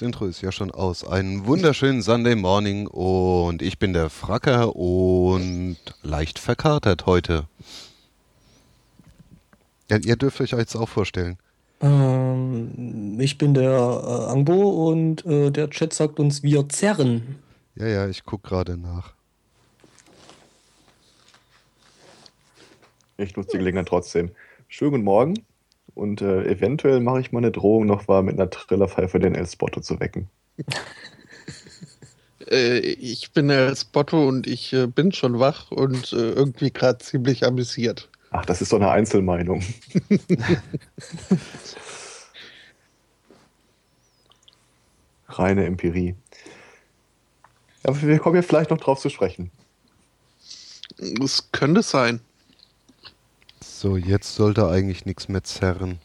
[0.00, 1.06] Das Intro ist ja schon aus.
[1.06, 7.48] Einen wunderschönen Sunday Morning und ich bin der Fracker und leicht verkatert heute.
[9.90, 11.36] Ja, ihr dürft euch jetzt auch vorstellen.
[11.82, 17.36] Ähm, ich bin der äh, Angbo und äh, der Chat sagt uns, wir zerren.
[17.74, 19.12] Ja, ja, ich gucke gerade nach.
[23.18, 24.30] Ich nutze die Gelegenheit trotzdem.
[24.66, 25.34] Schönen guten Morgen.
[25.94, 29.46] Und äh, eventuell mache ich mal eine Drohung noch wahr, mit einer Trillerpfeife den El
[29.46, 30.28] Spotto zu wecken.
[32.50, 36.98] äh, ich bin El Spotto und ich äh, bin schon wach und äh, irgendwie gerade
[36.98, 38.08] ziemlich amüsiert.
[38.30, 39.62] Ach, das ist doch eine Einzelmeinung.
[45.28, 46.14] Reine Empirie.
[47.82, 49.50] Aber wir kommen ja vielleicht noch drauf zu sprechen.
[50.98, 52.20] Es könnte sein.
[53.62, 55.98] So, jetzt sollte eigentlich nichts mehr zerren.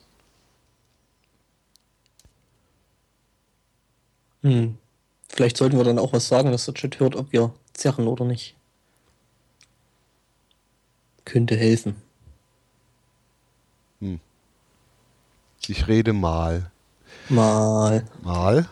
[4.41, 4.77] Hm.
[5.27, 8.25] Vielleicht sollten wir dann auch was sagen, dass der Chat hört, ob wir zerren oder
[8.25, 8.55] nicht.
[11.25, 11.95] Könnte helfen.
[13.99, 14.19] Hm.
[15.67, 16.71] Ich rede mal.
[17.29, 18.05] Mal.
[18.21, 18.69] Mal.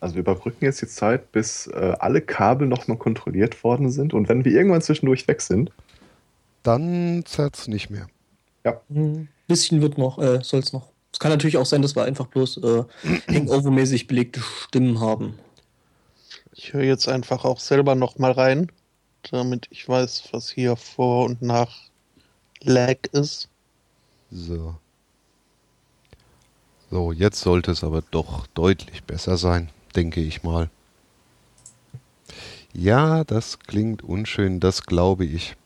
[0.00, 4.12] Also wir überbrücken jetzt die Zeit, bis äh, alle Kabel nochmal kontrolliert worden sind.
[4.12, 5.72] Und wenn wir irgendwann zwischendurch weg sind,
[6.64, 8.08] dann zerrt es nicht mehr.
[8.64, 8.80] Ja.
[8.90, 10.88] Ein bisschen wird noch, äh, soll es noch.
[11.12, 12.84] Es kann natürlich auch sein, dass wir einfach bloß äh,
[13.28, 15.38] Hangover-mäßig belegte Stimmen haben.
[16.52, 18.72] Ich höre jetzt einfach auch selber noch mal rein,
[19.30, 21.76] damit ich weiß, was hier vor und nach
[22.62, 23.48] Lag ist.
[24.30, 24.74] So.
[26.90, 30.70] So, jetzt sollte es aber doch deutlich besser sein, denke ich mal.
[32.72, 35.56] Ja, das klingt unschön, das glaube ich.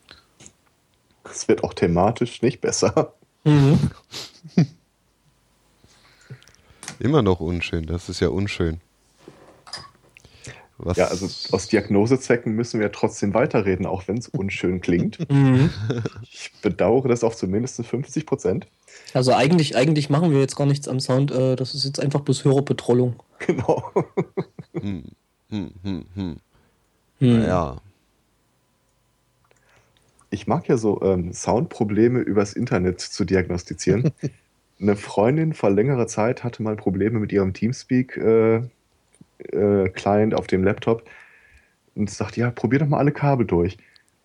[1.30, 3.14] Es wird auch thematisch nicht besser.
[3.44, 3.90] Mhm.
[6.98, 8.80] Immer noch unschön, das ist ja unschön.
[10.78, 10.96] Was?
[10.96, 15.18] Ja, also aus Diagnosezwecken müssen wir trotzdem weiterreden, auch wenn es unschön klingt.
[15.30, 15.70] Mhm.
[16.22, 18.66] Ich bedauere das auf zumindest 50 Prozent.
[19.12, 21.30] Also eigentlich, eigentlich machen wir jetzt gar nichts am Sound.
[21.30, 23.16] Äh, das ist jetzt einfach bloß Hörerbetrollung.
[23.40, 23.92] Genau.
[24.72, 25.04] hm,
[25.50, 26.36] hm, hm, hm.
[27.18, 27.38] Hm.
[27.40, 27.76] Naja.
[30.30, 34.12] Ich mag ja so ähm, Soundprobleme übers Internet zu diagnostizieren.
[34.80, 38.62] Eine Freundin vor längerer Zeit hatte mal Probleme mit ihrem Teamspeak äh,
[39.52, 41.02] äh, auf dem Laptop
[41.96, 43.76] und sagt, ja, probier doch mal alle Kabel durch.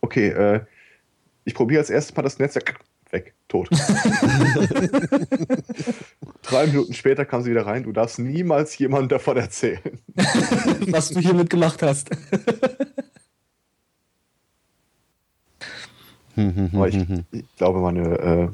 [0.02, 0.59] Okay, äh,
[1.44, 2.80] ich probiere als erstes mal das Netzwerk
[3.13, 3.69] weg, tot.
[6.42, 7.84] Drei Minuten später kam sie wieder rein.
[7.84, 9.80] Du darfst niemals jemandem davon erzählen.
[10.88, 12.09] Was du hiermit gemacht hast.
[16.35, 16.97] Aber ich,
[17.31, 18.51] ich, glaube, meine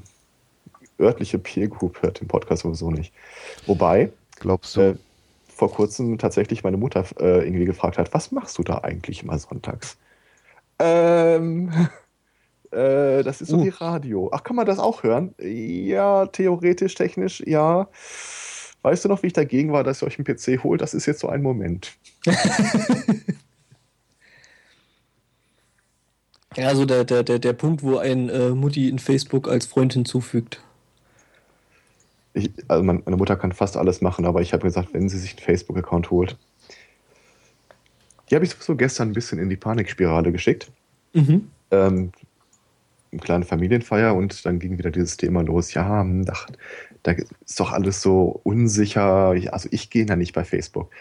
[0.99, 3.13] äh, örtliche Peer Group hört den Podcast sowieso nicht.
[3.65, 4.95] Wobei, glaubst du, äh,
[5.47, 9.37] vor kurzem tatsächlich meine Mutter äh, irgendwie gefragt hat, was machst du da eigentlich immer
[9.37, 9.97] sonntags?
[10.79, 11.71] Ähm,
[12.71, 13.65] äh, das ist so uh.
[13.65, 14.29] wie Radio.
[14.33, 15.35] Ach, kann man das auch hören?
[15.39, 17.87] Ja, theoretisch, technisch, ja.
[18.81, 20.81] Weißt du noch, wie ich dagegen war, dass ihr euch einen PC holt?
[20.81, 21.97] Das ist jetzt so ein Moment.
[26.59, 29.93] Ja, also der, der, der, der Punkt, wo ein äh, Mutti in Facebook als Freund
[29.93, 30.61] hinzufügt.
[32.33, 35.37] Ich, also meine Mutter kann fast alles machen, aber ich habe gesagt, wenn sie sich
[35.37, 36.37] einen Facebook-Account holt.
[38.29, 40.69] Die habe ich sowieso gestern ein bisschen in die Panikspirale geschickt.
[41.13, 41.47] Mhm.
[41.71, 42.11] Ähm,
[43.11, 45.73] eine kleine Familienfeier und dann ging wieder dieses Thema los.
[45.73, 46.33] Ja, hm, da,
[47.03, 49.33] da ist doch alles so unsicher.
[49.51, 50.91] Also ich gehe da nicht bei Facebook.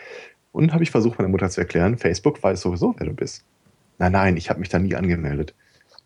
[0.53, 3.45] Und habe ich versucht, meiner Mutter zu erklären, Facebook weiß sowieso, wer du bist.
[3.99, 5.55] Nein, nein, ich habe mich da nie angemeldet.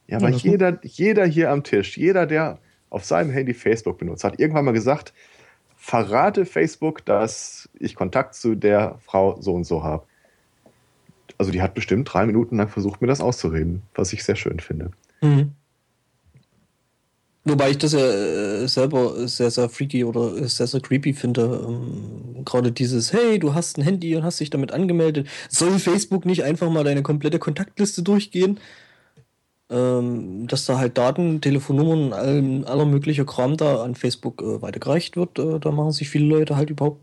[0.06, 2.58] Ja, aber ja, jeder, jeder hier am Tisch, jeder, der
[2.90, 5.12] auf seinem Handy Facebook benutzt, hat irgendwann mal gesagt,
[5.76, 10.04] verrate Facebook, dass ich Kontakt zu der Frau so und so habe.
[11.38, 14.60] Also die hat bestimmt drei Minuten lang versucht, mir das auszureden, was ich sehr schön
[14.60, 14.90] finde.
[15.22, 15.52] Mhm.
[17.44, 21.64] Wobei ich das ja äh, selber sehr, sehr freaky oder sehr, sehr creepy finde.
[21.66, 25.26] Ähm, Gerade dieses, hey, du hast ein Handy und hast dich damit angemeldet.
[25.48, 28.60] Soll Facebook nicht einfach mal deine komplette Kontaktliste durchgehen?
[29.70, 35.16] Ähm, dass da halt Daten, Telefonnummern, all, aller möglicher Kram da an Facebook äh, weitergereicht
[35.16, 37.00] wird, äh, da machen sich viele Leute halt überhaupt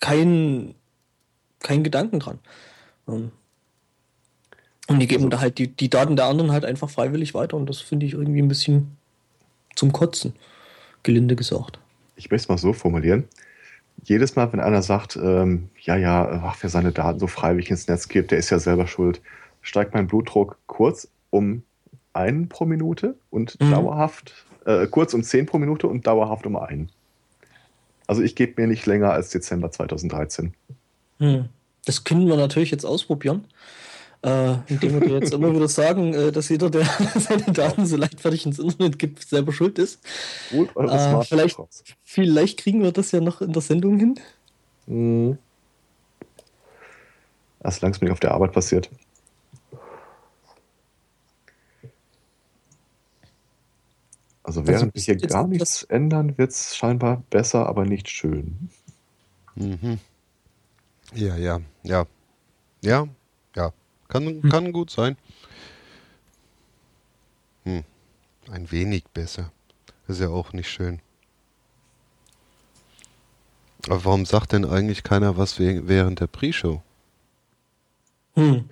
[0.00, 0.74] keinen
[1.60, 2.38] kein Gedanken dran.
[3.06, 3.30] Ähm,
[4.88, 7.56] und die geben also, da halt die, die Daten der anderen halt einfach freiwillig weiter
[7.56, 8.96] und das finde ich irgendwie ein bisschen
[9.80, 10.34] zum Kotzen,
[11.02, 11.78] gelinde gesagt.
[12.14, 13.24] Ich möchte es mal so formulieren.
[14.04, 17.88] Jedes Mal, wenn einer sagt, ähm, ja, ja, ach, wer seine Daten so freiwillig ins
[17.88, 19.22] Netz gibt, der ist ja selber schuld,
[19.62, 21.62] steigt mein Blutdruck kurz um
[22.12, 23.70] einen pro Minute und mhm.
[23.70, 26.90] dauerhaft, äh, kurz um zehn pro Minute und dauerhaft um einen.
[28.06, 30.52] Also ich gebe mir nicht länger als Dezember 2013.
[31.20, 31.48] Hm.
[31.86, 33.44] Das können wir natürlich jetzt ausprobieren.
[34.22, 36.84] Äh, indem wir jetzt immer wieder sagen, äh, dass jeder, der
[37.14, 39.98] seine Daten so leichtfertig ins Internet gibt, selber schuld ist.
[40.52, 41.58] Holt eure Äh, vielleicht,
[42.04, 44.20] vielleicht kriegen wir das ja noch in der Sendung hin.
[44.86, 45.38] Mhm.
[47.62, 48.90] Erst langsam nicht auf der Arbeit passiert.
[54.42, 58.68] Also während wir bist hier gar nichts ändern, wird es scheinbar besser, aber nicht schön.
[59.54, 59.98] Mhm.
[61.14, 62.06] Ja, ja, ja.
[62.82, 63.06] Ja,
[64.10, 64.50] Kann, Hm.
[64.50, 65.16] kann gut sein.
[67.64, 67.84] Hm.
[68.50, 69.52] Ein wenig besser.
[70.08, 71.00] Ist ja auch nicht schön.
[73.86, 76.82] Aber warum sagt denn eigentlich keiner was während der Pre-Show?
[78.34, 78.68] Hm.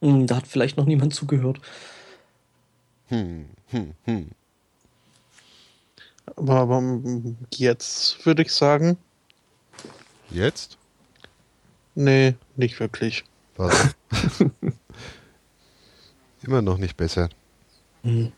[0.00, 1.60] Hm, da hat vielleicht noch niemand zugehört.
[3.08, 4.30] Hm, hm, hm.
[6.36, 8.96] Aber, aber mm, jetzt würde ich sagen,
[10.30, 10.78] Jetzt?
[11.94, 13.24] nee, nicht wirklich.
[13.56, 13.94] Was?
[16.46, 17.28] Immer noch nicht besser.
[18.02, 18.32] Hm.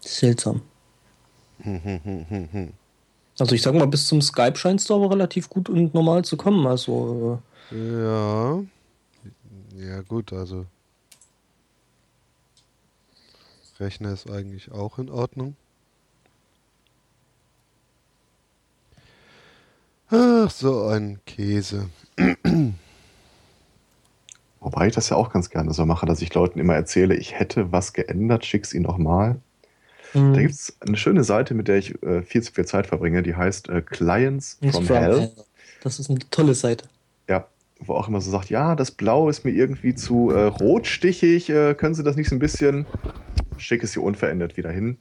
[0.00, 0.62] Seltsam.
[1.62, 2.72] Hm, hm, hm, hm, hm.
[3.38, 6.36] Also ich sag mal, bis zum Skype scheint es aber relativ gut und normal zu
[6.36, 6.66] kommen.
[6.66, 7.40] Also
[7.70, 8.60] Ja.
[9.76, 10.66] Ja, gut, also.
[13.78, 15.56] Rechner ist eigentlich auch in Ordnung.
[20.10, 21.88] Ach, so ein Käse.
[24.60, 27.38] Wobei ich das ja auch ganz gerne so mache, dass ich Leuten immer erzähle, ich
[27.38, 29.36] hätte was geändert, schick's ihnen nochmal.
[30.14, 32.66] äh, hm, Da gibt es eine schöne Seite, mit der ich äh, viel zu viel
[32.66, 35.20] Zeit verbringe, die heißt äh, Clients from from Hell.
[35.20, 35.32] hell.
[35.82, 36.86] Das ist eine tolle Seite.
[37.28, 37.46] Ja,
[37.78, 41.74] wo auch immer so sagt, ja, das Blau ist mir irgendwie zu äh, rotstichig, äh,
[41.74, 42.84] können Sie das nicht so ein bisschen,
[43.56, 44.98] schick es hier unverändert wieder hin.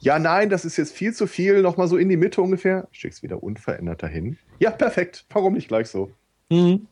[0.00, 2.88] Ja, nein, das ist jetzt viel zu viel, nochmal so in die Mitte ungefähr.
[2.90, 4.36] Schick es wieder unverändert dahin.
[4.58, 6.10] Ja, perfekt, warum nicht gleich so?
[6.50, 6.86] Hm.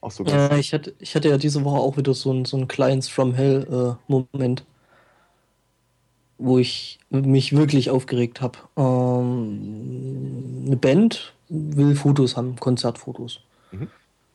[0.00, 2.56] Auch so Ja, ich, hatte, ich hatte ja diese Woche auch wieder so einen so
[2.56, 4.64] einen Clients from Hell äh, Moment,
[6.38, 8.58] wo ich mich wirklich aufgeregt habe.
[8.76, 13.40] Ähm, eine Band will Fotos haben, Konzertfotos.
[13.72, 13.88] Mhm.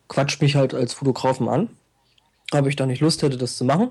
[0.08, 1.70] Quatscht mich halt als Fotografen an,
[2.52, 3.90] ob ich da nicht Lust hätte, das zu machen.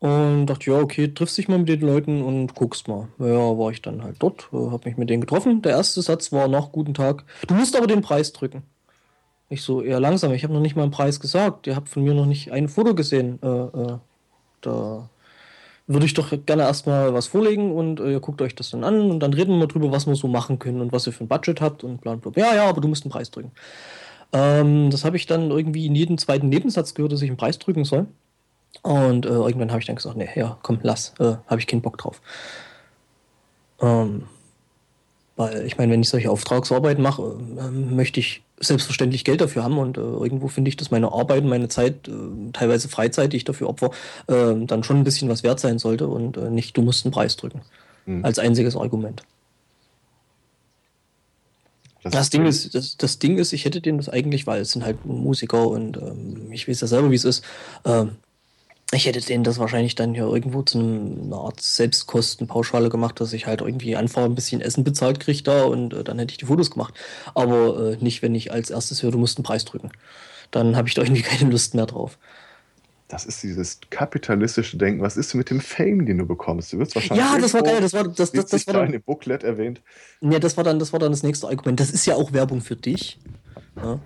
[0.00, 3.06] Und dachte, ja, okay, triffst dich mal mit den Leuten und guckst mal.
[3.20, 5.62] Ja, war ich dann halt dort, äh, hab mich mit denen getroffen.
[5.62, 7.24] Der erste Satz war noch, guten Tag.
[7.46, 8.64] Du musst aber den Preis drücken.
[9.52, 11.66] Ich so, eher langsam, ich habe noch nicht mal einen Preis gesagt.
[11.66, 13.38] Ihr habt von mir noch nicht ein Foto gesehen.
[13.42, 13.98] Äh, äh,
[14.62, 15.10] da
[15.86, 19.10] würde ich doch gerne erstmal was vorlegen und äh, ihr guckt euch das dann an
[19.10, 21.28] und dann reden wir drüber, was wir so machen können und was ihr für ein
[21.28, 22.32] Budget habt und bla bla.
[22.34, 23.52] Ja, ja, aber du musst einen Preis drücken.
[24.32, 27.58] Ähm, das habe ich dann irgendwie in jedem zweiten Nebensatz gehört, dass ich einen Preis
[27.58, 28.06] drücken soll.
[28.80, 31.82] Und äh, irgendwann habe ich dann gesagt, nee, ja, komm, lass, äh, habe ich keinen
[31.82, 32.22] Bock drauf.
[33.82, 34.22] Ähm,
[35.36, 39.78] weil ich meine, wenn ich solche Auftragsarbeit mache, äh, möchte ich selbstverständlich Geld dafür haben
[39.78, 42.12] und äh, irgendwo finde ich, dass meine Arbeit, meine Zeit, äh,
[42.52, 43.90] teilweise Freizeit, die ich dafür opfer,
[44.28, 47.12] äh, dann schon ein bisschen was wert sein sollte und äh, nicht, du musst einen
[47.12, 47.62] Preis drücken.
[48.06, 48.24] Mhm.
[48.24, 49.22] Als einziges Argument.
[52.04, 54.84] Das Ding ist, das, das Ding ist, ich hätte denen das eigentlich, weil es sind
[54.84, 57.44] halt Musiker und ähm, ich weiß ja selber, wie es ist.
[57.84, 58.16] Ähm,
[58.94, 63.46] ich hätte denen das wahrscheinlich dann hier irgendwo zu einer Art Selbstkostenpauschale gemacht, dass ich
[63.46, 66.44] halt irgendwie einfach ein bisschen Essen bezahlt kriege da und äh, dann hätte ich die
[66.44, 66.94] Fotos gemacht.
[67.34, 69.90] Aber äh, nicht, wenn ich als erstes höre, du musst einen Preis drücken.
[70.50, 72.18] Dann habe ich da irgendwie keine Lust mehr drauf.
[73.08, 75.02] Das ist dieses kapitalistische Denken.
[75.02, 76.72] Was ist mit dem Fame, den du bekommst?
[76.72, 77.26] Du wirst wahrscheinlich.
[77.26, 77.80] Ja, das war geil.
[77.80, 79.82] Das war, das, das, das war da dann, in dem Booklet erwähnt.
[80.20, 81.78] Ja, das war dann, das war dann das nächste Argument.
[81.78, 83.18] Das ist ja auch Werbung für dich.
[83.76, 84.00] Ja.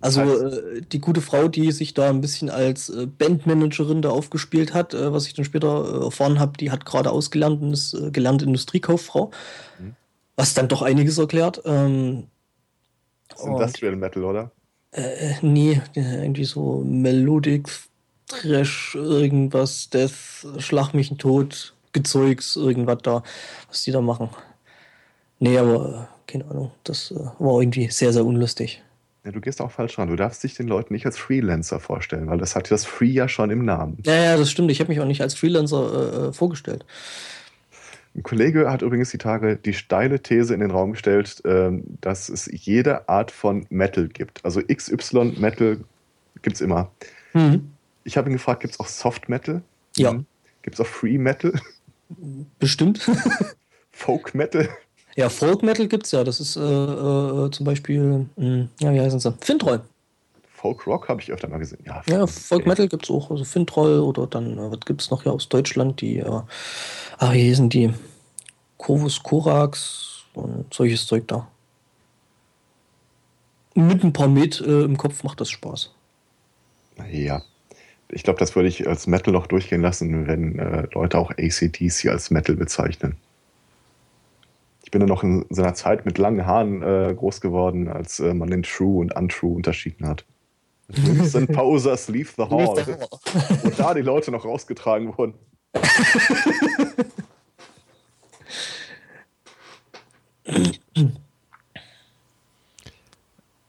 [0.00, 4.74] Also äh, die gute Frau, die sich da ein bisschen als äh, Bandmanagerin da aufgespielt
[4.74, 7.94] hat, äh, was ich dann später äh, erfahren habe, die hat gerade ausgelernt und ist
[7.94, 9.30] äh, gelernte Industriekauffrau.
[9.78, 9.96] Mhm.
[10.36, 11.62] Was dann doch einiges erklärt.
[11.64, 12.24] Ähm,
[13.28, 14.52] Das ist Industrial Metal, oder?
[14.96, 17.68] äh, nee, äh, irgendwie so Melodic,
[18.26, 23.22] Trash, irgendwas, Death, Schlag mich Tod, Gezeugs, irgendwas da,
[23.68, 24.30] was die da machen.
[25.38, 28.82] Nee, aber keine Ahnung, das war irgendwie sehr, sehr unlustig.
[29.26, 30.08] Ja, du gehst auch falsch ran.
[30.08, 33.28] Du darfst dich den Leuten nicht als Freelancer vorstellen, weil das hat das Free ja
[33.28, 33.98] schon im Namen.
[34.04, 34.70] Ja, ja, das stimmt.
[34.70, 36.84] Ich habe mich auch nicht als Freelancer äh, äh, vorgestellt.
[38.14, 42.28] Ein Kollege hat übrigens die Tage die steile These in den Raum gestellt, ähm, dass
[42.28, 44.44] es jede Art von Metal gibt.
[44.44, 45.78] Also XY Metal
[46.42, 46.92] gibt es immer.
[47.34, 47.72] Mhm.
[48.04, 49.60] Ich habe ihn gefragt, gibt es auch Soft Metal?
[49.96, 50.12] Ja.
[50.62, 51.52] Gibt es auch Free Metal?
[52.60, 53.10] Bestimmt.
[53.90, 54.68] Folk Metal?
[55.16, 56.22] Ja, Folk Metal gibt's ja.
[56.24, 59.32] Das ist äh, äh, zum Beispiel, mh, ja, wie heißen sie?
[59.40, 59.82] Fintroll.
[60.52, 61.78] Folk Rock habe ich öfter mal gesehen.
[61.84, 63.30] Ja, Ja, Folk Metal gibt's auch.
[63.30, 66.00] Also Fintroll oder dann, äh, was gibt's noch hier aus Deutschland?
[66.00, 66.40] Die, äh,
[67.18, 67.92] ah, wie hießen die?
[68.76, 71.48] Corvus Corax und solches Zeug da.
[73.74, 75.92] Mit ein paar Met äh, im Kopf macht das Spaß.
[77.10, 77.42] Ja.
[78.08, 82.06] Ich glaube, das würde ich als Metal noch durchgehen lassen, wenn äh, Leute auch ACDC
[82.06, 83.16] als Metal bezeichnen.
[84.86, 88.32] Ich bin ja noch in seiner Zeit mit langen Haaren äh, groß geworden, als äh,
[88.32, 90.24] man den True und Untrue unterschieden hat.
[90.88, 93.08] Sind Posers Leave the Hall.
[93.64, 95.34] Und da die Leute noch rausgetragen wurden.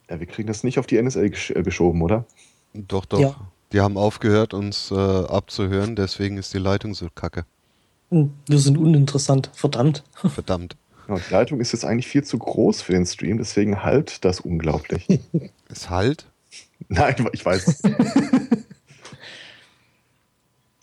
[0.08, 2.26] ja, wir kriegen das nicht auf die NSA gesch äh, geschoben, oder?
[2.76, 3.20] Doch, doch.
[3.20, 3.36] Ja.
[3.72, 7.44] Die haben aufgehört, uns äh, abzuhören, deswegen ist die Leitung so kacke.
[8.12, 10.04] Hm, Wir sind uninteressant, verdammt.
[10.14, 10.78] Verdammt.
[11.08, 14.40] Ja, die Leitung ist jetzt eigentlich viel zu groß für den Stream, deswegen halt das
[14.40, 15.08] unglaublich.
[15.70, 16.26] Es halt?
[16.88, 17.82] Nein, ich weiß.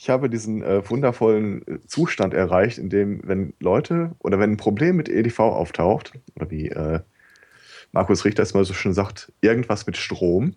[0.05, 4.57] Ich habe diesen äh, wundervollen äh, Zustand erreicht, in dem, wenn Leute oder wenn ein
[4.59, 7.01] Problem mit EDV auftaucht, oder wie äh,
[7.91, 10.57] Markus Richter es mal so schön sagt, irgendwas mit Strom,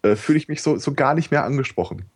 [0.00, 2.06] äh, fühle ich mich so, so gar nicht mehr angesprochen.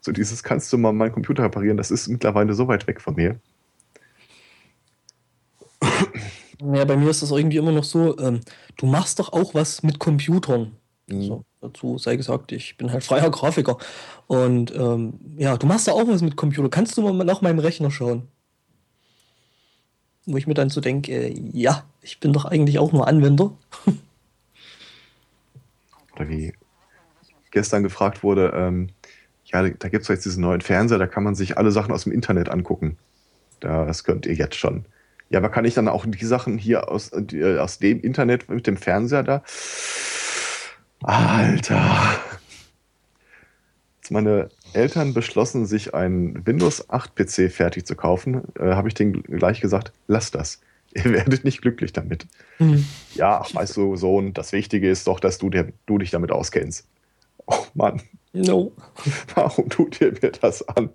[0.00, 3.16] So dieses, kannst du mal meinen Computer reparieren, das ist mittlerweile so weit weg von
[3.16, 3.38] mir.
[6.74, 8.40] Ja, bei mir ist das irgendwie immer noch so, ähm,
[8.76, 10.76] du machst doch auch was mit Computern.
[11.08, 11.22] Mhm.
[11.22, 13.78] So, dazu sei gesagt, ich bin halt freier Grafiker.
[14.26, 16.68] Und ähm, ja, du machst doch auch was mit Computer.
[16.68, 18.28] Kannst du mal nach meinem Rechner schauen?
[20.24, 23.52] Wo ich mir dann so denke, äh, ja, ich bin doch eigentlich auch nur Anwender.
[26.14, 26.52] Oder wie
[27.50, 28.90] gestern gefragt wurde, ähm,
[29.46, 32.04] ja, da gibt es jetzt diesen neuen Fernseher, da kann man sich alle Sachen aus
[32.04, 32.96] dem Internet angucken.
[33.60, 34.86] Das könnt ihr jetzt schon.
[35.32, 38.66] Ja, aber kann ich dann auch die Sachen hier aus, die, aus dem Internet mit
[38.66, 39.42] dem Fernseher da?
[41.02, 42.20] Alter.
[44.00, 48.94] Als meine Eltern beschlossen, sich einen Windows 8 PC fertig zu kaufen, äh, habe ich
[48.94, 50.60] denen gleich gesagt, lass das.
[50.94, 52.26] Ihr werdet nicht glücklich damit.
[52.58, 52.86] Hm.
[53.14, 56.30] Ja, ach, weißt du, Sohn, das Wichtige ist doch, dass du, dir, du dich damit
[56.30, 56.86] auskennst.
[57.46, 58.72] Oh Mann, No.
[59.34, 60.90] warum tut ihr mir das an?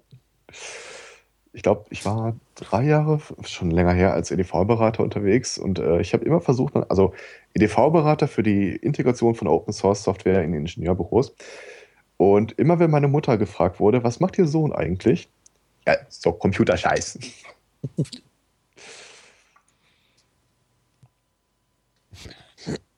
[1.58, 6.14] Ich glaube, ich war drei Jahre, schon länger her, als EDV-Berater unterwegs und äh, ich
[6.14, 7.16] habe immer versucht, also
[7.56, 11.34] EDV-Berater für die Integration von Open-Source-Software in Ingenieurbüros.
[12.18, 15.32] Und immer wenn meine Mutter gefragt wurde, was macht ihr Sohn eigentlich?
[15.88, 17.22] Ja, so Computerscheißen.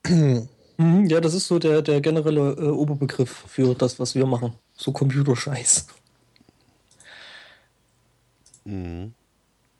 [0.05, 4.53] Mhm, ja, das ist so der, der generelle äh, Oberbegriff für das, was wir machen.
[4.73, 5.87] So Computerscheiß.
[8.65, 9.13] Mhm.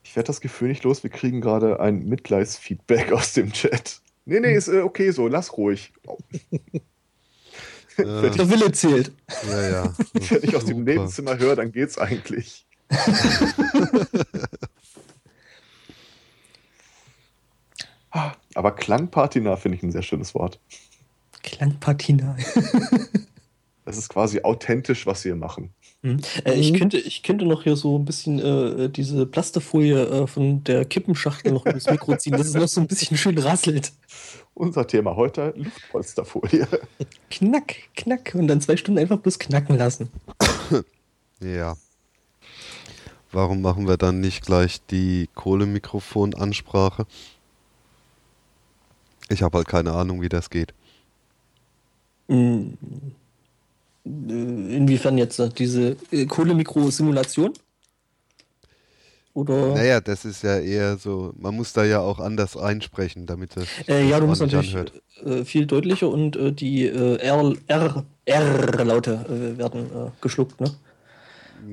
[0.04, 4.02] Ich werde das Gefühl nicht los, wir kriegen gerade ein Mitleidsfeedback aus dem Chat.
[4.26, 5.94] Nee, nee, ist äh, okay so, lass ruhig.
[7.98, 9.12] Äh, Der Wille zählt.
[9.50, 9.94] ja, ja.
[10.14, 10.86] Wenn ich aus dem.
[10.86, 12.66] Nebenzimmer höre, dann geht's eigentlich.
[18.54, 20.62] Aber Klangpatina finde ich ein sehr schönes Wort.
[21.44, 22.38] Klangpatina.
[23.86, 25.74] Das ist quasi authentisch, was wir machen.
[26.02, 26.22] Mhm.
[26.46, 26.78] Äh, ich, Mhm.
[26.78, 31.52] könnte, ich könnte noch hier so ein bisschen äh, diese Plastefolie äh, von der Kippenschachtel
[31.52, 33.92] noch ins Mikro ziehen, dass es noch so ein bisschen schön rasselt.
[34.54, 36.68] Unser Thema heute, Luftpolsterfolie.
[37.30, 38.34] Knack, knack.
[38.34, 40.10] Und dann zwei Stunden einfach bloß knacken lassen.
[41.42, 41.76] Ja.
[43.32, 47.06] Warum machen wir dann nicht gleich die Kohlemikrofon-Ansprache?
[49.30, 50.74] Ich habe halt keine Ahnung, wie das geht.
[52.28, 52.78] Mhm.
[54.06, 57.54] Äh, Inwiefern jetzt äh, diese äh, Kohlemikro-Simulation?
[59.34, 59.76] Oder?
[59.76, 63.66] Naja, das ist ja eher so, man muss da ja auch anders einsprechen, damit das
[63.88, 64.76] Äh, ja, du musst natürlich
[65.24, 70.72] äh, viel deutlicher und äh, die äh, R, R, R-Laute werden geschluckt, ne?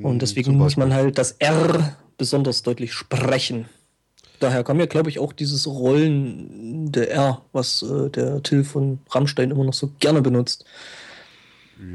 [0.03, 3.67] Und deswegen Zum muss man halt das R besonders deutlich sprechen.
[4.41, 9.65] Daher kam ja, glaube ich, auch dieses rollende R, was der Till von Rammstein immer
[9.65, 10.65] noch so gerne benutzt.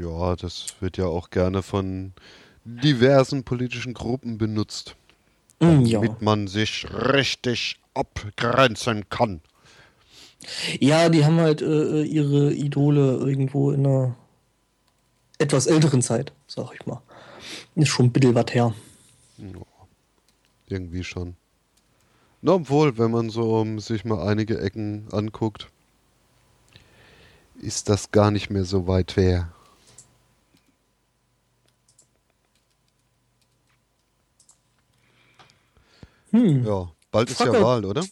[0.00, 2.12] Ja, das wird ja auch gerne von
[2.64, 4.94] diversen politischen Gruppen benutzt,
[5.60, 6.00] Mm, ja.
[6.00, 9.40] damit man sich richtig abgrenzen kann.
[10.80, 14.16] ja, die haben halt äh, ihre Idole irgendwo in einer
[15.38, 17.00] etwas älteren Zeit, sag ich mal.
[17.74, 18.74] Ist schon ein bisschen was her.
[20.68, 21.36] Irgendwie schon.
[22.40, 25.68] Na, obwohl, wenn man so um, sich mal einige Ecken anguckt,
[27.60, 29.52] ist das gar nicht mehr so weit her.
[36.32, 36.64] Hm.
[36.66, 37.52] Ja, bald ist ja.
[37.52, 38.04] Wahl, oder?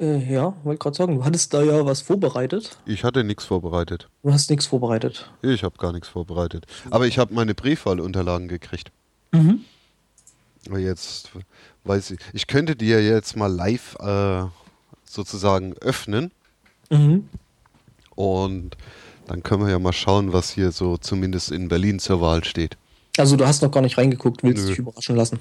[0.00, 2.78] Äh, ja, wollte gerade sagen, du hattest da ja was vorbereitet.
[2.86, 4.08] Ich hatte nichts vorbereitet.
[4.22, 5.30] Du hast nichts vorbereitet.
[5.42, 6.66] Ich habe gar nichts vorbereitet.
[6.90, 8.92] Aber ich habe meine Briefwahlunterlagen gekriegt.
[9.32, 9.64] Mhm.
[10.76, 11.30] Jetzt
[11.84, 14.44] weiß ich, ich könnte dir jetzt mal live äh,
[15.04, 16.30] sozusagen öffnen
[16.90, 17.28] Mhm.
[18.14, 18.76] und
[19.26, 22.76] dann können wir ja mal schauen, was hier so zumindest in Berlin zur Wahl steht.
[23.18, 24.68] Also du hast noch gar nicht reingeguckt, willst Nö.
[24.70, 25.38] dich überraschen lassen.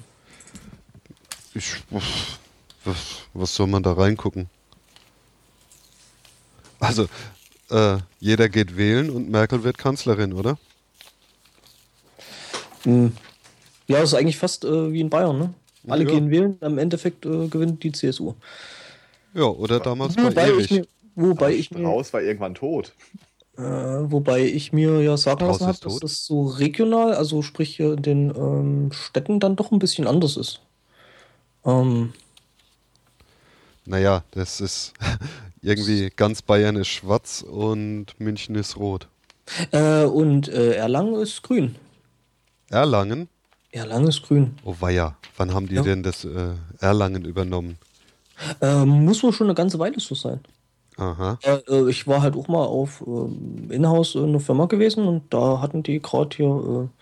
[1.53, 1.75] Ich,
[2.85, 2.95] was,
[3.33, 4.49] was soll man da reingucken?
[6.79, 7.07] Also,
[7.69, 10.57] äh, jeder geht wählen und Merkel wird Kanzlerin, oder?
[12.85, 13.13] Mhm.
[13.87, 15.53] Ja, das ist eigentlich fast äh, wie in Bayern, ne?
[15.87, 16.09] Alle Ja.
[16.11, 18.33] gehen wählen, am Endeffekt äh, gewinnt die CSU.
[19.33, 20.71] Ja, oder damals bei Wobei ich Erich.
[20.71, 22.93] mir, wobei ich mir, Strauß war irgendwann tot.
[23.57, 26.03] äh, wobei ich mir ja sagen lassen habe, dass tot?
[26.03, 30.37] das so regional, also sprich hier in den ähm, Städten dann doch ein bisschen anders
[30.37, 30.61] ist.
[31.67, 32.13] Ähm,
[33.85, 34.93] Naja, das ist
[35.61, 39.07] irgendwie ganz Bayern ist schwarz und München ist rot.
[39.71, 41.75] äh, und äh, Erlangen ist grün.
[42.69, 43.29] Erlangen?
[43.71, 44.55] Erlangen ist grün.
[44.65, 45.83] Oh weia, wann haben die Ja.
[45.83, 47.77] denn das äh, Erlangen übernommen?
[48.61, 50.39] Ähm, muss wohl schon eine ganze Weile so sein.
[50.97, 51.37] Aha.
[51.43, 55.61] Äh, ich war halt auch mal auf ähm, Inhouse in einer Firma gewesen und da
[55.61, 56.47] hatten die gerade hier
[56.89, 56.96] äh,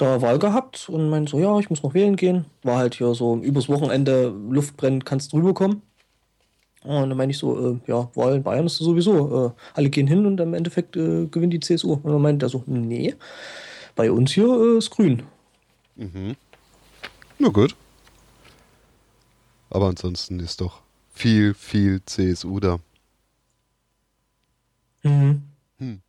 [0.00, 2.46] da Wahl gehabt und meinen so, ja, ich muss noch wählen gehen.
[2.62, 5.82] War halt hier so übers Wochenende Luft brennt, kannst drüber kommen.
[6.82, 10.06] Und dann meine ich so, äh, ja, Wahl in Bayern ist sowieso, äh, alle gehen
[10.06, 11.92] hin und im Endeffekt äh, gewinnt die CSU.
[11.92, 13.14] Und dann meint er so, nee,
[13.94, 15.22] bei uns hier äh, ist grün.
[15.96, 16.36] Mhm.
[17.38, 17.76] Na gut.
[19.68, 20.80] Aber ansonsten ist doch
[21.12, 22.78] viel, viel CSU da.
[25.02, 25.42] Mhm.
[25.78, 26.00] Hm.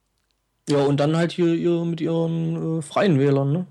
[0.70, 3.68] Ja, und dann halt hier, hier mit ihren äh, freien Wählern, ne?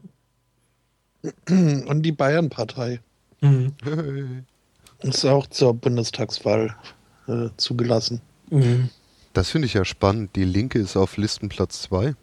[1.48, 3.00] Und die Bayern-Partei
[3.42, 3.72] Mhm.
[5.00, 6.76] ist auch zur Bundestagswahl
[7.26, 8.20] äh, zugelassen.
[8.50, 8.90] Mhm.
[9.32, 10.36] Das finde ich ja spannend.
[10.36, 12.14] Die Linke ist auf Listenplatz 2.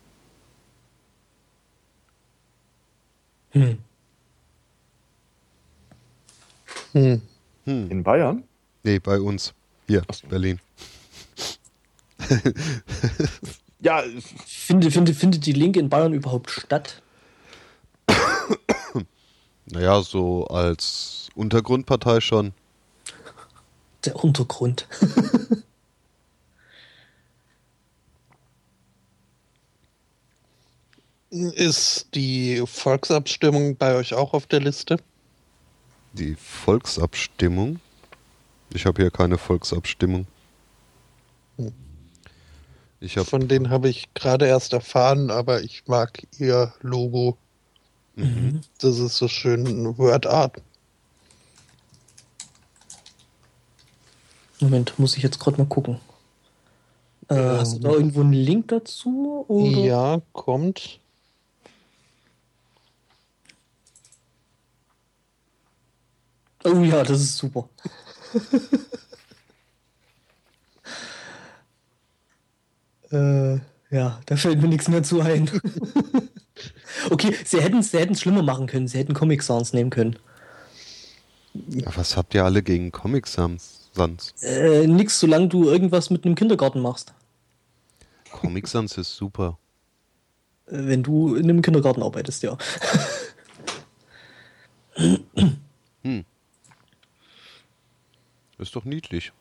[3.51, 3.77] Hm.
[6.91, 7.21] Hm.
[7.65, 7.89] Hm.
[7.91, 8.43] In Bayern?
[8.83, 9.53] Nee, bei uns.
[9.87, 10.27] Hier, so.
[10.27, 10.59] Berlin.
[13.79, 14.03] Ja,
[14.45, 17.01] Finde, finde, findet die Linke in Bayern überhaupt statt?
[19.69, 22.53] Naja, so als Untergrundpartei schon.
[24.05, 24.87] Der Untergrund.
[31.29, 34.97] Ist die Volksabstimmung bei euch auch auf der Liste?
[36.13, 37.81] Die Volksabstimmung.
[38.73, 40.25] Ich habe hier keine Volksabstimmung.
[41.57, 41.73] Hm.
[42.99, 47.37] Ich habe Von denen habe ich gerade erst erfahren, aber ich mag ihr Logo.
[48.17, 48.61] Mhm.
[48.79, 50.59] Das ist so schön Word Art.
[54.59, 55.99] Moment, muss ich jetzt gerade mal gucken.
[57.29, 57.59] Äh, Ähm.
[57.59, 59.45] hast du da irgendwo einen Link dazu?
[59.47, 59.79] Oder?
[59.81, 60.99] Ja, kommt.
[66.63, 67.69] Oh ja, das ist super.
[73.11, 73.59] äh,
[73.91, 75.47] ja, da fällt mir nichts mehr zu ein.
[77.09, 78.87] okay, sie hätten es sie hätten's schlimmer machen können.
[78.87, 80.17] Sie hätten Comic Sans nehmen können.
[81.69, 83.89] Ja, was habt ihr alle gegen Comic Sans?
[84.43, 87.13] Äh, nix, solange du irgendwas mit einem Kindergarten machst.
[88.31, 89.57] Comic Sans ist super.
[90.67, 92.57] Äh, wenn du in einem Kindergarten arbeitest, ja.
[96.03, 96.25] Hm.
[98.57, 99.31] Ist doch niedlich.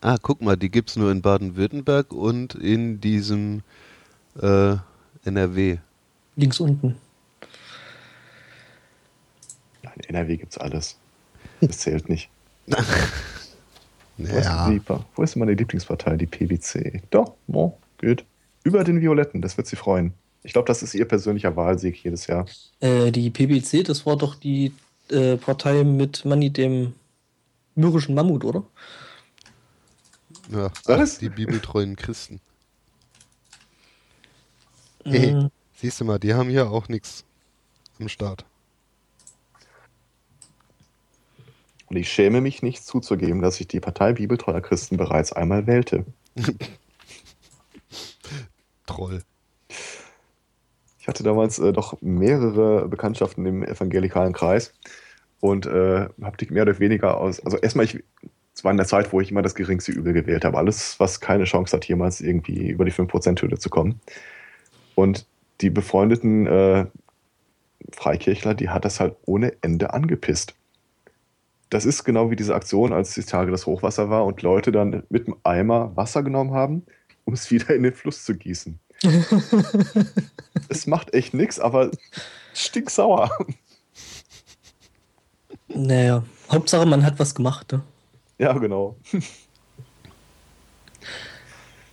[0.00, 3.62] Ah, guck mal, die gibt's nur in Baden-Württemberg und in diesem
[4.40, 4.76] äh,
[5.24, 5.78] NRW.
[6.40, 6.96] Links unten.
[9.82, 10.96] in NRW gibt's alles.
[11.60, 12.30] Das zählt nicht.
[14.16, 14.82] Wo, ist die,
[15.14, 16.16] wo ist meine Lieblingspartei?
[16.18, 17.02] Die PwC.
[17.10, 18.24] Doch, oh, gut.
[18.64, 20.12] Über den Violetten, das wird sie freuen.
[20.42, 22.44] Ich glaube, das ist ihr persönlicher Wahlsieg jedes Jahr.
[22.80, 24.74] Äh, die PBC, das war doch die
[25.10, 26.92] äh, Partei mit Manni, dem
[27.74, 28.62] mürrischen Mammut, oder?
[30.52, 30.70] ja.
[30.84, 31.18] Was?
[31.18, 32.40] Die bibeltreuen Christen.
[35.04, 35.10] Mhm.
[35.10, 35.48] Hey,
[35.80, 37.24] siehst du mal, die haben hier auch nichts
[37.98, 38.44] am Start.
[41.86, 46.04] Und ich schäme mich nicht zuzugeben, dass ich die Partei Bibeltreuer Christen bereits einmal wählte.
[48.86, 49.22] Troll.
[51.00, 54.74] Ich hatte damals äh, doch mehrere Bekanntschaften im evangelikalen Kreis
[55.40, 57.40] und äh, habe dich mehr oder weniger aus.
[57.40, 58.04] Also erstmal, ich,
[58.54, 60.58] es war in der Zeit, wo ich immer das geringste Übel gewählt habe.
[60.58, 63.98] Alles, was keine Chance hat, jemals irgendwie über die 5%-Hürde zu kommen.
[64.94, 65.26] Und
[65.60, 66.86] die befreundeten äh,
[67.92, 70.54] Freikirchler, die hat das halt ohne Ende angepisst.
[71.70, 75.04] Das ist genau wie diese Aktion, als die Tage das Hochwasser war und Leute dann
[75.08, 76.84] mit einem Eimer Wasser genommen haben,
[77.24, 78.78] um es wieder in den Fluss zu gießen.
[80.68, 81.90] es macht echt nichts, aber
[82.54, 83.30] stinksauer.
[85.68, 87.72] Naja, Hauptsache man hat was gemacht.
[87.72, 87.82] Ne?
[88.38, 88.96] Ja, genau.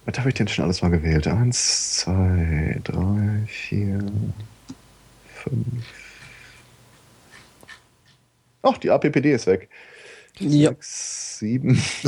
[0.07, 1.27] Was habe ich denn schon alles mal gewählt?
[1.27, 3.99] Eins, zwei, drei, vier,
[5.35, 5.83] fünf.
[8.61, 9.67] Ach, die APPD ist weg.
[10.39, 10.69] Ja.
[10.69, 11.81] Sechs, sieben.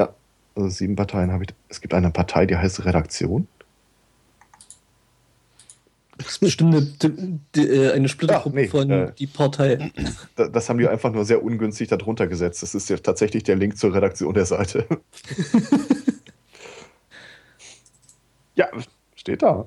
[0.00, 0.12] ja,
[0.56, 1.54] also sieben Parteien habe ich.
[1.68, 3.46] Es gibt eine Partei, die heißt Redaktion.
[6.18, 9.12] Das ist bestimmt eine, äh, eine Splittergruppe Ach, nee, von äh.
[9.18, 9.92] die Partei.
[10.34, 12.62] Da- Das haben die einfach nur sehr ungünstig darunter gesetzt.
[12.62, 14.86] Das ist ja tatsächlich der Link zur Redaktion der Seite.
[18.54, 18.68] ja,
[19.14, 19.66] steht da.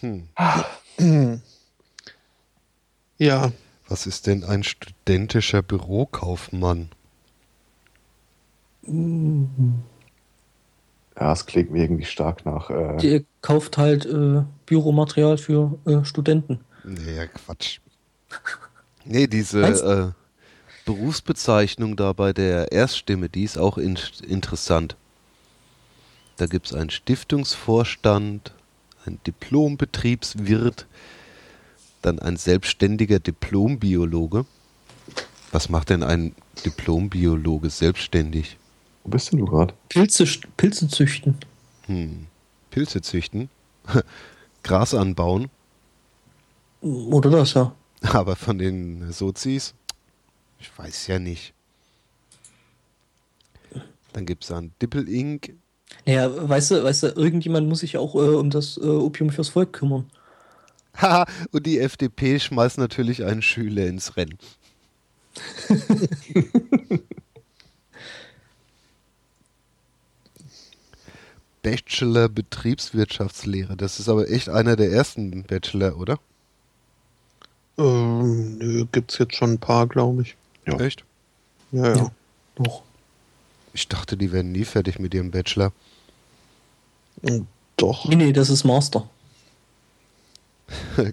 [0.00, 0.28] Hm.
[3.18, 3.52] Ja,
[3.88, 6.88] Was ist denn ein studentischer Bürokaufmann?
[11.18, 12.70] Ja, es klingt mir irgendwie stark nach.
[12.70, 16.60] Äh, Die kauft halt äh, Büromaterial für äh, Studenten.
[16.84, 17.78] Nee, Quatsch.
[19.04, 20.12] Nee, diese äh,
[20.84, 24.96] Berufsbezeichnung da bei der Erststimme, die ist auch in interessant.
[26.36, 28.54] Da gibt es einen Stiftungsvorstand,
[29.04, 30.86] einen Diplombetriebswirt,
[32.00, 34.46] dann ein selbstständiger Diplombiologe.
[35.50, 38.56] Was macht denn ein Diplombiologe selbstständig?
[39.04, 39.74] Wo bist denn du gerade?
[39.88, 40.24] Pilze,
[40.56, 41.36] Pilze züchten.
[41.86, 42.26] Hm.
[42.70, 43.48] Pilze züchten,
[44.62, 45.50] Gras anbauen,
[46.80, 47.74] Oder das, ja.
[48.02, 49.74] aber von den Sozis,
[50.58, 51.54] ich weiß ja nicht.
[54.12, 55.54] Dann gibt es einen Dippel-Ink,
[56.06, 59.48] Naja, weißt du, weißt du, irgendjemand muss sich auch äh, um das äh, Opium fürs
[59.50, 60.10] Volk kümmern.
[60.96, 64.38] Haha, und die FDP schmeißt natürlich einen Schüler ins Rennen.
[71.62, 73.76] Bachelor Betriebswirtschaftslehre.
[73.76, 76.18] Das ist aber echt einer der ersten Bachelor, oder?
[77.78, 80.36] ähm, nö, gibt's jetzt schon ein paar, glaube ich.
[80.66, 80.78] Ja.
[80.78, 81.04] Echt?
[81.72, 81.96] Ja, ja.
[81.96, 82.10] Ja.
[82.56, 82.82] Doch.
[83.72, 85.72] Ich dachte, die werden nie fertig mit ihrem Bachelor.
[87.22, 87.46] Und
[87.76, 88.04] Doch.
[88.06, 89.08] Nee, nee, das ist Master.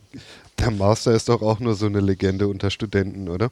[0.59, 3.49] Der Master ist doch auch nur so eine Legende unter Studenten, oder?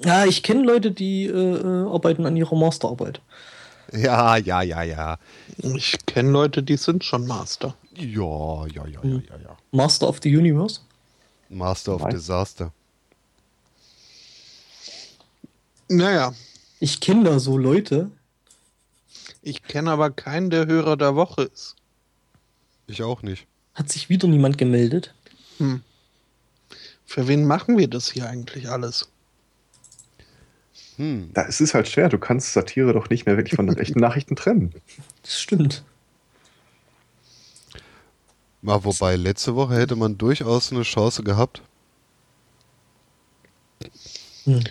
[0.00, 3.20] Ja, ich kenne Leute, die äh, äh, arbeiten an ihrer Masterarbeit.
[3.94, 5.18] Ja, ja, ja, ja.
[5.58, 7.76] Ich kenne Leute, die sind schon Master.
[7.94, 9.56] Ja, ja, ja, ja, ja, ja.
[9.70, 10.80] Master of the Universe.
[11.48, 12.10] Master of Nein.
[12.10, 12.72] Disaster.
[15.88, 16.34] Naja,
[16.80, 18.10] Ich kenne da so Leute.
[19.42, 21.76] ich kenne aber keinen, der Hörer der Woche ist.
[22.86, 23.46] Ich auch nicht.
[23.74, 25.14] Hat sich wieder niemand gemeldet.
[25.58, 25.82] Hm.
[27.06, 29.08] Für wen machen wir das hier eigentlich alles?
[30.96, 31.30] Hm.
[31.34, 32.08] Da ist es halt schwer.
[32.08, 34.72] Du kannst Satire doch nicht mehr wirklich von den echten Nachrichten trennen.
[35.22, 35.84] Das stimmt.
[38.62, 41.60] Mal wobei, letzte Woche hätte man durchaus eine Chance gehabt.
[44.44, 44.62] Hm.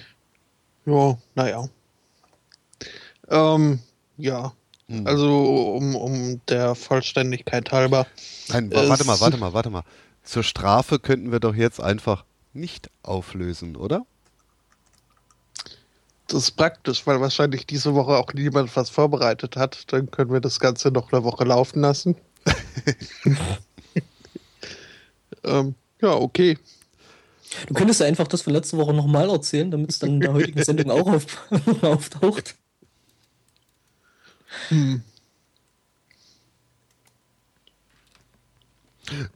[0.85, 1.69] Ja, naja.
[3.29, 3.79] Ähm,
[4.17, 4.53] ja.
[4.87, 5.07] Hm.
[5.07, 8.05] Also um, um der Vollständigkeit halber.
[8.49, 9.83] Nein, wa- warte mal, warte mal, warte mal.
[10.23, 14.05] Zur Strafe könnten wir doch jetzt einfach nicht auflösen, oder?
[16.27, 19.91] Das ist praktisch, weil wahrscheinlich diese Woche auch niemand was vorbereitet hat.
[19.91, 22.15] Dann können wir das Ganze noch eine Woche laufen lassen.
[25.43, 26.57] ähm, ja, okay.
[27.67, 30.33] Du könntest ja einfach das von letzter Woche nochmal erzählen, damit es dann in der
[30.33, 31.25] heutigen Sendung auch auf,
[31.83, 32.55] auftaucht.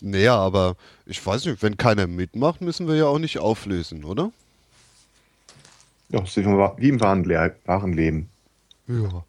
[0.02, 4.32] Naja, aber ich weiß nicht, wenn keiner mitmacht, müssen wir ja auch nicht auflösen, oder?
[6.10, 8.30] Ja, ist wie im im wahren, Le wahren Leben.
[8.88, 9.26] Ja.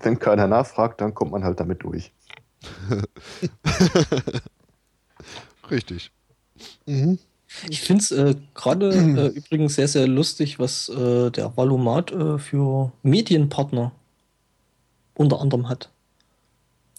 [0.00, 2.12] Wenn keiner nachfragt, dann kommt man halt damit durch.
[5.70, 6.10] Richtig.
[6.86, 7.18] Mhm.
[7.68, 12.38] Ich finde es äh, gerade äh, übrigens sehr, sehr lustig, was äh, der Valomat äh,
[12.38, 13.92] für Medienpartner
[15.14, 15.90] unter anderem hat.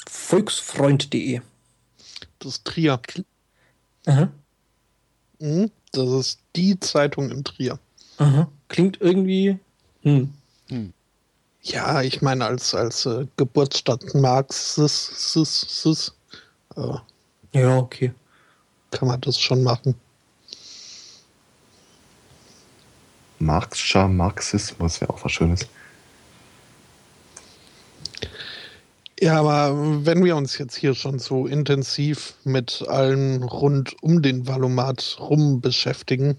[0.07, 1.41] Volksfreund.de.
[2.39, 2.99] Das ist Trier.
[4.07, 4.29] Aha,
[5.39, 5.71] Mhm.
[5.91, 7.79] Das ist die Zeitung in Trier.
[8.19, 8.47] Aha.
[8.67, 9.57] Klingt irgendwie.
[10.03, 10.31] Hm.
[11.61, 16.13] Ja, ich meine, als, als äh, Geburtsstadt Marx sis, sis, sis,
[16.75, 18.13] äh, Ja, okay.
[18.91, 19.95] kann man das schon machen.
[23.39, 25.67] Marxischer Marxismus wäre auch was Schönes.
[29.21, 34.47] Ja, aber wenn wir uns jetzt hier schon so intensiv mit allem rund um den
[34.47, 36.37] Valomat rum beschäftigen,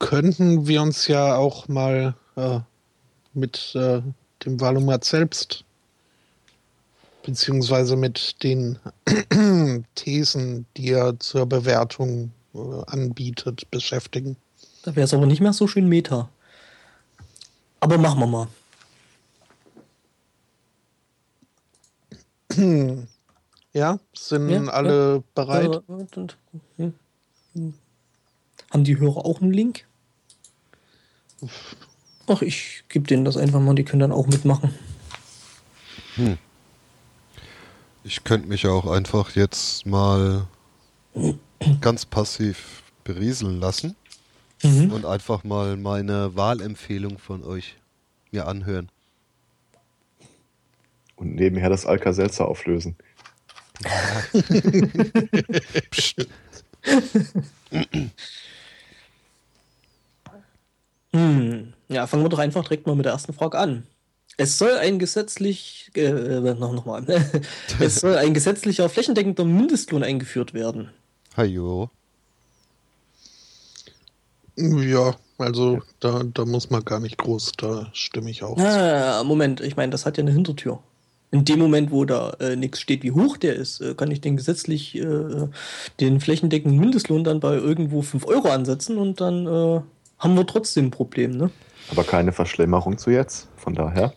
[0.00, 2.58] könnten wir uns ja auch mal äh,
[3.32, 4.02] mit äh,
[4.44, 5.64] dem Valomat selbst
[7.22, 8.78] beziehungsweise mit den
[9.94, 14.36] Thesen, die er zur Bewertung äh, anbietet, beschäftigen.
[14.82, 16.28] Da wäre es aber nicht mehr so schön Meta.
[17.78, 18.48] Aber machen wir mal.
[23.72, 25.80] Ja, sind Ja, alle bereit?
[25.88, 26.28] Äh,
[26.76, 26.94] hm.
[27.52, 27.74] Hm.
[28.72, 29.86] Haben die Hörer auch einen Link?
[32.26, 34.74] Ach, ich gebe denen das einfach mal, die können dann auch mitmachen.
[38.04, 40.46] Ich könnte mich auch einfach jetzt mal
[41.80, 43.96] ganz passiv berieseln lassen
[44.62, 44.92] Mhm.
[44.92, 47.76] und einfach mal meine Wahlempfehlung von euch
[48.30, 48.90] mir anhören.
[51.16, 52.94] Und nebenher das Alka-Seltzer auflösen.
[61.14, 61.72] Hm.
[61.88, 63.86] Ja, fangen wir doch einfach direkt mal mit der ersten Frage an.
[64.36, 67.04] Es soll ein gesetzlich, äh, äh, noch, noch mal.
[67.80, 70.90] es soll ein gesetzlicher flächendeckender Mindestlohn eingeführt werden.
[71.36, 71.90] Hajo.
[74.56, 78.58] Ja, also da, da muss man gar nicht groß, da stimme ich auch.
[78.58, 80.80] Ah, Moment, ich meine, das hat ja eine Hintertür.
[81.32, 84.20] In dem Moment, wo da äh, nichts steht, wie hoch der ist, äh, kann ich
[84.20, 85.48] den gesetzlich äh,
[86.00, 89.80] den flächendeckenden Mindestlohn dann bei irgendwo 5 Euro ansetzen und dann äh,
[90.20, 91.50] haben wir trotzdem ein Problem, ne?
[91.90, 93.48] Aber keine Verschlimmerung zu jetzt.
[93.56, 94.14] Von daher.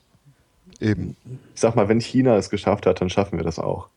[0.80, 1.16] Eben.
[1.56, 3.88] Ich sag mal, wenn China es geschafft hat, dann schaffen wir das auch.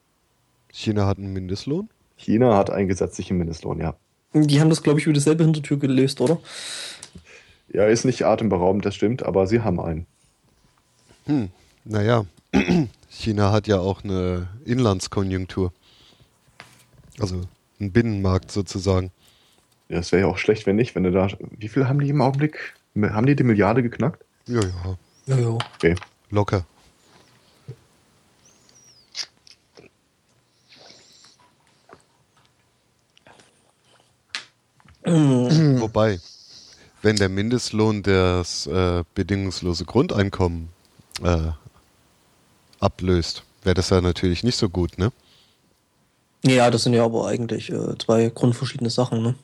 [0.72, 1.90] China hat einen Mindestlohn.
[2.16, 3.94] China hat einen gesetzlichen Mindestlohn, ja.
[4.32, 6.38] Die haben das, glaube ich, über dieselbe Hintertür gelöst, oder?
[7.72, 10.06] Ja, ist nicht atemberaubend, das stimmt, aber sie haben einen.
[11.26, 11.50] Hm.
[11.84, 12.24] Naja,
[13.08, 15.72] China hat ja auch eine Inlandskonjunktur.
[17.18, 17.40] Also
[17.80, 19.10] einen Binnenmarkt sozusagen.
[19.88, 21.28] Ja, das wäre ja auch schlecht, wenn nicht, wenn du da.
[21.38, 22.74] Wie viel haben die im Augenblick?
[23.00, 24.24] Haben die die Milliarde geknackt?
[24.46, 24.98] Ja, ja.
[25.26, 25.58] Ja, ja.
[25.76, 25.94] Okay.
[26.30, 26.64] Locker.
[35.04, 35.80] Hm.
[35.80, 36.18] Wobei,
[37.02, 40.70] wenn der Mindestlohn das äh, bedingungslose Grundeinkommen
[41.22, 41.52] äh,
[42.80, 45.12] ablöst, wäre das ja natürlich nicht so gut, ne?
[46.44, 49.34] Ja, das sind ja aber eigentlich äh, zwei grundverschiedene Sachen, ne?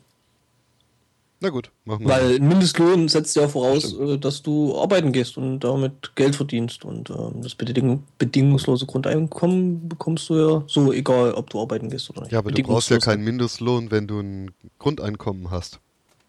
[1.42, 2.14] Na gut, machen wir.
[2.14, 4.11] Weil ein Mindestlohn setzt ja voraus, Stimmt.
[4.11, 6.85] äh, dass du arbeiten gehst und damit Geld verdienst.
[6.85, 12.09] Und ähm, das beding bedingungslose Grundeinkommen bekommst du ja so, egal ob du arbeiten gehst
[12.11, 12.31] oder nicht.
[12.31, 15.81] ja, aber du brauchst ja keinen Mindestlohn, wenn du ein Grundeinkommen hast.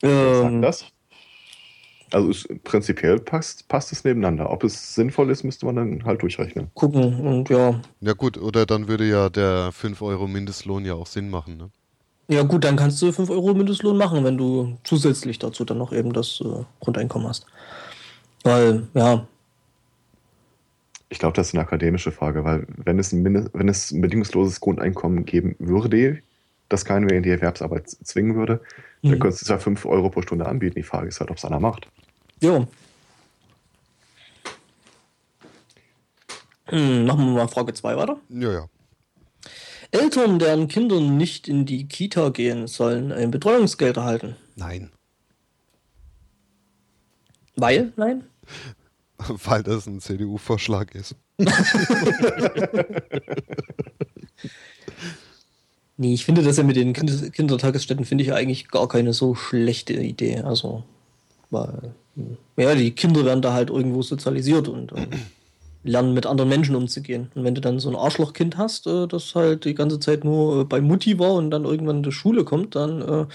[0.02, 0.86] Ähm, das?
[2.10, 4.49] Also ist, prinzipiell passt, passt es nebeneinander.
[4.49, 6.71] Ob es sinnvoll ist, müsste man dann halt durchrechnen.
[6.73, 7.80] gucken und ja.
[8.02, 11.69] Ja gut, oder dann würde ja der 5 Euro Mindestlohn ja auch Sinn machen, ne?
[12.29, 15.91] Ja, gut, dann kannst du 5 Euro Mindestlohn machen, wenn du zusätzlich dazu dann noch
[15.91, 17.45] eben das äh, Grundeinkommen hast.
[18.43, 19.27] Weil, ja,
[21.09, 24.01] Ich glaube, das ist eine akademische Frage, weil wenn es ein, Mindest, wenn es ein
[24.01, 26.19] bedingungsloses Grundeinkommen geben würde,
[26.69, 28.62] das keinen mehr in die Erwerbsarbeit zwingen würde,
[29.03, 29.19] dann Mhm.
[29.19, 30.75] könntest du zwar 5 Euro pro Stunde anbieten.
[30.75, 31.88] Die Frage ist halt, ob es einer macht.
[32.41, 32.65] ja.
[36.67, 38.17] Hm, machen wir mal Frage 2 weiter.
[38.29, 38.65] Ja, ja.
[39.93, 44.36] Eltern, deren Kinder nicht in die Kita gehen, sollen ein Betreuungsgeld erhalten.
[44.56, 44.91] Nein.
[47.56, 47.93] Weil?
[47.95, 48.23] Nein?
[49.17, 51.15] Weil das ein CDU-Vorschlag ist.
[55.95, 59.13] Nee, ich finde das ja mit den Kinder Kindertagesstätten finde ich ja eigentlich gar keine
[59.13, 60.39] so schlechte Idee.
[60.39, 60.84] Also,
[61.51, 61.93] weil,
[62.58, 65.08] ja, die Kinder werden da halt irgendwo sozialisiert und ähm,
[65.84, 67.30] lernen mit anderen Menschen umzugehen.
[67.36, 70.62] Und wenn du dann so ein Arschlochkind hast, äh, das halt die ganze Zeit nur
[70.62, 73.26] äh, bei Mutti war und dann irgendwann in die Schule kommt, dann äh,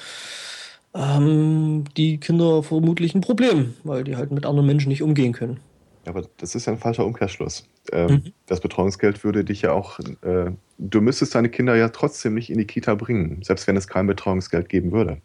[0.95, 5.61] haben die Kinder vermutlich ein Problem, weil die halt mit anderen Menschen nicht umgehen können.
[6.07, 7.67] Aber das ist ja ein falscher Umkehrschluss.
[7.93, 8.33] Ähm, Mhm.
[8.47, 12.59] Das Betreuungsgeld würde dich ja auch, äh, du müsstest deine Kinder ja trotzdem nicht in
[12.59, 15.21] die Kita bringen, selbst wenn es kein Betreuungsgeld geben würde.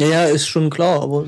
[0.00, 1.26] Ja, ja, ist schon klar, aber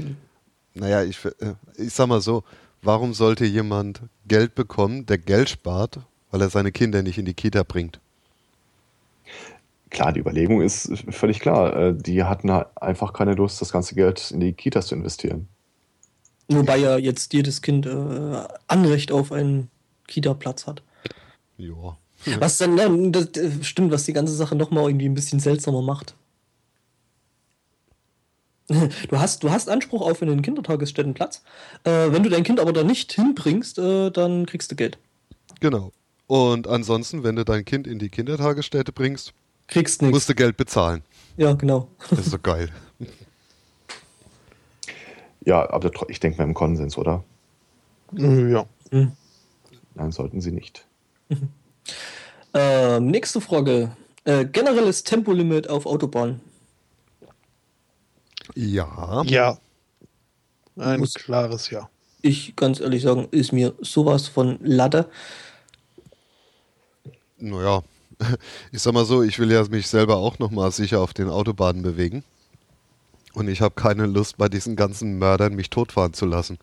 [0.74, 2.42] Naja, ich, äh, ich sag mal so,
[2.86, 7.34] warum sollte jemand Geld bekommen, der Geld spart, weil er seine Kinder nicht in die
[7.34, 8.00] Kita bringt?
[9.90, 11.74] Klar, die Überlegung ist völlig klar.
[11.76, 15.48] Äh, Die hatten halt einfach keine Lust, das ganze Geld in die Kitas zu investieren.
[16.48, 19.68] wobei ja jetzt jedes Kind äh, Anrecht auf einen
[20.06, 20.82] Kita-Platz hat.
[21.58, 21.96] Ja.
[22.38, 25.82] Was dann, ja, das äh, stimmt, was die ganze Sache nochmal irgendwie ein bisschen seltsamer
[25.82, 26.14] macht.
[28.68, 31.42] Du hast, du hast Anspruch auf einen Kindertagesstättenplatz.
[31.84, 34.98] Äh, wenn du dein Kind aber da nicht hinbringst, äh, dann kriegst du Geld.
[35.60, 35.92] Genau.
[36.26, 39.32] Und ansonsten, wenn du dein Kind in die Kindertagesstätte bringst,
[39.68, 40.14] Kriegst nichts.
[40.14, 41.02] musst du Geld bezahlen.
[41.36, 41.88] Ja, genau.
[42.10, 42.70] Das ist so geil.
[45.44, 47.22] Ja, aber ich denke mal im Konsens, oder?
[48.10, 48.66] Ja.
[48.90, 49.12] Hm.
[49.94, 50.84] Nein, sollten sie nicht.
[52.52, 53.92] Ähm, nächste Frage.
[54.24, 56.40] Äh, generelles Tempolimit auf Autobahnen.
[58.56, 59.22] Ja.
[59.26, 59.58] Ja.
[60.76, 61.88] Ein Muss- klares Ja.
[62.22, 65.08] Ich ganz ehrlich sagen, ist mir sowas von Latte.
[67.38, 67.82] Naja,
[68.72, 71.82] ich sag mal so, ich will ja mich selber auch nochmal sicher auf den Autobahnen
[71.82, 72.24] bewegen.
[73.34, 76.58] Und ich habe keine Lust, bei diesen ganzen Mördern mich totfahren zu lassen.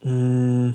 [0.00, 0.74] Hm,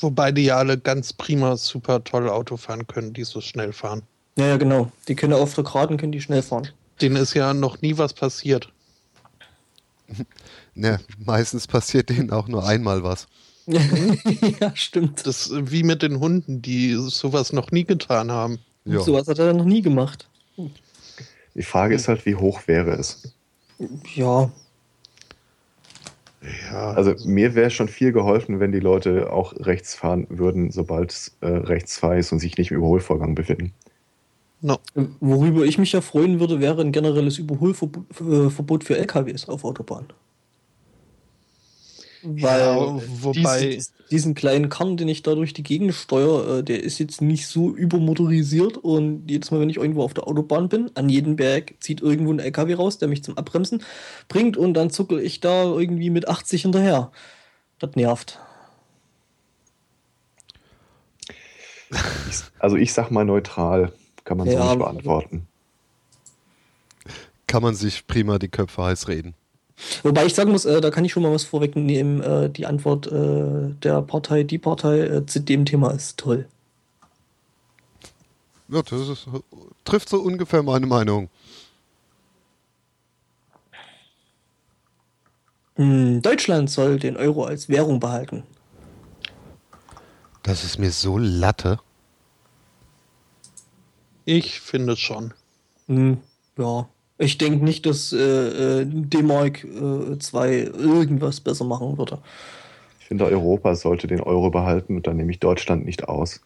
[0.00, 4.02] Wobei die ja alle ganz prima, super toll Auto fahren können, die so schnell fahren.
[4.36, 4.92] ja, ja, genau.
[5.08, 6.68] Die können auf der Geraden können die schnell fahren.
[7.00, 8.72] Denen ist ja noch nie was passiert.
[10.74, 13.26] Ne, meistens passiert denen auch nur einmal was.
[13.66, 15.26] ja, stimmt.
[15.26, 18.60] Das ist wie mit den Hunden, die sowas noch nie getan haben.
[18.84, 19.00] Ja.
[19.00, 20.28] Sowas hat er noch nie gemacht.
[21.56, 23.34] Die Frage ist halt, wie hoch wäre es?
[24.14, 24.52] Ja,
[26.70, 31.10] Ja, Also mir wäre schon viel geholfen, wenn die Leute auch rechts fahren würden, sobald
[31.10, 33.74] es äh, rechtsfrei ist und sich nicht im Überholvorgang befinden.
[34.60, 34.78] No.
[35.20, 40.08] worüber ich mich ja freuen würde, wäre ein generelles Überholverbot äh, für LKWs auf Autobahnen.
[42.22, 46.64] Weil Ja, wobei- diesen, diesen kleinen Karren, den ich da durch die Gegend steuere, äh,
[46.64, 50.68] der ist jetzt nicht so übermotorisiert und jedes Mal, wenn ich irgendwo auf der Autobahn
[50.68, 53.84] bin, an jedem Berg zieht irgendwo ein LKW raus, der mich zum Abbremsen
[54.28, 57.12] bringt und dann zuckel ich da irgendwie mit 80 hinterher.
[57.78, 58.40] Das nervt.
[62.58, 63.92] Also ich sag mal neutral,
[64.28, 65.48] kann man so Ja, nicht aber- beantworten.
[67.46, 69.34] Kann man sich prima die Köpfe heiß reden.
[70.02, 72.20] Wobei ich sagen muss, äh, da kann ich schon mal was vorwegnehmen.
[72.20, 76.46] Äh, die Antwort äh, der Partei, die Partei äh, zu dem Thema ist toll.
[78.68, 79.26] Ja, das ist,
[79.86, 81.30] trifft so ungefähr meine Meinung.
[85.76, 88.42] Hm, Deutschland soll den Euro als Währung behalten.
[90.42, 91.78] Das ist mir so Latte.
[94.28, 95.32] Ich finde schon.
[95.86, 96.18] Hm,
[96.58, 96.86] ja.
[97.16, 102.18] Ich denke nicht, dass äh, äh, D-Mark äh, 2 irgendwas besser machen würde.
[103.00, 106.42] Ich finde, Europa sollte den Euro behalten und dann nehme ich Deutschland nicht aus.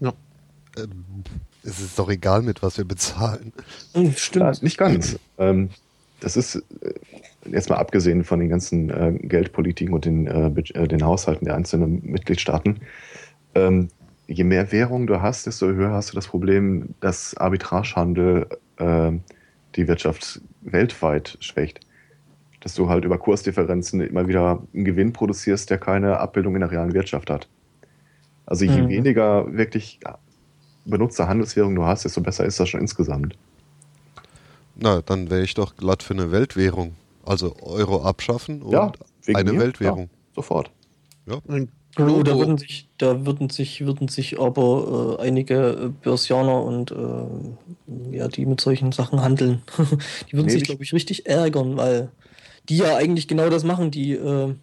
[0.00, 0.14] Ja.
[0.78, 1.04] Ähm,
[1.64, 3.52] es ist doch egal, mit was wir bezahlen.
[3.92, 4.62] Hm, Ja, stimmt.
[4.62, 5.18] nicht ganz.
[5.36, 5.68] Ähm,
[6.20, 6.94] das ist äh,
[7.52, 11.56] jetzt mal abgesehen von den ganzen äh, Geldpolitiken und den, äh, äh, den Haushalten der
[11.56, 12.80] einzelnen Mitgliedstaaten.
[13.54, 13.90] Ähm,
[14.26, 19.12] je mehr Währung du hast, desto höher hast du das Problem, dass Arbitragehandel äh,
[19.76, 21.80] die Wirtschaft weltweit schwächt.
[22.60, 26.70] Dass du halt über Kursdifferenzen immer wieder einen Gewinn produzierst, der keine Abbildung in der
[26.70, 27.48] realen Wirtschaft hat.
[28.46, 28.88] Also je Mhm.
[28.88, 30.00] weniger wirklich
[30.84, 33.36] benutzte Handelswährung du hast, desto besser ist das schon insgesamt.
[34.76, 36.94] Na, dann wäre ich doch glatt für eine Weltwährung.
[37.24, 38.92] Also Euro abschaffen und Ja,
[39.32, 39.60] eine mir?
[39.60, 40.04] Weltwährung.
[40.04, 40.70] Ja, sofort.
[41.48, 41.68] Ein
[41.98, 46.90] Oh, da würden sich, da würden sich, würden sich aber äh, einige äh, Börsianer und
[46.90, 49.62] äh, ja, die mit solchen Sachen handeln,
[50.30, 52.10] die würden Nee, sich, ich- glaube ich, richtig ärgern, weil
[52.68, 53.90] die ja eigentlich genau das machen.
[53.90, 54.54] Die äh,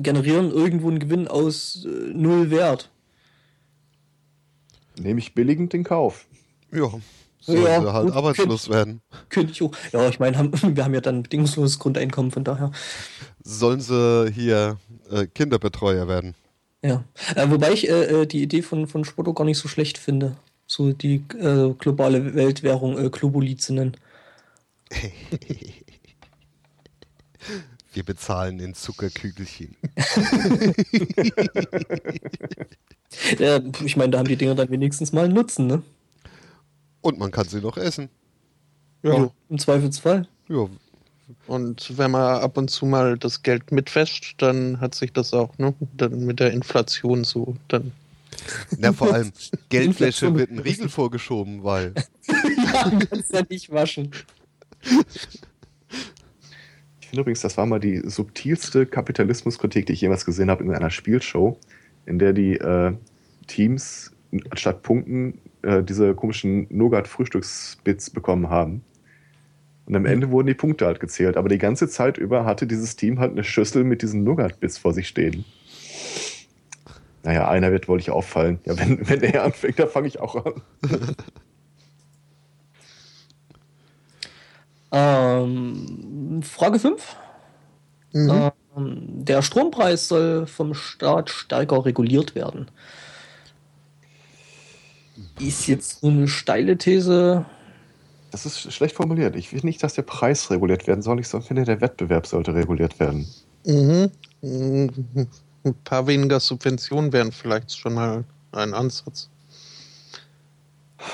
[0.00, 2.90] generieren irgendwo einen Gewinn aus äh, null Wert.
[4.98, 6.26] Nehme ich billigend den Kauf.
[6.70, 6.90] Ja,
[7.42, 9.02] sollen Ja, sie halt gut, arbeitslos werden.
[9.28, 9.72] Könnte ich auch.
[9.92, 12.70] Ja, ich meine, haben, wir haben ja dann bedingungsloses Grundeinkommen, von daher.
[13.42, 14.78] Sollen sie hier
[15.10, 16.34] äh, Kinderbetreuer werden.
[16.82, 17.04] Ja.
[17.34, 20.36] Äh, wobei ich äh, äh, die Idee von, von Spotto gar nicht so schlecht finde.
[20.66, 23.96] So die äh, globale Weltwährung äh, Globuli zu nennen.
[27.92, 29.76] Wir bezahlen in Zuckerkügelchen.
[33.38, 35.82] Ja, ich meine, da haben die Dinger dann wenigstens mal einen Nutzen, ne?
[37.02, 38.08] Und man kann sie noch essen.
[39.02, 39.16] Ja.
[39.16, 40.26] Jo, Im Zweifelsfall.
[40.48, 40.68] Ja,
[41.46, 45.58] Und wenn man ab und zu mal das Geld mitwäscht, dann hat sich das auch,
[45.58, 45.74] ne?
[45.96, 47.92] Dann mit der Inflation so, dann.
[48.78, 49.32] Na, vor allem
[49.68, 51.92] Geldwäsche wird ein Riegel vorgeschoben, weil
[52.26, 54.10] ja, du kannst ja nicht waschen.
[57.00, 60.72] Ich finde übrigens, das war mal die subtilste Kapitalismuskritik, die ich jemals gesehen habe in
[60.72, 61.58] einer Spielshow,
[62.06, 62.94] in der die äh,
[63.48, 64.12] Teams
[64.50, 68.82] anstatt Punkten äh, diese komischen Nougat-Frühstücksbits bekommen haben.
[69.86, 72.96] Und am Ende wurden die Punkte halt gezählt, aber die ganze Zeit über hatte dieses
[72.96, 75.44] Team halt eine Schüssel mit diesen Nougat-Bits vor sich stehen.
[77.24, 78.58] Naja, einer wird wohl nicht auffallen.
[78.64, 80.62] Ja, wenn, wenn er anfängt, dann fange ich auch an.
[84.92, 87.16] Ähm, Frage 5.
[88.12, 88.50] Mhm.
[88.76, 92.70] Ähm, der Strompreis soll vom Staat stärker reguliert werden.
[95.38, 97.44] Ist jetzt so eine steile These.
[98.30, 99.36] Das ist schlecht formuliert.
[99.36, 101.20] Ich will nicht, dass der Preis reguliert werden soll.
[101.20, 103.28] Ich finde, der Wettbewerb sollte reguliert werden.
[103.66, 104.10] Mhm.
[104.40, 105.28] Mhm.
[105.64, 109.28] Ein paar weniger Subventionen wären vielleicht schon mal ein Ansatz.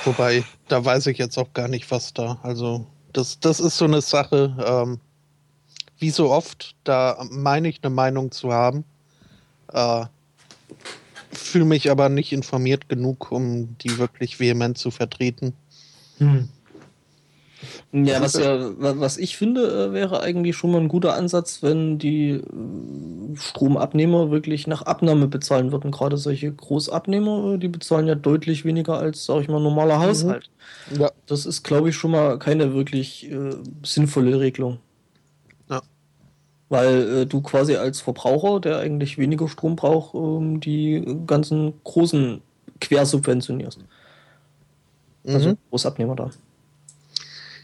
[0.04, 2.38] Wobei, da weiß ich jetzt auch gar nicht, was da.
[2.42, 5.00] Also, das, das ist so eine Sache, ähm,
[5.98, 8.84] wie so oft, da meine ich eine Meinung zu haben.
[9.72, 10.04] Äh,
[11.38, 15.54] fühle mich aber nicht informiert genug, um die wirklich vehement zu vertreten.
[16.18, 16.48] Hm.
[17.92, 21.98] Ja, was ja, was ich finde, äh, wäre eigentlich schon mal ein guter Ansatz, wenn
[21.98, 22.42] die äh,
[23.34, 25.90] Stromabnehmer wirklich nach Abnahme bezahlen würden.
[25.90, 30.50] Gerade solche Großabnehmer, äh, die bezahlen ja deutlich weniger als, sag ich mal, normaler Haushalt.
[30.96, 31.10] Ja.
[31.26, 34.78] Das ist, glaube ich, schon mal keine wirklich äh, sinnvolle Regelung.
[36.68, 42.42] Weil äh, du quasi als Verbraucher, der eigentlich weniger Strom braucht, ähm, die ganzen großen
[42.80, 43.80] quersubventionierst.
[45.26, 45.58] Also Mhm.
[45.70, 46.30] Großabnehmer da.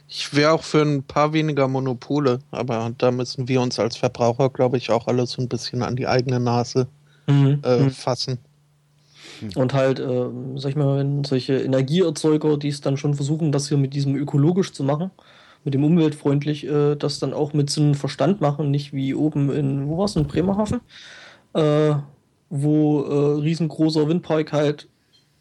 [0.09, 4.49] Ich wäre auch für ein paar weniger Monopole, aber da müssen wir uns als Verbraucher,
[4.51, 6.87] glaube ich, auch alle so ein bisschen an die eigene Nase
[7.27, 7.61] Mhm.
[7.63, 7.91] äh, Mhm.
[7.91, 8.39] fassen.
[9.57, 13.69] Und halt, ähm, sag ich mal, wenn solche Energieerzeuger, die es dann schon versuchen, das
[13.69, 15.11] hier mit diesem ökologisch zu machen,
[15.65, 19.51] mit dem umweltfreundlich, äh, das dann auch mit Sinn und Verstand machen, nicht wie oben
[19.51, 20.81] in, wo war's, in Bremerhaven,
[21.55, 21.95] äh,
[22.51, 24.89] wo äh, riesengroßer Windpark halt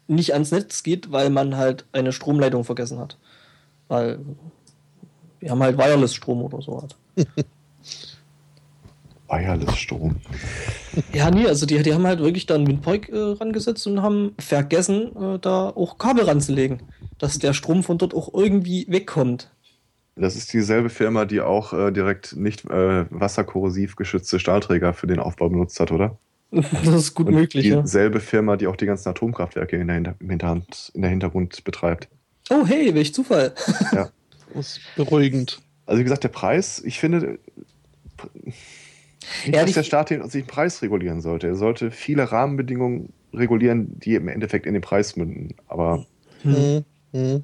[0.06, 3.18] nicht ans Netz geht, weil man halt eine Stromleitung vergessen hat.
[3.88, 4.18] Weil
[5.40, 6.96] wir haben halt Wireless-Strom oder so halt.
[9.28, 10.16] Wireless-Strom.
[11.12, 14.34] Ja, nee, also die, die haben halt wirklich da einen Windpark äh, rangesetzt und haben
[14.38, 16.82] vergessen, äh, da auch Kabel ranzulegen,
[17.18, 19.50] dass der Strom von dort auch irgendwie wegkommt.
[20.16, 25.18] Das ist dieselbe Firma, die auch äh, direkt nicht äh, wasserkorrosiv geschützte Stahlträger für den
[25.18, 26.18] Aufbau benutzt hat, oder?
[26.50, 27.82] Das ist gut Und möglich, ja.
[27.82, 30.62] dieselbe Firma, die auch die ganzen Atomkraftwerke in der, Hinter
[30.94, 32.08] in der Hintergrund betreibt.
[32.50, 33.54] Oh, hey, welch Zufall.
[33.92, 34.10] Ja.
[34.54, 35.60] Das ist beruhigend.
[35.84, 37.38] Also wie gesagt, der Preis, ich finde
[38.44, 38.54] nicht,
[39.46, 41.48] Ja, dass der Staat den, sich den Preis regulieren sollte.
[41.48, 45.56] Er sollte viele Rahmenbedingungen regulieren, die im Endeffekt in den Preis münden.
[45.66, 46.06] Aber
[46.44, 46.84] Mhm.
[47.12, 47.42] Mhm.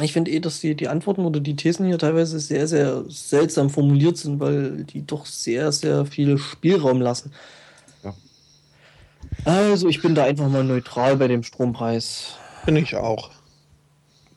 [0.00, 3.68] Ich finde eh, dass die, die Antworten oder die Thesen hier teilweise sehr, sehr seltsam
[3.68, 7.32] formuliert sind, weil die doch sehr, sehr viel Spielraum lassen.
[8.02, 8.14] Ja.
[9.44, 12.36] Also, ich bin da einfach mal neutral bei dem Strompreis.
[12.64, 13.30] Bin ich auch.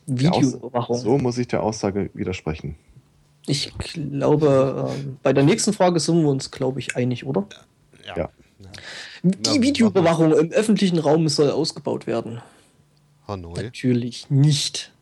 [0.06, 0.98] Videoüberwachung.
[0.98, 2.76] so muss ich der Aussage widersprechen.
[3.46, 7.46] Ich glaube, ähm, bei der nächsten Frage sind wir uns, glaube ich, einig, oder?
[8.04, 8.30] Ja.
[9.22, 12.40] Die Na, Videoüberwachung im öffentlichen Raum soll ausgebaut werden.
[13.26, 13.62] Hanoi.
[13.62, 14.92] Natürlich nicht.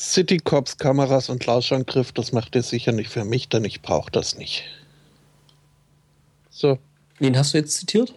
[0.00, 4.10] City Cops, Kameras und Lauschangriff, das macht ihr sicher nicht für mich, denn ich brauche
[4.10, 4.64] das nicht.
[6.48, 6.78] So,
[7.18, 8.14] Wen hast du jetzt zitiert?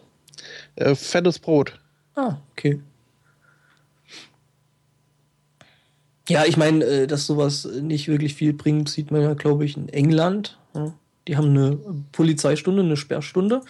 [0.75, 1.77] äh, fettes Brot.
[2.15, 2.79] Ah, okay.
[6.29, 9.75] Ja, ich meine, äh, dass sowas nicht wirklich viel bringt, sieht man ja, glaube ich,
[9.75, 10.57] in England.
[10.73, 10.93] Ja.
[11.27, 11.77] Die haben eine
[12.13, 13.61] Polizeistunde, eine Sperrstunde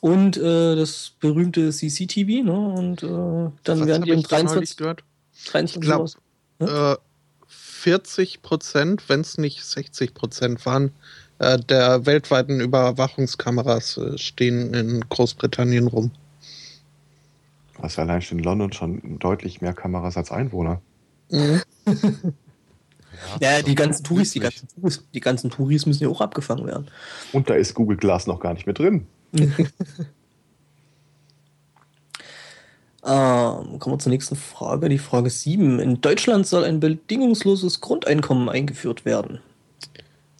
[0.00, 2.44] und äh, das berühmte CCTV.
[2.44, 2.52] Ne?
[2.52, 5.04] Und äh, dann Was werden die um ich neulich 23, gehört?
[5.46, 6.16] 23 Ich glaub, Uhr aus-
[6.58, 6.96] Äh,
[7.76, 10.92] 40 Prozent, wenn es nicht 60 Prozent waren,
[11.38, 16.10] äh, der weltweiten Überwachungskameras äh, stehen in Großbritannien rum.
[17.78, 20.80] Was allein schon in London schon deutlich mehr Kameras als Einwohner.
[21.30, 21.62] Mhm.
[23.40, 26.88] Ja, die ganzen Touris, die ganzen Touris, die ganzen Touris müssen ja auch abgefangen werden.
[27.32, 29.06] Und da ist Google Glass noch gar nicht mit drin.
[33.08, 35.78] Ähm, kommen wir zur nächsten Frage, die Frage 7.
[35.78, 39.40] In Deutschland soll ein bedingungsloses Grundeinkommen eingeführt werden.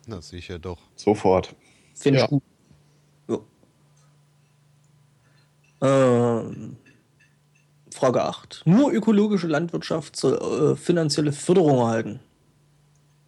[0.06, 0.78] Na sicher doch.
[0.96, 1.54] Sofort.
[1.94, 2.24] Finde Ja.
[2.24, 2.42] ich gut.
[3.28, 3.38] Ja.
[5.82, 6.76] Ähm,
[7.92, 8.62] Frage 8.
[8.66, 12.20] Nur ökologische Landwirtschaft soll äh, finanzielle Förderung erhalten.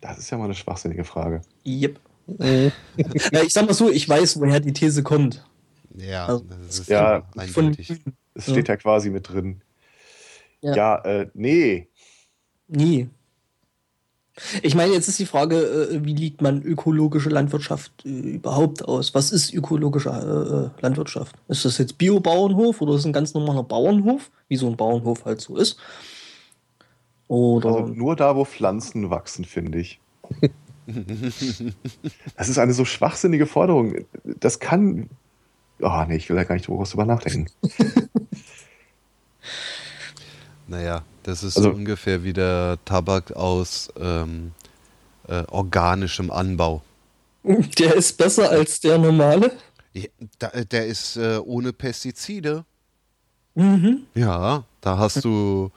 [0.01, 1.43] Das ist ja mal eine schwachsinnige Frage.
[1.67, 1.99] Yep.
[2.27, 2.73] Mhm.
[3.33, 5.45] Ja, ich sag mal so, ich weiß, woher die These kommt.
[5.97, 7.23] Ja, Also, das ist ja,
[7.53, 7.77] Von
[8.47, 8.53] Ja.
[8.53, 9.63] steht ja quasi mit drin.
[10.61, 10.75] Ja.
[10.75, 11.89] Ja, äh, nee.
[12.69, 13.09] Nie.
[14.63, 19.15] Ich meine, jetzt ist die Frage, äh, wie liegt man ökologische Landwirtschaft äh, überhaupt aus?
[19.15, 21.35] Was ist ökologische äh, Landwirtschaft?
[21.49, 25.25] Ist das jetzt Biobauernhof oder ist es ein ganz normaler Bauernhof, wie so ein Bauernhof
[25.25, 25.79] halt so ist?
[27.27, 30.01] Oder Also nur da, wo Pflanzen wachsen, finde ich.
[32.35, 34.07] Das ist eine so schwachsinnige Forderung.
[34.25, 35.11] Das kann.
[35.81, 37.51] Oh, nee, ich will da gar nicht groß drüber nachdenken.
[40.69, 44.53] Naja, das ist Also- so ungefähr wie der Tabak aus ähm,
[45.27, 46.83] äh, organischem Anbau.
[47.79, 49.53] der ist besser als der normale?
[49.95, 50.05] Ja,
[50.39, 52.65] da, der ist äh, ohne Pestizide.
[53.55, 54.03] Mhm.
[54.15, 55.71] Ja, da hast du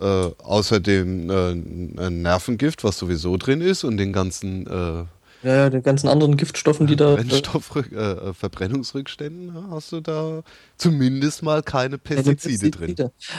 [0.00, 5.04] äh, außerdem äh, ein Nervengift, was sowieso drin ist, und den ganzen äh,
[5.42, 7.14] Ja, ja, den ganzen anderen Giftstoffen, die da.
[7.14, 10.42] Brennstoffrück, äh, Verbrennungsrückständen hast du da
[10.76, 12.94] zumindest mal keine Pestizide, drin.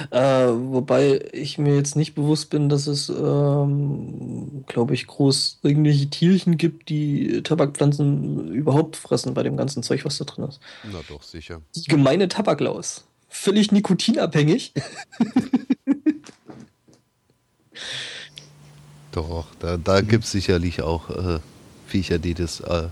[0.10, 6.10] Äh, wobei ich mir jetzt nicht bewusst bin, dass es, ähm, glaube ich, groß irgendwelche
[6.10, 10.60] Tierchen gibt, die Tabakpflanzen überhaupt fressen bei dem ganzen Zeug, was da drin ist.
[10.92, 11.62] Na doch, sicher.
[11.76, 13.06] Die gemeine Tabaklaus.
[13.30, 14.74] Völlig nikotinabhängig.
[19.12, 21.40] Doch, da, da gibt es sicherlich auch äh,
[21.92, 22.88] Viecher, die das äh,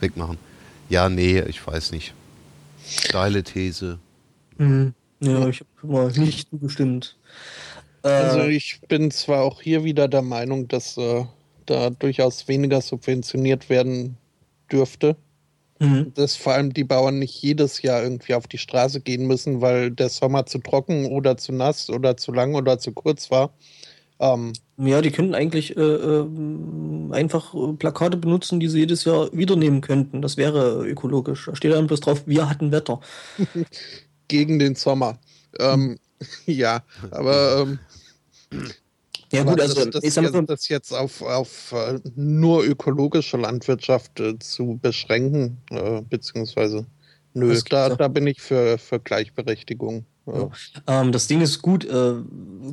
[0.00, 0.38] wegmachen.
[0.88, 2.14] Ja, nee, ich weiß nicht.
[2.86, 3.98] Steile These.
[4.58, 4.94] Mhm.
[5.20, 7.16] Ja, ich habe mal nicht zugestimmt.
[8.02, 11.24] Äh, also ich bin zwar auch hier wieder der Meinung, dass äh,
[11.66, 14.16] da durchaus weniger subventioniert werden
[14.70, 15.16] dürfte.
[15.80, 16.12] Mhm.
[16.14, 19.90] Dass vor allem die Bauern nicht jedes Jahr irgendwie auf die Straße gehen müssen, weil
[19.90, 23.52] der Sommer zu trocken oder zu nass oder zu lang oder zu kurz war.
[24.20, 26.26] Ähm, ja, die könnten eigentlich äh, äh,
[27.12, 30.22] einfach Plakate benutzen, die sie jedes Jahr wieder nehmen könnten.
[30.22, 31.46] Das wäre ökologisch.
[31.46, 33.00] Da steht dann bloß drauf, wir hatten Wetter.
[34.28, 35.18] Gegen den Sommer.
[35.58, 35.98] Ähm,
[36.46, 37.66] ja, aber.
[37.66, 37.78] Ähm,
[39.32, 44.34] ja, gut, also das, das, jetzt, das jetzt auf, auf uh, nur ökologische Landwirtschaft uh,
[44.38, 46.84] zu beschränken, uh, beziehungsweise
[47.32, 50.04] nö, da, da bin ich für, für Gleichberechtigung.
[50.26, 50.50] Ja.
[50.86, 52.14] Ähm, das Ding ist gut, äh,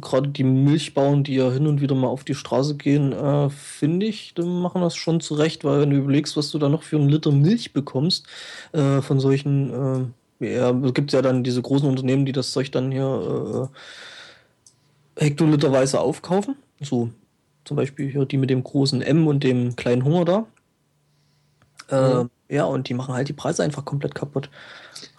[0.02, 4.06] gerade die Milchbauern, die ja hin und wieder mal auf die Straße gehen, äh, finde
[4.06, 6.98] ich, die machen das schon zurecht, weil wenn du überlegst, was du da noch für
[6.98, 8.28] einen Liter Milch bekommst,
[8.72, 12.72] äh, von solchen, äh, ja, es gibt ja dann diese großen Unternehmen, die das Zeug
[12.72, 13.70] dann hier
[15.18, 16.56] äh, hektoliterweise aufkaufen.
[16.82, 17.10] So
[17.66, 20.46] zum Beispiel hier die mit dem großen M und dem kleinen Hunger da.
[21.90, 22.30] Äh, mhm.
[22.50, 24.50] Ja, und die machen halt die Preise einfach komplett kaputt.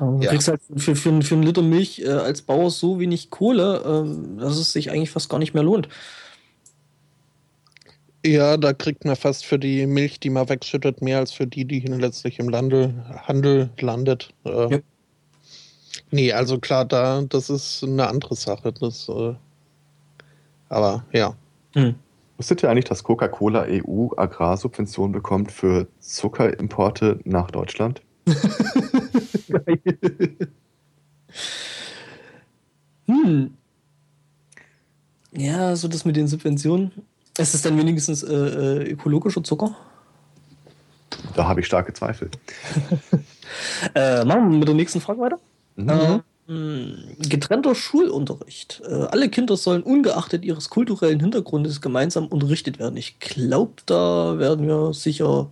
[0.01, 0.31] Ähm, du ja.
[0.31, 4.39] kriegst halt für, für, für einen Liter Milch äh, als Bauer so wenig Kohle, ähm,
[4.39, 5.89] dass es sich eigentlich fast gar nicht mehr lohnt.
[8.25, 11.65] Ja, da kriegt man fast für die Milch, die man wegschüttet, mehr als für die,
[11.65, 12.95] die letztlich im Lande,
[13.27, 14.35] Handel landet.
[14.45, 14.79] Äh, ja.
[16.11, 18.73] Nee, also klar, da, das ist eine andere Sache.
[18.73, 19.35] Das, äh,
[20.69, 21.35] aber ja.
[21.75, 21.95] Hm.
[22.37, 28.03] Wusstet ihr eigentlich, dass Coca-Cola EU Agrarsubventionen bekommt für Zuckerimporte nach Deutschland?
[33.07, 33.55] hm.
[35.33, 36.93] Ja, so das mit den Subventionen.
[37.39, 39.75] Ist es dann wenigstens äh, äh, ökologischer Zucker?
[41.35, 42.31] Da habe ich starke Zweifel.
[43.95, 45.39] äh, machen wir mit der nächsten Frage weiter.
[45.77, 46.23] Mhm.
[46.49, 48.83] Ähm, getrennter Schulunterricht.
[48.85, 52.97] Äh, alle Kinder sollen ungeachtet ihres kulturellen Hintergrundes gemeinsam unterrichtet werden.
[52.97, 55.51] Ich glaube, da werden wir sicher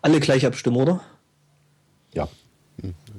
[0.00, 1.02] alle gleich abstimmen, oder?
[2.14, 2.28] Ja.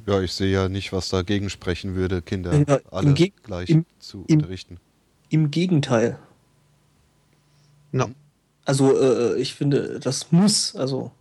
[0.05, 4.25] Ja, ich sehe ja nicht, was dagegen sprechen würde, Kinder ja, alle gleich im, zu
[4.27, 4.77] im, unterrichten.
[5.29, 6.17] Im Gegenteil.
[7.91, 8.09] No.
[8.65, 11.11] Also äh, ich finde, das muss, also.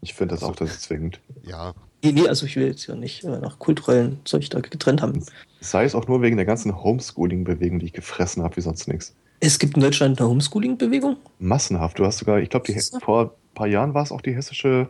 [0.00, 1.20] Ich finde das auch, das ist zwingend.
[1.42, 1.74] Ja.
[2.02, 5.24] Nee, nee, also ich will jetzt ja nicht äh, nach kulturellen Zeug da getrennt haben.
[5.60, 9.14] Sei es auch nur wegen der ganzen Homeschooling-Bewegung, die ich gefressen habe, wie sonst nichts.
[9.40, 11.16] Es gibt in Deutschland eine Homeschooling-Bewegung?
[11.38, 11.98] Massenhaft.
[11.98, 14.88] Du hast sogar, ich glaube, vor ein paar Jahren war es auch die hessische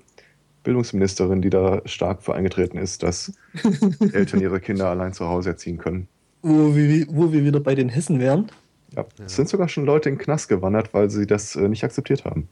[0.69, 3.33] Bildungsministerin, die da stark für eingetreten ist, dass
[4.13, 6.09] Eltern ihre Kinder allein zu Hause erziehen können.
[6.43, 8.53] Wo wir, wo wir wieder bei den Hessen wären.
[8.95, 11.85] Ja, es sind sogar schon Leute in den Knast gewandert, weil sie das äh, nicht
[11.85, 12.49] akzeptiert haben.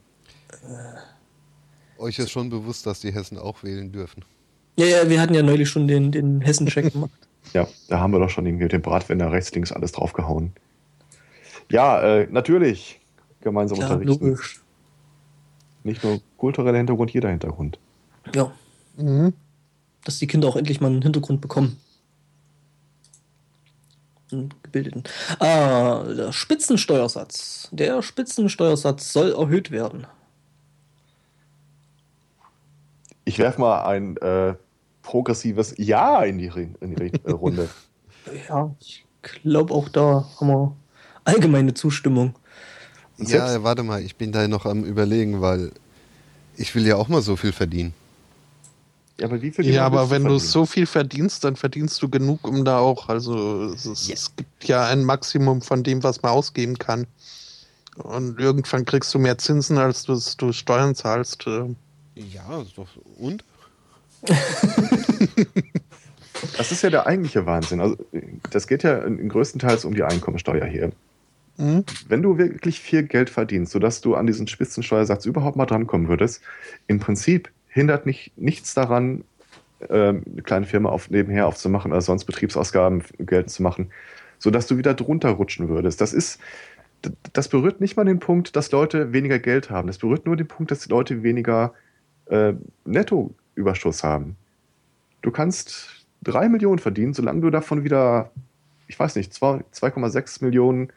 [0.63, 2.01] Äh.
[2.01, 4.25] Euch ist schon bewusst, dass die Hessen auch wählen dürfen.
[4.77, 7.11] Ja, ja, wir hatten ja neulich schon den, den Hessen-Check gemacht.
[7.53, 10.53] ja, da haben wir doch schon irgendwie den Bratwender rechts, links alles draufgehauen.
[11.69, 12.99] Ja, äh, natürlich.
[13.41, 14.25] Gemeinsam ja, unterrichten.
[14.25, 14.61] Logisch.
[15.83, 17.77] Nicht nur kultureller Hintergrund, jeder Hintergrund.
[18.35, 18.51] Ja.
[18.97, 19.33] Mhm.
[20.03, 21.77] Dass die Kinder auch endlich mal einen Hintergrund bekommen.
[24.31, 25.03] Einen gebildeten.
[25.39, 27.69] Ah, der Spitzensteuersatz.
[27.71, 30.05] Der Spitzensteuersatz soll erhöht werden.
[33.23, 34.55] Ich werfe mal ein äh,
[35.01, 36.47] progressives Ja in die,
[36.81, 37.69] in die äh, Runde.
[38.49, 40.75] ja, ich glaube auch da haben wir
[41.23, 42.35] allgemeine Zustimmung.
[43.17, 45.71] Ja, warte mal, ich bin da noch am Überlegen, weil
[46.55, 47.93] ich will ja auch mal so viel verdienen.
[49.19, 52.47] Ja, aber wie viel Ja, aber wenn du so viel verdienst, dann verdienst du genug,
[52.47, 54.13] um da auch, also es, ja.
[54.13, 57.07] es, gibt ja ein Maximum von dem, was man ausgeben kann.
[57.97, 61.47] Und irgendwann kriegst du mehr Zinsen, als du, du Steuern zahlst.
[61.47, 61.73] Äh.
[62.15, 62.63] Ja,
[63.17, 63.43] und?
[66.57, 67.81] das ist ja der eigentliche Wahnsinn.
[67.81, 67.97] Also,
[68.51, 70.91] das geht ja größtenteils um die Einkommensteuer hier.
[71.57, 71.83] Mhm.
[72.07, 76.41] Wenn du wirklich viel Geld verdienst, sodass du an diesen Spitzensteuersatz überhaupt mal drankommen würdest,
[76.85, 79.23] im Prinzip hindert nicht, nichts daran,
[79.89, 83.91] ähm, eine kleine Firma auf, nebenher aufzumachen oder sonst Betriebsausgaben geltend zu machen,
[84.39, 86.01] sodass du wieder drunter rutschen würdest.
[86.01, 86.39] Das ist
[87.33, 89.85] das berührt nicht mal den Punkt, dass Leute weniger Geld haben.
[89.85, 91.75] Das berührt nur den Punkt, dass die Leute weniger
[92.25, 92.53] äh,
[92.85, 94.35] Nettoüberschuss haben.
[95.21, 98.31] Du kannst drei Millionen verdienen, solange du davon wieder,
[98.87, 100.91] ich weiß nicht, 2,6 Millionen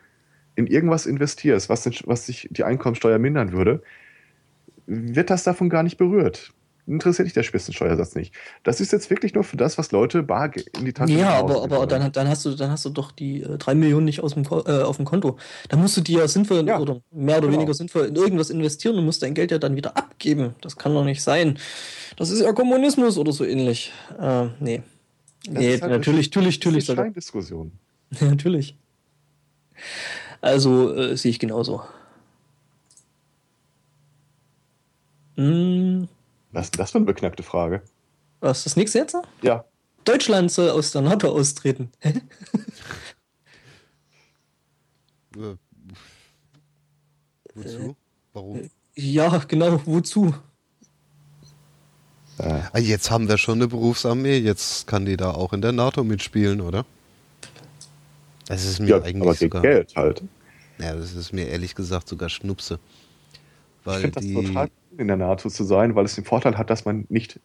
[0.54, 3.82] in irgendwas investierst, was, was sich die Einkommensteuer mindern würde,
[4.86, 6.54] wird das davon gar nicht berührt
[6.90, 8.34] interessiert dich der Spitzensteuersatz nicht.
[8.62, 11.62] Das ist jetzt wirklich nur für das, was Leute bar in die Tasche Ja, aber,
[11.62, 14.34] aber dann, dann, hast du, dann hast du doch die äh, 3 Millionen nicht aus
[14.34, 15.38] dem, äh, auf dem Konto.
[15.68, 17.58] Da musst du die ja sinnvoll ja, oder mehr oder genau.
[17.58, 20.54] weniger sinnvoll in irgendwas investieren und musst dein Geld ja dann wieder abgeben.
[20.60, 21.58] Das kann doch nicht sein.
[22.16, 23.92] Das ist ja Kommunismus oder so ähnlich.
[24.18, 24.82] Äh, nee.
[25.44, 26.86] Das nee, halt natürlich, natürlich, natürlich.
[26.86, 27.72] Das ist eine Diskussion.
[28.20, 28.76] natürlich.
[30.40, 31.82] Also äh, sehe ich genauso.
[35.36, 36.08] Hm.
[36.52, 37.82] Was ist das für eine beknackte Frage?
[38.40, 39.16] Was, ist das nächste jetzt?
[39.42, 39.64] Ja.
[40.04, 41.90] Deutschland soll aus der NATO austreten.
[45.36, 45.54] Äh,
[47.54, 47.96] wozu?
[48.32, 48.56] Warum?
[48.56, 50.34] Äh, ja, genau, wozu?
[52.38, 52.62] Äh.
[52.72, 56.02] Ah, jetzt haben wir schon eine Berufsarmee, jetzt kann die da auch in der NATO
[56.02, 56.84] mitspielen, oder?
[58.46, 59.62] Das ist mir ja, eigentlich aber sogar.
[59.62, 60.24] Geld halt.
[60.78, 62.80] Ja, das ist mir ehrlich gesagt sogar Schnupse.
[63.90, 66.70] Weil ich finde das total in der NATO zu sein, weil es den Vorteil hat,
[66.70, 67.40] dass man nicht,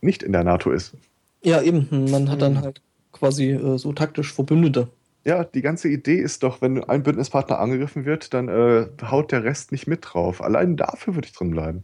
[0.00, 0.94] nicht in der NATO ist.
[1.42, 1.88] Ja, eben.
[2.10, 2.62] Man hat dann mhm.
[2.62, 2.80] halt
[3.12, 4.88] quasi äh, so taktisch Verbündete.
[5.24, 9.44] Ja, die ganze Idee ist doch, wenn ein Bündnispartner angegriffen wird, dann äh, haut der
[9.44, 10.42] Rest nicht mit drauf.
[10.42, 11.82] Allein dafür würde ich drin bleiben.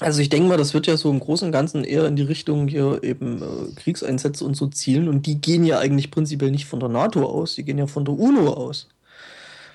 [0.00, 2.22] Also ich denke mal, das wird ja so im Großen und Ganzen eher in die
[2.22, 5.08] Richtung hier eben äh, Kriegseinsätze und so zielen.
[5.08, 8.04] Und die gehen ja eigentlich prinzipiell nicht von der NATO aus, die gehen ja von
[8.04, 8.88] der UNO aus.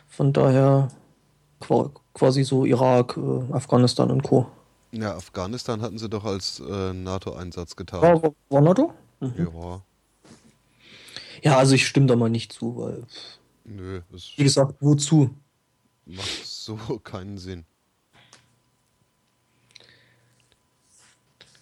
[0.08, 0.90] Von daher
[2.20, 4.46] quasi so Irak, äh, Afghanistan und Co.
[4.92, 8.02] Ja, Afghanistan hatten sie doch als äh, NATO-Einsatz getan.
[8.02, 8.94] War, war NATO?
[9.22, 9.50] Mhm.
[9.54, 9.82] Ja.
[11.42, 13.04] Ja, also ich stimme da mal nicht zu, weil.
[13.64, 14.02] Nö.
[14.36, 15.30] Wie gesagt, wozu?
[16.06, 17.66] Macht so keinen Sinn.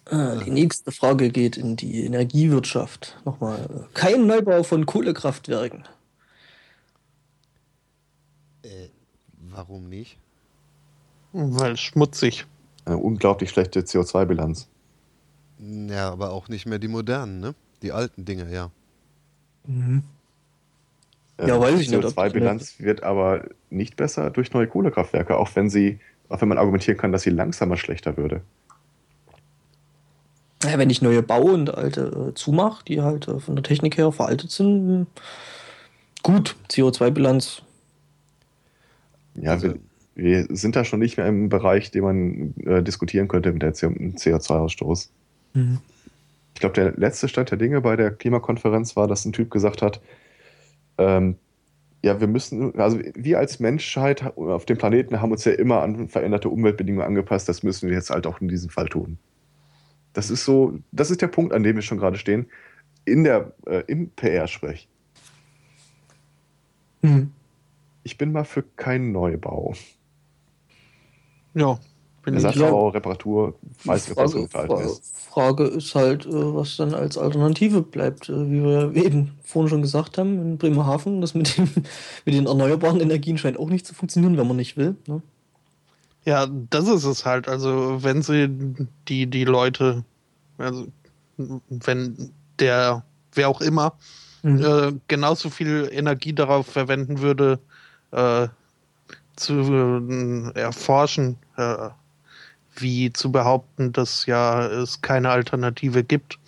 [0.06, 3.18] Ah, die nächste Frage geht in die Energiewirtschaft.
[3.26, 3.88] Nochmal.
[3.92, 5.84] Kein Neubau von Kohlekraftwerken.
[8.62, 8.88] Äh,
[9.50, 10.16] warum nicht?
[11.32, 12.46] Weil schmutzig.
[12.84, 14.68] Eine unglaublich schlechte CO2-Bilanz.
[15.58, 17.54] Ja, aber auch nicht mehr die modernen, ne?
[17.82, 18.70] Die alten Dinge, ja.
[19.66, 20.02] Mhm.
[21.38, 22.02] Ja, äh, weiß ich nicht.
[22.02, 26.58] Die CO2-Bilanz wird aber nicht besser durch neue Kohlekraftwerke, auch wenn sie, auch wenn man
[26.58, 28.40] argumentieren kann, dass sie langsamer schlechter würde.
[30.64, 33.96] Ja, wenn ich neue baue und alte äh, zumache, die halt äh, von der Technik
[33.96, 35.06] her veraltet sind, hm,
[36.22, 37.62] gut, CO2-Bilanz.
[39.36, 39.78] Ja, also, wir
[40.18, 45.10] sind da schon nicht mehr im Bereich, den man äh, diskutieren könnte mit dem CO2-Ausstoß.
[45.54, 45.78] Mhm.
[46.54, 49.80] Ich glaube, der letzte Stand der Dinge bei der Klimakonferenz war, dass ein Typ gesagt
[49.80, 50.00] hat,
[50.98, 51.36] ähm,
[52.02, 56.08] ja, wir müssen, also wir als Menschheit auf dem Planeten haben uns ja immer an
[56.08, 59.18] veränderte Umweltbedingungen angepasst, das müssen wir jetzt halt auch in diesem Fall tun.
[60.12, 62.46] Das ist so, das ist der Punkt, an dem wir schon gerade stehen,
[63.04, 64.88] in der, äh, im PR-Sprech.
[67.02, 67.32] Mhm.
[68.02, 69.74] Ich bin mal für keinen Neubau.
[71.58, 71.78] Ja.
[72.34, 73.54] Ersatzbau, Reparatur,
[73.84, 74.40] was Frage,
[74.82, 75.02] ist.
[75.30, 78.28] Frage ist halt, äh, was dann als Alternative bleibt.
[78.28, 81.68] Äh, wie wir eben vorhin schon gesagt haben, in Bremerhaven, das mit, dem,
[82.24, 84.96] mit den erneuerbaren Energien scheint auch nicht zu funktionieren, wenn man nicht will.
[85.06, 85.22] Ne?
[86.24, 87.48] Ja, das ist es halt.
[87.48, 88.48] Also, wenn sie
[89.08, 90.04] die, die Leute,
[90.58, 90.88] also,
[91.36, 93.94] wenn der, wer auch immer,
[94.42, 94.62] mhm.
[94.62, 97.60] äh, genauso viel Energie darauf verwenden würde,
[98.10, 98.48] äh,
[99.36, 101.90] zu äh, erforschen, äh,
[102.76, 106.38] wie zu behaupten, dass ja es keine Alternative gibt.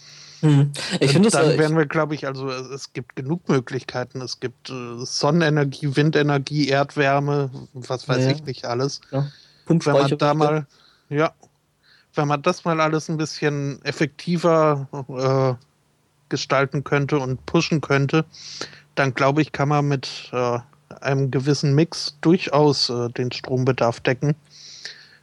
[0.40, 0.72] Hm.
[1.00, 4.22] Ich finde Dann wären wir, glaube ich, also es gibt genug Möglichkeiten.
[4.22, 8.30] Es gibt äh, Sonnenenergie, Windenergie, Erdwärme, was weiß ja.
[8.30, 9.00] ich nicht alles.
[9.10, 9.26] Ja.
[9.66, 10.66] Wenn man da mal,
[11.10, 11.32] ja,
[12.14, 15.64] wenn man das mal alles ein bisschen effektiver äh,
[16.28, 18.24] gestalten könnte und pushen könnte,
[18.94, 20.58] dann glaube ich, kann man mit äh,
[21.00, 24.34] einem gewissen Mix durchaus äh, den Strombedarf decken,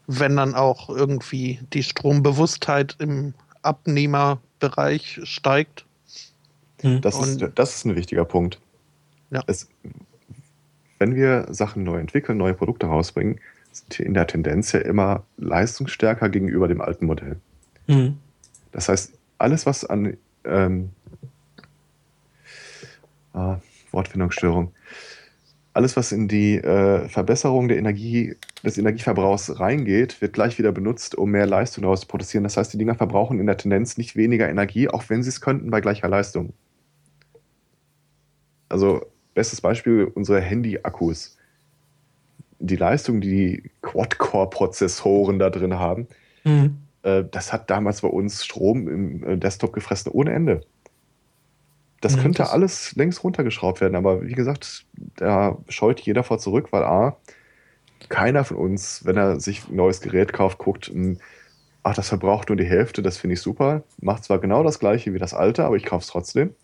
[0.08, 5.86] wenn dann auch irgendwie die Strombewusstheit im Abnehmerbereich steigt.
[6.82, 7.02] Hm.
[7.02, 8.60] Das, ist, das ist ein wichtiger Punkt.
[9.30, 9.44] Ja.
[9.48, 9.68] Es,
[11.00, 13.40] wenn wir Sachen neu entwickeln, neue Produkte rausbringen,
[13.72, 17.38] sind wir in der Tendenz ja immer leistungsstärker gegenüber dem alten Modell.
[17.88, 18.18] Mhm.
[18.72, 20.90] Das heißt, alles, was an ähm,
[23.34, 23.58] ah,
[23.92, 24.72] Wortfindungsstörung,
[25.78, 31.16] alles, was in die äh, Verbesserung der Energie, des Energieverbrauchs reingeht, wird gleich wieder benutzt,
[31.16, 32.44] um mehr Leistung daraus zu produzieren.
[32.44, 35.40] Das heißt, die Dinger verbrauchen in der Tendenz nicht weniger Energie, auch wenn sie es
[35.40, 36.54] könnten bei gleicher Leistung.
[38.70, 41.36] Also, bestes Beispiel, unsere Handy-Akkus.
[42.60, 46.08] die Leistung, die die Quad-Core-Prozessoren da drin haben,
[46.44, 46.78] Mhm.
[47.04, 50.62] äh, das hat damals bei uns Strom im äh, Desktop gefressen ohne Ende.
[52.02, 54.86] Das Ja, könnte das- alles längst runtergeschraubt werden, aber wie gesagt,
[55.16, 57.18] da scheut jeder vor zurück, weil A,
[58.10, 61.20] keiner von uns, wenn er sich ein neues Gerät kauft, guckt, hm,
[61.84, 63.84] ach, das verbraucht nur die Hälfte, das finde ich super.
[64.02, 66.56] Macht zwar genau das gleiche wie das alte, aber ich kaufe es trotzdem.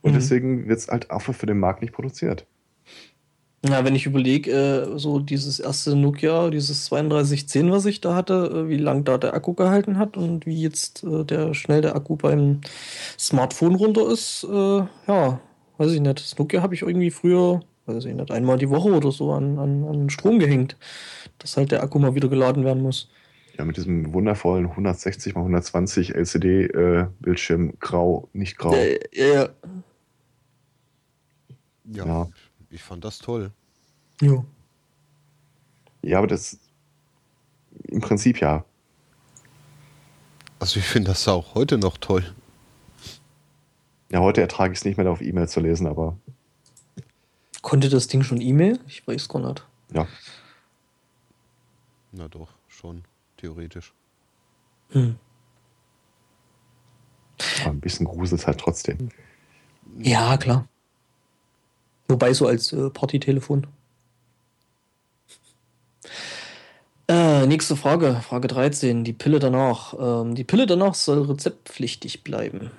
[0.00, 0.14] Und Mhm.
[0.14, 2.46] deswegen wird es halt einfach für den Markt nicht produziert.
[3.66, 8.66] Ja, wenn ich überlege, äh, so dieses erste Nokia, dieses 3210, was ich da hatte,
[8.66, 11.96] äh, wie lang da der Akku gehalten hat und wie jetzt äh, der schnell der
[11.96, 12.60] Akku beim
[13.18, 15.40] Smartphone runter ist, äh, ja,
[15.78, 16.20] weiß ich nicht.
[16.20, 19.58] Das Nokia habe ich irgendwie früher, weiß ich nicht, einmal die Woche oder so an,
[19.58, 20.76] an, an Strom gehängt,
[21.38, 23.10] dass halt der Akku mal wieder geladen werden muss.
[23.58, 28.72] Ja, mit diesem wundervollen 160 x 120 LCD-Bildschirm, grau, nicht grau.
[28.72, 29.48] Äh, ja,
[31.90, 32.28] Ja, Ja.
[32.70, 33.52] Ich fand das toll.
[34.20, 34.44] ja.
[36.00, 36.58] Ja, aber das
[37.88, 38.64] im Prinzip ja.
[40.60, 42.24] Also ich finde das auch heute noch toll.
[44.10, 46.16] Ja, heute ertrage ich es nicht mehr, auf E-Mail zu lesen, aber
[47.62, 48.78] Konnte das Ding schon E-Mail?
[48.86, 49.66] Ich weiß gar nicht.
[49.92, 50.06] ja.
[52.12, 53.04] Na doch, schon,
[53.36, 53.92] theoretisch.
[54.90, 55.16] Hm.
[57.60, 59.10] Aber ein bisschen gruselt halt trotzdem.
[59.98, 60.66] Ja, klar.
[62.08, 63.66] Wobei so als äh, Partytelefon.
[67.10, 69.94] Äh, nächste Frage, Frage 13, die Pille danach.
[69.98, 72.70] Ähm, die Pille danach soll rezeptpflichtig bleiben.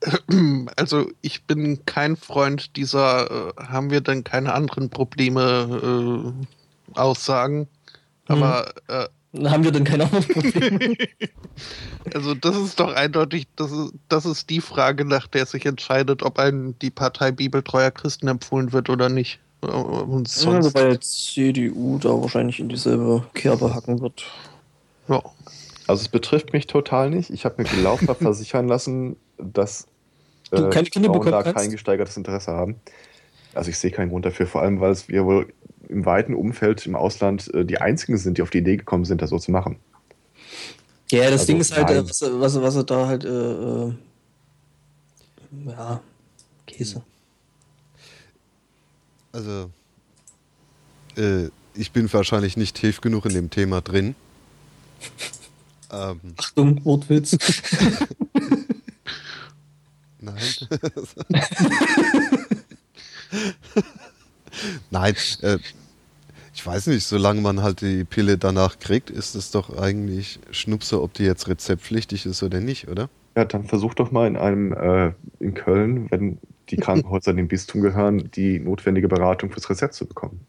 [0.76, 6.32] Also ich bin kein Freund dieser, äh, haben wir denn keine anderen Probleme
[6.94, 7.68] äh, Aussagen.
[8.26, 10.96] Aber äh, Dann haben wir dann keine anderen Probleme.
[12.14, 16.22] also das ist doch eindeutig, das ist, das ist die Frage, nach der sich entscheidet,
[16.22, 19.38] ob einem die Partei Bibeltreuer Christen empfohlen wird oder nicht.
[19.62, 24.24] Äh, Und ja, sonst, wobei jetzt CDU da wahrscheinlich in dieselbe Kerbe hacken wird.
[25.08, 25.22] ja.
[25.86, 27.30] Also es betrifft mich total nicht.
[27.30, 29.88] Ich habe mir gelaufbar versichern lassen, dass
[30.50, 32.80] Du keine Kinder Frauen da kein gesteigertes Interesse haben.
[33.54, 35.52] Also ich sehe keinen Grund dafür, vor allem weil es wir wohl
[35.90, 39.22] im weiten Umfeld im Ausland äh, die einzigen sind, die auf die Idee gekommen sind,
[39.22, 39.76] das so zu machen.
[41.10, 43.92] Ja, das Also, Ding ist halt, äh, was, was, was er da halt, äh, äh,
[45.66, 46.00] ja,
[46.66, 47.02] Käse.
[49.32, 49.70] Also,
[51.16, 54.14] äh, ich bin wahrscheinlich nicht tief genug in dem Thema drin.
[55.92, 57.36] ähm, Achtung, Wortwitz.
[60.20, 60.36] nein.
[64.90, 65.58] nein, äh,
[66.54, 71.00] ich weiß nicht, solange man halt die Pille danach kriegt, ist es doch eigentlich Schnupse,
[71.00, 73.08] ob die jetzt rezeptpflichtig ist oder nicht, oder?
[73.36, 76.38] Ja, dann versuch doch mal in einem äh, in Köln, wenn
[76.68, 80.40] die Krankenhäuser dem Bistum gehören, die notwendige Beratung fürs Rezept zu bekommen.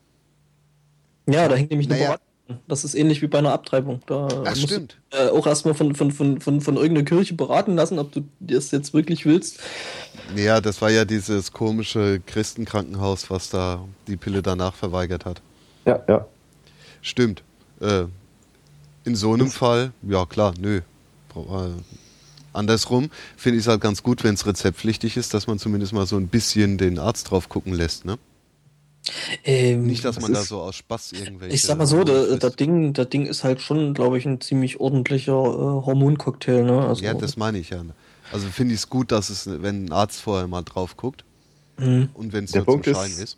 [1.27, 2.07] Ja, da hängt nämlich eine Naja.
[2.09, 2.30] Beratung.
[2.67, 4.01] Das ist ähnlich wie bei einer Abtreibung.
[4.05, 4.97] Da Ach, musst stimmt.
[5.11, 8.23] du äh, auch erstmal von, von, von, von, von irgendeiner Kirche beraten lassen, ob du
[8.39, 9.59] das jetzt wirklich willst.
[10.35, 15.41] Ja, das war ja dieses komische Christenkrankenhaus, was da die Pille danach verweigert hat.
[15.85, 16.25] Ja, ja.
[17.01, 17.43] Stimmt.
[17.79, 18.03] Äh,
[19.03, 20.81] in so einem Fall, ja klar, nö.
[21.35, 21.41] Äh,
[22.53, 26.05] Andersrum finde ich es halt ganz gut, wenn es rezeptpflichtig ist, dass man zumindest mal
[26.05, 28.17] so ein bisschen den Arzt drauf gucken lässt, ne?
[29.43, 31.55] Ähm, Nicht, dass das man da ist- so aus Spaß irgendwelche.
[31.55, 34.79] ich sag mal so, der, Ding, der Ding ist halt schon, glaube ich, ein ziemlich
[34.79, 36.63] ordentlicher äh, Hormoncocktail.
[36.63, 36.87] Ne?
[36.87, 37.83] Also, Ja, das meine ich ja.
[38.31, 41.25] Also finde ich es gut, dass es, wenn ein Arzt vorher mal drauf guckt
[41.77, 42.09] Mhm.
[42.13, 43.37] und wenn es zum Punkt Schein ist- ist.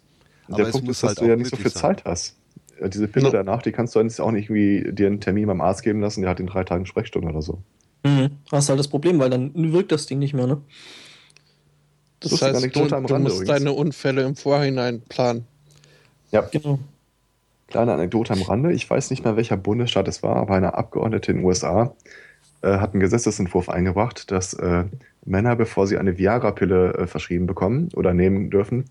[0.49, 1.81] Der Punkt ist, dass du ja nicht so viel sein.
[1.81, 2.35] Zeit hast.
[2.79, 3.31] Äh, Diese Pille Ja.
[3.31, 6.21] danach, die kannst du eigentlich auch nicht irgendwie dir einen Termin beim Arzt geben lassen,
[6.21, 7.59] der hat in drei Tagen Sprechstunde oder so.
[8.03, 8.31] Mhm.
[8.51, 10.61] Hast halt das Problem, weil dann wirkt das Ding nicht mehr, ne?
[12.19, 13.47] Das Lustige heißt, du, Anekdote am du musst übrigens.
[13.57, 15.45] deine Unfälle im Vorhinein planen.
[16.33, 16.79] Ja, Genau.
[17.67, 18.73] kleine Anekdote am Rande.
[18.73, 21.95] Ich weiß nicht mehr, welcher Bundesstaat es war, aber eine Abgeordnete in den USA
[22.61, 24.85] äh, hat einen Gesetzesentwurf eingebracht, dass äh,
[25.25, 28.85] Männer, bevor sie eine Viagra-Pille äh, verschrieben bekommen oder nehmen dürfen,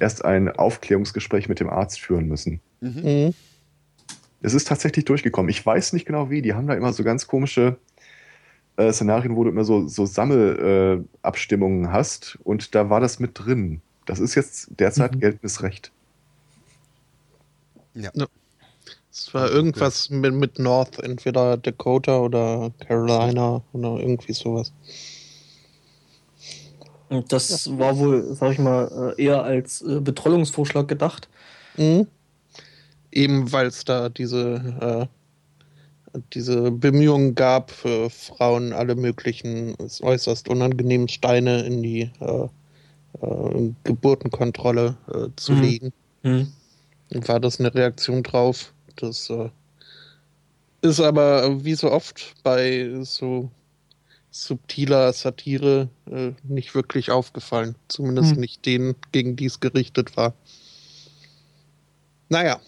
[0.00, 2.60] erst ein Aufklärungsgespräch mit dem Arzt führen müssen.
[2.80, 3.02] Mhm.
[3.02, 3.34] Mhm.
[4.40, 5.50] Es ist tatsächlich durchgekommen.
[5.50, 6.42] Ich weiß nicht genau wie.
[6.42, 7.76] Die haben da immer so ganz komische
[8.76, 12.38] äh, Szenarien, wo du immer so, so Sammelabstimmungen äh, hast.
[12.44, 13.80] Und da war das mit drin.
[14.06, 15.20] Das ist jetzt derzeit Mhm.
[15.20, 15.90] geltendes Recht.
[17.98, 18.10] Ja.
[19.10, 24.72] Es war irgendwas mit, mit North, entweder Dakota oder Carolina oder irgendwie sowas.
[27.08, 31.28] Und das war wohl, sag ich mal, äh, eher als äh, Betreuungsvorschlag gedacht.
[31.76, 32.06] Mhm.
[33.10, 35.08] Eben weil es da diese,
[36.14, 42.48] äh, diese Bemühungen gab, für Frauen alle möglichen äußerst unangenehmen Steine in die äh,
[43.22, 45.62] äh, Geburtenkontrolle äh, zu Mhm.
[45.62, 45.92] legen.
[46.22, 46.52] Hm.
[47.10, 48.72] War das eine Reaktion drauf?
[48.96, 49.50] Das äh,
[50.82, 53.50] ist aber wie so oft bei so
[54.30, 57.74] subtiler Satire äh, nicht wirklich aufgefallen.
[57.88, 58.40] Zumindest hm.
[58.40, 60.34] nicht denen, gegen die es gerichtet war.
[62.28, 62.60] Naja.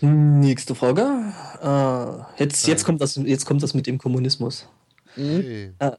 [0.00, 1.32] Nächste Frage.
[1.62, 4.68] Äh, jetzt, jetzt, kommt das, jetzt kommt das mit dem Kommunismus.
[5.14, 5.72] Hey.
[5.78, 5.92] Äh, äh,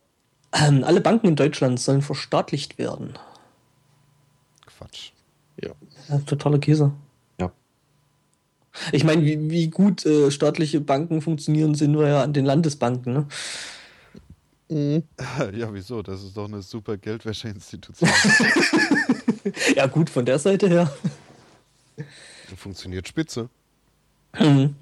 [0.84, 3.18] alle Banken in Deutschland sollen verstaatlicht werden.
[4.66, 5.12] Quatsch.
[6.10, 6.20] Ja.
[6.20, 6.92] totaler Käse.
[7.40, 7.52] Ja.
[8.92, 13.14] Ich meine, wie, wie gut äh, staatliche Banken funktionieren, sehen wir ja an den Landesbanken.
[13.14, 13.28] Ne?
[14.70, 15.04] Mhm.
[15.54, 16.02] Ja, wieso?
[16.02, 18.10] Das ist doch eine super Geldwäscheinstitution.
[19.76, 20.92] ja, gut, von der Seite her.
[22.56, 23.50] Funktioniert spitze.
[24.40, 24.76] Mhm.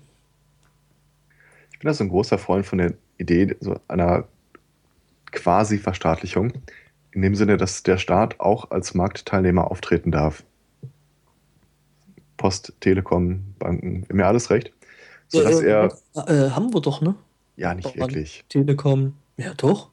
[1.71, 4.27] Ich bin da so ein großer Freund von der Idee so einer
[5.31, 6.53] quasi Verstaatlichung.
[7.11, 10.43] In dem Sinne, dass der Staat auch als Marktteilnehmer auftreten darf.
[12.37, 14.71] Post, Telekom, Banken, mir alles recht.
[15.27, 15.97] Sodass äh, er.
[16.15, 17.15] Äh, haben wir doch, ne?
[17.57, 18.43] Ja, nicht Bank, wirklich.
[18.49, 19.89] Telekom, ja doch.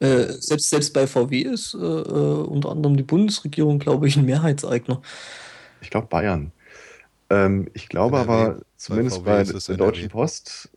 [0.00, 4.24] Äh, selbst, selbst bei VW ist äh, äh, unter anderem die Bundesregierung, glaube ich, ein
[4.26, 5.00] Mehrheitseigner.
[5.80, 6.52] Ich glaube Bayern.
[7.30, 10.68] Ähm, ich glaube aber, zumindest bei, bei der Deutschen Post.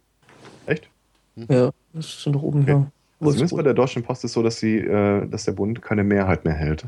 [0.65, 0.89] Echt?
[1.35, 1.47] Hm?
[1.49, 2.71] Ja, das ist schon doch oben okay.
[2.71, 2.91] her.
[3.19, 5.81] Also zumindest bei der Deutschen Post ist es so, dass, sie, äh, dass der Bund
[5.81, 6.85] keine Mehrheit mehr hält.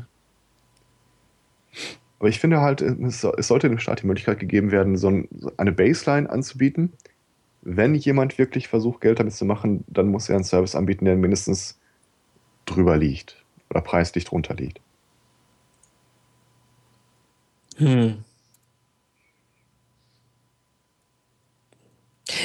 [2.20, 5.72] Aber ich finde halt, es, sollte dem Staat die Möglichkeit gegeben werden, so ein, eine
[5.72, 6.92] Baseline anzubieten.
[7.62, 11.16] Wenn jemand wirklich versucht, Geld damit zu machen, dann muss er einen Service anbieten, der
[11.16, 11.80] mindestens
[12.66, 14.80] drüber liegt oder preislich drunter liegt.
[17.78, 18.22] Hm.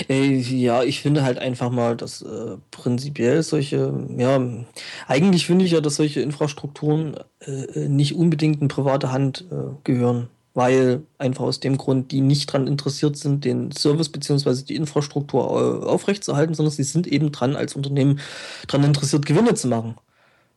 [0.10, 4.41] Äh, ja, ich finde halt einfach mal, dass äh, prinzipiell solche, ja,
[5.08, 10.30] eigentlich finde ich ja, dass solche Infrastrukturen äh, nicht unbedingt in private Hand äh, gehören,
[10.54, 14.64] weil einfach aus dem Grund die nicht daran interessiert sind, den Service bzw.
[14.64, 18.20] die Infrastruktur äh, aufrechtzuerhalten, sondern sie sind eben dran, als Unternehmen
[18.68, 19.96] daran interessiert, Gewinne zu machen.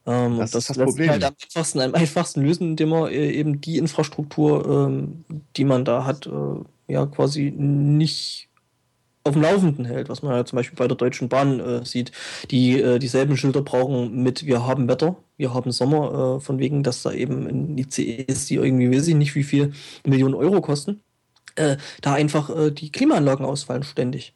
[0.06, 1.10] Ähm, das, das, ist das Problem.
[1.10, 5.24] Halt am einfachsten, am einfachsten lösen, indem man äh, eben die Infrastruktur, ähm,
[5.56, 6.28] die man da hat,
[6.88, 8.47] ja quasi nicht
[9.28, 12.12] auf dem Laufenden hält, was man ja zum Beispiel bei der Deutschen Bahn äh, sieht,
[12.50, 16.82] die äh, dieselben Schilder brauchen mit wir haben Wetter, wir haben Sommer, äh, von wegen,
[16.82, 19.72] dass da eben in ICEs, die irgendwie weiß ich nicht wie viel
[20.04, 21.00] Millionen Euro kosten,
[21.56, 24.34] äh, da einfach äh, die Klimaanlagen ausfallen ständig.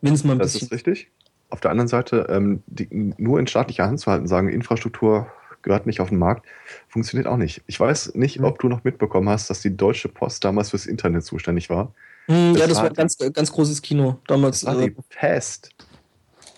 [0.00, 0.68] Wenn es mal ein das bisschen.
[0.70, 1.10] Das ist richtig.
[1.50, 5.26] Auf der anderen Seite, ähm, die, nur in staatlicher Hand zu halten, sagen, Infrastruktur
[5.62, 6.46] gehört nicht auf den Markt,
[6.88, 7.62] funktioniert auch nicht.
[7.66, 8.44] Ich weiß nicht, mhm.
[8.44, 11.92] ob du noch mitbekommen hast, dass die Deutsche Post damals fürs Internet zuständig war.
[12.30, 14.60] Mhm, ja, das war ein ganz, ganz großes Kino damals.
[14.60, 15.70] Das war äh, Pest.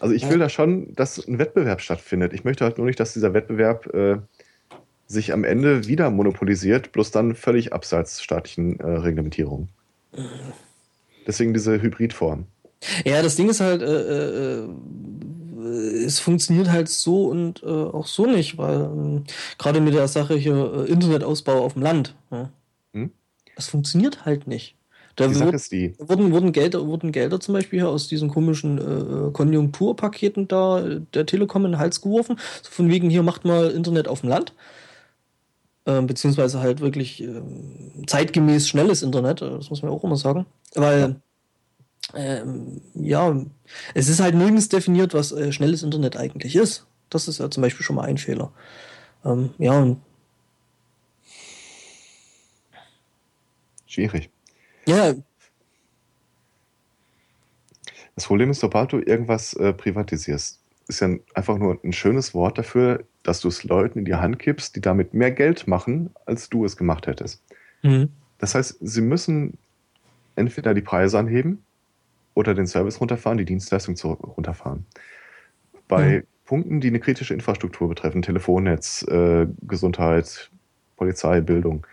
[0.01, 2.33] Also ich will da schon, dass ein Wettbewerb stattfindet.
[2.35, 4.18] Ich möchte halt nur nicht, dass dieser Wettbewerb äh,
[5.07, 9.68] sich am Ende wieder monopolisiert, bloß dann völlig abseits staatlichen äh, Reglementierungen.
[11.27, 12.47] Deswegen diese Hybridform.
[13.05, 14.68] Ja, das Ding ist halt, äh, äh
[16.05, 19.25] es funktioniert halt so und äh, auch so nicht, weil ähm,
[19.59, 22.51] gerade mit der Sache hier äh, Internetausbau auf dem Land, ja,
[22.93, 23.12] hm?
[23.55, 24.75] das funktioniert halt nicht.
[25.16, 25.94] Da die wird, ist die.
[25.98, 30.82] Wurden, wurden, Gelder, wurden Gelder zum Beispiel aus diesen komischen äh, Konjunkturpaketen da
[31.14, 32.38] der Telekom in den Hals geworfen.
[32.62, 34.54] So von wegen, hier macht mal Internet auf dem Land.
[35.84, 40.46] Ähm, beziehungsweise halt wirklich ähm, zeitgemäß schnelles Internet, das muss man auch immer sagen.
[40.74, 41.16] Weil,
[42.14, 43.44] ja, ähm, ja
[43.94, 46.86] es ist halt nirgends definiert, was äh, schnelles Internet eigentlich ist.
[47.10, 48.52] Das ist ja zum Beispiel schon mal ein Fehler.
[49.24, 49.98] Ähm, ja, und
[53.92, 54.30] Schwierig.
[54.87, 55.14] Ja.
[58.14, 62.59] Das Problem ist, sobald du irgendwas äh, privatisierst, ist ja einfach nur ein schönes Wort
[62.59, 66.49] dafür, dass du es Leuten in die Hand gibst, die damit mehr Geld machen, als
[66.49, 67.43] du es gemacht hättest.
[67.83, 68.11] Mhm.
[68.39, 69.57] Das heißt, sie müssen
[70.37, 71.64] entweder die Preise anheben
[72.35, 74.85] oder den Service runterfahren, die Dienstleistung runterfahren.
[75.89, 76.22] Bei mhm.
[76.45, 80.51] Punkten, die eine kritische Infrastruktur betreffen, Telefonnetz, äh, Gesundheit,
[80.97, 81.87] Polizei, Bildung,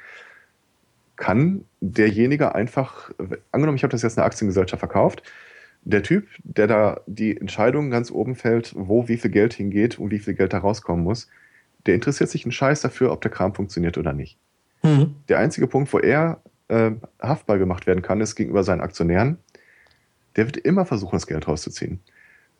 [1.16, 3.12] kann derjenige einfach,
[3.52, 5.24] angenommen, ich habe das jetzt eine Aktiengesellschaft verkauft,
[5.84, 10.12] der Typ, der da die Entscheidung ganz oben fällt, wo wie viel Geld hingeht und
[10.12, 11.30] wie viel Geld da rauskommen muss,
[11.86, 14.38] der interessiert sich einen Scheiß dafür, ob der Kram funktioniert oder nicht.
[14.84, 15.16] Mhm.
[15.30, 19.38] Der einzige Punkt, wo er äh, haftbar gemacht werden kann, ist gegenüber seinen Aktionären.
[20.36, 22.00] Der wird immer versuchen, das Geld rauszuziehen.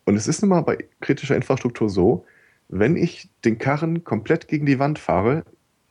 [0.06, 2.26] Und es ist nun mal bei kritischer Infrastruktur so,
[2.70, 5.44] wenn ich den Karren komplett gegen die Wand fahre,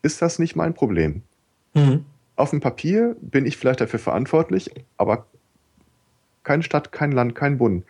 [0.02, 1.22] ist das nicht mein Problem.
[1.74, 2.04] Mhm.
[2.38, 5.26] Auf dem Papier bin ich vielleicht dafür verantwortlich, aber
[6.44, 7.84] keine Stadt, kein Land, kein Bund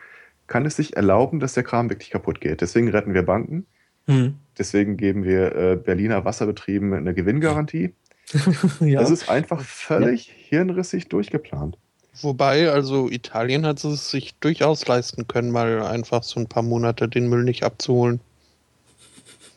[0.48, 2.60] kann es sich erlauben, dass der Kram wirklich kaputt geht.
[2.60, 3.66] Deswegen retten wir Banken.
[4.06, 4.34] Mhm.
[4.56, 7.94] Deswegen geben wir äh, Berliner Wasserbetrieben eine Gewinngarantie.
[8.80, 9.00] ja.
[9.00, 10.34] Das ist einfach völlig ja.
[10.48, 11.76] hirnrissig durchgeplant.
[12.20, 17.08] Wobei, also Italien hat es sich durchaus leisten können, mal einfach so ein paar Monate
[17.08, 18.20] den Müll nicht abzuholen.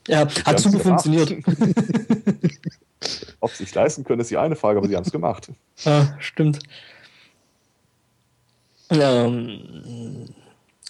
[0.08, 1.36] Ja, hat super funktioniert.
[3.39, 5.49] Ob sie es leisten können, ist die eine Frage, aber sie haben es gemacht.
[5.84, 6.60] Ja, stimmt.
[8.89, 10.28] Ähm,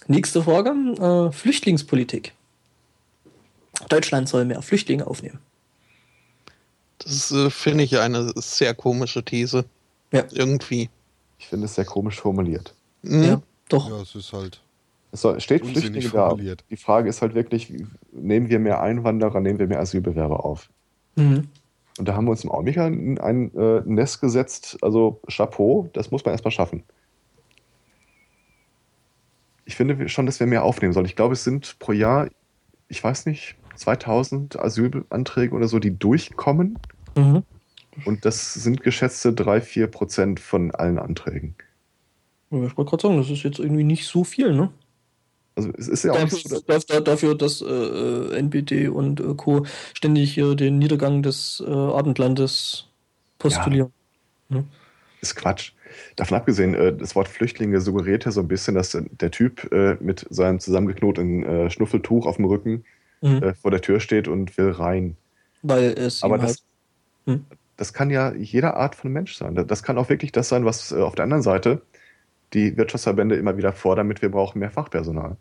[0.06, 2.32] nächste Frage: äh, Flüchtlingspolitik.
[3.88, 5.38] Deutschland soll mehr Flüchtlinge aufnehmen.
[6.98, 9.64] Das äh, finde ich eine sehr komische These.
[10.12, 10.24] Ja.
[10.30, 10.90] Irgendwie.
[11.38, 12.74] Ich finde es sehr komisch formuliert.
[13.02, 13.24] Mhm.
[13.24, 13.88] Ja, doch.
[13.88, 14.60] Ja, es ist halt.
[15.12, 16.34] Es steht Flüchtlinge da.
[16.34, 17.72] Die Frage ist halt wirklich,
[18.12, 20.70] nehmen wir mehr Einwanderer, nehmen wir mehr Asylbewerber auf?
[21.16, 21.48] Mhm.
[21.98, 26.10] Und da haben wir uns im Augenblick ein, ein äh, Nest gesetzt, also Chapeau, das
[26.10, 26.82] muss man erstmal schaffen.
[29.66, 31.06] Ich finde schon, dass wir mehr aufnehmen sollen.
[31.06, 32.28] Ich glaube, es sind pro Jahr,
[32.88, 36.78] ich weiß nicht, 2000 Asylanträge oder so, die durchkommen.
[37.14, 37.42] Mhm.
[38.06, 41.54] Und das sind geschätzte 3-4 Prozent von allen Anträgen.
[42.50, 44.70] Ich wollte gerade sagen, das ist jetzt irgendwie nicht so viel, ne?
[45.54, 49.34] Also es ist ja auch dafür, so, dafür, dafür, dass äh, äh NPD und äh,
[49.36, 49.66] Co.
[49.94, 52.86] ständig hier den Niedergang des äh, Abendlandes
[53.38, 53.92] postulieren.
[54.48, 54.56] Ja.
[54.56, 54.64] Hm?
[55.20, 55.72] Ist Quatsch.
[56.16, 59.96] Davon abgesehen, äh, das Wort Flüchtlinge suggeriert ja so ein bisschen, dass der Typ äh,
[60.00, 62.84] mit seinem zusammengeknoteten Schnuffeltuch auf dem Rücken
[63.20, 63.54] mhm.
[63.60, 65.16] vor der Tür steht und will rein.
[65.62, 66.62] Weil es Aber das, halt,
[67.26, 67.44] hm?
[67.76, 69.54] das kann ja jeder Art von Mensch sein.
[69.54, 71.82] Das kann auch wirklich das sein, was auf der anderen Seite
[72.52, 75.36] die Wirtschaftsverbände immer wieder fordern, mit wir brauchen mehr Fachpersonal.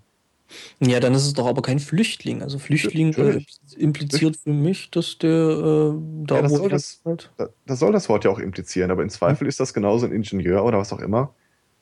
[0.79, 2.41] Ja, dann ist es doch aber kein Flüchtling.
[2.41, 3.41] Also Flüchtling äh,
[3.77, 5.93] impliziert für mich, dass der äh,
[6.25, 7.31] da ja, das soll das, halt
[7.65, 9.49] das soll das Wort ja auch implizieren, aber in Zweifel ja.
[9.49, 11.33] ist das genauso ein Ingenieur oder was auch immer,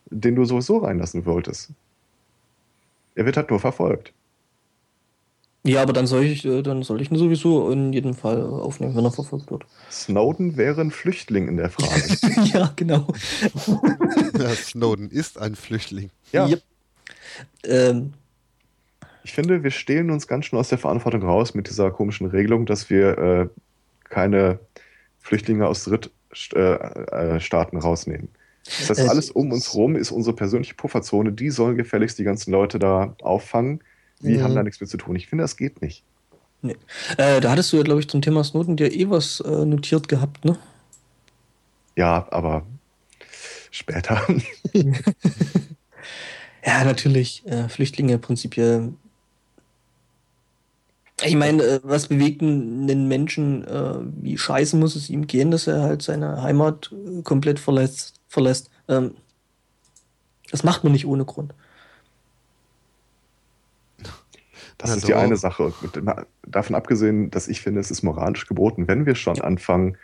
[0.06, 1.72] den du sowieso reinlassen wolltest.
[3.16, 4.14] Er wird halt nur verfolgt.
[5.64, 8.96] Ja, aber dann soll ich, äh, dann soll ich ihn sowieso in jedem Fall aufnehmen,
[8.96, 9.66] wenn er verfolgt wird.
[9.92, 12.18] Snowden wäre ein Flüchtling in der Frage.
[12.54, 13.08] ja, genau.
[14.40, 16.12] ja, Snowden ist ein Flüchtling.
[16.32, 16.48] Ja.
[16.48, 16.62] Yep.
[17.66, 18.14] Ähm.
[19.26, 22.66] Ich finde, wir stehlen uns ganz schön aus der Verantwortung raus mit dieser komischen Regelung,
[22.66, 23.48] dass wir äh,
[24.06, 24.60] keine
[25.20, 28.30] Flüchtlinge aus Drittstaaten äh, äh, rausnehmen.
[28.66, 31.34] Das heißt, alles um uns rum ist unsere persönliche Pufferzone.
[31.34, 33.82] Die sollen gefälligst die ganzen Leute da auffangen
[34.20, 34.44] wir mhm.
[34.44, 35.16] haben da nichts mit zu tun.
[35.16, 36.04] Ich finde, das geht nicht.
[36.62, 36.76] Nee.
[37.18, 40.08] Äh, da hattest du ja, glaube ich, zum Thema Snowden dir eh was äh, notiert
[40.10, 40.58] gehabt, ne?
[41.96, 42.66] Ja, aber
[43.72, 44.22] später.
[46.66, 47.46] ja, natürlich.
[47.46, 48.94] Äh, Flüchtlinge prinzipiell.
[51.24, 55.68] Ich meine, äh, was bewegt einen Menschen, äh, wie scheiße muss es ihm gehen, dass
[55.68, 58.20] er halt seine Heimat äh, komplett verlässt?
[58.28, 58.70] verlässt.
[58.88, 59.16] Ähm,
[60.52, 61.54] das macht man nicht ohne Grund.
[64.80, 65.02] Das also.
[65.02, 65.74] ist die eine Sache.
[66.48, 69.98] Davon abgesehen, dass ich finde, es ist moralisch geboten, wenn wir schon anfangen,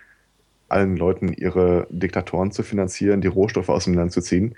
[0.67, 4.55] allen Leuten ihre Diktatoren zu finanzieren, die Rohstoffe aus dem Land zu ziehen.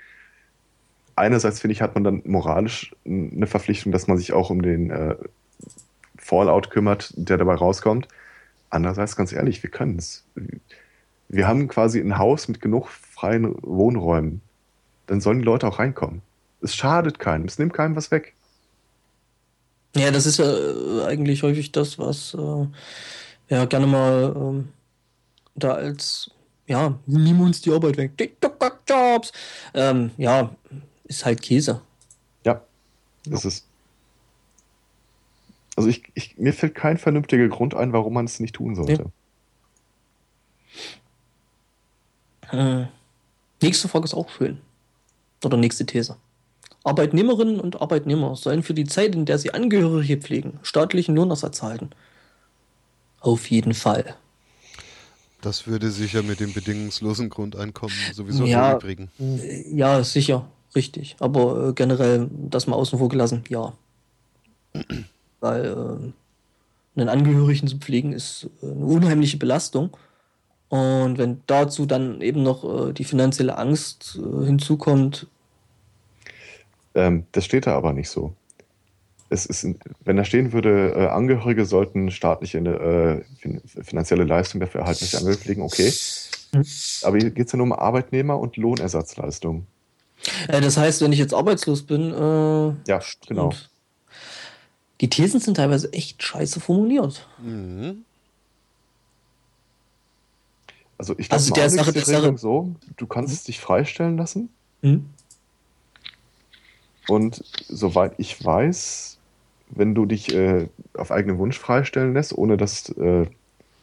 [1.14, 4.90] Einerseits finde ich, hat man dann moralisch eine Verpflichtung, dass man sich auch um den
[4.90, 5.14] äh,
[6.16, 8.08] Fallout kümmert, der dabei rauskommt.
[8.70, 10.26] Andererseits, ganz ehrlich, wir können es.
[11.28, 14.40] Wir haben quasi ein Haus mit genug freien Wohnräumen.
[15.06, 16.22] Dann sollen die Leute auch reinkommen.
[16.60, 18.34] Es schadet keinem, es nimmt keinem was weg.
[19.96, 22.66] Ja, das ist ja äh, eigentlich häufig das, was äh,
[23.48, 24.68] ja gerne mal ähm,
[25.54, 26.30] da als
[26.68, 28.16] ja, nimm uns die Arbeit weg.
[28.18, 29.32] TikTok-Jobs.
[29.72, 30.54] Ähm, ja,
[31.04, 31.80] ist halt Käse.
[32.44, 32.62] Ja,
[33.24, 33.66] das ist.
[35.76, 39.10] Also ich, ich, mir fällt kein vernünftiger Grund ein, warum man es nicht tun sollte.
[42.52, 42.82] Ja.
[42.82, 42.88] Äh,
[43.62, 44.60] nächste Frage ist auch schön.
[45.44, 46.16] Oder nächste These.
[46.88, 51.90] Arbeitnehmerinnen und Arbeitnehmer sollen für die Zeit, in der sie Angehörige pflegen, staatlichen Lohnersatz erhalten.
[53.20, 54.16] Auf jeden Fall.
[55.40, 59.08] Das würde sicher mit dem bedingungslosen Grundeinkommen sowieso ja, erübrigen.
[59.20, 61.16] Äh, ja, sicher, richtig.
[61.20, 63.72] Aber äh, generell das mal außen vor gelassen, ja.
[65.40, 69.96] Weil äh, einen Angehörigen zu pflegen ist äh, eine unheimliche Belastung.
[70.68, 75.28] Und wenn dazu dann eben noch äh, die finanzielle Angst äh, hinzukommt,
[76.98, 78.34] ähm, das steht da aber nicht so.
[79.30, 79.66] Es ist,
[80.04, 83.22] wenn da stehen würde, äh, Angehörige sollten staatliche äh,
[83.82, 85.92] finanzielle Leistung dafür erhalten, dass sie Angehörige pflegen, okay.
[87.02, 89.66] Aber hier geht es ja nur um Arbeitnehmer und Lohnersatzleistungen.
[90.48, 93.52] Äh, das heißt, wenn ich jetzt arbeitslos bin, äh, ja, genau.
[95.00, 97.28] Die Thesen sind teilweise echt scheiße formuliert.
[97.40, 98.04] Mhm.
[100.96, 103.46] Also ich glaube, also der Sache, der Sache so, du kannst mhm.
[103.46, 104.48] dich freistellen lassen.
[104.82, 105.10] Mhm.
[107.08, 109.18] Und soweit ich weiß,
[109.70, 113.26] wenn du dich äh, auf eigenen Wunsch freistellen lässt, ohne dass äh,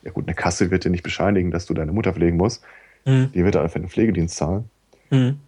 [0.03, 2.63] Ja gut, eine Kasse wird dir nicht bescheinigen, dass du deine Mutter pflegen musst.
[3.05, 3.31] Hm.
[3.33, 4.69] Die wird einfach den Pflegedienst zahlen.
[5.09, 5.39] Hm.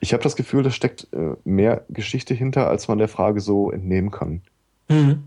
[0.00, 3.70] Ich habe das Gefühl, da steckt äh, mehr Geschichte hinter, als man der Frage so
[3.70, 4.42] entnehmen kann.
[4.88, 5.24] Hm.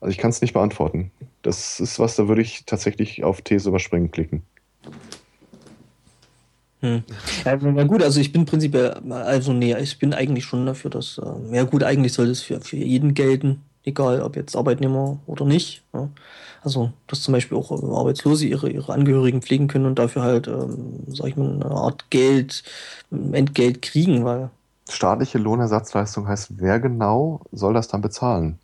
[0.00, 1.10] Also ich kann es nicht beantworten.
[1.42, 4.42] Das ist was, da würde ich tatsächlich auf These überspringen klicken.
[6.80, 7.02] Hm.
[7.44, 11.18] Ja, na gut, also ich bin prinzipiell, also nee, ich bin eigentlich schon dafür, dass,
[11.18, 15.46] äh, ja gut, eigentlich soll das für, für jeden gelten, egal ob jetzt Arbeitnehmer oder
[15.46, 15.82] nicht.
[15.94, 16.10] Ja.
[16.62, 20.46] Also, dass zum Beispiel auch äh, Arbeitslose ihre, ihre Angehörigen pflegen können und dafür halt,
[20.46, 22.62] ähm, sag ich mal, eine Art Geld,
[23.10, 24.50] Entgelt kriegen, weil,
[24.90, 28.58] Staatliche Lohnersatzleistung heißt, wer genau soll das dann bezahlen?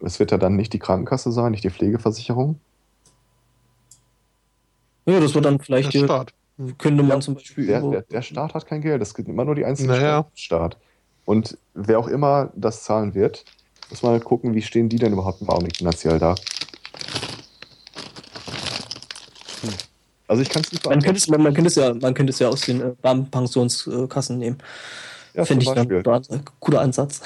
[0.00, 2.58] Es wird ja dann nicht die Krankenkasse sein, nicht die Pflegeversicherung.
[5.06, 6.32] Ja, das wird dann vielleicht, Der hier, Staat.
[6.78, 9.54] könnte man zum Beispiel Der, der, der Staat hat kein Geld, das gibt immer nur
[9.54, 10.26] die einzelnen Naja.
[10.34, 10.76] Staat.
[11.24, 13.44] Und wer auch immer das zahlen wird,
[13.90, 16.34] muss mal gucken, wie stehen die denn überhaupt im Augenblick finanziell da.
[20.28, 21.16] Also ich kann es nicht man könnte beantworten.
[21.16, 24.58] es, man, man könnte es ja, man könnte es ja aus den äh, nehmen.
[25.34, 27.20] Ja, Finde ich dann ein guter Ansatz.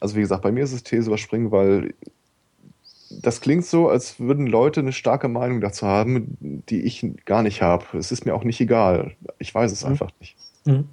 [0.00, 1.94] Also wie gesagt, bei mir ist es These überspringen, weil
[3.22, 7.62] das klingt so, als würden Leute eine starke Meinung dazu haben, die ich gar nicht
[7.62, 7.84] habe.
[7.98, 9.16] Es ist mir auch nicht egal.
[9.38, 9.90] Ich weiß es Mhm.
[9.90, 10.36] einfach nicht.
[10.66, 10.88] Hm.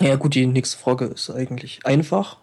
[0.00, 2.38] Ja, gut, die nächste Frage ist eigentlich einfach.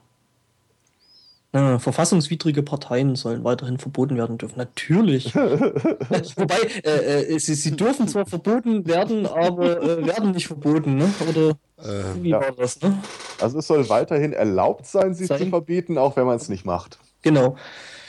[1.51, 4.57] Äh, verfassungswidrige Parteien sollen weiterhin verboten werden dürfen.
[4.57, 5.35] Natürlich.
[5.35, 11.13] Wobei, äh, äh, sie, sie dürfen zwar verboten werden, aber äh, werden nicht verboten, ne?
[11.29, 12.41] Oder Wie ja.
[12.41, 13.01] war das, ne?
[13.39, 15.39] Also es soll weiterhin erlaubt sein, sie Sein.
[15.39, 16.99] zu verbieten, auch wenn man es nicht macht.
[17.21, 17.57] Genau.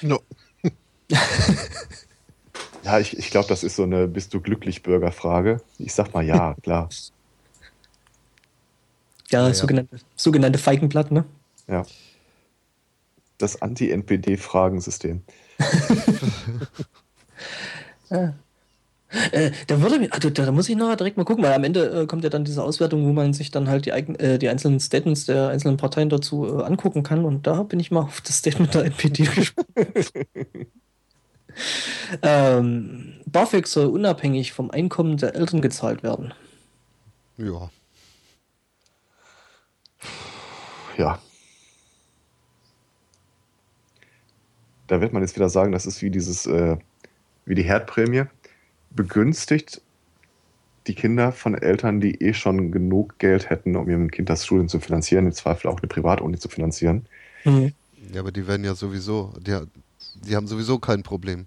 [0.00, 0.20] No.
[2.84, 5.62] Ja, ich, ich glaube, das ist so eine Bist du glücklich Bürger-Frage.
[5.78, 6.90] Ich sag mal ja, klar.
[9.30, 9.54] Ja, Ja, ja.
[9.54, 11.24] sogenannte, sogenannte Feigenblatt, ne?
[11.66, 11.86] Ja.
[13.38, 15.22] Das Anti-NPD-Fragensystem.
[19.32, 22.02] Äh, da würde mir, also, da, muss ich nachher direkt mal gucken, weil am Ende
[22.02, 24.80] äh, kommt ja dann diese Auswertung, wo man sich dann halt die, äh, die einzelnen
[24.80, 27.24] Statements der einzelnen Parteien dazu äh, angucken kann.
[27.24, 30.12] Und da bin ich mal auf das Statement der NPD gespannt.
[32.22, 36.34] ähm, BAföG soll unabhängig vom Einkommen der Eltern gezahlt werden.
[37.38, 37.70] ja.
[40.96, 41.18] Ja.
[44.86, 46.76] Da wird man jetzt wieder sagen, das ist wie dieses, äh,
[47.46, 48.24] wie die Herdprämie.
[48.94, 49.82] Begünstigt
[50.86, 54.68] die Kinder von Eltern, die eh schon genug Geld hätten, um ihrem Kind das Studium
[54.68, 57.06] zu finanzieren, im Zweifel auch eine Privatuni zu finanzieren.
[57.44, 57.68] Hm.
[58.12, 59.58] ja, aber die werden ja sowieso, die,
[60.14, 61.46] die haben sowieso kein Problem.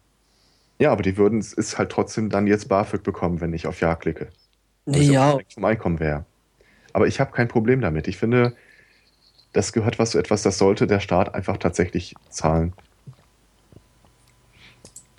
[0.80, 3.80] Ja, aber die würden es ist halt trotzdem dann jetzt BAföG bekommen, wenn ich auf
[3.82, 4.30] Ja klicke.
[4.86, 6.26] Nee, Was ja, direkt vom Einkommen wäre.
[6.94, 8.07] Aber ich habe kein Problem damit.
[8.07, 8.56] Ich finde,
[9.53, 12.76] das gehört was zu etwas, das sollte der Staat einfach tatsächlich zahlen.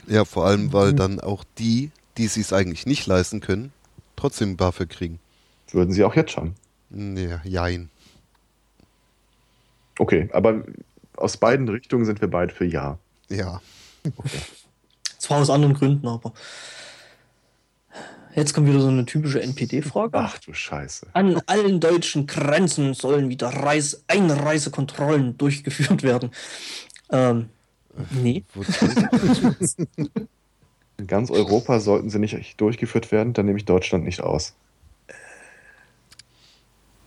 [0.06, 0.96] Ja, vor allem, weil Mhm.
[0.96, 3.73] dann auch die, die es sich eigentlich nicht leisten können,
[4.16, 5.20] trotzdem BAföG kriegen.
[5.70, 6.55] Würden sie auch jetzt schon.
[6.90, 7.90] Nee, jein.
[9.99, 10.65] Okay, aber
[11.16, 12.99] aus beiden Richtungen sind wir beide für Ja.
[13.28, 13.61] Ja.
[15.19, 16.32] zwar aus anderen Gründen, aber.
[18.35, 20.16] Jetzt kommt wieder so eine typische NPD-Frage.
[20.16, 21.09] Ach du Scheiße.
[21.12, 26.31] An allen deutschen Grenzen sollen wieder Reis Einreisekontrollen durchgeführt werden.
[27.11, 27.49] Ähm,
[28.11, 28.45] nee.
[30.98, 34.54] In ganz Europa sollten sie nicht durchgeführt werden, dann nehme ich Deutschland nicht aus.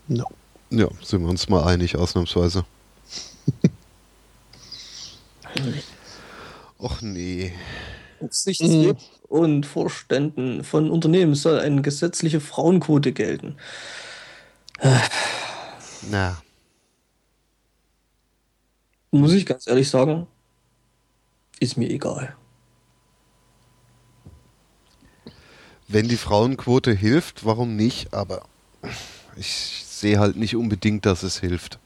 [0.08, 0.26] No.
[0.70, 2.66] ja, sind wir uns mal einig, ausnahmsweise.
[6.80, 7.54] Och nee.
[8.20, 8.98] Aufsichtsräten
[9.28, 13.58] und Vorständen von Unternehmen soll eine gesetzliche Frauenquote gelten.
[16.10, 16.42] Na,
[19.12, 20.28] Muss ich ganz ehrlich sagen,
[21.60, 22.36] ist mir egal.
[25.92, 28.14] Wenn die Frauenquote hilft, warum nicht?
[28.14, 28.44] Aber
[29.36, 31.80] ich sehe halt nicht unbedingt, dass es hilft.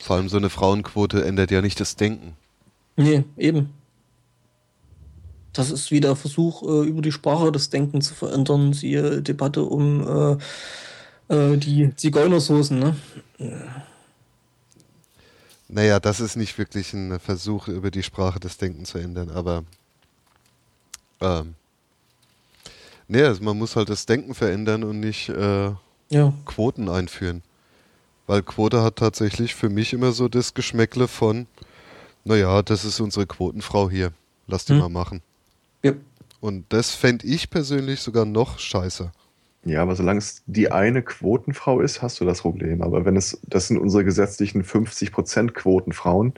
[0.00, 2.36] Vor allem so eine Frauenquote ändert ja nicht das Denken.
[2.96, 3.70] Nee, eben.
[5.52, 8.72] Das ist wieder der Versuch, äh, über die Sprache das Denken zu verändern.
[8.72, 10.38] Siehe Debatte um
[11.28, 12.96] äh, äh, die Zigeunersoßen, ne?
[15.68, 19.64] Naja, das ist nicht wirklich ein Versuch, über die Sprache des Denkens zu ändern, aber
[21.20, 21.54] ähm,
[23.08, 25.70] nee, also man muss halt das Denken verändern und nicht äh,
[26.08, 26.32] Ja.
[26.44, 27.42] Quoten einführen.
[28.26, 31.46] Weil Quote hat tatsächlich für mich immer so das Geschmäckle von,
[32.24, 34.12] naja, das ist unsere Quotenfrau hier,
[34.48, 34.78] lass die Hm.
[34.80, 35.22] mal machen.
[35.82, 35.92] ja.
[36.40, 39.10] Und das fände ich persönlich sogar noch scheiße.
[39.64, 42.82] Ja, aber solange es die eine Quotenfrau ist, hast du das Problem.
[42.82, 46.34] Aber wenn es, das sind unsere gesetzlichen 50% Quotenfrauen.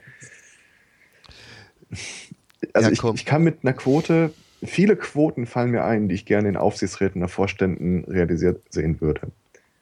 [2.73, 4.33] Also Ja, ich, ich kann mit einer Quote,
[4.65, 9.23] viele Quoten fallen mir ein, die ich gerne in Aufsichtsräten oder Vorständen realisiert sehen würde.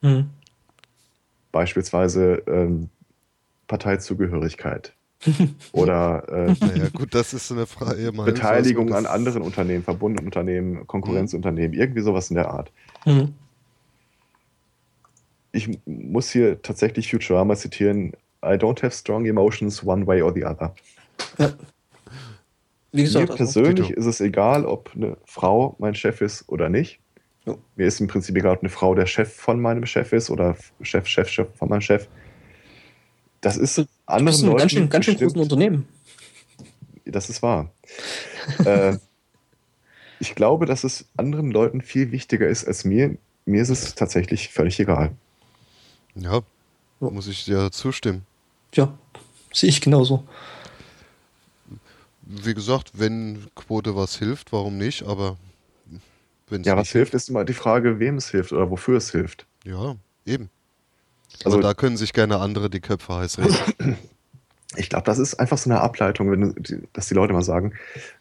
[0.03, 0.31] Hm.
[1.53, 2.91] Beispielsweise ähm,
[3.67, 4.93] Parteizugehörigkeit
[5.73, 8.13] oder äh, Naja, gut, das ist eine Frage.
[8.13, 12.71] Beteiligung an anderen Unternehmen, verbundenen Unternehmen, Konkurrenzunternehmen, irgendwie sowas in der Art.
[13.05, 13.35] Hm.
[15.53, 18.13] Ich muss hier tatsächlich Futurama zitieren.
[18.45, 20.75] I don't have strong emotions one way or the other.
[21.39, 21.53] Ja.
[22.97, 26.69] Wie Mir gesagt, also, persönlich ist es egal, ob eine Frau mein Chef ist oder
[26.69, 26.99] nicht.
[27.45, 27.59] Jo.
[27.77, 30.57] Mir ist im Prinzip egal, ob eine Frau der Chef von meinem Chef ist oder
[30.83, 32.09] Chef, Chef, Chef von meinem Chef.
[33.41, 35.89] Das ist du bist anderen ein Leuten ganz schön, ganz schön bestimmt- großen Unternehmen.
[37.05, 37.71] Das ist wahr.
[38.65, 38.97] äh,
[40.19, 43.17] ich glaube, dass es anderen Leuten viel wichtiger ist als mir.
[43.45, 45.13] Mir ist es tatsächlich völlig egal.
[46.17, 46.41] Ja,
[47.01, 47.11] Ja.
[47.11, 48.27] muss ich dir zustimmen.
[48.75, 48.97] Ja,
[49.53, 50.25] sehe ich genauso.
[52.27, 55.05] Wie gesagt, wenn Quote was hilft, warum nicht?
[55.05, 55.37] Aber
[56.49, 59.11] wenn es Ja, was hilft, ist immer die Frage, wem es hilft oder wofür es
[59.13, 59.47] hilft.
[59.65, 60.51] Ja, eben.
[61.45, 63.57] Also- Also da können sich gerne andere die Köpfe heiß reden.
[64.79, 67.73] Ich glaube, das ist einfach so eine Ableitung, wenn, dass die Leute mal sagen,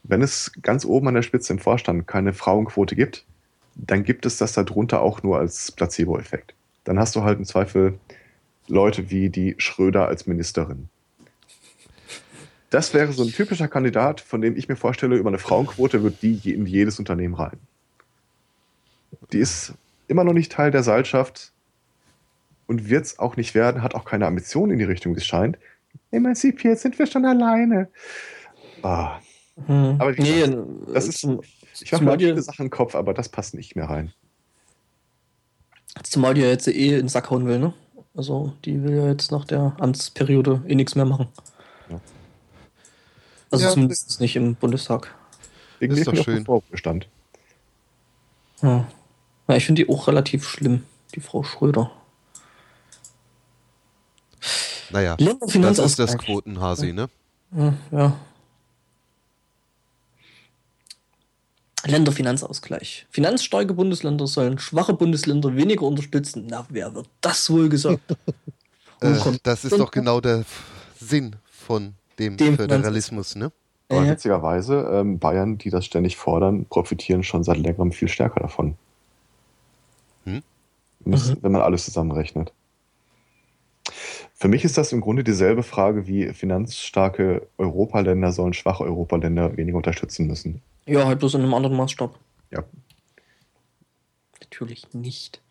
[0.03, 3.25] wenn es ganz oben an der Spitze im Vorstand keine Frauenquote gibt,
[3.73, 6.53] dann gibt es das darunter auch nur als Placebo-Effekt.
[6.85, 7.99] Dann hast du halt im Zweifel
[8.67, 10.87] Leute wie die Schröder als Ministerin.
[12.69, 16.21] Das wäre so ein typischer Kandidat, von dem ich mir vorstelle, über eine Frauenquote wird
[16.21, 17.57] die je- in jedes Unternehmen rein.
[19.31, 19.73] Die ist
[20.07, 21.51] immer noch nicht Teil der Seilschaft
[22.67, 25.25] und wird es auch nicht werden, hat auch keine Ambition in die Richtung, wie es
[25.25, 25.57] scheint.
[26.11, 27.87] Emanzipiert sind wir schon alleine.
[28.81, 29.19] Ah,
[29.67, 29.95] Hm.
[29.99, 30.57] Aber nee, gesagt,
[30.93, 31.41] das ist- zum,
[31.79, 34.11] ich habe zumal, viele Sachen im Kopf, aber das passt nicht mehr rein.
[36.03, 37.73] zumal die ja jetzt eh in den Sack hauen will, ne?
[38.15, 41.27] Also, die will ja jetzt nach der Amtsperiode eh nichts mehr machen.
[43.55, 45.15] Also Ja, zumindest nicht im Bundestag.
[45.79, 46.45] Wegen Ist doch schön.
[46.45, 47.07] Vorbestand.
[48.61, 48.85] Ja.
[49.47, 50.83] ja ich finde die auch relativ schlimm,
[51.13, 51.91] die Frau Schröder.
[54.91, 56.11] Naja, das ist Länderfinanzausgleich.
[56.11, 57.09] das Quotenhasi, ne?
[57.55, 58.19] Ja, ja.
[61.85, 63.07] Länderfinanzausgleich.
[63.09, 66.47] Finanzstarke Bundesländer sollen schwache Bundesländer weniger unterstützen.
[66.49, 68.01] Na, wer wird das wohl gesagt?
[69.01, 70.45] Äh, das ist doch genau der
[70.97, 73.51] Sinn von dem, Dem Föderalismus, ne?
[73.89, 78.39] Aber Äh, witzigerweise, ähm, Bayern, die das ständig fordern, profitieren schon seit längerem viel stärker
[78.39, 78.75] davon.
[80.25, 80.41] Hm?
[81.03, 81.37] Muss, Mhm.
[81.41, 82.51] Wenn man alles zusammenrechnet.
[84.33, 89.77] Für mich ist das im Grunde dieselbe Frage wie finanzstarke Europaländer sollen schwache Europaländer weniger
[89.77, 90.61] unterstützen müssen.
[90.87, 92.17] ja, halt bloß in einem anderen Maßstab.
[92.51, 92.63] Ja.
[94.41, 95.41] Natürlich nicht.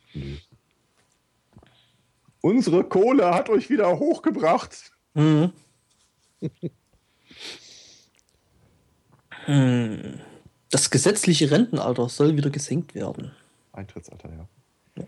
[2.41, 4.93] Unsere Kohle hat euch wieder hochgebracht.
[5.15, 5.53] Mhm.
[9.47, 10.21] Hm.
[10.71, 13.33] Das gesetzliche Rentenalter soll wieder gesenkt werden.
[13.73, 15.05] Eintrittsalter, ja.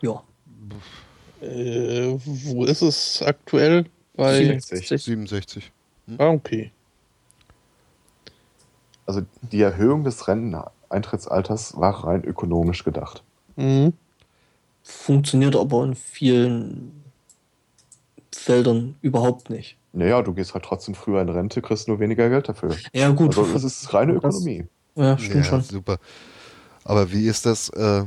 [0.00, 0.22] Ja.
[1.40, 3.86] Äh, wo ist es aktuell?
[4.14, 4.38] Bei.
[4.38, 5.02] 67.
[5.02, 5.72] 67.
[6.18, 6.72] Ah, okay.
[9.06, 13.22] Also die Erhöhung des Renteneintrittsalters war rein ökonomisch gedacht.
[13.56, 13.92] Mhm.
[14.82, 16.97] Funktioniert aber in vielen
[18.34, 19.76] Feldern überhaupt nicht.
[19.92, 22.76] Naja, du gehst halt trotzdem früher in Rente, kriegst nur weniger Geld dafür.
[22.92, 23.36] Ja, gut.
[23.36, 24.64] Also das ist reine Das- Ökonomie.
[24.96, 25.62] ja, stimmt ja, schon.
[25.62, 25.98] super.
[26.84, 27.68] Aber wie ist das?
[27.70, 28.04] Äh,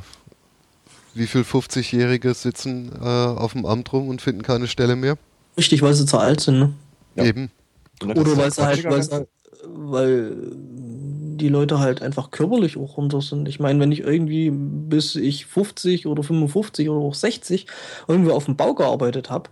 [1.14, 5.18] wie viel 50-Jährige sitzen äh, auf dem Amt rum und finden keine Stelle mehr?
[5.58, 6.74] Richtig, weil sie zu alt sind, ne?
[7.16, 7.26] Ja.
[7.26, 7.52] Eben.
[8.00, 9.28] Das Oder weil sie halt, weil, sie,
[9.68, 13.48] weil die Leute halt einfach körperlich auch runter sind.
[13.50, 17.68] Ich meine, wenn ich irgendwie bis ich 50 oder 55 oder auch 60
[18.08, 19.50] irgendwo auf dem Bau gearbeitet habe,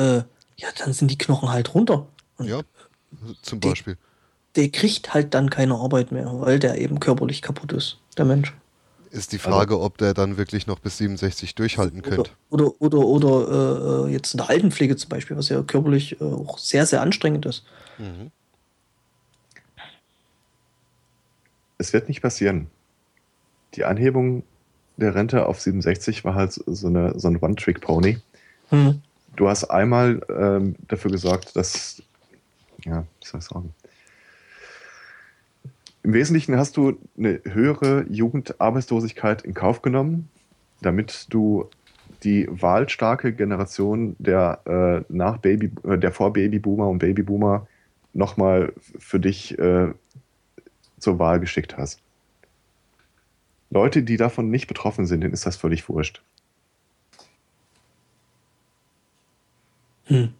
[0.00, 0.22] äh,
[0.56, 2.06] ja, dann sind die Knochen halt runter.
[2.36, 2.60] Und Ja,
[3.42, 3.96] zum Beispiel.
[4.56, 8.54] der kriegt halt dann keine Arbeit mehr, weil der eben körperlich kaputt ist, der Mensch.
[9.10, 12.30] Ist die Frage, ob der dann wirklich noch bis 67 durchhalten Oder, könnte.
[12.50, 16.58] oder, oder, oder äh, jetzt in der Altenpflege zum Beispiel, was ja körperlich äh, auch
[16.58, 17.64] sehr, sehr anstrengend ist.
[17.98, 18.30] Mhm.
[21.78, 22.68] Es wird nicht passieren.
[23.74, 24.44] Die Anhebung
[24.96, 28.18] der Rente auf 67 war halt so, eine, so ein One-Trick-Pony.
[28.68, 29.02] Hm.
[29.36, 32.02] Du hast einmal ähm, dafür gesorgt, dass,
[32.84, 33.74] ja, wie soll ich sagen,
[36.02, 40.30] im Wesentlichen hast du eine höhere Jugendarbeitslosigkeit in Kauf genommen,
[40.80, 41.68] damit du
[42.22, 47.66] die wahlstarke Generation der äh, nach Baby, äh, der vor Babyboomer und Babyboomer
[48.12, 49.88] nochmal für dich äh,
[50.98, 52.00] zur Wahl geschickt hast.
[53.70, 56.22] Leute, die davon nicht betroffen sind, denen ist das völlig wurscht.
[60.10, 60.34] Hm.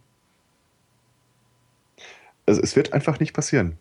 [2.47, 3.79] Also es wird einfach nicht passieren.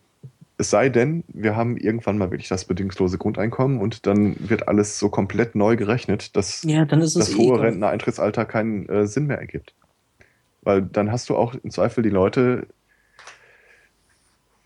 [0.58, 5.00] Es sei denn, wir haben irgendwann mal wirklich das bedingungslose Grundeinkommen und dann wird alles
[5.00, 7.60] so komplett neu gerechnet, dass Ja, das eh hohe egal.
[7.62, 9.74] Rentnereitrittsalter keinen äh, Sinn mehr ergibt.
[10.62, 12.68] Weil dann hast du auch im Zweifel die Leute,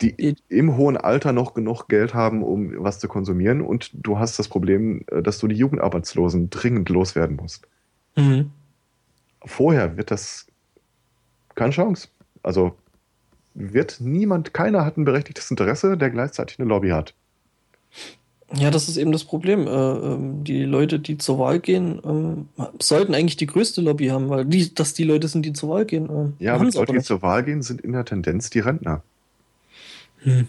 [0.01, 4.17] die Die- im hohen Alter noch genug Geld haben, um was zu konsumieren und du
[4.17, 7.67] hast das Problem, äh, dass du die Jugendarbeitslosen dringend loswerden musst.
[8.17, 8.49] Mhm.
[9.45, 10.47] Vorher wird das
[11.55, 12.07] keine Chance.
[12.41, 12.75] Also
[13.53, 17.13] wird niemand, keiner hat ein berechtigtes Interesse, der gleichzeitig eine Lobby hat.
[18.55, 19.67] Ja, das ist eben das Problem.
[19.67, 22.49] Äh, ähm, die Leute, die zur Wahl gehen, ähm,
[22.79, 25.85] sollten eigentlich die größte Lobby haben, weil die, dass die Leute sind, die zur Wahl
[25.85, 26.35] gehen.
[26.39, 29.01] Äh, Ja, aber die Leute, die zur Wahl gehen, sind in der Tendenz die Rentner.
[30.19, 30.47] Hm.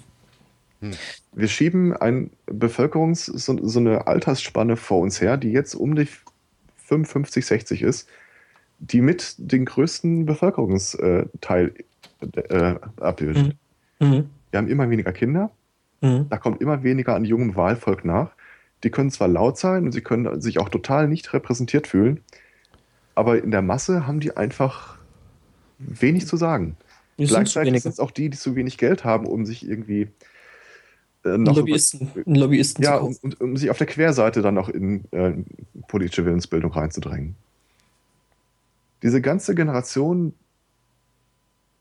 [1.32, 6.06] Wir schieben ein Bevölkerungs-, so, so eine Altersspanne vor uns her, die jetzt um die
[6.84, 8.08] 55, 60 ist,
[8.90, 11.74] die mit den größten Bevölkerungsteil
[12.20, 13.56] äh, abbildet.
[14.00, 14.06] Mhm.
[14.06, 14.30] Mhm.
[14.50, 15.50] Wir haben immer weniger Kinder,
[16.04, 16.26] Mhm.
[16.28, 18.32] da kommt immer weniger an jungem Wahlvolk nach.
[18.82, 22.20] Die können zwar laut sein und sie können sich auch total nicht repräsentiert fühlen,
[23.14, 24.98] aber in der Masse haben die einfach
[25.78, 26.76] wenig zu sagen.
[27.18, 30.08] Die Gleichzeitig sind es auch die, die zu wenig Geld haben, um sich irgendwie
[31.24, 34.68] äh, noch Lobbyisten, Lobbyisten ja, zu um, um, um sich auf der Querseite dann noch
[34.68, 35.32] in äh,
[35.88, 37.36] politische Willensbildung reinzudrängen.
[39.04, 40.34] Diese ganze Generation,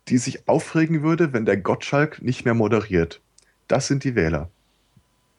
[0.10, 3.22] die sich aufregen würde, wenn der Gottschalk nicht mehr moderiert,
[3.70, 4.50] das sind die Wähler.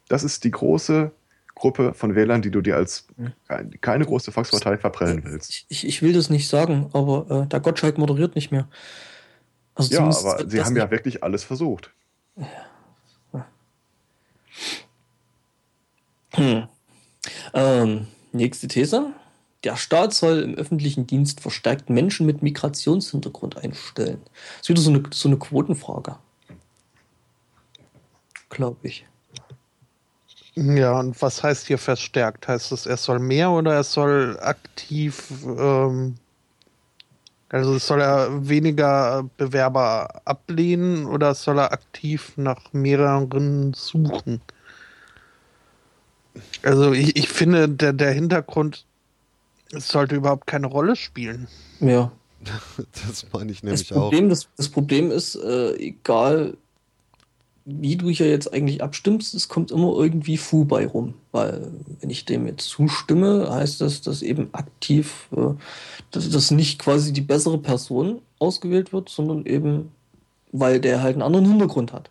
[0.08, 1.12] Das ist die große
[1.54, 3.06] Gruppe von Wählern, die du dir als
[3.46, 5.66] kein- keine große Volkspartei verprellen willst.
[5.68, 8.66] Ich, ich will das nicht sagen, aber äh, der Gottschalk moderiert nicht mehr.
[9.74, 11.92] Also Ja, aber sie haben ja wirklich alles versucht.
[16.32, 16.66] Hm.
[17.52, 19.12] Ähm, nächste These.
[19.64, 24.20] Der Staat soll im öffentlichen Dienst verstärkt Menschen mit Migrationshintergrund einstellen.
[24.24, 26.16] Das ist wieder so eine, so eine Quotenfrage.
[28.50, 29.06] Glaube ich.
[30.54, 32.46] Ja, und was heißt hier verstärkt?
[32.46, 36.14] Heißt es, er soll mehr oder es soll aktiv, ähm,
[37.48, 44.42] also soll er weniger Bewerber ablehnen oder soll er aktiv nach mehreren suchen?
[46.62, 48.84] Also ich, ich finde, der, der Hintergrund
[49.80, 51.48] sollte überhaupt keine Rolle spielen.
[51.80, 52.12] Ja.
[53.06, 54.02] Das meine ich Das nämlich auch.
[54.02, 56.56] Problem, das, das Problem ist, äh, egal
[57.66, 61.14] wie du hier jetzt eigentlich abstimmst, es kommt immer irgendwie Fu bei rum.
[61.32, 65.54] Weil, wenn ich dem jetzt zustimme, heißt das, dass eben aktiv, äh,
[66.10, 69.92] dass, dass nicht quasi die bessere Person ausgewählt wird, sondern eben,
[70.52, 72.10] weil der halt einen anderen Hintergrund hat.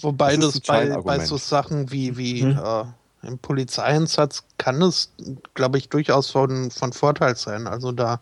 [0.00, 2.58] Wobei Das das, bei, bei so Sachen wie, wie Mhm.
[2.62, 2.84] äh,
[3.22, 5.12] im Polizeieinsatz kann es,
[5.54, 7.66] glaube ich, durchaus von, von Vorteil sein.
[7.66, 8.20] Also da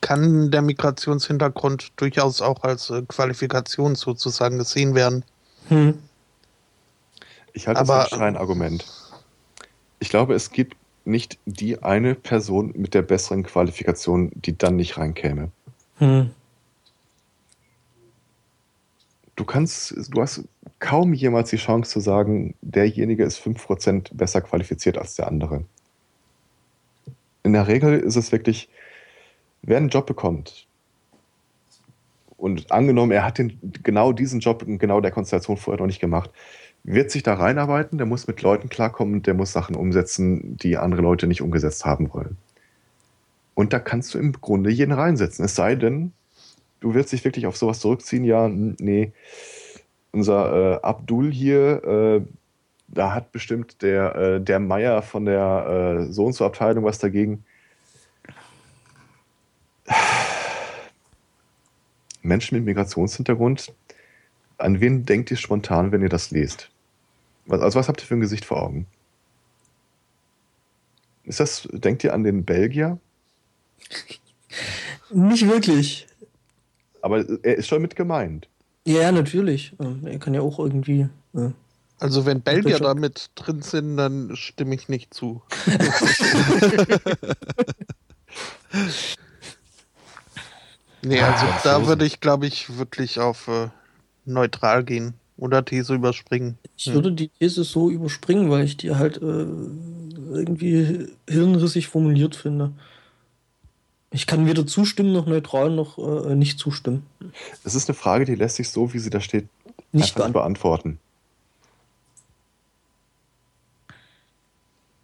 [0.00, 5.24] kann der Migrationshintergrund durchaus auch als äh, Qualifikation sozusagen gesehen werden.
[5.68, 5.98] Hm.
[7.52, 8.84] Ich halte das Aber- für ein Scheinargument.
[10.00, 14.98] Ich glaube, es gibt nicht die eine Person mit der besseren Qualifikation, die dann nicht
[14.98, 15.50] reinkäme.
[15.96, 16.30] Hm.
[19.38, 20.48] Du kannst, du hast
[20.80, 25.64] kaum jemals die Chance zu sagen, derjenige ist 5% besser qualifiziert als der andere.
[27.44, 28.68] In der Regel ist es wirklich,
[29.62, 30.66] wer einen Job bekommt
[32.36, 36.00] und angenommen, er hat den, genau diesen Job in genau der Konstellation vorher noch nicht
[36.00, 36.32] gemacht,
[36.82, 41.02] wird sich da reinarbeiten, der muss mit Leuten klarkommen, der muss Sachen umsetzen, die andere
[41.02, 42.38] Leute nicht umgesetzt haben wollen.
[43.54, 45.44] Und da kannst du im Grunde jeden reinsetzen.
[45.44, 46.12] Es sei denn,
[46.80, 49.12] du willst dich wirklich auf sowas zurückziehen, ja, nee,
[50.12, 52.22] unser äh, Abdul hier, äh,
[52.88, 56.98] da hat bestimmt der, äh, der Meier von der äh, so und so Abteilung was
[56.98, 57.44] dagegen.
[62.22, 63.72] Menschen mit Migrationshintergrund,
[64.58, 66.70] an wen denkt ihr spontan, wenn ihr das lest?
[67.46, 68.86] Was, also was habt ihr für ein Gesicht vor Augen?
[71.24, 72.98] Ist das, denkt ihr an den Belgier?
[75.10, 76.07] Nicht wirklich.
[77.02, 78.48] Aber er ist schon mit gemeint.
[78.86, 79.74] Ja, natürlich.
[79.80, 81.08] Ähm, Er kann ja auch irgendwie.
[81.34, 81.50] Äh,
[82.00, 85.42] Also wenn Belgier da mit drin sind, dann stimme ich nicht zu.
[91.02, 93.68] nee, also Ah, da würde ich, glaube ich, wirklich auf äh,
[94.24, 96.58] neutral gehen oder These überspringen.
[96.76, 96.94] Ich Hm.
[96.94, 99.46] würde die These so überspringen, weil ich die halt äh,
[100.32, 102.72] irgendwie hirnrissig formuliert finde.
[104.10, 107.04] Ich kann weder zustimmen noch neutral noch äh, nicht zustimmen.
[107.64, 109.48] Es ist eine Frage, die lässt sich so, wie sie da steht,
[109.92, 110.98] Nicht einfach nicht beantworten.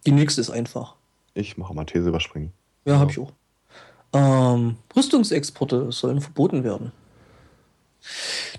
[0.05, 0.95] Die nächste ist einfach.
[1.33, 2.51] Ich mache mal These überspringen.
[2.85, 3.31] Ja, habe ich auch.
[4.13, 6.91] Ähm, Rüstungsexporte sollen verboten werden.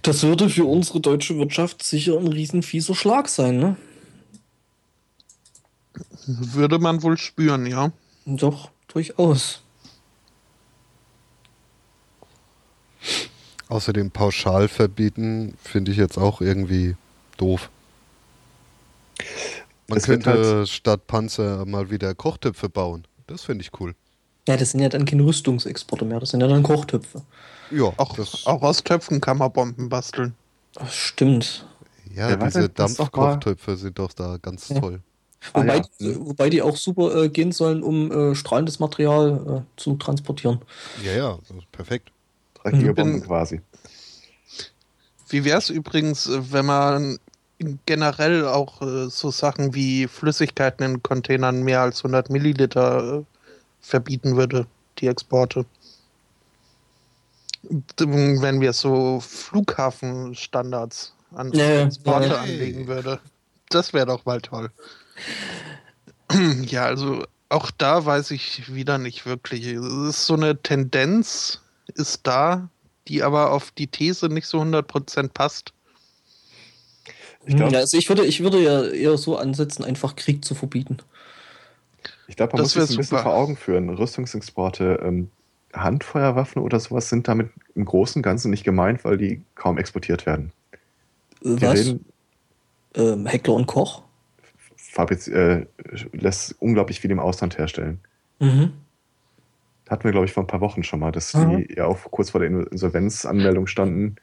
[0.02, 3.77] Das würde für unsere deutsche Wirtschaft sicher ein riesenfieser Schlag sein, ne?
[6.27, 7.93] Würde man wohl spüren, ja.
[8.27, 9.62] Doch, durchaus.
[13.68, 16.94] Außerdem pauschal verbieten finde ich jetzt auch irgendwie
[17.36, 17.70] doof.
[19.88, 23.06] Man Es wird könnte halt- statt Panzer mal wieder Kochtöpfe bauen.
[23.26, 23.94] Das finde ich cool.
[24.48, 27.22] Ja, das sind ja dann keine Rüstungsexporte mehr, das sind ja dann Kochtöpfe.
[27.72, 30.34] Ja, Auch, das, auch aus Töpfen kann man Bomben basteln.
[30.74, 31.66] Das stimmt.
[32.14, 34.78] ja Ja, diese das Dampfkochtöpfe sind doch da ganz Ja.
[34.80, 35.00] toll.
[35.52, 35.82] Ah, Wobei, ja.
[36.00, 40.60] die, wobei die auch super äh, gehen sollen, um äh, strahlendes Material äh, zu transportieren.
[41.04, 42.10] Ja, ja, das perfekt.
[42.66, 42.94] Dreckige Mhm.
[42.94, 43.60] Bomben quasi.
[45.28, 47.18] Wie wäre es übrigens, äh, wenn man
[47.86, 53.24] generell auch äh, so Sachen wie Flüssigkeiten in Containern mehr als 100 Milliliter äh,
[53.80, 54.66] verbieten würde,
[54.98, 55.64] die Exporte?
[57.98, 62.40] Wenn wir so Flughafenstandards an Exporte ja, ja.
[62.40, 63.18] anlegen würde.
[63.70, 64.70] Das wäre doch mal toll.
[66.66, 69.64] Ja, also auch da weiß ich wieder nicht wirklich.
[69.66, 71.60] Es ist so eine Tendenz,
[71.94, 72.68] ist da,
[73.08, 75.72] die aber auf die These nicht so 100% passt.
[77.46, 80.54] Ich glaube, ja, also ich würde, ich würde ja eher so ansetzen, einfach Krieg zu
[80.54, 80.98] verbieten.
[82.26, 83.88] ich glaub, man das muss sich ein bisschen vor Augen führen.
[83.88, 85.30] Rüstungsexporte, ähm,
[85.72, 90.26] Handfeuerwaffen oder sowas sind damit im Großen und Ganzen nicht gemeint, weil die kaum exportiert
[90.26, 90.52] werden.
[91.42, 91.78] Was?
[91.78, 92.04] reden,
[92.94, 94.02] Ähm, Heckler und Koch?
[94.76, 95.66] Fabriz äh,
[96.12, 98.00] lässt unglaublich viel im Ausland herstellen.
[98.40, 98.72] Mhm.
[99.88, 101.58] Hatten wir, glaube ich, vor ein paar Wochen schon mal, dass Mhm.
[101.68, 104.16] die ja auch kurz vor der Insolvenzanmeldung standen,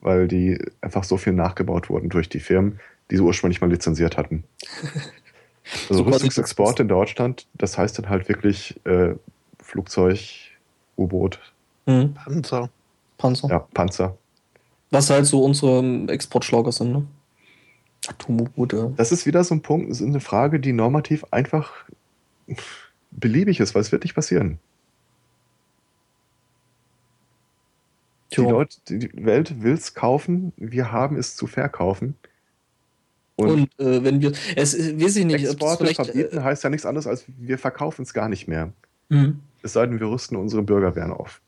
[0.00, 2.78] weil die einfach so viel nachgebaut wurden durch die Firmen,
[3.10, 4.44] die sie ursprünglich mal lizenziert hatten.
[5.90, 9.14] Also So Rüstungsexport in Deutschland, das heißt dann halt wirklich äh,
[9.62, 10.18] Flugzeug,
[10.96, 11.38] U-Boot,
[11.84, 12.14] Mhm.
[12.14, 12.70] Panzer.
[13.18, 13.48] Panzer.
[13.50, 14.16] ja, Panzer.
[14.90, 17.06] Was halt so unsere ähm, Exportschlager sind, ne?
[18.08, 18.94] Atom-U-Boote.
[18.96, 21.70] Das ist wieder so ein Punkt, das ist eine Frage, die normativ einfach
[23.10, 24.58] beliebig ist, weil es wird nicht passieren.
[28.36, 28.40] Die.
[28.42, 32.14] Leute, die Welt will es kaufen, wir haben es zu verkaufen.
[33.36, 36.42] Und, Und äh, wenn wir, es äh, weiß ich nicht, ob das Exporte vielleicht, verbieten
[36.42, 38.72] heißt ja nichts anderes, als wir verkaufen es gar nicht mehr.
[39.10, 39.40] äh, hm.
[39.62, 41.40] Es sei denn, wir rüsten unsere Bürgerwehren auf.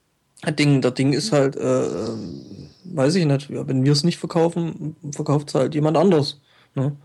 [0.42, 2.42] Das Ding, das Ding ist halt, äh, ähm,
[2.84, 6.40] weiß ich nicht, ja, wenn wir es nicht verkaufen, verkauft es halt jemand anders.
[6.74, 6.96] Ne?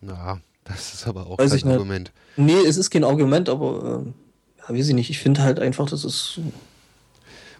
[0.00, 1.74] Na, das ist aber auch Weiß kein ich nicht.
[1.74, 2.12] Argument.
[2.36, 4.10] Nee, es ist kein Argument, aber äh,
[4.60, 5.10] ja, weiß ich nicht.
[5.10, 6.40] Ich finde halt einfach, das ist.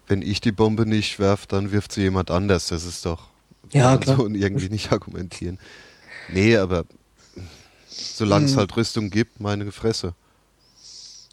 [0.06, 2.68] Wenn ich die Bombe nicht werf, dann wirft sie jemand anders.
[2.68, 3.28] Das ist doch
[3.72, 4.16] Ja, klar.
[4.16, 5.59] so irgendwie nicht argumentieren.
[6.28, 6.85] Nee, aber
[7.89, 8.59] solange es Hm.
[8.59, 10.14] halt Rüstung gibt, meine Fresse.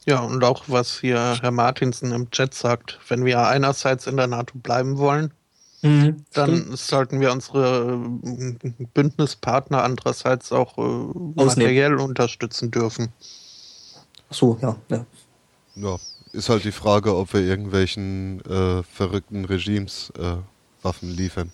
[0.06, 4.28] Ja, und auch was hier Herr Martinsen im Chat sagt, wenn wir einerseits in der
[4.28, 5.34] NATO bleiben wollen,
[5.84, 6.78] Mhm, dann stimmt.
[6.78, 8.00] sollten wir unsere
[8.64, 10.82] äh, Bündnispartner andererseits auch äh,
[11.36, 13.10] materiell unterstützen dürfen.
[14.30, 15.06] Ach so, ja, ja.
[15.76, 15.98] Ja,
[16.34, 20.38] ist halt die Frage, ob wir irgendwelchen äh, verrückten Regimes äh,
[20.82, 21.52] Waffen liefern.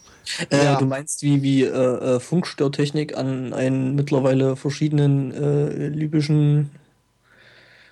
[0.49, 0.77] Äh, Ja.
[0.77, 6.71] Du meinst wie, wie äh, äh, Funkstörtechnik an einen mittlerweile verschiedenen äh, libyschen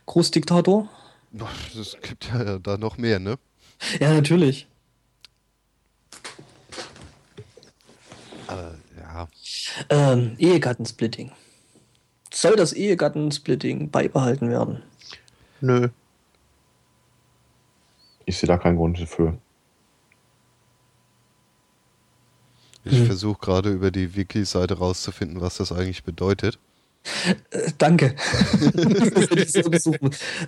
[0.05, 0.87] Großdiktator?
[1.77, 3.37] Es gibt ja da noch mehr, ne?
[3.99, 4.67] Ja, natürlich.
[8.47, 9.27] Aber ja,
[9.89, 11.31] Ähm, Ehegattensplitting.
[12.31, 14.83] Soll das Ehegattensplitting beibehalten werden?
[15.61, 15.89] Nö.
[18.25, 19.37] Ich sehe da keinen Grund dafür.
[22.87, 23.05] ich Hm.
[23.07, 26.59] versuche gerade über die Wiki-Seite rauszufinden, was das eigentlich bedeutet.
[27.51, 28.15] Äh, danke.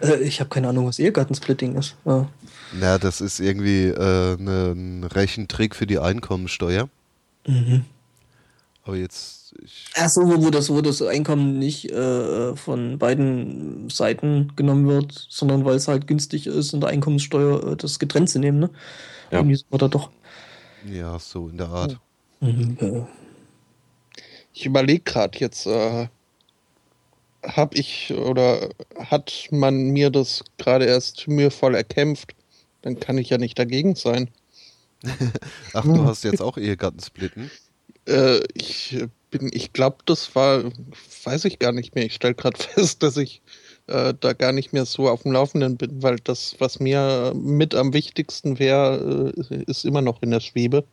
[0.01, 1.95] Äh, ich habe keine Ahnung, was Ehegattensplitting ist.
[2.05, 2.29] Ja.
[2.73, 6.89] Na, das ist irgendwie äh, ne, ein Rechentrick für die Einkommensteuer.
[7.47, 7.85] Mhm.
[8.83, 14.53] Aber jetzt, ich, Ach so, wo das, wo das Einkommen nicht äh, von beiden Seiten
[14.55, 18.39] genommen wird, sondern weil es halt günstig ist, in der Einkommenssteuer äh, das getrennt zu
[18.39, 18.69] nehmen, ne?
[19.31, 19.39] Ja.
[19.39, 20.09] Irgendwie so oder doch.
[20.85, 21.99] ja, so in der Art.
[22.39, 22.77] Mhm.
[22.79, 23.01] äh,
[24.53, 26.07] Ich überlege gerade jetzt, äh,
[27.43, 32.33] habe ich oder hat man mir das gerade erst mühevoll erkämpft?
[32.81, 34.29] Dann kann ich ja nicht dagegen sein.
[35.73, 37.51] Ach, du hast jetzt auch Ehegattensplitten?
[38.07, 38.97] Äh, ich
[39.29, 40.63] bin, ich glaube, das war,
[41.23, 42.05] weiß ich gar nicht mehr.
[42.05, 43.41] Ich stelle gerade fest, dass ich
[43.87, 47.75] äh, da gar nicht mehr so auf dem Laufenden bin, weil das, was mir mit
[47.75, 50.83] am wichtigsten wäre, äh, ist immer noch in der Schwebe.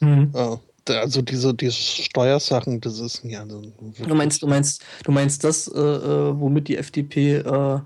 [0.00, 0.32] Mhm.
[0.34, 0.56] Äh,
[0.88, 3.42] also diese, diese Steuersachen, das ist ja.
[3.42, 3.62] Also
[4.04, 7.78] du meinst, du meinst, du meinst das, äh, äh, womit die FDP äh,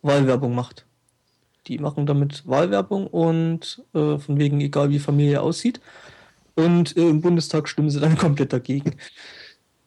[0.00, 0.86] Wahlwerbung macht.
[1.66, 5.82] Die machen damit Wahlwerbung und von wegen egal wie Familie aussieht.
[6.58, 8.96] Und äh, im Bundestag stimmen sie dann komplett dagegen.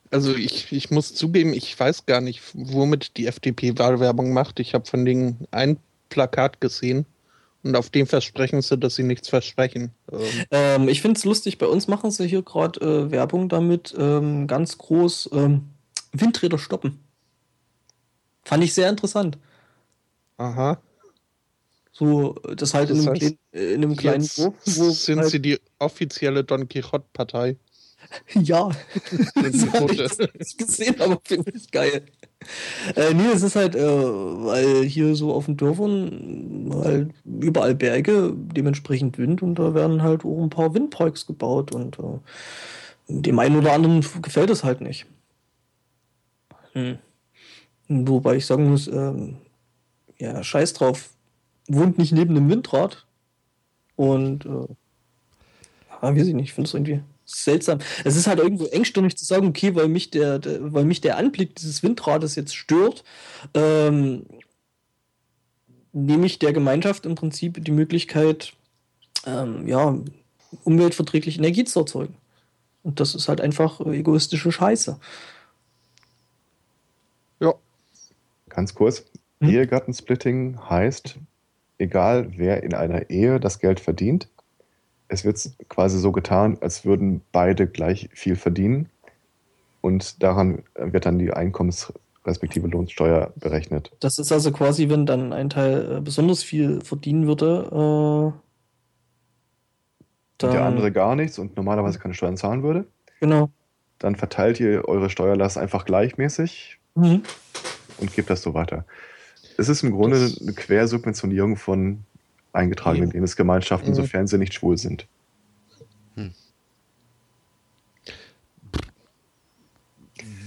[0.09, 4.59] Also ich, ich muss zugeben, ich weiß gar nicht, womit die FDP Wahlwerbung macht.
[4.61, 5.77] Ich habe von denen ein
[6.07, 7.05] Plakat gesehen
[7.63, 9.91] und auf dem versprechen sie, dass sie nichts versprechen.
[10.11, 13.93] Ähm, ähm ich finde es lustig, bei uns machen sie hier gerade äh, Werbung damit,
[13.97, 15.69] ähm, ganz groß ähm,
[16.13, 16.99] Windräder stoppen.
[18.43, 19.37] Fand ich sehr interessant.
[20.37, 20.81] Aha.
[21.91, 24.55] So, das halt das in, einem heißt, in einem kleinen Dorf.
[24.63, 27.57] sind halt sie die offizielle Don Quixote-Partei.
[28.33, 28.71] Ja,
[29.35, 32.03] das habe ich nicht gesehen, aber finde ich geil.
[32.95, 38.33] Äh, nee, es ist halt, äh, weil hier so auf den Dörfern halt überall Berge,
[38.35, 42.19] dementsprechend Wind und da werden halt auch ein paar Windparks gebaut und äh,
[43.07, 45.05] dem einen oder anderen gefällt es halt nicht.
[46.73, 46.97] Hm.
[47.87, 49.37] Wobei ich sagen muss, ähm,
[50.17, 51.11] ja, scheiß drauf,
[51.67, 53.05] wohnt nicht neben einem Windrad
[53.95, 54.67] und äh,
[56.01, 57.79] ja, weiß ich nicht, ich finde es irgendwie seltsam.
[58.03, 61.17] Es ist halt irgendwo engstirnig zu sagen, okay, weil mich der, der weil mich der
[61.17, 63.03] Anblick dieses Windrades jetzt stört,
[63.53, 64.25] ähm,
[65.93, 68.53] nehme ich der Gemeinschaft im Prinzip die Möglichkeit,
[69.25, 69.97] ähm, ja,
[70.63, 72.15] umweltverträgliche Energie zu erzeugen.
[72.83, 74.99] Und das ist halt einfach egoistische Scheiße.
[77.39, 77.53] Ja.
[78.49, 79.05] Ganz kurz.
[79.39, 79.49] Hm?
[79.49, 81.17] Ehegattensplitting heißt,
[81.77, 84.27] egal wer in einer Ehe das Geld verdient,
[85.11, 88.89] es wird quasi so getan, als würden beide gleich viel verdienen
[89.81, 91.93] und daran wird dann die Einkommens-
[92.23, 93.91] respektive Lohnsteuer berechnet.
[93.99, 98.35] Das ist also quasi, wenn dann ein Teil äh, besonders viel verdienen würde,
[100.39, 102.85] äh, der andere gar nichts und normalerweise keine Steuern zahlen würde.
[103.19, 103.49] Genau.
[103.97, 107.23] Dann verteilt ihr eure Steuerlast einfach gleichmäßig mhm.
[107.99, 108.85] und gebt das so weiter.
[109.57, 112.05] Es ist im Grunde das eine Quersubventionierung von
[112.53, 113.13] eingetragenen ja.
[113.13, 113.95] Lebensgemeinschaften, mhm.
[113.95, 115.07] sofern sie nicht schwul sind.
[116.15, 116.33] Hm.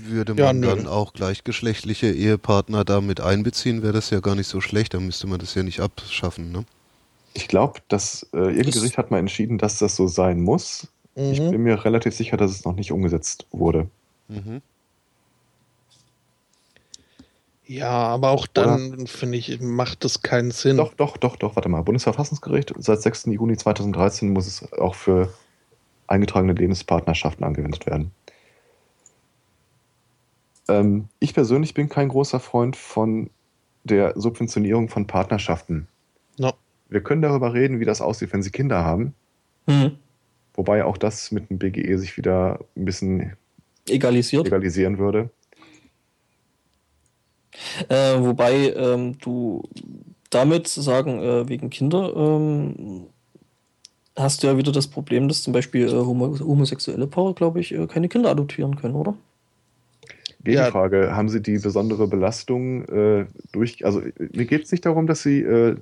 [0.07, 4.61] Würde man ja, dann auch gleichgeschlechtliche Ehepartner damit einbeziehen, wäre das ja gar nicht so
[4.61, 6.65] schlecht, dann müsste man das ja nicht abschaffen, ne?
[7.37, 10.87] Ich glaube, dass äh, irgendein Gericht hat mal entschieden, dass das so sein muss.
[11.17, 11.33] Mhm.
[11.33, 13.89] Ich bin mir relativ sicher, dass es noch nicht umgesetzt wurde.
[14.29, 14.63] Mhm.
[17.67, 20.77] Ja, aber auch dann, finde ich, macht das keinen Sinn.
[20.77, 21.83] Doch, doch, doch, doch, warte mal.
[21.83, 23.27] Bundesverfassungsgericht, seit 6.
[23.27, 25.33] Juni 2013 muss es auch für
[26.07, 28.11] eingetragene Lebenspartnerschaften angewendet werden.
[30.69, 33.31] Ähm, ich persönlich bin kein großer Freund von
[33.85, 35.89] der Subventionierung von Partnerschaften.
[36.39, 36.53] No.
[36.89, 39.15] Wir können darüber reden, wie das aussieht, wenn sie Kinder haben.
[39.67, 39.97] Mhm.
[40.55, 43.37] Wobei auch das mit dem BGE sich wieder ein bisschen
[43.89, 44.47] egalisiert.
[44.47, 45.31] egalisieren würde.
[47.89, 49.63] Äh, wobei ähm, du
[50.31, 53.07] damit zu sagen, äh, wegen Kinder, ähm,
[54.17, 57.87] hast du ja wieder das Problem, dass zum Beispiel äh, homosexuelle Paare, glaube ich, äh,
[57.87, 59.15] keine Kinder adoptieren können, oder?
[60.45, 61.17] Gegenfrage, ja.
[61.17, 65.41] haben Sie die besondere Belastung äh, durch, also mir geht es nicht darum, dass Sie,
[65.41, 65.77] äh,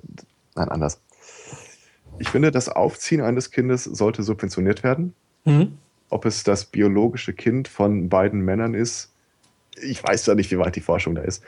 [0.55, 1.01] nein, anders.
[2.19, 5.13] Ich finde, das Aufziehen eines Kindes sollte subventioniert werden.
[5.45, 5.73] Mhm.
[6.09, 9.12] Ob es das biologische Kind von beiden Männern ist,
[9.81, 11.43] ich weiß ja nicht, wie weit die Forschung da ist,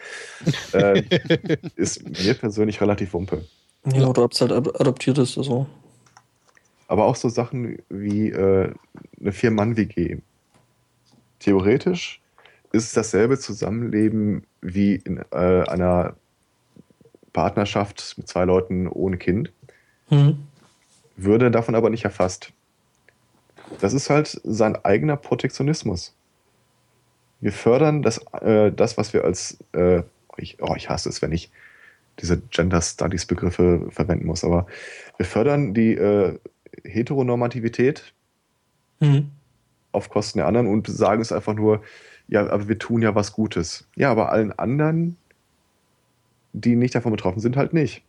[0.74, 1.04] äh,
[1.76, 3.46] ist mir persönlich relativ wumpe.
[3.94, 5.38] Ja, oder ob es halt adoptiert ist.
[5.38, 5.68] Also.
[6.88, 8.74] Aber auch so Sachen wie äh,
[9.20, 10.18] eine Vier-Mann-WG.
[11.40, 12.22] Theoretisch
[12.72, 16.16] ist es dasselbe Zusammenleben wie in äh, einer
[17.34, 19.52] Partnerschaft mit zwei Leuten ohne Kind.
[20.10, 20.40] Mhm.
[21.16, 22.52] Würde davon aber nicht erfasst.
[23.80, 26.14] Das ist halt sein eigener Protektionismus
[27.41, 30.03] wir fördern das, äh, das was wir als, äh,
[30.38, 31.52] ich, oh, ich hasse es, wenn ich
[32.20, 34.68] diese Gender Studies Begriffe verwenden muss, aber
[35.18, 36.40] wir fördern die äh,
[36.84, 38.14] Heteronormativität
[38.99, 39.32] mhm.
[39.91, 41.84] auf Kosten der anderen und sagen es einfach nur,
[42.28, 43.88] ja, aber wir tun ja was Gutes.
[43.95, 45.18] Ja, aber allen anderen,
[46.53, 48.03] die nicht davon betroffen sind, halt nicht.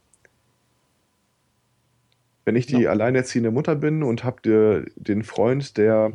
[2.44, 2.90] Wenn ich die ja.
[2.90, 6.12] alleinerziehende Mutter bin und habe den Freund, der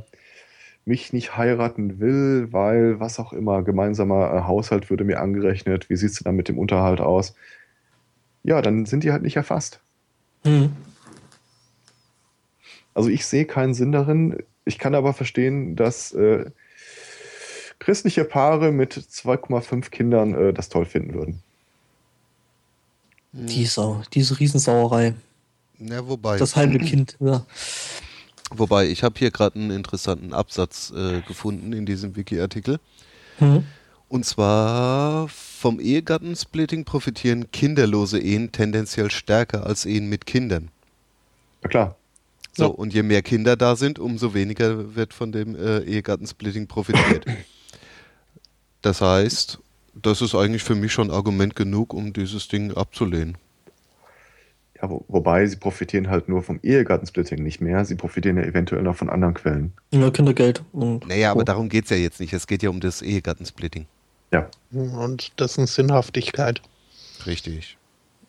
[0.85, 5.95] mich nicht heiraten will, weil was auch immer, gemeinsamer äh, Haushalt würde mir angerechnet, wie
[5.95, 7.35] sieht es dann mit dem Unterhalt aus?
[8.43, 9.79] Ja, dann sind die halt nicht erfasst.
[10.43, 10.71] Mhm.
[12.93, 14.43] Also ich sehe keinen Sinn darin.
[14.65, 16.49] Ich kann aber verstehen, dass äh,
[17.79, 21.43] christliche Paare mit 2,5 Kindern äh, das toll finden würden.
[23.33, 25.13] Die Sau, diese Riesensauerei.
[25.79, 26.37] Ja, wobei.
[26.37, 27.45] Das halbe Kind, ja.
[28.51, 32.79] Wobei, ich habe hier gerade einen interessanten Absatz äh, gefunden in diesem Wiki-Artikel.
[33.39, 33.63] Mhm.
[34.09, 40.69] Und zwar vom Ehegattensplitting profitieren kinderlose Ehen tendenziell stärker als Ehen mit Kindern.
[41.61, 41.95] Na klar.
[42.51, 42.69] So, Ja.
[42.69, 47.25] und je mehr Kinder da sind, umso weniger wird von dem äh, Ehegattensplitting profitiert.
[48.81, 49.59] das heißt,
[49.93, 53.37] das ist eigentlich für mich schon Argument genug, um dieses Ding abzulehnen.
[54.81, 57.85] Ja, wo, wobei sie profitieren halt nur vom Ehegattensplitting nicht mehr.
[57.85, 59.73] Sie profitieren ja eventuell noch von anderen Quellen.
[59.91, 60.63] Ja, Kindergeld.
[60.71, 61.43] Und Naja, aber Oh.
[61.43, 62.33] darum geht es ja jetzt nicht.
[62.33, 63.85] Es geht ja um das Ehegattensplitting.
[64.33, 64.49] Ja.
[64.71, 66.61] Und dessen Sinnhaftigkeit.
[67.25, 67.77] Richtig.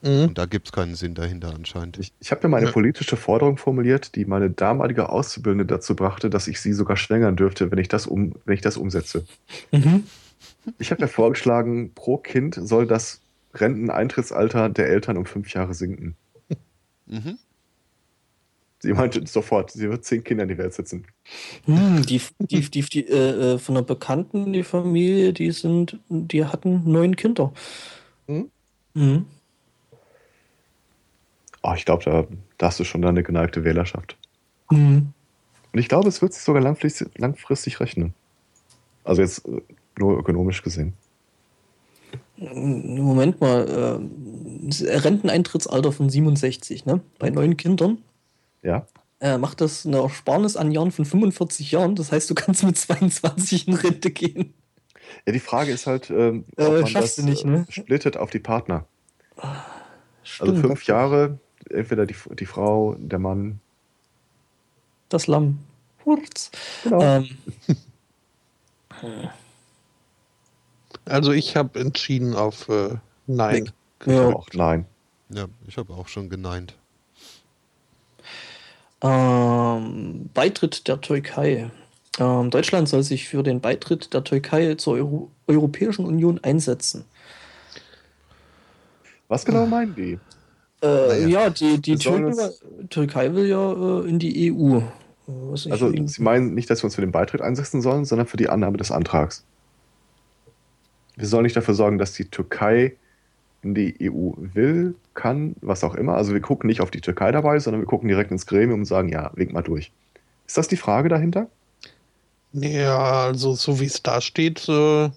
[0.02, 0.24] Mhm.
[0.28, 1.96] Und da gibt es keinen Sinn dahinter anscheinend.
[1.98, 2.72] Ich, ich habe ja mal eine Ja.
[2.72, 7.70] politische Forderung formuliert, die meine damalige Auszubildende dazu brachte, dass ich sie sogar schwängern dürfte,
[7.70, 9.24] wenn ich das, um, wenn ich das umsetze.
[9.70, 10.04] Mhm.
[10.78, 13.20] Ich habe ja vorgeschlagen, pro Kind soll das
[13.54, 16.16] Renteneintrittsalter der Eltern um fünf Jahre sinken.
[17.12, 17.38] Mhm.
[18.80, 21.06] Sie meinte sofort, sie wird zehn Kinder in die Welt setzen.
[21.66, 26.44] Hm, die, die, die, die äh, äh, von einer Bekannten, die Familie, die sind, die
[26.44, 27.52] hatten neun Kinder.
[28.26, 28.50] Hm?
[28.94, 29.26] Mhm.
[31.62, 32.26] Oh, ich glaube, da,
[32.58, 34.16] da hast du schon eine geneigte Wählerschaft.
[34.70, 35.12] Mhm.
[35.72, 38.14] Und ich glaube, es wird sich sogar langfristig, langfristig rechnen.
[39.04, 39.60] Also jetzt äh,
[39.96, 40.94] nur ökonomisch gesehen.
[42.54, 44.00] Moment mal,
[44.80, 47.00] äh, Renteneintrittsalter von 67, ne?
[47.18, 47.98] Bei neun Kindern
[48.62, 48.86] Ja.
[49.20, 51.94] äh, macht das eine Ersparnis an Jahren von 45 Jahren.
[51.94, 54.54] Das heißt, du kannst mit 22 in Rente gehen.
[55.26, 57.66] Ja, die Frage ist halt, ähm, Äh, ob man schaffst das du nicht, ne?
[57.68, 58.86] äh, splittet auf die Partner.
[59.36, 59.52] Also
[60.24, 61.38] Stimmt, fünf Jahre,
[61.70, 63.60] entweder die, die Frau, der Mann.
[65.08, 65.58] Das Lamm.
[66.04, 66.50] Hurz.
[66.84, 67.00] Genau.
[67.02, 67.28] Ähm,
[71.04, 72.96] Also ich habe entschieden auf äh,
[73.26, 73.72] Nein.
[74.04, 74.28] Ich ja.
[74.28, 74.86] auch nein.
[75.28, 76.74] Ja, ich habe auch schon geneint.
[79.00, 81.70] Ähm, Beitritt der Türkei.
[82.18, 87.04] Ähm, Deutschland soll sich für den Beitritt der Türkei zur Euro Europäischen Union einsetzen.
[89.28, 90.18] Was genau meinen die?
[90.82, 91.26] Äh, Naja.
[91.26, 92.36] Ja, die, die Türken,
[92.90, 94.78] Türkei will ja äh, in die EU.
[94.78, 98.36] Äh, Also sie meinen nicht, dass wir uns für den Beitritt einsetzen sollen, sondern für
[98.36, 99.44] die Annahme des Antrags.
[101.16, 102.96] Wir sollen nicht dafür sorgen, dass die Türkei
[103.62, 106.14] in die EU will, kann, was auch immer.
[106.16, 108.86] Also wir gucken nicht auf die Türkei dabei, sondern wir gucken direkt ins Gremium und
[108.86, 109.92] sagen, ja, wink mal durch.
[110.46, 111.48] Ist das die Frage dahinter?
[112.52, 115.10] Ja, also so wie es da steht, äh,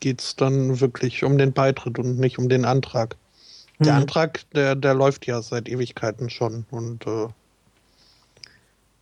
[0.00, 3.16] geht es dann wirklich um den Beitritt und nicht um den Antrag.
[3.84, 4.02] Der Hm.
[4.02, 7.28] Antrag, der, der läuft ja seit Ewigkeiten schon und äh,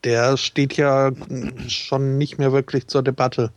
[0.04, 1.10] der steht ja
[1.68, 3.52] schon nicht mehr wirklich zur Debatte.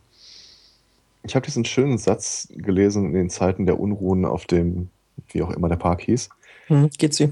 [1.24, 4.90] Ich habe diesen schönen Satz gelesen in den Zeiten der Unruhen auf dem,
[5.28, 6.28] wie auch immer der Park hieß,
[6.66, 7.30] Hm, geht sie.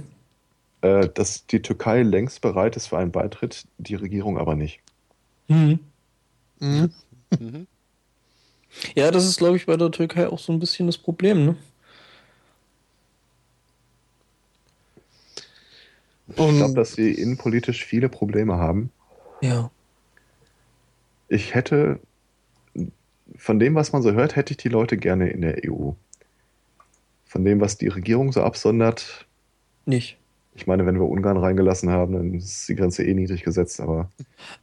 [0.82, 4.80] äh, dass die Türkei längst bereit ist für einen Beitritt, die Regierung aber nicht.
[5.48, 5.78] Hm.
[6.60, 6.90] Mhm.
[7.38, 7.66] Mhm.
[8.94, 11.44] Ja, das ist, glaube ich, bei der Türkei auch so ein bisschen das Problem.
[11.44, 11.56] Ne?
[16.28, 18.90] Ich glaube, dass sie innenpolitisch viele Probleme haben.
[19.40, 19.70] Ja.
[21.28, 21.98] Ich hätte,
[23.40, 25.92] von dem, was man so hört, hätte ich die Leute gerne in der EU.
[27.24, 29.26] Von dem, was die Regierung so absondert,
[29.86, 30.18] Nicht.
[30.54, 34.10] ich meine, wenn wir Ungarn reingelassen haben, dann ist die Grenze eh niedrig gesetzt, aber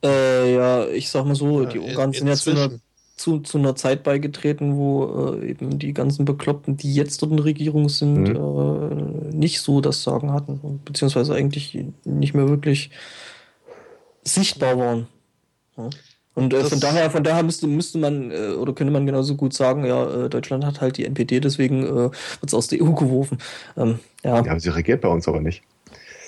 [0.03, 2.71] Äh, ja, ich sag mal so, die Ungarn sind ja zu einer,
[3.15, 7.37] zu, zu einer Zeit beigetreten, wo äh, eben die ganzen Bekloppten, die jetzt dort in
[7.37, 10.81] der Regierung sind, äh, nicht so das Sagen hatten.
[10.85, 12.91] Beziehungsweise eigentlich nicht mehr wirklich
[14.23, 15.07] sichtbar waren.
[15.77, 15.89] Ja.
[16.37, 19.35] Und äh, Das- von daher, von daher müsste, müsste man äh, oder könnte man genauso
[19.35, 22.13] gut sagen, ja, äh, Deutschland hat halt die NPD, deswegen äh, wird
[22.45, 23.39] es aus der EU geworfen.
[23.75, 24.43] Ähm, ja.
[24.45, 25.63] ja, sie regiert bei uns aber nicht.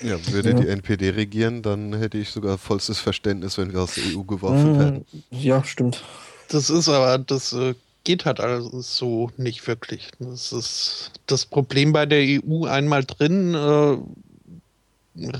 [0.02, 0.56] Ja, würde Ja.
[0.56, 4.72] die NPD regieren, dann hätte ich sogar vollstes Verständnis, wenn wir aus der EU geworfen
[4.76, 5.06] Mm, werden.
[5.31, 6.03] ja, stimmt.
[6.48, 7.76] Das ist aber, das äh,
[8.06, 10.10] geht halt alles so nicht wirklich.
[10.19, 13.98] Das ist das Problem bei der EU einmal drin, äh,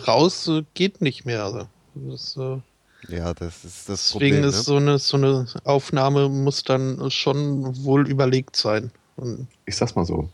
[0.08, 1.44] raus geht nicht mehr.
[1.46, 2.58] Also, das, äh,
[3.08, 4.50] Ja, das ist das deswegen Problem.
[4.50, 4.64] ist ne?
[4.64, 8.92] so eine so eine Aufnahme muss dann schon wohl überlegt sein.
[9.16, 10.30] Und Ich sag's mal so.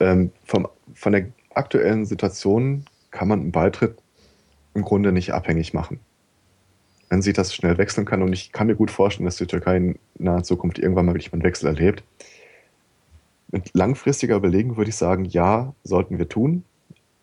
[0.00, 3.96] Ähm, vom, von der aktuellen Situation kann man einen Beitritt
[4.74, 6.00] im Grunde nicht abhängig machen.
[7.10, 9.76] Wenn sich das schnell wechseln kann, und ich kann mir gut vorstellen, dass die Türkei
[9.76, 12.02] in naher Zukunft irgendwann mal wirklich mal einen Wechsel erlebt.
[13.50, 16.64] Mit langfristiger Überlegung würde ich sagen, ja, sollten wir tun,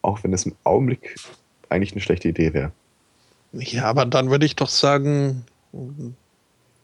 [0.04, 1.16] auch wenn es im Augenblick
[1.70, 2.72] eigentlich eine schlechte Idee wäre.
[3.54, 5.46] Ja, aber dann würde ich doch sagen,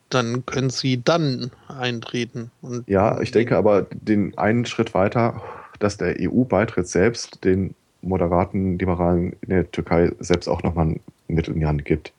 [0.09, 2.51] dann können sie dann eintreten.
[2.61, 5.41] Und Ja, ich denke aber den einen Schritt weiter,
[5.79, 11.53] dass der EU-Beitritt selbst den moderaten Liberalen in der Türkei selbst auch nochmal einen Mittel
[11.53, 12.13] in die Hand gibt.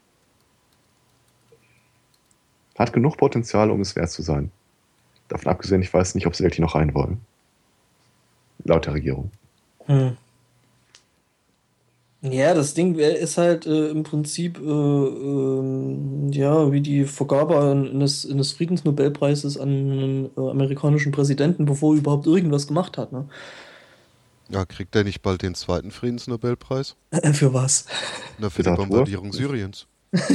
[2.78, 4.50] Hat genug Potenzial, um es wert zu sein.
[5.28, 7.20] Davon abgesehen, ich weiß nicht, ob sie wirklich noch rein wollen.
[8.64, 9.30] Laut der Regierung.
[9.86, 10.16] Hm.
[12.22, 18.28] Ja, das Ding ist halt äh, im Prinzip äh, äh, ja wie die Vergabe eines,
[18.28, 23.12] eines Friedensnobelpreises an einen äh, amerikanischen Präsidenten, bevor er überhaupt irgendwas gemacht hat.
[23.12, 23.28] Ne?
[24.48, 26.96] Ja, kriegt er nicht bald den zweiten Friedensnobelpreis?
[27.32, 27.86] für was?
[28.38, 29.86] Na, für die Bombardierung Syriens.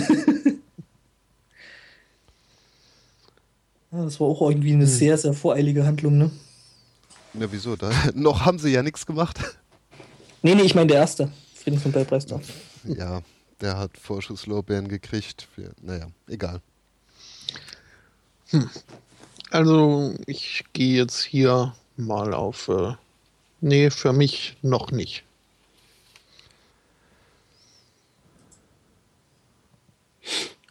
[3.94, 4.90] Ja, das war auch irgendwie eine hm.
[4.90, 6.32] sehr, sehr voreilige Handlung, ne?
[7.34, 7.76] Na, wieso?
[7.76, 9.38] Da, noch haben sie ja nichts gemacht.
[10.42, 11.30] Nee, nee, ich meine der erste
[11.62, 12.42] Friedensnobelpreis da.
[12.86, 13.22] Ja,
[13.62, 15.48] der hat Vorschusslorbeeren gekriegt.
[15.54, 16.62] Für, naja, egal.
[18.50, 18.70] Hm.
[19.52, 22.68] Also, ich gehe jetzt hier mal auf.
[22.68, 22.94] Äh,
[23.62, 25.24] nee, für mich noch nicht.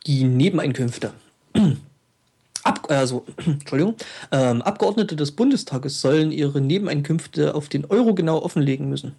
[0.06, 1.12] Die Nebeneinkünfte.
[2.62, 3.96] Ab, also, Entschuldigung,
[4.32, 9.14] ähm, Abgeordnete des Bundestages sollen ihre Nebeneinkünfte auf den Euro genau offenlegen müssen.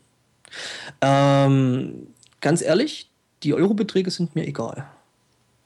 [1.01, 2.07] Ähm,
[2.41, 3.09] ganz ehrlich,
[3.43, 4.85] die Eurobeträge sind mir egal.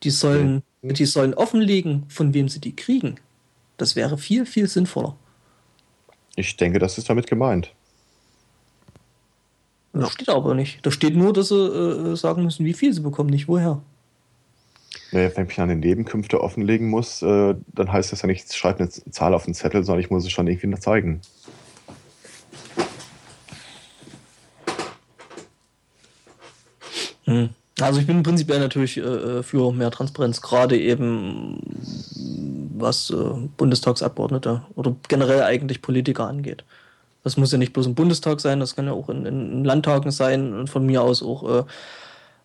[0.03, 0.93] Die sollen, mhm.
[0.93, 3.19] die sollen offenlegen, von wem sie die kriegen.
[3.77, 5.15] Das wäre viel, viel sinnvoller.
[6.35, 7.73] Ich denke, das ist damit gemeint.
[9.93, 10.85] Das steht aber nicht.
[10.85, 13.81] Da steht nur, dass sie äh, sagen müssen, wie viel sie bekommen, nicht woher.
[15.11, 18.89] Naja, wenn ich eine Nebenkünfte offenlegen muss, äh, dann heißt das ja nicht, schreib eine
[18.89, 21.21] Zahl auf den Zettel, sondern ich muss es schon irgendwie noch zeigen.
[27.25, 27.49] Hm.
[27.81, 31.59] Also ich bin prinzipiell natürlich äh, für mehr Transparenz, gerade eben
[32.77, 33.15] was äh,
[33.57, 36.63] Bundestagsabgeordnete oder generell eigentlich Politiker angeht.
[37.23, 40.11] Das muss ja nicht bloß im Bundestag sein, das kann ja auch in, in Landtagen
[40.11, 41.63] sein und von mir aus auch äh,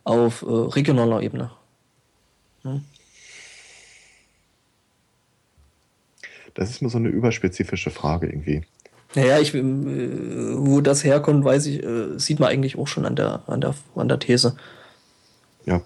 [0.05, 1.51] auf äh, regionaler Ebene.
[2.63, 2.85] Hm?
[6.55, 8.63] Das ist nur so eine überspezifische Frage irgendwie.
[9.15, 13.17] Naja, ich, äh, wo das herkommt, weiß ich, äh, sieht man eigentlich auch schon an
[13.17, 14.57] der, an der, an der These.
[15.65, 15.81] Ja.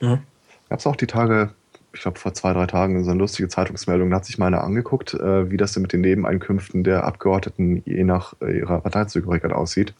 [0.00, 0.20] Mhm.
[0.68, 1.50] Gab es auch die Tage,
[1.92, 4.62] ich glaube vor zwei, drei Tagen, so eine lustige Zeitungsmeldung, da hat sich mal einer
[4.62, 9.94] angeguckt, äh, wie das denn mit den Nebeneinkünften der Abgeordneten je nach ihrer Parteizugehörigkeit aussieht.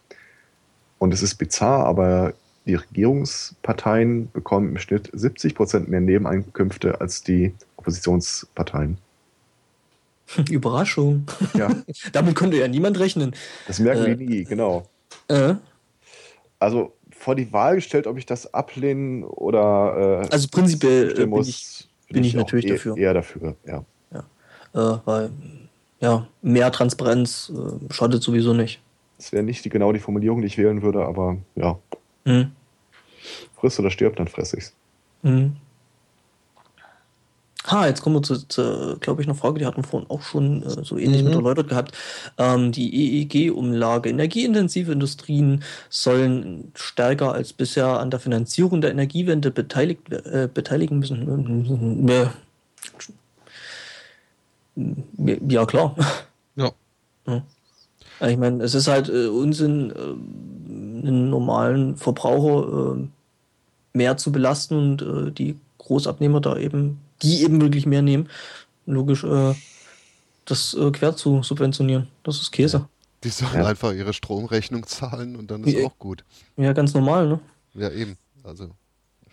[0.98, 2.34] Und es ist bizarr, aber
[2.66, 8.98] die Regierungsparteien bekommen im Schnitt 70 Prozent mehr Nebeneinkünfte als die Oppositionsparteien.
[10.50, 11.26] Überraschung.
[11.54, 11.70] Ja.
[12.12, 13.34] Damit konnte ja niemand rechnen.
[13.66, 14.88] Das merken äh, die nie, genau.
[15.28, 15.54] Äh.
[16.58, 20.22] Also vor die Wahl gestellt, ob ich das ablehnen oder.
[20.24, 22.96] Äh, also prinzipiell bin muss, ich, bin ich, ich natürlich eher, dafür.
[22.96, 23.84] Eher dafür, ja.
[24.12, 24.24] ja.
[24.74, 25.30] Äh, weil,
[26.00, 28.80] ja, mehr Transparenz äh, schadet sowieso nicht.
[29.16, 31.78] Das wäre nicht die, genau die Formulierung, die ich wählen würde, aber ja.
[32.24, 32.52] Mhm.
[33.56, 34.74] Friss oder stirb, dann fress ich's.
[35.22, 35.56] Mhm.
[37.70, 40.22] Ha, jetzt kommen wir zu, zu glaube ich, einer Frage, die hatten wir vorhin auch
[40.22, 41.28] schon äh, so ähnlich mhm.
[41.28, 41.92] mit erläutert gehabt.
[42.38, 44.08] Ähm, die EEG-Umlage.
[44.08, 52.08] Energieintensive Industrien sollen stärker als bisher an der Finanzierung der Energiewende beteiligt, äh, beteiligen müssen.
[55.48, 55.94] Ja, klar.
[56.56, 56.70] Ja.
[57.26, 57.42] ja.
[58.26, 63.08] Ich meine, es ist halt äh, Unsinn, äh, einen normalen Verbraucher äh,
[63.92, 68.28] mehr zu belasten und äh, die Großabnehmer da eben die eben wirklich mehr nehmen,
[68.86, 69.54] logisch äh,
[70.44, 72.08] das äh, quer zu subventionieren.
[72.22, 72.88] Das ist Käse.
[73.24, 73.66] Die sollen ja.
[73.66, 76.24] einfach ihre Stromrechnung zahlen und dann ist ja, auch gut.
[76.56, 77.40] Ja, ganz normal, ne?
[77.74, 78.16] Ja, eben.
[78.44, 78.70] Also.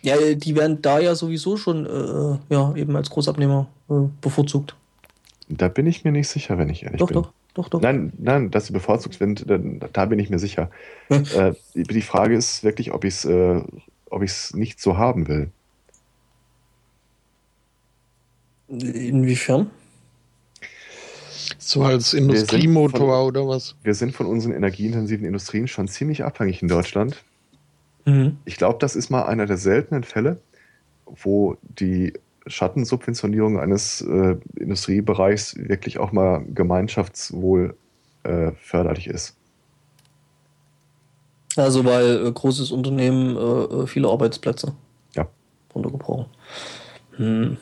[0.02, 4.76] Ja, die werden da ja sowieso schon äh, ja, eben als Großabnehmer äh, bevorzugt.
[5.48, 7.16] Da bin ich mir nicht sicher, wenn ich ehrlich doch, bin.
[7.16, 7.82] Doch, doch, doch.
[7.82, 10.70] Nein, nein, dass sie bevorzugt sind, da, da bin ich mir sicher.
[11.10, 15.52] äh, die Frage ist wirklich, ob ich es äh, nicht so haben will.
[18.68, 19.70] Inwiefern?
[21.58, 23.76] So als Industriemotor von, oder was?
[23.84, 27.24] Wir sind von unseren energieintensiven Industrien schon ziemlich abhängig in Deutschland.
[28.06, 28.38] Mhm.
[28.46, 30.40] Ich glaube, das ist mal einer der seltenen Fälle,
[31.06, 32.14] wo die
[32.48, 37.76] Schattensubventionierung eines äh, Industriebereichs wirklich auch mal gemeinschaftswohl
[38.24, 39.36] äh, förderlich ist.
[41.56, 44.74] Also weil äh, großes Unternehmen äh, äh, viele Arbeitsplätze
[45.16, 45.28] ja.
[45.74, 46.26] runtergebrochen.
[47.16, 47.58] Hm.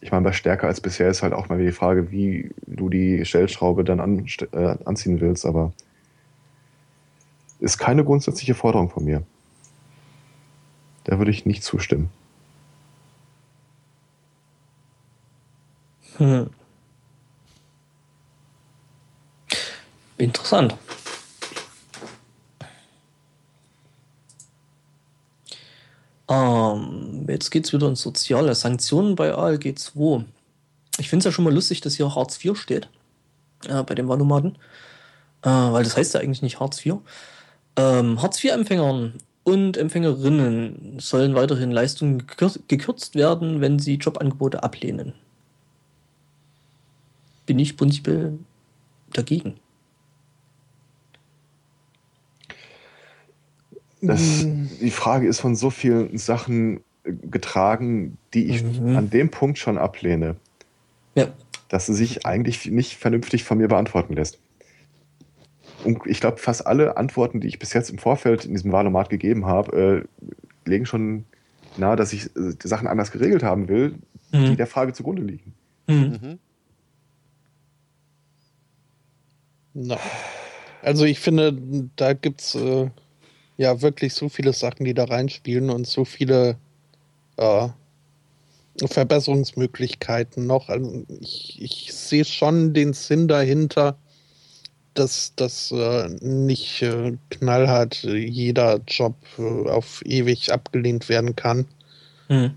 [0.00, 3.24] Ich meine, bei stärker als bisher ist halt auch mal die Frage, wie du die
[3.24, 5.72] Stellschraube dann an, äh, anziehen willst, aber
[7.58, 9.22] ist keine grundsätzliche Forderung von mir.
[11.04, 12.08] Da würde ich nicht zustimmen.
[16.16, 16.50] Hm.
[20.16, 20.76] Interessant.
[26.30, 28.54] Ähm, jetzt geht es wieder ins Soziale.
[28.54, 30.24] Sanktionen bei ALG 2.
[30.98, 32.88] Ich finde es ja schon mal lustig, dass hier Hartz IV steht.
[33.68, 34.56] Äh, bei den Wahlomaten.
[35.42, 36.96] Äh, weil das heißt ja eigentlich nicht Hartz IV.
[37.76, 42.26] Ähm, Hartz IV-Empfängern und Empfängerinnen sollen weiterhin Leistungen
[42.68, 45.14] gekürzt werden, wenn sie Jobangebote ablehnen.
[47.46, 48.38] Bin ich prinzipiell
[49.12, 49.58] dagegen.
[54.02, 54.46] Das,
[54.80, 58.96] die Frage ist von so vielen Sachen getragen, die ich mhm.
[58.96, 60.36] an dem Punkt schon ablehne.
[61.14, 61.28] Ja.
[61.68, 64.38] Dass sie sich eigentlich nicht vernünftig von mir beantworten lässt.
[65.84, 69.08] Und ich glaube, fast alle Antworten, die ich bis jetzt im Vorfeld in diesem Wahlomat
[69.08, 70.06] gegeben habe,
[70.66, 71.24] äh, legen schon
[71.76, 73.94] nahe, dass ich äh, die Sachen anders geregelt haben will,
[74.32, 74.46] mhm.
[74.46, 75.54] die der Frage zugrunde liegen.
[75.86, 76.38] Mhm.
[79.74, 79.98] Na.
[80.82, 82.90] Also ich finde, da gibt es äh,
[83.60, 86.56] ja wirklich so viele Sachen, die da reinspielen und so viele
[87.36, 87.68] äh,
[88.82, 90.70] Verbesserungsmöglichkeiten noch.
[90.70, 93.98] Also ich, ich sehe schon den Sinn dahinter,
[94.94, 101.66] dass das äh, nicht äh, knallhart jeder Job äh, auf ewig abgelehnt werden kann.
[102.30, 102.54] Mhm.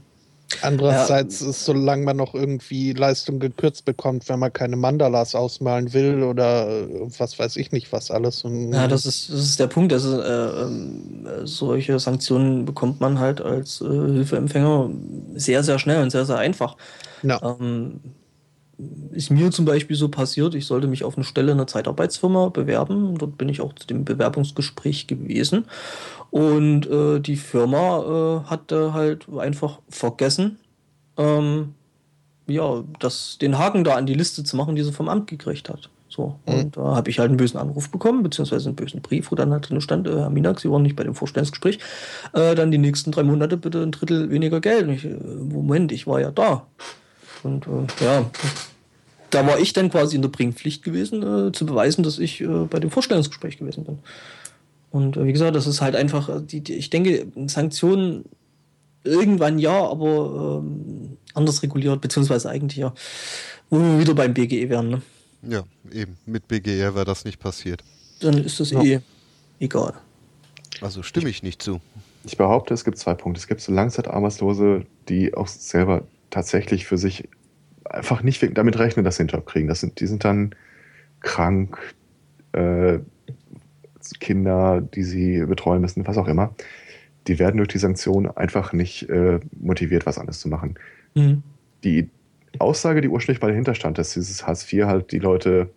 [0.61, 1.49] Andererseits ja.
[1.49, 6.67] ist, solange man noch irgendwie Leistung gekürzt bekommt, wenn man keine Mandalas ausmalen will oder
[6.67, 8.43] äh, was weiß ich nicht, was alles.
[8.43, 9.93] Und, ja, das ist, das ist der Punkt.
[9.93, 14.89] Also, äh, ähm, solche Sanktionen bekommt man halt als äh, Hilfeempfänger
[15.35, 16.77] sehr, sehr schnell und sehr, sehr einfach.
[17.23, 17.41] Ja.
[17.41, 17.99] Ähm,
[19.11, 22.49] ist mir zum Beispiel so passiert, ich sollte mich auf eine Stelle in einer Zeitarbeitsfirma
[22.49, 23.17] bewerben.
[23.17, 25.65] Dort bin ich auch zu dem Bewerbungsgespräch gewesen.
[26.31, 30.57] Und äh, die Firma äh, hatte halt einfach vergessen,
[31.17, 31.75] ähm,
[32.47, 35.69] ja, das, den Haken da an die Liste zu machen, die sie vom Amt gekriegt
[35.69, 35.89] hat.
[36.09, 36.53] So, mhm.
[36.53, 39.51] und da habe ich halt einen bösen Anruf bekommen, beziehungsweise einen bösen Brief, wo dann
[39.51, 41.79] halt drin stand, äh, Herr Minak, Sie waren nicht bei dem Vorstellungsgespräch,
[42.33, 44.89] äh, dann die nächsten drei Monate bitte ein Drittel weniger Geld.
[44.89, 46.67] Ich, äh, Moment, ich war ja da.
[47.43, 48.29] Und äh, ja,
[49.29, 52.65] da war ich dann quasi in der Bringpflicht gewesen, äh, zu beweisen, dass ich äh,
[52.69, 53.99] bei dem Vorstellungsgespräch gewesen bin.
[54.91, 58.25] Und äh, wie gesagt, das ist halt einfach, äh, die, die, ich denke, Sanktionen
[59.03, 62.93] irgendwann ja, aber ähm, anders reguliert, beziehungsweise eigentlich ja,
[63.69, 64.89] wo wir wieder beim BGE wären.
[64.89, 65.01] Ne?
[65.41, 66.17] Ja, eben.
[66.25, 67.83] Mit BGE wäre das nicht passiert.
[68.19, 68.81] Dann ist das ja.
[68.81, 68.99] eh
[69.59, 69.93] egal.
[70.81, 71.81] Also stimme ich nicht zu.
[72.23, 73.39] Ich behaupte, es gibt zwei Punkte.
[73.39, 76.03] Es gibt so Langzeitarbeitslose, die auch selber
[76.34, 77.30] tatsächlich für sich
[77.85, 79.68] einfach nicht damit rechnen, dass sie einen Job kriegen.
[79.68, 80.55] Das sind, die sind dann
[81.19, 81.77] krank,
[82.53, 82.99] äh,
[84.19, 86.53] Kinder, die sie betreuen müssen, was auch immer.
[87.27, 90.76] Die werden durch die Sanktionen einfach nicht äh, motiviert, was anderes zu machen.
[91.14, 91.41] Mhm.
[91.84, 92.10] Die
[92.60, 95.69] Aussage, die ursprünglich mal dahinter stand, dass dieses Hartz IV halt die Leute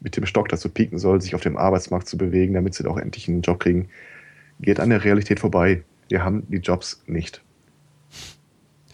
[0.00, 2.98] mit dem Stock dazu pieken soll, sich auf dem Arbeitsmarkt zu bewegen, damit sie auch
[2.98, 3.88] endlich einen Job kriegen,
[4.60, 5.82] geht an der Realität vorbei.
[6.08, 7.42] Wir haben die Jobs nicht.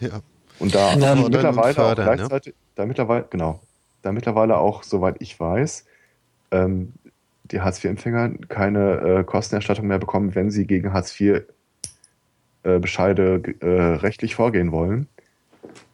[0.00, 0.22] Ja.
[0.60, 2.16] Und da ja, mittlerweile fördern, auch ne?
[2.16, 2.58] gleichzeitig, ne?
[2.76, 3.60] da mittlerweile, genau,
[4.02, 5.86] da mittlerweile auch, soweit ich weiß,
[6.52, 6.92] ähm,
[7.44, 14.70] die Hartz-IV-Empfänger keine äh, Kostenerstattung mehr bekommen, wenn sie gegen Hartz-IV-Bescheide äh, äh, rechtlich vorgehen
[14.70, 15.08] wollen,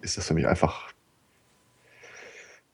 [0.01, 0.93] ist das für mich einfach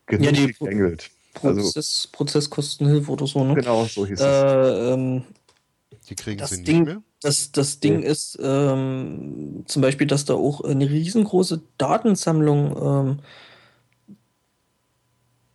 [0.06, 1.10] genug ja, die geengelt.
[1.34, 3.54] Prozess, also, Prozesskostenhilfe oder so, ne?
[3.54, 4.94] Genau, so hieß äh, es.
[4.94, 5.24] Ähm,
[6.08, 7.02] die kriegen sie Ding, nicht mehr?
[7.22, 8.06] Das, das Ding nee.
[8.06, 13.18] ist ähm, zum Beispiel, dass da auch eine riesengroße Datensammlung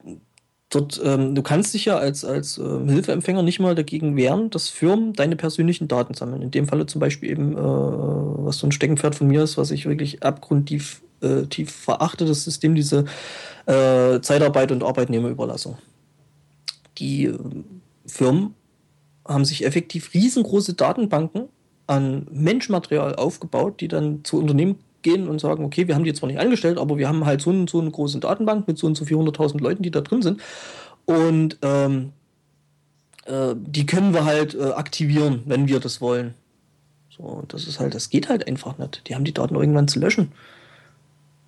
[0.06, 0.22] ähm,
[0.69, 4.69] dort, ähm, du kannst dich ja als, als ähm, Hilfeempfänger nicht mal dagegen wehren, dass
[4.69, 6.41] Firmen deine persönlichen Daten sammeln.
[6.41, 9.72] In dem Falle zum Beispiel eben, äh, was so ein Steckenpferd von mir ist, was
[9.72, 13.06] ich wirklich abgrundtief äh, tief verachte, das System, diese
[13.65, 15.77] äh, Zeitarbeit und Arbeitnehmerüberlassung.
[16.98, 17.38] Die äh,
[18.06, 18.53] Firmen
[19.27, 21.49] haben sich effektiv riesengroße Datenbanken
[21.88, 26.27] an Menschmaterial aufgebaut, die dann zu Unternehmen gehen und sagen, okay, wir haben die zwar
[26.27, 29.05] nicht angestellt, aber wir haben halt so, so eine große Datenbank mit so und so
[29.05, 30.41] 400.000 Leuten, die da drin sind.
[31.05, 32.11] Und ähm,
[33.26, 36.34] äh, die können wir halt äh, aktivieren, wenn wir das wollen.
[37.09, 39.07] So, das ist halt, das geht halt einfach nicht.
[39.07, 40.31] Die haben die Daten irgendwann zu löschen.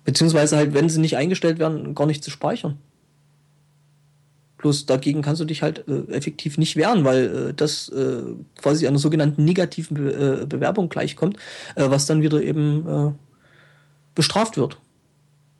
[0.04, 2.78] Beziehungsweise halt, wenn sie nicht eingestellt werden, gar nicht zu speichern.
[4.60, 8.22] Bloß dagegen kannst du dich halt äh, effektiv nicht wehren, weil äh, das äh,
[8.60, 11.38] quasi einer sogenannten negativen Be äh, Bewerbung gleichkommt,
[11.76, 13.12] äh, was dann wieder eben äh,
[14.14, 14.76] bestraft wird,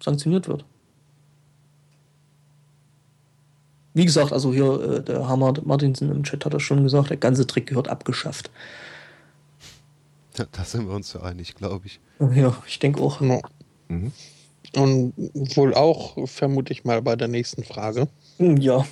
[0.02, 0.66] sanktioniert wird.
[3.94, 7.47] Wie gesagt, also hier der Hammer Martinsen im Chat hat das schon gesagt, der ganze
[7.47, 8.51] Trick gehört abgeschafft.
[10.36, 12.01] Ja, da sind wir uns so einig, glaube ich.
[12.35, 13.20] Ja, ich denke auch.
[13.20, 13.40] Ja.
[13.89, 14.12] Mhm.
[14.77, 15.15] Und
[15.57, 18.09] wohl auch, vermute ich mal, bei der nächsten Frage.
[18.39, 18.87] Hm, ja.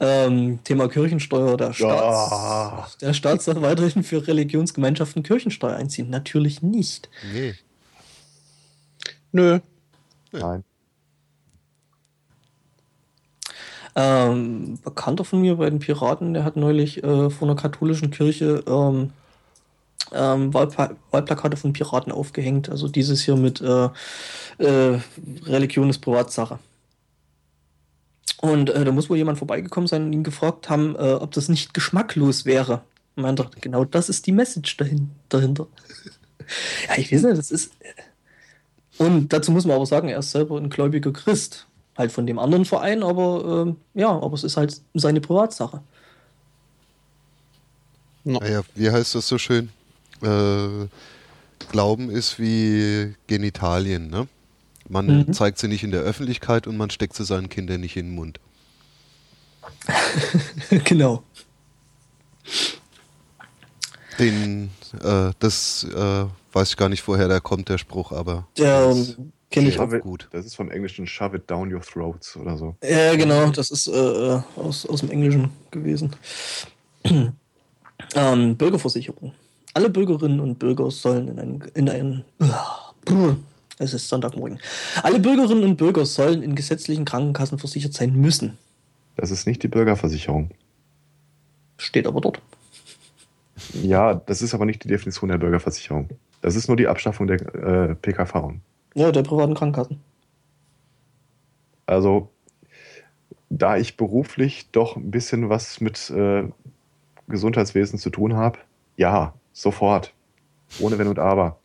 [0.00, 1.56] Ähm, Thema Kirchensteuer.
[1.56, 2.86] Der Staat, Ja.
[3.00, 6.08] der Staat soll weiterhin für Religionsgemeinschaften Kirchensteuer einziehen.
[6.08, 7.10] Natürlich nicht.
[7.32, 7.54] Nee.
[9.32, 9.58] Nö.
[10.32, 10.64] Nein.
[13.94, 18.62] Ähm, Bekannter von mir bei den Piraten, der hat neulich äh, vor einer katholischen Kirche
[18.66, 19.10] ähm,
[20.12, 22.68] ähm, Wahlpla Wahlplakate von Piraten aufgehängt.
[22.68, 23.88] Also dieses hier mit äh,
[24.58, 25.00] äh,
[25.46, 26.58] Religion ist Privatsache.
[28.40, 31.48] Und äh, da muss wohl jemand vorbeigekommen sein und ihn gefragt haben, äh, ob das
[31.48, 32.82] nicht geschmacklos wäre.
[33.16, 35.66] Und meinte, genau das ist die Message dahin, dahinter.
[36.88, 37.72] ja, ich weiß nicht, das ist.
[37.80, 41.66] äh, Und dazu muss man aber sagen, er ist selber ein gläubiger Christ.
[41.96, 45.82] Halt von dem anderen Verein, aber ähm, ja, aber es ist halt seine Privatsache.
[48.24, 49.70] Naja, wie heißt das so schön?
[50.22, 50.86] Äh,
[51.70, 54.28] Glauben ist wie Genitalien, ne?
[54.88, 55.32] Man Mhm.
[55.32, 58.14] zeigt sie nicht in der Öffentlichkeit und man steckt sie seinen Kindern nicht in den
[58.14, 58.38] Mund.
[60.84, 61.22] genau.
[64.18, 64.70] Den,
[65.02, 69.68] äh, das äh, weiß ich gar nicht, woher der kommt, der Spruch, aber ähm, kenne
[69.68, 69.82] ich Ja.
[69.84, 70.00] auch.
[70.00, 70.28] Gut.
[70.30, 72.76] Das ist vom Englischen Shove it down your throats oder so.
[72.82, 76.14] Ja, genau, das ist äh, aus, aus dem Englischen gewesen.
[78.14, 79.32] ähm, Bürgerversicherung.
[79.76, 82.24] Alle Bürgerinnen und Bürger sollen in einen, in einen
[83.78, 84.58] es ist Sonntagmorgen.
[85.02, 88.56] Alle Bürgerinnen und Bürger sollen in gesetzlichen Krankenkassen versichert sein müssen.
[89.16, 90.50] Das ist nicht die Bürgerversicherung.
[91.76, 92.40] Steht aber dort.
[93.74, 96.08] Ja, das ist aber nicht die Definition der Bürgerversicherung.
[96.40, 98.54] Das ist nur die Abschaffung der äh, PKV.
[98.94, 100.00] Ja, der privaten Krankenkassen.
[101.84, 102.30] Also,
[103.50, 106.44] da ich beruflich doch ein bisschen was mit äh,
[107.28, 108.58] Gesundheitswesen zu tun habe,
[108.96, 110.12] ja, sofort.
[110.80, 111.58] Ohne Wenn und Aber.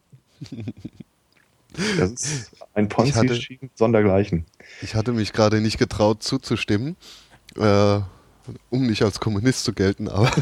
[1.98, 4.46] Das ist ein Ich hatte- Ponzi-Scheme sondergleichen.
[4.82, 6.96] ich hatte mich gerade nicht getraut zuzustimmen,
[7.56, 8.00] äh,
[8.70, 10.32] um nicht als Kommunist zu gelten, aber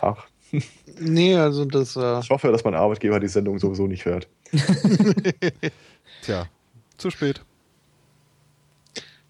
[0.00, 0.26] Ach,
[0.98, 4.28] Nee, also das, äh, ich hoffe, dass mein Arbeitgeber die Sendung sowieso nicht hört.
[6.22, 6.46] tja,
[6.96, 7.42] zu spät.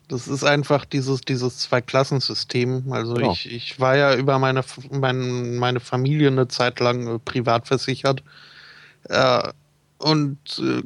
[0.08, 2.92] Das ist einfach dieses, dieses Zweiklassensystem.
[2.92, 3.32] Also Genau.
[3.32, 8.22] ich, ich war ja über meine, mein, meine Familie eine Zeit lang äh, privat versichert
[9.04, 9.42] äh,
[9.98, 10.82] und äh,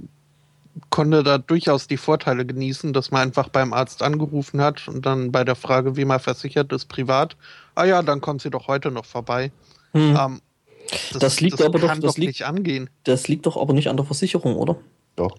[0.89, 5.33] konnte da durchaus die Vorteile genießen, dass man einfach beim Arzt angerufen hat und dann
[5.33, 7.37] bei der Frage, wie man versichert ist, privat,
[7.75, 9.51] ah ja, dann kommt sie doch heute noch vorbei.
[9.93, 10.17] Hm.
[10.19, 10.41] Ähm,
[11.19, 12.89] Das liegt aber doch- das doch liegt- nicht angehen.
[13.05, 14.77] Das liegt doch aber nicht an der Versicherung, oder?
[15.17, 15.37] Doch.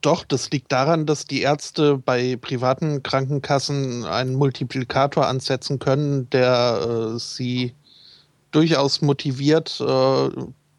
[0.00, 7.14] Doch, das liegt daran, dass die Ärzte bei privaten Krankenkassen einen Multiplikator ansetzen können, der
[7.14, 7.74] äh, sie
[8.52, 10.28] durchaus motiviert, äh,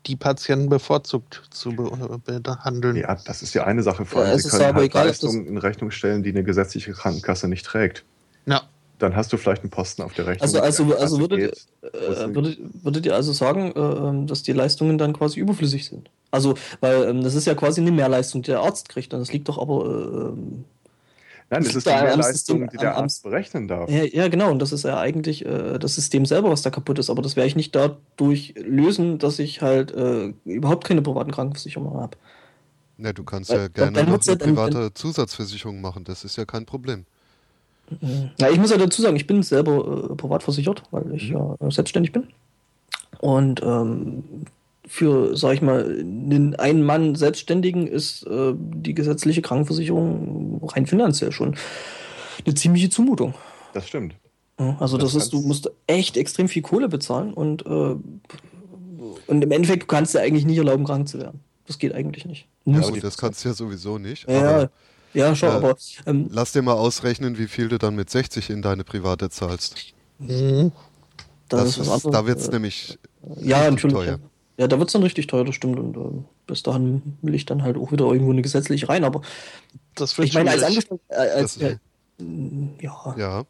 [0.05, 2.95] die Patienten bevorzugt zu be behandeln.
[2.95, 4.05] Ja, das ist ja eine Sache.
[4.05, 7.47] Vor allem, Ja, sie können halt egal, Leistungen in Rechnung stellen, die eine gesetzliche Krankenkasse
[7.47, 8.05] nicht trägt.
[8.99, 9.09] Ja.
[9.09, 10.41] Dann hast du vielleicht einen Posten auf der Rechnung.
[10.43, 11.93] Also, also, also würdet, geht.
[11.93, 16.09] äh, würdet, würdet ihr also sagen, äh, ähm, dass die Leistungen dann quasi überflüssig sind?
[16.31, 19.13] Also, weil ähm, das ist ja quasi eine Mehrleistung, die der Arzt kriegt.
[19.13, 20.33] Und das liegt doch aber.
[20.33, 20.41] Äh,
[21.51, 23.87] Nein, das ist da die am Leistung, System- die der am- Arzt berechnen darf.
[23.89, 24.49] ja, ja, genau.
[24.49, 27.09] Und das ist ja eigentlich äh, das System selber, was da kaputt ist.
[27.11, 32.01] Aber das werde ich nicht dadurch lösen, dass ich halt äh, überhaupt keine privaten Krankenversicherungen
[32.01, 32.17] habe.
[32.97, 36.23] Ne, du kannst Weil- ja gerne dann noch ja eine dann- private Zusatzversicherung machen, das
[36.23, 37.05] ist ja kein Problem.
[38.39, 41.35] Ja, ich muss ja dazu sagen, ich bin selber äh, privat versichert, weil ich Mhm.
[41.35, 42.27] ja äh, selbstständig bin.
[43.19, 44.23] Und ähm,
[44.87, 51.55] für, sag ich mal, einen Ein-Mann-Selbstständigen ist äh, die gesetzliche Krankenversicherung rein finanziell schon
[52.45, 53.33] eine ziemliche Zumutung.
[53.73, 54.15] Das stimmt.
[54.59, 57.95] Ja, Also das, Das ist, du musst echt extrem viel Kohle bezahlen und, äh,
[59.27, 61.39] und im Endeffekt du kannst dir eigentlich nicht erlauben, krank zu werden.
[61.67, 62.47] Das geht eigentlich nicht.
[62.65, 64.29] Ja, das kannst du ja sowieso nicht.
[64.29, 64.69] ja, aber
[65.15, 65.75] ja, schon, äh, aber
[66.05, 69.93] ähm, lass dir mal ausrechnen, wie viel du dann mit 60 in deine private zahlst.
[70.19, 70.71] Mhm.
[71.49, 72.11] das, Das ist was ist, anderes.
[72.21, 72.99] da wird es Äh, nämlich
[73.41, 74.03] Ja, teuer.
[74.05, 74.17] Ja.
[74.57, 75.79] ja, da wird es dann richtig teuer, das stimmt.
[75.79, 79.03] Und äh, bis dahin will ich dann halt auch wieder irgendwo eine gesetzliche rein.
[79.03, 79.21] Aber
[79.95, 80.63] Das wird ich meine, als.
[80.63, 81.77] Angestellter, äh, als, Das- äh,
[82.81, 83.45] ja, Ja,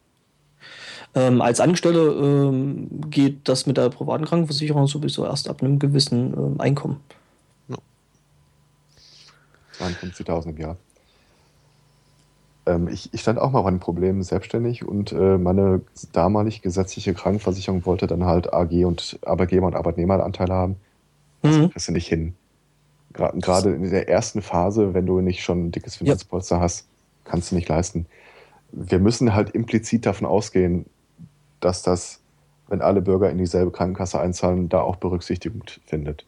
[1.14, 6.34] ähm, als Angestellter ähm, geht das mit der privaten Krankenversicherung sowieso erst ab einem gewissen
[6.34, 7.00] ähm, Einkommen.
[9.80, 10.78] 52.000 im Jahr.
[12.66, 15.82] Ähm, ich, ich stand auch mal vor einem Problem selbstständig und äh, meine
[16.14, 20.76] damalig gesetzliche Krankenversicherung wollte dann halt AG und Arbeitgeber und Arbeitnehmeranteile haben.
[21.42, 21.70] Das Mhm.
[21.70, 22.36] kriegst du nicht hin.
[23.14, 26.88] Gerade in der ersten Phase, wenn du nicht schon ein dickes Finanzpolster hast,
[27.24, 28.08] kannst du nicht leisten.
[28.72, 30.86] Wir müssen halt implizit davon ausgehen,
[31.62, 32.20] dass das,
[32.68, 36.26] wenn alle Bürger in dieselbe Krankenkasse einzahlen, da auch Berücksichtigung findet.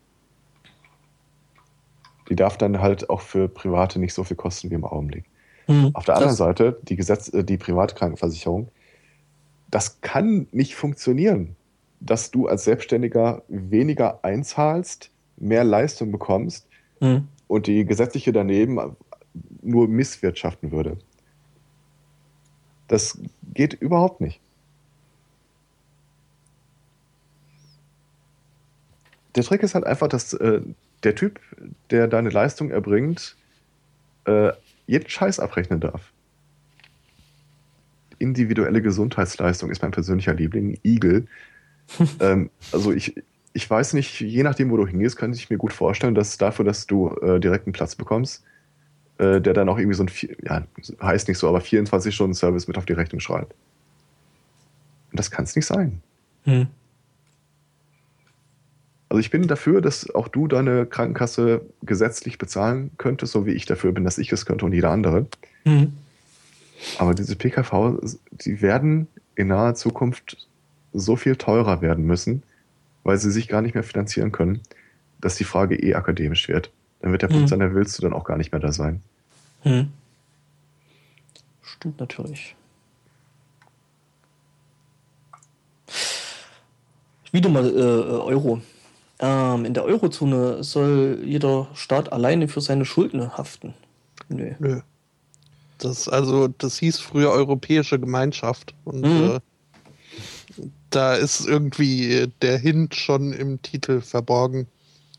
[2.29, 5.25] Die darf dann halt auch für Private nicht so viel kosten wie im Augenblick.
[5.67, 8.69] Mhm, Auf der anderen Seite, die, Gesetz, äh, die Privatkrankenversicherung,
[9.69, 11.55] das kann nicht funktionieren,
[11.99, 16.67] dass du als Selbstständiger weniger einzahlst, mehr Leistung bekommst
[16.99, 17.27] mhm.
[17.47, 18.95] und die gesetzliche daneben
[19.61, 20.97] nur misswirtschaften würde.
[22.87, 23.19] Das
[23.53, 24.39] geht überhaupt nicht.
[29.35, 30.61] Der Trick ist halt einfach, dass äh,
[31.03, 31.39] der Typ,
[31.91, 33.35] der deine Leistung erbringt,
[34.25, 34.51] äh,
[34.87, 36.11] jeden Scheiß abrechnen darf.
[38.19, 41.27] Individuelle Gesundheitsleistung ist mein persönlicher Liebling, Igel.
[42.19, 43.15] ähm, also ich,
[43.53, 46.65] ich weiß nicht, je nachdem, wo du hingehst, kann ich mir gut vorstellen, dass dafür,
[46.65, 48.43] dass du äh, direkt einen Platz bekommst,
[49.19, 50.09] äh, der dann auch irgendwie so ein,
[50.43, 50.65] ja,
[51.01, 53.53] heißt nicht so, aber 24-Stunden-Service mit auf die Rechnung schreibt.
[55.11, 56.01] Und das kann es nicht sein.
[56.43, 56.67] Hm.
[59.09, 63.65] Also ich bin dafür, dass auch du deine Krankenkasse gesetzlich bezahlen könntest, so wie ich
[63.65, 65.27] dafür bin, dass ich es könnte und jeder andere.
[65.63, 65.93] Mhm.
[66.97, 67.99] Aber diese PKV,
[68.31, 70.47] die werden in naher Zukunft
[70.93, 72.43] so viel teurer werden müssen,
[73.03, 74.61] weil sie sich gar nicht mehr finanzieren können,
[75.21, 76.71] dass die Frage eh akademisch wird.
[77.01, 77.47] Dann wird der Punkt mhm.
[77.47, 79.01] sein, der willst du dann auch gar nicht mehr da sein.
[79.63, 79.89] Mhm.
[81.61, 82.55] Stimmt natürlich.
[87.31, 88.61] Wieder mal äh, Euro.
[89.19, 93.73] Ähm, in der Eurozone soll jeder Staat alleine für seine Schulden haften.
[94.29, 94.53] Nö.
[94.59, 94.81] Nö.
[95.79, 98.73] Das, also, das hieß früher Europäische Gemeinschaft.
[98.83, 99.39] Und mhm.
[100.57, 104.67] äh, da ist irgendwie der Hint schon im Titel verborgen.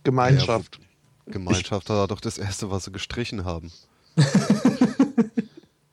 [0.05, 0.79] Gemeinschaft.
[1.27, 3.71] Ja, Gemeinschaft war doch das erste, was sie gestrichen haben.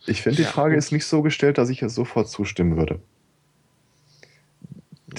[0.05, 2.99] ich finde, die Frage ist nicht so gestellt, dass ich es sofort zustimmen würde.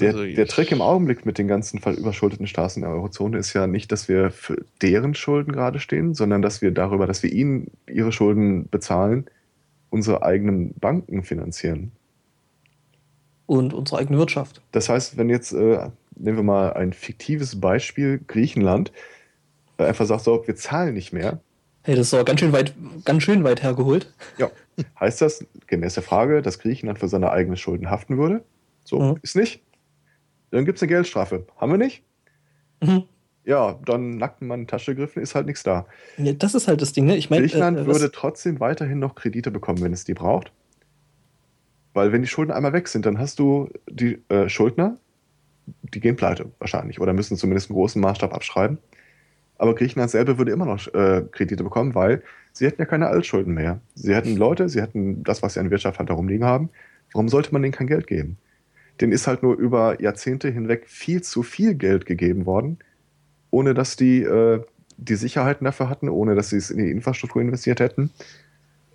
[0.00, 3.52] Der, also der Trick im Augenblick mit den ganzen überschuldeten Staaten in der Eurozone ist
[3.52, 7.32] ja nicht, dass wir für deren Schulden gerade stehen, sondern dass wir darüber, dass wir
[7.32, 9.26] ihnen ihre Schulden bezahlen,
[9.90, 11.92] unsere eigenen Banken finanzieren.
[13.46, 14.60] Und unsere eigene Wirtschaft.
[14.72, 18.92] Das heißt, wenn jetzt, äh, nehmen wir mal ein fiktives Beispiel, Griechenland,
[19.78, 21.40] äh, einfach sagt so, wir zahlen nicht mehr.
[21.82, 22.74] Hey, das ist aber ganz schön weit,
[23.04, 24.12] ganz schön weit hergeholt.
[24.38, 24.50] Ja.
[24.98, 28.42] Heißt das, gemäß der Frage, dass Griechenland für seine eigenen Schulden haften würde?
[28.84, 29.18] So, mhm.
[29.22, 29.62] ist nicht.
[30.56, 31.46] Dann gibt es eine Geldstrafe.
[31.58, 32.02] Haben wir nicht?
[32.82, 33.02] Mhm.
[33.44, 35.86] Ja, dann nackt in meine Tasche gegriffen, ist halt nichts da.
[36.16, 37.14] Ja, das ist halt das Ding, ne?
[37.14, 40.52] Ich mein, Griechenland äh, würde trotzdem weiterhin noch Kredite bekommen, wenn es die braucht.
[41.92, 44.96] Weil wenn die Schulden einmal weg sind, dann hast du die äh, Schuldner,
[45.66, 48.78] die gehen pleite wahrscheinlich oder müssen zumindest einen großen Maßstab abschreiben.
[49.58, 52.22] Aber Griechenland selber würde immer noch äh, Kredite bekommen, weil
[52.52, 53.80] sie hätten ja keine Altschulden mehr.
[53.94, 56.70] Sie hätten Leute, sie hätten das, was sie an Wirtschaft halt darum liegen haben.
[57.12, 58.38] Warum sollte man denen kein Geld geben?
[59.00, 62.78] Denen ist halt nur über Jahrzehnte hinweg viel zu viel Geld gegeben worden,
[63.50, 64.62] ohne dass die äh,
[64.96, 68.10] die Sicherheiten dafür hatten, ohne dass sie es in die Infrastruktur investiert hätten.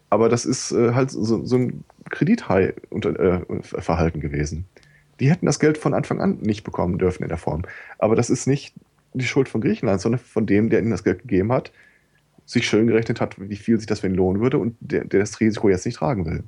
[0.09, 4.65] Aber das ist äh, halt so, so ein Kredithai-Verhalten äh, gewesen.
[5.19, 7.63] Die hätten das Geld von Anfang an nicht bekommen dürfen in der Form.
[7.99, 8.73] Aber das ist nicht
[9.13, 11.71] die Schuld von Griechenland, sondern von dem, der ihnen das Geld gegeben hat,
[12.45, 15.21] sich schön gerechnet hat, wie viel sich das für ihn lohnen würde und der, der
[15.21, 16.43] das Risiko jetzt nicht tragen will.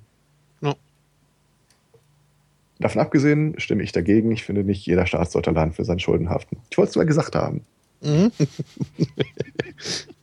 [2.80, 4.32] Davon abgesehen stimme ich dagegen.
[4.32, 6.58] Ich finde nicht, jeder Staat sollte allein für seine Schulden haften.
[6.70, 7.62] Ich wollte es mal gesagt haben.
[8.02, 8.32] Mhm.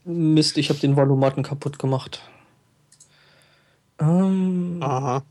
[0.34, 2.22] Mist, ich habe den Valomaten kaputt gemacht.
[3.98, 5.22] Ähm, Aha.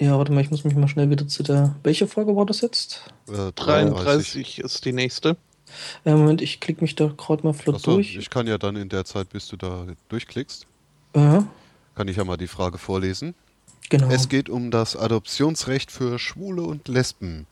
[0.00, 1.76] Ja, warte mal, ich muss mich mal schnell wieder zu der.
[1.82, 3.12] Welche Folge war das jetzt?
[3.28, 5.36] Äh, 33 ist die nächste.
[6.04, 8.16] Ja, Moment, ich klicke mich da gerade mal flott Achso, durch.
[8.16, 10.66] Ich kann ja dann in der Zeit, bis du da durchklickst,
[11.16, 11.46] ja.
[11.94, 13.34] kann ich ja mal die Frage vorlesen.
[13.90, 14.08] Genau.
[14.10, 17.46] Es geht um das Adoptionsrecht für Schwule und Lesben.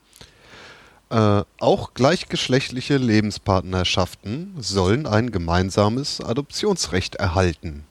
[1.09, 7.85] Äh, auch gleichgeschlechtliche Lebenspartnerschaften sollen ein gemeinsames Adoptionsrecht erhalten.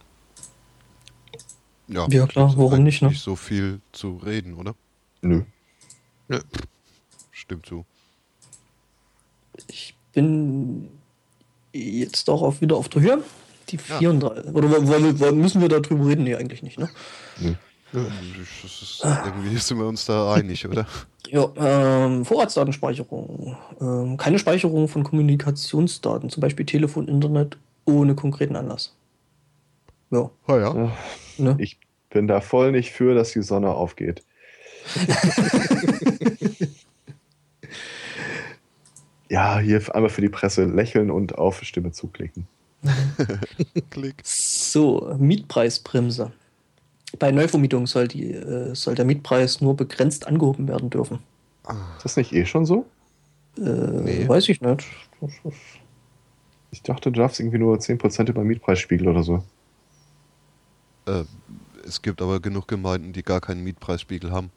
[1.87, 3.09] Ja, ja klar, warum nicht, ne?
[3.09, 4.75] Nicht so viel zu reden, oder?
[5.21, 5.43] Nö.
[6.29, 6.41] Nö.
[7.31, 7.85] Stimmt so.
[9.69, 10.89] Ich bin
[11.73, 13.25] jetzt auch auf, wieder auf der Höhe.
[13.69, 14.47] Die 34.
[14.47, 14.53] Ja.
[14.53, 16.25] Oder wollen wir, müssen wir darüber reden?
[16.25, 16.91] Nee, eigentlich nicht, ne?
[17.39, 17.55] Nö.
[17.93, 20.87] Ist, irgendwie sind wir uns da einig, oder?
[21.29, 23.57] Ja, ähm, Vorratsdatenspeicherung.
[23.81, 28.95] Ähm, keine Speicherung von Kommunikationsdaten, zum Beispiel Telefon, Internet, ohne konkreten Anlass.
[30.11, 30.31] Ja.
[30.49, 30.93] Oh ja.
[31.39, 31.55] Ne?
[31.59, 31.79] Ich
[32.11, 34.23] bin da voll nicht für, dass die Sonne aufgeht.
[39.29, 42.47] ja, hier einmal für die Presse lächeln und auf Stimme zuklicken.
[43.91, 44.17] Klick.
[44.25, 46.33] So, Mietpreisbremse.
[47.19, 51.19] Bei Neuvermietung soll, die, äh, soll der Mietpreis nur begrenzt angehoben werden dürfen.
[51.97, 52.87] Ist das nicht eh schon so?
[53.59, 54.29] Äh, nee.
[54.29, 54.85] Weiß ich nicht.
[56.71, 59.45] Ich dachte, du darfst irgendwie nur 10% über Mietpreisspiegel oder so.
[61.07, 61.25] Äh,
[61.87, 64.51] Es gibt aber genug Gemeinden, die gar keinen Mietpreisspiegel haben.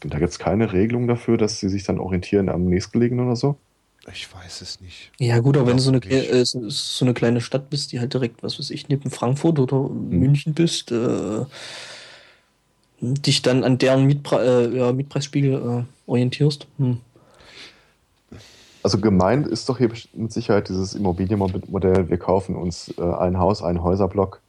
[0.00, 3.56] Da gibt es keine Regelung dafür, dass sie sich dann orientieren am nächstgelegenen oder so?
[4.12, 5.10] Ich weiß es nicht.
[5.18, 8.00] Ja, gut, aber wenn du so eine, äh, so, so eine kleine Stadt bist, die
[8.00, 11.44] halt direkt, was weiß ich, neben Frankfurt oder München bist, äh,
[13.00, 16.66] dich dann an deren Mietpre äh, ja, Mietpreisspiegel äh, orientierst.
[16.78, 16.98] Hm.
[18.82, 23.62] Also gemeint ist doch hier mit Sicherheit dieses Immobilienmodell, wir kaufen uns äh, ein Haus,
[23.62, 24.40] einen Häuserblock,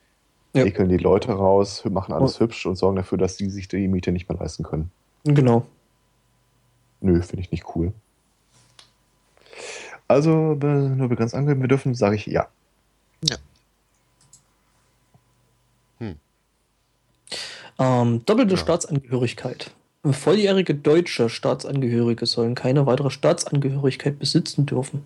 [0.53, 0.65] Ja.
[0.65, 2.41] ekeln die Leute raus, machen alles Ja.
[2.41, 4.91] hübsch und sorgen dafür, dass die sich die Miete nicht mehr leisten können.
[5.25, 5.65] Genau.
[7.01, 7.93] Nö, finde ich nicht cool.
[10.11, 12.47] Also, nur begrenzt angeben wir dürfen, sage ich ja.
[17.79, 18.57] Ähm, doppelte Ja.
[18.57, 19.71] Staatsangehörigkeit.
[20.03, 25.05] Volljährige deutsche Staatsangehörige sollen keine weitere Staatsangehörigkeit besitzen dürfen.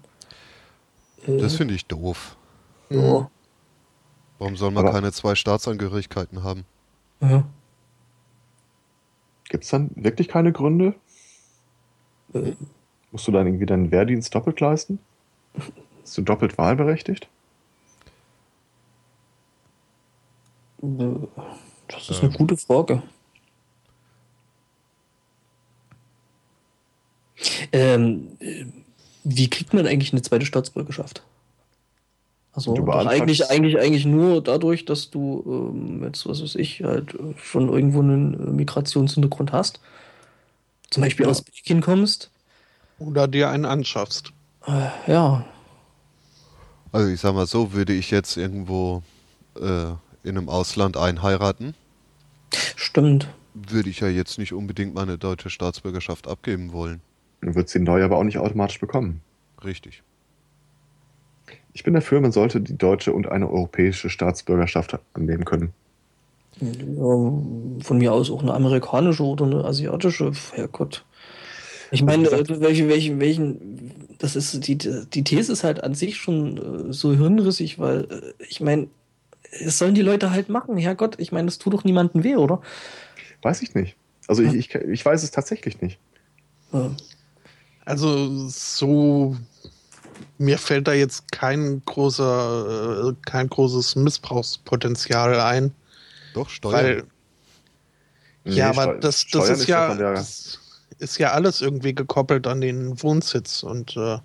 [1.28, 2.36] Äh, Das finde ich doof.
[2.90, 3.30] ja.
[4.38, 6.66] Warum soll man Aber- keine zwei Staatsangehörigkeiten haben?
[7.22, 7.46] Ja.
[9.48, 10.94] Gibt es dann wirklich keine Gründe?
[12.34, 12.52] Äh,
[13.12, 15.00] Musst du dann irgendwie deinen Wehrdienst doppelt leisten?
[16.02, 17.28] Bist du doppelt wahlberechtigt?
[20.82, 20.88] äh,
[21.88, 22.30] das ist Ähm.
[22.30, 23.02] eine gute Frage.
[27.72, 28.66] Ähm, äh,
[29.24, 31.24] wie kriegt man eigentlich eine zweite Staatsbürgerschaft?
[32.54, 37.34] Also eigentlich, eigentlich, eigentlich nur dadurch, dass du ähm, jetzt, was weiß ich, halt äh,
[37.44, 39.82] schon irgendwo einen äh, Migrationshintergrund hast.
[40.90, 41.32] Zum Beispiel Ja.
[41.32, 42.30] aus Belgien kommst.
[43.00, 44.32] Oder dir einen anschaffst.
[44.68, 45.46] Äh, ja,
[46.92, 49.04] Also ich sag mal so, würde ich jetzt irgendwo
[49.60, 49.88] äh,
[50.24, 51.76] in einem Ausland einheiraten,
[52.76, 53.28] stimmt.
[53.54, 57.02] würde ich ja jetzt nicht unbedingt meine deutsche Staatsbürgerschaft abgeben wollen.
[57.42, 59.22] Dann wird sie neu aber auch nicht automatisch bekommen.
[59.64, 60.02] Richtig.
[61.74, 65.74] Ich bin dafür, man sollte die deutsche und eine europäische Staatsbürgerschaft annehmen können.
[66.62, 70.32] Ja, von mir aus auch eine amerikanische oder eine asiatische.
[70.54, 71.04] Herrgott.
[71.92, 75.94] Ich meine, Also äh, welche, welchen, welchen, das ist, die, die These ist halt an
[75.96, 78.88] sich schon äh, so hirnrissig, weil äh, ich meine,
[79.52, 80.78] es sollen die Leute halt machen.
[80.78, 82.62] Herrgott, ich meine, das tut doch niemandem weh, oder?
[83.42, 83.96] Weiß ich nicht.
[84.28, 86.00] Also ich, ich, ich weiß es tatsächlich nicht.
[86.74, 86.90] Äh,
[87.86, 89.38] Also so
[90.38, 95.72] mir fällt da jetzt kein großer, äh, kein großes Missbrauchspotenzial ein,
[96.34, 96.74] Doch, Steuern.
[96.74, 97.04] weil
[98.46, 100.60] ja, Nee, aber Steu- das, das Steuern ist ja, das
[101.00, 104.20] ist ja alles irgendwie gekoppelt an den Wohnsitz und äh,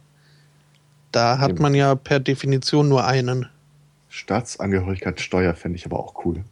[1.12, 1.62] da hat Eben.
[1.62, 3.48] man ja per Definition nur einen.
[4.08, 6.44] Staatsangehörigkeitssteuer fände ich aber auch cool.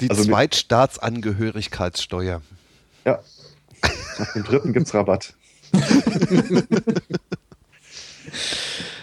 [0.00, 2.42] Die Also Zweitstaatsangehörigkeitssteuer.
[3.04, 3.20] Ja.
[4.18, 5.34] Nach dem dritten gibt's Rabatt.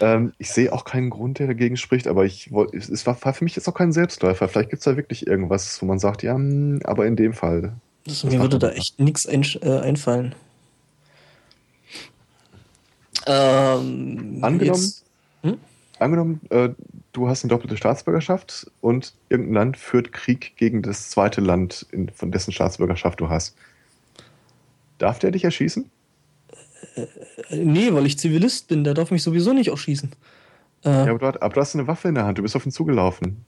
[0.04, 3.56] ähm, ich sehe auch keinen Grund, der dagegen spricht, aber ich es war, für mich
[3.56, 4.48] jetzt auch kein Selbstläufer.
[4.48, 7.72] Vielleicht gibt es da wirklich irgendwas, wo man sagt, ja, hm, aber in dem Fall.
[8.04, 10.34] das, mir würde da echt nichts ein, äh, einfallen.
[13.26, 15.04] Ähm, Angenommen, jetzt-
[15.42, 15.56] hm?
[15.98, 16.68] angenommen, äh,
[17.14, 22.10] du hast eine doppelte Staatsbürgerschaft und irgendein Land führt Krieg gegen das zweite Land, in,
[22.10, 23.56] von dessen Staatsbürgerschaft du hast.
[24.98, 25.90] Darf der dich erschießen?
[26.96, 30.10] Äh, Nee, weil ich Zivilist bin, der darf mich sowieso nicht erschießen.
[30.84, 32.56] Äh, Ja, aber du, hast- aber du hast eine Waffe in der Hand, du bist
[32.56, 33.44] auf ihn zugelaufen.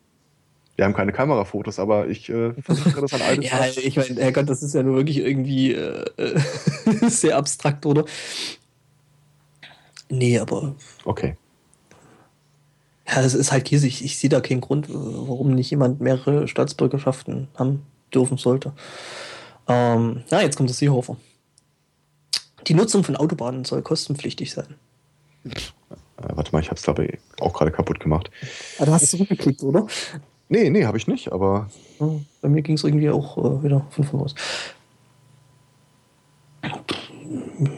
[0.76, 4.48] Wir haben keine Kamerafotos, aber ich äh, versuche das an altes Ja, ich meine, Herrgott,
[4.50, 6.38] das ist ja nur wirklich irgendwie äh, äh,
[7.08, 8.04] sehr abstrakt, oder?
[10.08, 11.34] Nee, aber Okay.
[13.08, 13.86] ja, das ist halt Käse.
[13.86, 17.82] Ich, ich sehe da keinen Grund, äh, warum nicht jemand mehrere Staatsbürgerschaften haben
[18.14, 18.72] dürfen sollte.
[19.68, 21.16] Ähm, na, jetzt kommt das Seehofer.
[22.66, 24.74] Die Nutzung von Autobahnen soll kostenpflichtig sein.
[25.44, 25.51] Äh,
[26.16, 28.30] warte mal, ich habe es glaube ich auch gerade kaputt gemacht.
[28.78, 29.86] Ah, du hast es zurückgeklickt, oder?
[30.48, 31.70] Nee, nee, habe ich nicht, aber
[32.01, 32.09] Ja,
[32.40, 34.34] bei mir ging es irgendwie auch äh, wieder von vorn aus.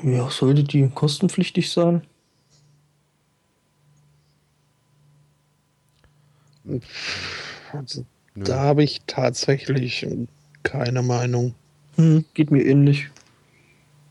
[0.02, 2.02] Ja, sollte die kostenpflichtig sein?
[7.72, 8.04] Also,
[8.34, 10.06] da habe ich tatsächlich
[10.62, 11.54] keine Meinung.
[11.96, 13.08] Hm, geht mir ähnlich.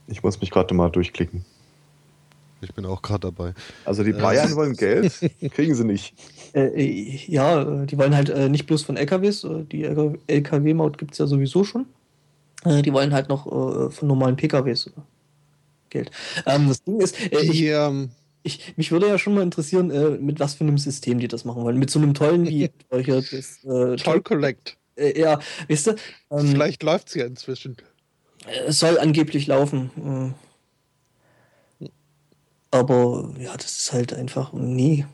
[0.08, 1.46] Ich muss mich gerade mal durchklicken.
[2.62, 3.54] Ich bin auch gerade dabei.
[3.86, 4.20] Also die Äh.
[4.20, 5.14] Bayern wollen Geld,
[5.52, 6.16] kriegen sie nicht.
[6.54, 6.82] Äh,
[7.28, 11.28] ja, die wollen halt äh, nicht bloß von LKWs, äh, die LKW-Maut gibt es ja
[11.28, 11.86] sowieso schon.
[12.66, 14.92] Äh, die wollen halt noch äh, von normalen PKWs
[15.90, 16.12] Geld.
[16.46, 18.10] Ähm, das Ding ist, äh, ich, Die, ähm,
[18.44, 21.46] ich, mich würde ja schon mal interessieren, äh, mit was für einem System die das
[21.46, 21.78] machen wollen.
[21.78, 22.70] Mit so einem tollen wie
[23.04, 24.78] hier das äh, Toll Collect.
[24.96, 25.40] Äh, ja,
[25.70, 25.92] weißt du,
[26.32, 27.78] ähm, Vielleicht läuft es ja inzwischen.
[28.68, 30.34] Es soll angeblich laufen.
[31.82, 31.88] Äh,
[32.72, 35.06] aber ja, das ist halt einfach, nee.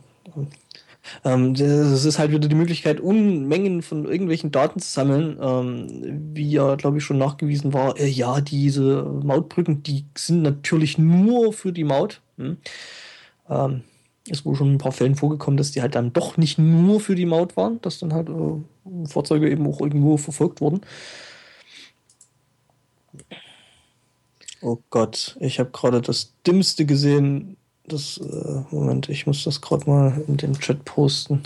[1.26, 5.38] Ähm, das ist halt wieder die Möglichkeit, Unmengen von irgendwelchen Daten zu sammeln.
[5.42, 10.98] Ähm, wie ja, glaube ich, schon nachgewiesen war, äh, ja, diese Mautbrücken, die sind natürlich
[10.98, 12.22] nur für die Maut.
[12.38, 12.58] Hm?
[13.50, 13.84] Ähm,
[14.30, 17.16] ist wohl schon ein paar Fällen vorgekommen, dass die halt dann doch nicht nur für
[17.16, 20.82] die Maut waren, dass dann halt äh, Fahrzeuge eben auch irgendwo verfolgt wurden.
[24.64, 27.58] Oh Gott, ich habe gerade das Dümmste gesehen.
[27.86, 31.44] Das, äh, Moment, ich muss das gerade mal in den Chat posten.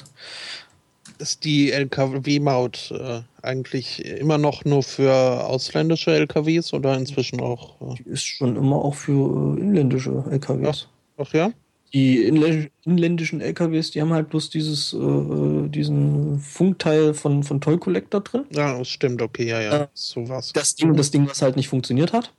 [1.17, 5.11] Ist die LKW-Maut äh, eigentlich immer noch nur für
[5.47, 7.81] ausländische LKWs oder inzwischen auch?
[7.81, 7.95] Äh?
[7.95, 10.87] Die ist schon immer auch für äh, inländische LKWs.
[11.17, 11.51] Ach, ach ja?
[11.93, 17.79] Die inländischen LKWs, die haben halt bloß dieses, äh, äh, diesen Funkteil von, von Toll
[17.79, 18.43] Collector drin.
[18.53, 19.87] Ja, das stimmt, okay, ja, ja.
[19.93, 20.53] So was.
[20.53, 22.31] Das Ding, das Ding, was halt nicht funktioniert hat.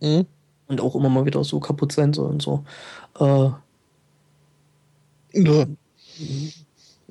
[0.00, 0.26] Mhm.
[0.66, 2.64] Und auch immer mal wieder so kaputt sein soll und so.
[3.18, 3.50] Äh,
[5.32, 5.66] ja.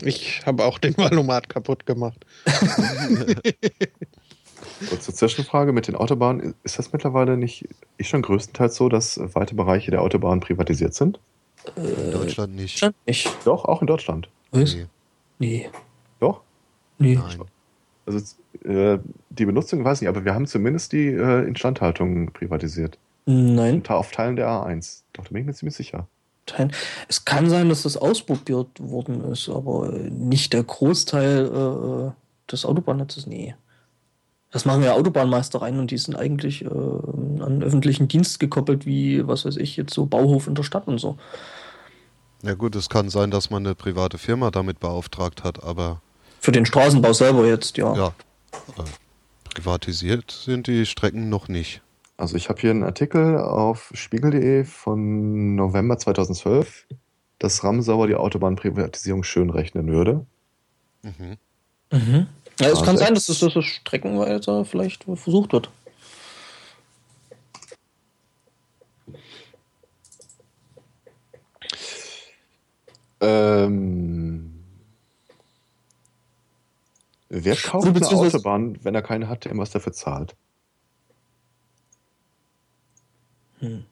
[0.01, 2.25] Ich habe auch den Valomat kaputt gemacht.
[4.89, 6.53] Kurze Zwischenfrage mit den Autobahnen.
[6.63, 7.67] Ist das mittlerweile nicht
[7.97, 11.19] ist schon größtenteils so, dass weite Bereiche der Autobahn privatisiert sind?
[11.75, 12.75] In Deutschland nicht.
[12.75, 13.29] Deutschland nicht.
[13.45, 14.29] Doch, auch in Deutschland.
[14.51, 14.75] Was?
[14.75, 14.85] Nee.
[15.39, 15.69] nee.
[16.19, 16.41] Doch?
[16.99, 17.15] Nee.
[17.15, 17.41] Nein.
[18.07, 18.19] Also
[18.63, 22.97] äh, die Benutzung weiß ich nicht, aber wir haben zumindest die äh, Instandhaltung privatisiert.
[23.25, 23.83] Nein.
[23.87, 25.01] Auf Teilen der A1.
[25.13, 26.07] Doch, da bin ich mir ziemlich sicher.
[27.09, 33.27] Es kann sein, dass das ausprobiert worden ist, aber nicht der Großteil äh, des Autobahnnetzes,
[33.27, 33.55] nee.
[34.51, 39.27] Das machen ja Autobahnmeister rein und die sind eigentlich äh, an öffentlichen Dienst gekoppelt, wie,
[39.27, 41.17] was weiß ich, jetzt so Bauhof in der Stadt und so.
[42.43, 46.01] Ja gut, es kann sein, dass man eine private Firma damit beauftragt hat, aber...
[46.39, 47.95] Für den Straßenbau selber jetzt, ja.
[47.95, 48.07] Ja.
[48.77, 48.83] Äh,
[49.53, 51.81] privatisiert sind die Strecken noch nicht.
[52.17, 56.87] Also ich habe hier einen Artikel auf spiegel.de von November 2012,
[57.37, 60.25] dass Ramsauer die Autobahnprivatisierung schön rechnen würde.
[61.03, 61.37] Mhm.
[61.91, 62.27] Mhm.
[62.59, 65.69] Ja, es kann sein, dass das, das streckenweise vielleicht versucht wird.
[73.19, 74.36] Ähm,
[77.29, 80.35] wer kauft eine Autobahn, wenn er keine hat, der was dafür zahlt?
[83.59, 83.85] Hm.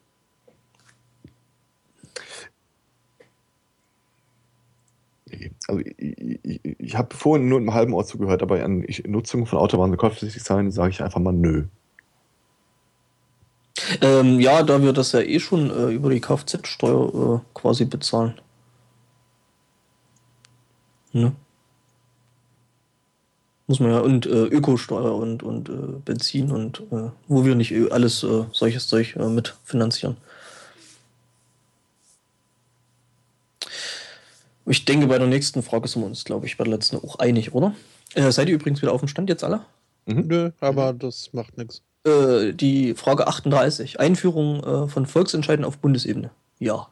[5.68, 9.58] Also ich, ich, ich habe vorhin nur im halben Ort zugehört, aber an Nutzung von
[9.58, 11.64] Autobahnen kostenpflichtig sein, sage ich einfach mal nö.
[14.00, 18.40] Ähm, ja, da wir das ja eh schon äh, über die Kfz-Steuer äh, quasi bezahlen.
[21.12, 21.34] Ne?
[23.68, 25.72] Muss man ja, und äh, Ökosteuer und, und äh,
[26.04, 30.16] Benzin und äh, wo wir nicht alles äh, solches Zeug äh, mitfinanzieren.
[34.66, 37.18] Ich denke, bei der nächsten Frage sind wir uns, glaube ich, bei der letzten auch
[37.18, 37.74] einig, oder?
[38.14, 39.60] Äh, seid ihr übrigens wieder auf dem Stand jetzt alle?
[40.06, 40.26] Mhm.
[40.26, 41.82] Nö, aber das macht nichts.
[42.04, 43.98] Äh, die Frage 38.
[43.98, 46.30] Einführung äh, von Volksentscheiden auf Bundesebene.
[46.58, 46.88] Ja.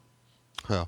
[0.69, 0.87] Ja.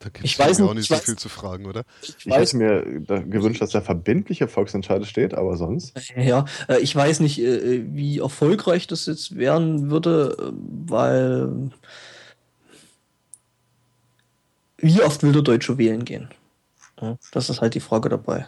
[0.00, 1.82] Da gibt es auch nicht so weiß, viel zu fragen, oder?
[2.02, 5.92] Ich, ich hätte mir da gewünscht, dass da verbindliche Volksentscheide steht, aber sonst.
[6.16, 10.52] Ja, äh, ich weiß nicht, äh, wie erfolgreich das jetzt werden würde, äh,
[10.86, 11.70] weil
[14.76, 16.28] wie oft will der Deutsche wählen gehen?
[17.32, 18.46] Das ist halt die Frage dabei.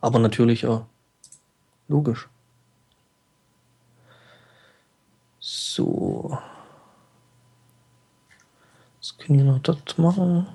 [0.00, 0.86] Aber natürlich ja
[1.88, 2.28] logisch.
[5.38, 6.38] So.
[9.04, 10.46] Was können wir noch das machen?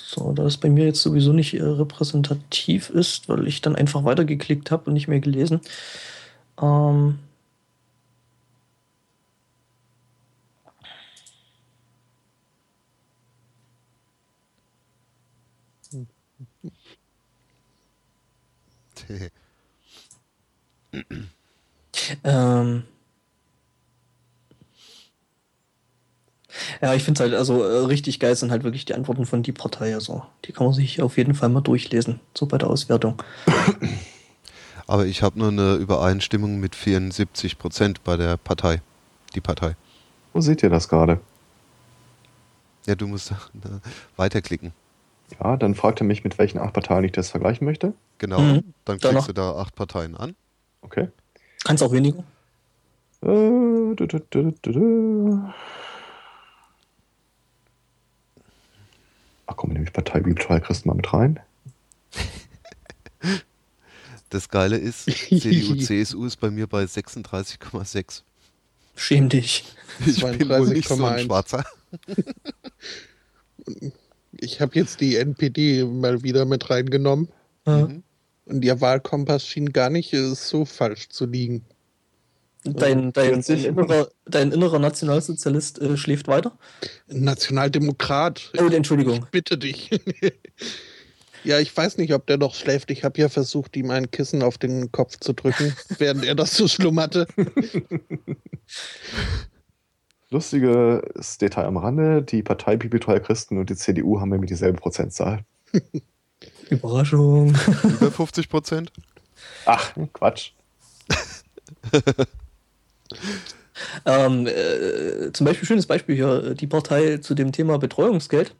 [0.00, 4.04] So, da es bei mir jetzt sowieso nicht äh, repräsentativ ist, weil ich dann einfach
[4.04, 5.60] weitergeklickt habe und nicht mehr gelesen.
[6.62, 7.18] Ähm
[22.24, 22.84] ähm
[26.80, 29.42] ja, ich finde es halt, also äh, richtig geil sind halt wirklich die Antworten von
[29.42, 29.94] die Partei.
[29.94, 33.22] Also, die kann man sich auf jeden Fall mal durchlesen, so bei der Auswertung.
[34.86, 38.80] Aber ich habe nur eine Übereinstimmung mit 74 Prozent bei der Partei.
[39.34, 39.76] Die Partei.
[40.32, 41.20] Wo seht ihr das gerade?
[42.86, 43.34] Ja, du musst
[44.16, 44.72] weiterklicken.
[45.38, 47.92] Ja, dann fragt er mich, mit welchen acht Parteien ich das vergleichen möchte.
[48.16, 48.72] Genau, mhm.
[48.86, 49.26] dann klickst Danach.
[49.26, 50.34] du da acht Parteien an.
[50.80, 51.08] Okay.
[51.64, 52.24] Kannst auch weniger.
[53.22, 55.52] Äh, du, du, du,
[59.46, 61.40] Ach komm, nehme ich Partei Bibeltreu Christen mal mit rein.
[64.30, 68.20] Das Geile ist, CDU, CSU ist bei mir bei 36,6.
[68.94, 69.64] Schäm dich.
[70.04, 71.24] Ich bin wohl nicht so ein 32,1.
[71.24, 71.64] Schwarzer.
[74.40, 77.28] Ich habe jetzt die NPD mal wieder mit reingenommen.
[77.66, 77.88] Ja.
[78.48, 81.64] Und ihr Wahlkompass schien gar nicht äh, so falsch zu liegen.
[82.64, 83.66] Dein, dein, 40.
[83.66, 86.58] innerer, dein innerer Nationalsozialist äh, schläft weiter?
[87.06, 88.52] Nationaldemokrat.
[88.58, 89.26] Oh, Entschuldigung.
[89.30, 89.90] Bitte dich.
[91.44, 92.90] ja, ich weiß nicht, ob der noch schläft.
[92.90, 96.56] Ich habe ja versucht, ihm ein Kissen auf den Kopf zu drücken, während er das
[96.56, 97.26] so schlummerte.
[100.30, 105.44] Lustiges Detail am Rande: Die Partei Bibeltreuer Christen und die CDU haben nämlich dieselbe Prozentzahl.
[106.70, 107.54] Überraschung.
[107.82, 108.92] Über 50 Prozent.
[109.66, 110.52] Ach, Quatsch.
[114.04, 118.54] Ähm, äh, zum Beispiel, schönes Beispiel hier, die Partei zu dem Thema Betreuungsgeld.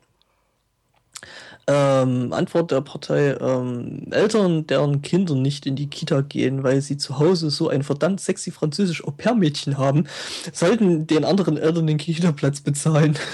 [1.67, 6.97] Ähm, Antwort der Partei, ähm, Eltern, deren Kinder nicht in die Kita gehen, weil sie
[6.97, 10.07] zu Hause so ein verdammt sexy französisch Au-pair-Mädchen haben,
[10.51, 13.17] sollten den anderen Eltern den Kita-Platz bezahlen.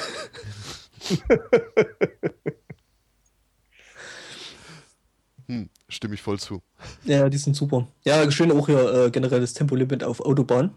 [5.47, 6.61] Hm, stimme ich voll zu.
[7.03, 7.87] Ja, die sind super.
[8.03, 10.71] Ja, schön auch hier äh, generell das Tempolimit auf Autobahn.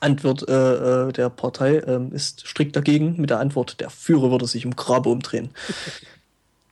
[0.00, 4.46] Antwort äh, äh, der Partei ähm, ist strikt dagegen mit der Antwort, der Führer würde
[4.46, 5.50] sich im Grabe umdrehen.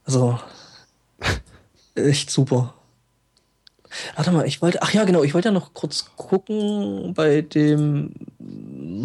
[0.04, 0.38] Also,
[1.94, 2.72] echt super.
[4.16, 8.14] Warte mal, ich wollte, ach ja, genau, ich wollte ja noch kurz gucken bei dem,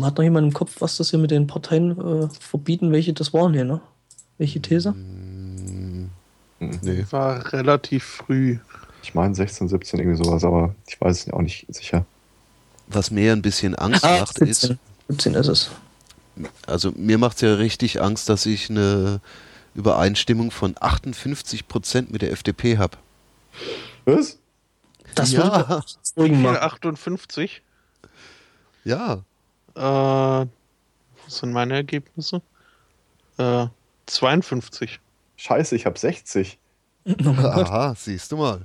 [0.01, 3.33] hat noch jemand im Kopf, was das hier mit den Parteien äh, verbieten, welche das
[3.33, 3.81] waren hier, ne?
[4.37, 4.91] Welche These?
[4.91, 5.32] Hm,
[6.81, 7.05] nee.
[7.11, 8.57] War relativ früh.
[9.01, 12.05] Ich meine 16, 17, irgendwie sowas, aber ich weiß es auch nicht sicher.
[12.87, 14.79] Was mir ein bisschen Angst Ah, macht, ist, 17.
[15.09, 15.69] 17 ist es.
[16.67, 19.19] also mir macht es ja richtig Angst, dass ich eine
[19.75, 22.97] Übereinstimmung von 58 Prozent mit der FDP habe.
[24.05, 24.37] Was?
[25.15, 25.45] Das Ja.
[26.17, 26.55] machen.
[26.57, 27.61] 58.
[28.85, 29.23] Ja,
[29.75, 30.47] Äh, was
[31.27, 32.41] sind meine Ergebnisse?
[33.37, 33.67] Äh,
[34.05, 34.99] 52.
[35.43, 36.57] Scheiße, ich habe 60.
[37.05, 38.61] Oh aha, siehst du mal.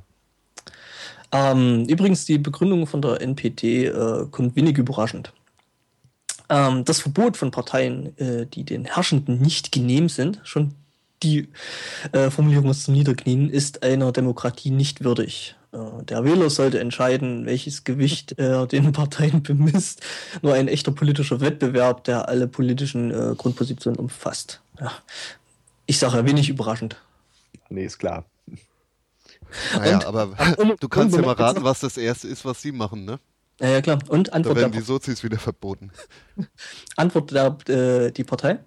[1.32, 5.32] Ähm, übrigens, die Begründung von der NPD äh, kommt wenig überraschend.
[6.48, 10.76] Ähm, das Verbot von Parteien, äh, die den Herrschenden nicht genehm sind, schon
[11.24, 11.48] die
[12.12, 15.56] äh, Formulierung ist zum Niederknien, ist einer Demokratie nicht würdig.
[15.72, 20.00] Äh, der Wähler sollte entscheiden, welches Gewicht er den Parteien bemisst.
[20.42, 24.60] Nur ein echter politischer Wettbewerb, der alle politischen äh, Grundpositionen umfasst.
[24.80, 24.92] Ja.
[25.88, 26.96] Ich sage ja wenig überraschend.
[27.70, 28.26] Nee, ist klar.
[29.74, 30.26] Naja, Und- aber
[30.80, 33.18] du kannst ja mal raten, was das erste ist, was sie machen, ne?
[33.58, 33.98] Ja, ja, klar.
[34.08, 35.90] Und Da Antwort werden der die Sozis wieder verboten.
[36.96, 38.58] Antwort der, äh, die Partei.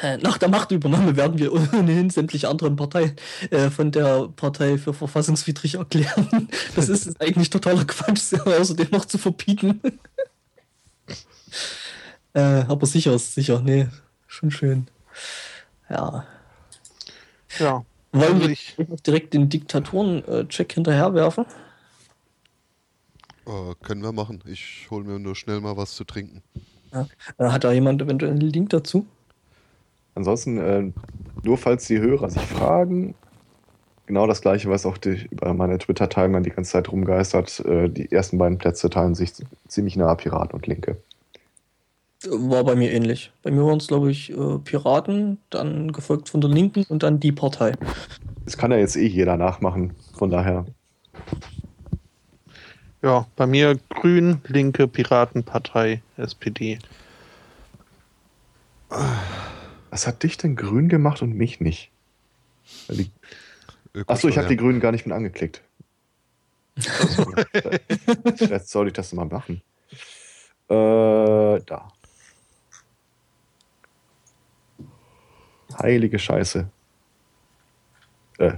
[0.00, 3.14] Äh, nach der Machtübernahme werden wir ohnehin sämtliche anderen Parteien
[3.50, 6.48] äh, von der Partei für verfassungswidrig erklären.
[6.74, 9.82] Das ist, ist eigentlich totaler Quatsch, sie außerdem noch zu verbieten.
[12.32, 13.88] äh, aber sicher ist sicher, nee,
[14.26, 14.88] schon schön.
[15.90, 16.24] Ja.
[17.58, 17.84] Ja.
[18.12, 18.76] Wollen wir ich-
[19.06, 21.44] direkt den Diktatoren-Check hinterherwerfen?
[23.46, 24.42] Äh, können wir machen.
[24.46, 26.42] Ich hole mir nur schnell mal was zu trinken.
[26.92, 27.04] Äh,
[27.38, 29.06] hat da jemand eventuell einen Link dazu?
[30.14, 30.92] Ansonsten, äh,
[31.42, 33.14] nur falls die Hörer sich fragen,
[34.06, 37.60] genau das gleiche, was auch die, über meine Twitter-Timeline die ganze Zeit rumgeistert.
[37.60, 39.32] Äh, die ersten beiden Plätze teilen sich
[39.68, 40.96] ziemlich nah Piraten und Linke.
[42.24, 43.30] War bei mir ähnlich.
[43.42, 47.20] Bei mir waren es, glaube ich, äh, Piraten, dann gefolgt von der Linken und dann
[47.20, 47.72] die Partei.
[48.44, 49.94] Das kann ja jetzt eh jeder nachmachen.
[50.16, 50.64] Von daher,
[53.02, 56.78] Ja, bei mir Grün, Linke, Piratenpartei, SPD.
[59.90, 61.90] was hat dich denn grün gemacht und mich nicht?
[62.88, 63.10] Die-
[64.06, 64.56] Achso, ich habe die.
[64.56, 65.62] Grünen gar nicht mit angeklickt.
[68.38, 69.62] Jetzt soll ich das mal machen.
[70.68, 71.88] Äh, da.
[75.78, 76.68] Heilige Scheiße.
[78.38, 78.52] Äh.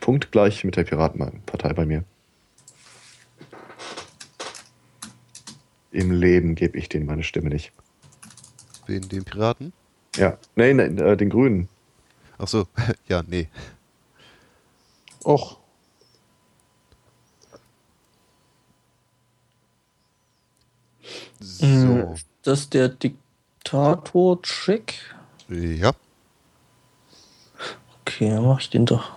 [0.00, 2.04] Punktgleich mit der Piratenpartei bei mir.
[5.90, 7.72] Im Leben gebe ich denen meine Stimme nicht.
[8.86, 9.72] Wen, den Piraten?
[10.16, 11.68] Ja, nein, nein, äh, den Grünen.
[12.38, 12.66] Ach so,
[13.08, 13.48] ja, nee.
[15.24, 15.58] Och,
[21.40, 22.14] So.
[22.42, 24.94] Das ist der Diktator-Check.
[25.48, 25.92] Ja.
[28.02, 29.10] Okay, dann mach ich den doch.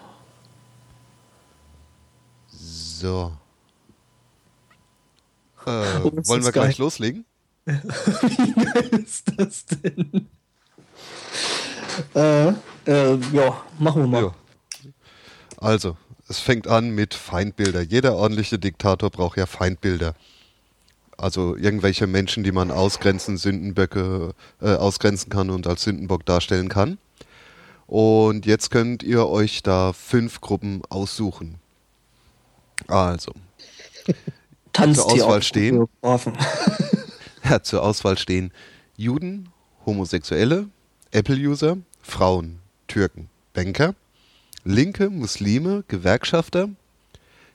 [2.49, 3.33] So.
[5.65, 6.85] Äh, Oh, wollen wir gleich geil.
[6.85, 7.25] loslegen?
[7.65, 10.27] Wie geil ist das denn?
[12.15, 12.47] äh,
[12.87, 14.23] äh, ja, machen wir mal.
[14.23, 14.33] Ja.
[15.57, 15.97] Also,
[16.27, 17.81] es fängt an mit Feindbilder.
[17.81, 20.15] Jeder ordentliche Diktator braucht ja Feindbilder.
[21.21, 26.97] Also irgendwelche Menschen, die man ausgrenzen, Sündenböcke äh, ausgrenzen kann und als Sündenbock darstellen kann.
[27.85, 31.59] Und jetzt könnt ihr euch da fünf Gruppen aussuchen.
[32.87, 33.33] Also.
[34.73, 35.85] zur Auswahl stehen.
[37.43, 38.51] ja, zur Auswahl stehen
[38.97, 39.49] Juden,
[39.85, 40.69] Homosexuelle,
[41.11, 42.57] Apple-User, Frauen,
[42.87, 43.93] Türken, Banker,
[44.63, 46.69] Linke, Muslime, Gewerkschafter,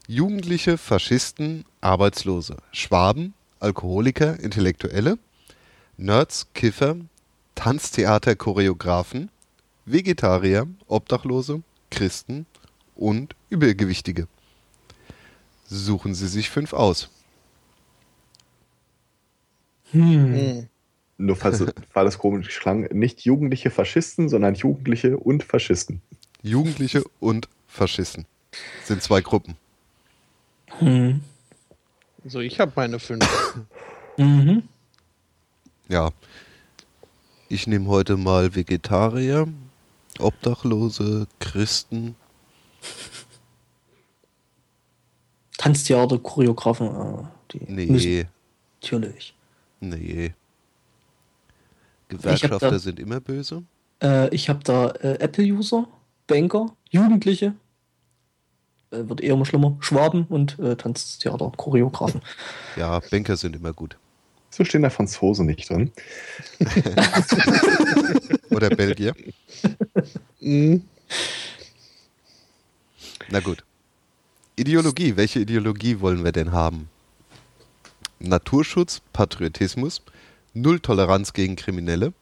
[0.07, 5.19] Jugendliche, Faschisten, Arbeitslose, Schwaben, Alkoholiker, Intellektuelle,
[5.97, 6.97] Nerds, Kiffer,
[7.55, 9.31] Tanztheater, Choreografen,
[9.87, 12.47] Vegetarier, Obdachlose, Christen
[12.95, 14.29] und Übergewichtige.
[15.67, 17.09] Suchen Sie sich fünf aus.
[19.93, 20.35] Hm.
[20.35, 20.69] hm.
[21.19, 21.65] Nur falls
[21.95, 26.03] war das komisch klang, nicht jugendliche Faschisten, sondern Jugendliche und Faschisten.
[26.43, 28.27] Jugendliche und Faschisten
[28.85, 29.57] sind zwei Gruppen.
[30.79, 31.23] Hm.
[32.29, 33.25] So, ich habe meine fünf.
[34.17, 34.63] mhm.
[35.89, 36.11] Ja.
[37.49, 39.47] Ich nehme heute mal Vegetarier,
[40.19, 42.17] Obdachlose, Christen.
[45.57, 46.89] Tanztheater, Choreografen.
[46.89, 47.87] Äh, die nee.
[47.87, 48.29] Müssen.
[48.83, 49.35] Natürlich.
[49.81, 50.35] Nee.
[52.09, 53.63] Gewerkschafter da, sind immer böse.
[54.03, 55.87] Äh, ich habe da äh, Apple-User,
[56.27, 57.55] Banker, Jugendliche,
[58.91, 59.77] wird eher immer schlimmer.
[59.81, 62.21] Schwaben und äh, Tanztheater, Choreografen.
[62.77, 63.97] Ja, Banker sind immer gut.
[64.51, 65.93] So stehen da Franzosen nicht drin.
[68.51, 69.15] Oder Belgier.
[70.41, 70.85] Mhm.
[73.29, 73.65] Na gut.
[74.57, 75.17] Ideologie.
[75.17, 76.89] Welche Ideologie wollen wir denn haben?
[78.19, 80.01] Naturschutz, Patriotismus,
[80.55, 82.15] Null Toleranz gegen Kriminelle.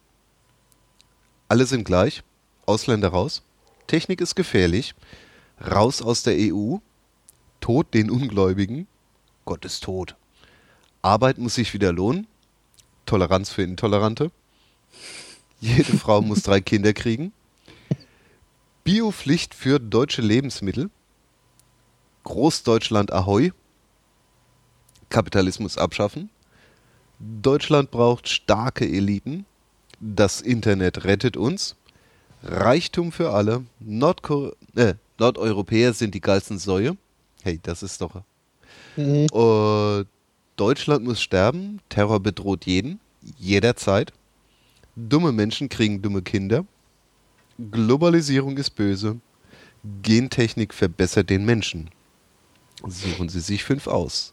[1.48, 2.24] Alle sind gleich.
[2.66, 3.42] Ausländer raus.
[3.86, 4.94] Technik ist gefährlich.
[5.60, 6.76] Raus aus der EU.
[7.60, 8.86] Tod den Ungläubigen.
[9.44, 10.16] Gott ist tot.
[11.02, 12.26] Arbeit muss sich wieder lohnen.
[13.06, 14.30] Toleranz für Intolerante.
[15.60, 17.32] Jede Frau muss drei Kinder kriegen.
[18.84, 20.90] Biopflicht für deutsche Lebensmittel.
[22.24, 23.52] Großdeutschland Ahoi.
[25.08, 26.30] Kapitalismus abschaffen.
[27.18, 29.46] Deutschland braucht starke Eliten.
[30.00, 31.76] Das Internet rettet uns.
[32.42, 33.64] Reichtum für alle.
[33.80, 36.96] Nordko äh, Nordeuropäer sind die geilsten Säue.
[37.42, 38.22] Hey, das ist doch.
[38.96, 39.26] Mhm.
[39.32, 40.04] Uh,
[40.56, 41.80] Deutschland muss sterben.
[41.88, 43.00] Terror bedroht jeden.
[43.38, 44.12] Jederzeit.
[44.96, 46.64] Dumme Menschen kriegen dumme Kinder.
[47.70, 49.20] Globalisierung ist böse.
[50.02, 51.90] Gentechnik verbessert den Menschen.
[52.86, 54.32] Suchen Sie sich fünf aus.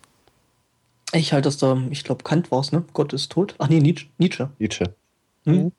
[1.13, 2.85] Ich halte das da, ich glaube, Kant war es, ne?
[2.93, 3.55] Gott ist tot.
[3.57, 4.07] Ach nee, Nietzsche.
[4.17, 4.49] Nietzsche.
[4.59, 4.95] Nietzsche.
[5.45, 5.71] Hm?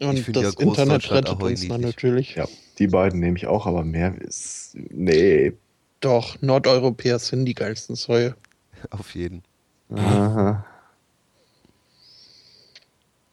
[0.00, 2.34] Und das ja Internet rettet uns dann natürlich.
[2.34, 2.46] Ja,
[2.78, 4.74] die beiden nehme ich auch, aber mehr ist.
[4.74, 5.52] Nee.
[6.00, 8.34] Doch, Nordeuropäer sind die geilsten Säue.
[8.90, 9.42] Auf jeden.
[9.90, 10.64] Aha.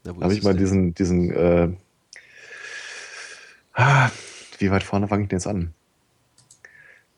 [0.05, 0.59] Habe ich mal denn?
[0.59, 1.69] diesen, diesen, äh,
[3.73, 4.09] ah,
[4.57, 5.73] wie weit vorne fange ich denn jetzt an?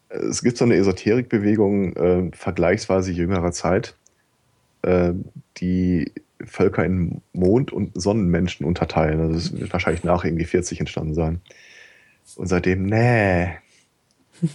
[0.09, 3.95] Es gibt so eine Esoterikbewegung äh, vergleichsweise jüngerer Zeit,
[4.83, 5.13] äh,
[5.57, 6.11] die
[6.45, 9.19] Völker in Mond- und Sonnenmenschen unterteilen.
[9.19, 11.41] Also das wird wahrscheinlich nach irgendwie 40 entstanden sein.
[12.35, 13.49] Und seitdem, nee.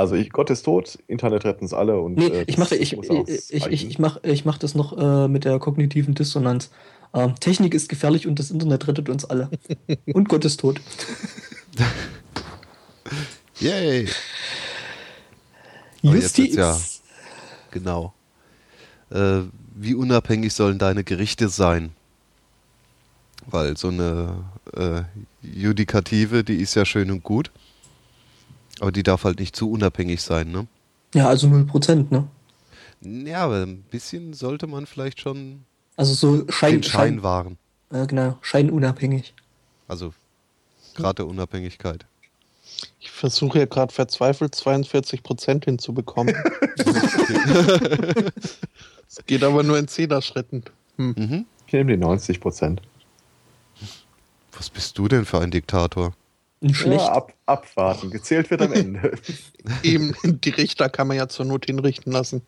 [0.00, 2.96] Also ich, Gott ist tot, Internet retten uns alle und nee, äh, ich mache ich,
[2.96, 3.10] ich,
[3.50, 6.70] ich, ich, ich mach, ich mach das noch äh, mit der kognitiven Dissonanz.
[7.12, 9.50] Ähm, Technik ist gefährlich und das Internet rettet uns alle.
[10.14, 10.80] und Gott ist tot.
[13.60, 14.08] Yay!
[16.00, 16.54] Justiz.
[16.54, 16.78] Ja,
[17.70, 18.14] genau.
[19.10, 19.40] Äh,
[19.74, 21.92] wie unabhängig sollen deine Gerichte sein?
[23.46, 24.44] Weil so eine
[24.74, 25.02] äh,
[25.42, 27.50] Judikative, die ist ja schön und gut,
[28.80, 30.66] aber die darf halt nicht zu unabhängig sein, ne?
[31.14, 32.28] Ja, also 0%, ne?
[33.00, 35.64] Ja, aber ein bisschen sollte man vielleicht schon
[35.96, 37.58] also so Schein, den Schein, Schein wahren.
[37.92, 39.34] Ja, genau, scheinunabhängig.
[39.88, 40.12] Also
[40.94, 42.06] gerade der Unabhängigkeit.
[43.00, 46.34] Ich versuche ja gerade verzweifelt 42% hinzubekommen.
[49.10, 50.62] Es geht aber nur in Zehner-Schritten.
[50.96, 51.14] Hm.
[51.18, 51.46] Mhm.
[51.66, 52.78] Ich nehme die 90%
[54.52, 56.14] Was bist du denn für ein Diktator?
[56.62, 57.00] Schlecht.
[57.00, 58.10] Ja, ab, abwarten.
[58.10, 59.12] Gezählt wird am Ende.
[59.82, 62.42] Eben, die Richter kann man ja zur Not hinrichten lassen.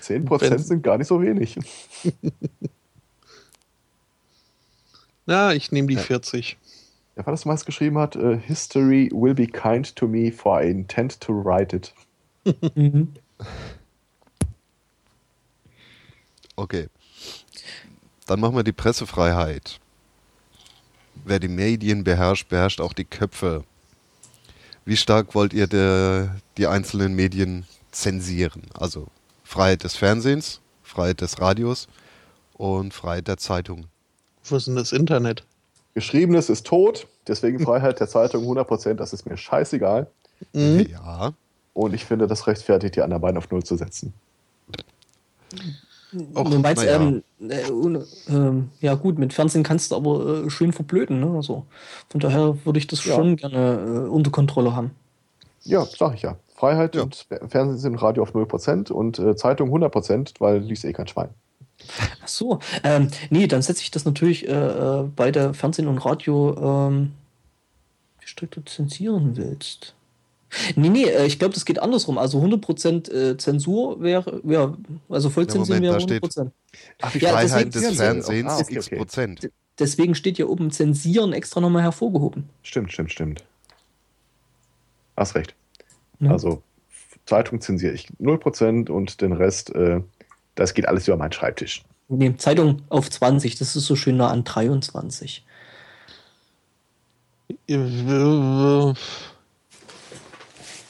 [0.00, 0.68] 10 Wenn's...
[0.68, 1.58] sind gar nicht so wenig.
[5.26, 6.00] Na, ich nehme die ja.
[6.00, 6.56] 40.
[7.16, 11.20] Ja, was meist geschrieben hat, uh, History will be kind to me, for I intend
[11.20, 11.94] to write it.
[12.74, 13.14] mhm.
[16.56, 16.88] Okay.
[18.26, 19.78] Dann machen wir die Pressefreiheit.
[21.24, 23.64] Wer die Medien beherrscht, beherrscht auch die Köpfe.
[24.84, 28.62] Wie stark wollt ihr der, die einzelnen Medien zensieren.
[28.74, 29.08] Also
[29.42, 31.88] Freiheit des Fernsehens, Freiheit des Radios
[32.54, 33.86] und Freiheit der Zeitung.
[34.44, 35.44] Wo ist denn das Internet?
[35.96, 40.06] Geschriebenes ist tot, deswegen Freiheit der Zeitung 100%, das ist mir scheißegal.
[40.52, 40.86] Mhm.
[40.92, 41.32] Ja.
[41.72, 44.12] Und ich finde, das rechtfertigt, die anderen beiden auf Null zu setzen.
[46.34, 46.96] Och, du meinst, ja.
[47.00, 51.18] ähm, äh, ohne- ähm, ja gut, mit Fernsehen kannst du aber äh, schön verblöden.
[51.20, 51.34] Ne?
[51.34, 51.64] Also,
[52.10, 53.14] von daher würde ich das Ja.
[53.14, 54.90] schon gerne äh, unter Kontrolle haben.
[55.62, 56.36] Ja, sag ich ja.
[56.54, 57.04] Freiheit Ja.
[57.04, 61.30] und Fernsehen und Radio auf 0% und äh, Zeitung 100%, weil liest eh kein Schwein.
[62.22, 65.98] Ach so, ähm, nee, dann setze ich das natürlich äh, äh, bei der Fernsehen und
[65.98, 67.12] Radio, ähm,
[68.20, 69.94] wie strikt du zensieren willst.
[70.76, 72.18] Nee, nee, äh, ich glaube, das geht andersrum.
[72.18, 74.76] Also 100% äh, Zensur wäre, ja,
[75.08, 76.50] also Vollzensieren Ja, wäre Moment, da 100%.
[77.02, 78.96] Ach, Ja, Freiheit deswegen- des Fernsehens Ah, okay, x okay.
[78.96, 79.50] Prozent.
[79.78, 82.48] Deswegen steht ja oben Zensieren extra nochmal hervorgehoben.
[82.62, 83.44] Stimmt, stimmt, stimmt.
[85.16, 85.54] Hast recht.
[86.18, 86.30] Ne?
[86.30, 86.62] Also
[87.26, 90.00] Zeitung zensiere ich 0% und den Rest, äh,
[90.56, 91.84] das geht alles über meinen Schreibtisch.
[92.08, 95.44] Nee, Zeitung auf 20, das ist so schön nah an 23.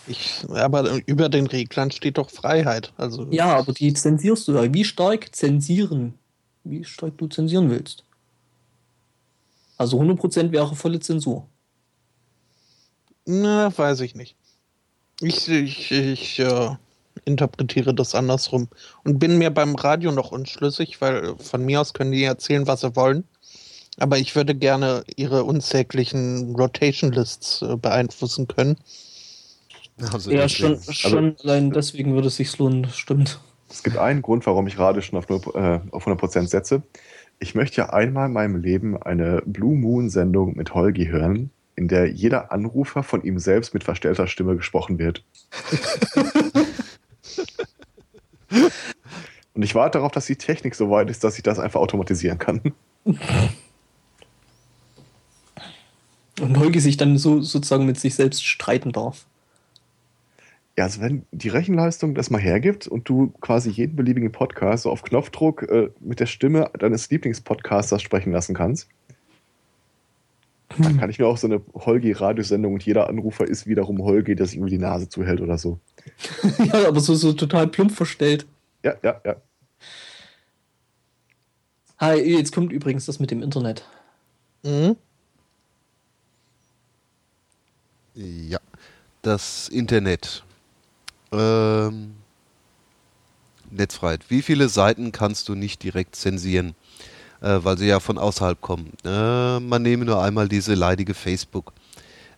[0.09, 2.93] Ich, aber über den Reglern steht doch Freiheit.
[2.97, 4.73] Also Ja, aber die zensierst du ja.
[4.73, 6.15] Wie stark zensieren?
[6.65, 8.05] Wie stark du zensieren willst.
[9.79, 11.49] Also 100% wäre volle Zensur.
[13.27, 14.37] Na, weiß ich nicht.
[15.21, 16.77] Ich, ich, ich äh,
[17.25, 18.69] interpretiere das andersrum
[19.05, 22.83] und bin mir beim Radio noch unschlüssig, weil von mir aus können die erzählen, was
[22.83, 23.25] sie wollen.
[23.99, 28.77] Aber ich würde gerne ihre unsäglichen Rotation Lists äh, beeinflussen können.
[30.13, 30.81] Also Ja, deswegen.
[30.83, 33.41] schon, schon allein deswegen würde es sich lohnen, das stimmt.
[33.69, 36.83] Es gibt einen Grund, warum ich Radio schon auf, 0, äh, auf 100% setze.
[37.39, 42.11] Ich möchte ja einmal in meinem Leben eine Blue Moon-Sendung mit Holgi hören, in der
[42.11, 45.25] jeder Anrufer von ihm selbst mit verstellter Stimme gesprochen wird.
[49.55, 52.39] Und ich warte darauf, dass die Technik so weit ist, dass ich das einfach automatisieren
[52.39, 52.61] kann.
[56.41, 59.27] Und Holgi sich dann so sozusagen mit sich selbst streiten darf.
[60.77, 64.91] Ja, also wenn die Rechenleistung das mal hergibt und du quasi jeden beliebigen Podcast so
[64.91, 68.91] auf Knopfdruck äh, mit der Stimme deines Lieblingspodcasters sprechen lassen kannst,
[70.79, 74.47] dann kann ich mir auch so eine Holgi-Radiosendung und jeder Anrufer ist wiederum Holgi, der
[74.47, 75.79] sich irgendwie die Nase zuhält oder so.
[76.59, 78.47] ja, aber so, so total plump verstellt.
[78.83, 79.37] Ja, ja, ja.
[81.99, 83.87] Hi, jetzt kommt übrigens das mit dem Internet.
[84.63, 84.97] Mhm.
[88.15, 88.59] Ja,
[89.23, 90.45] das Internet.
[91.33, 92.15] Ähm,
[93.71, 94.29] Netzfreiheit.
[94.29, 96.75] Wie viele Seiten kannst du nicht direkt zensieren,
[97.41, 98.93] äh, weil sie ja von außerhalb kommen?
[99.05, 101.73] Äh, man nehme nur einmal diese leidige Facebook.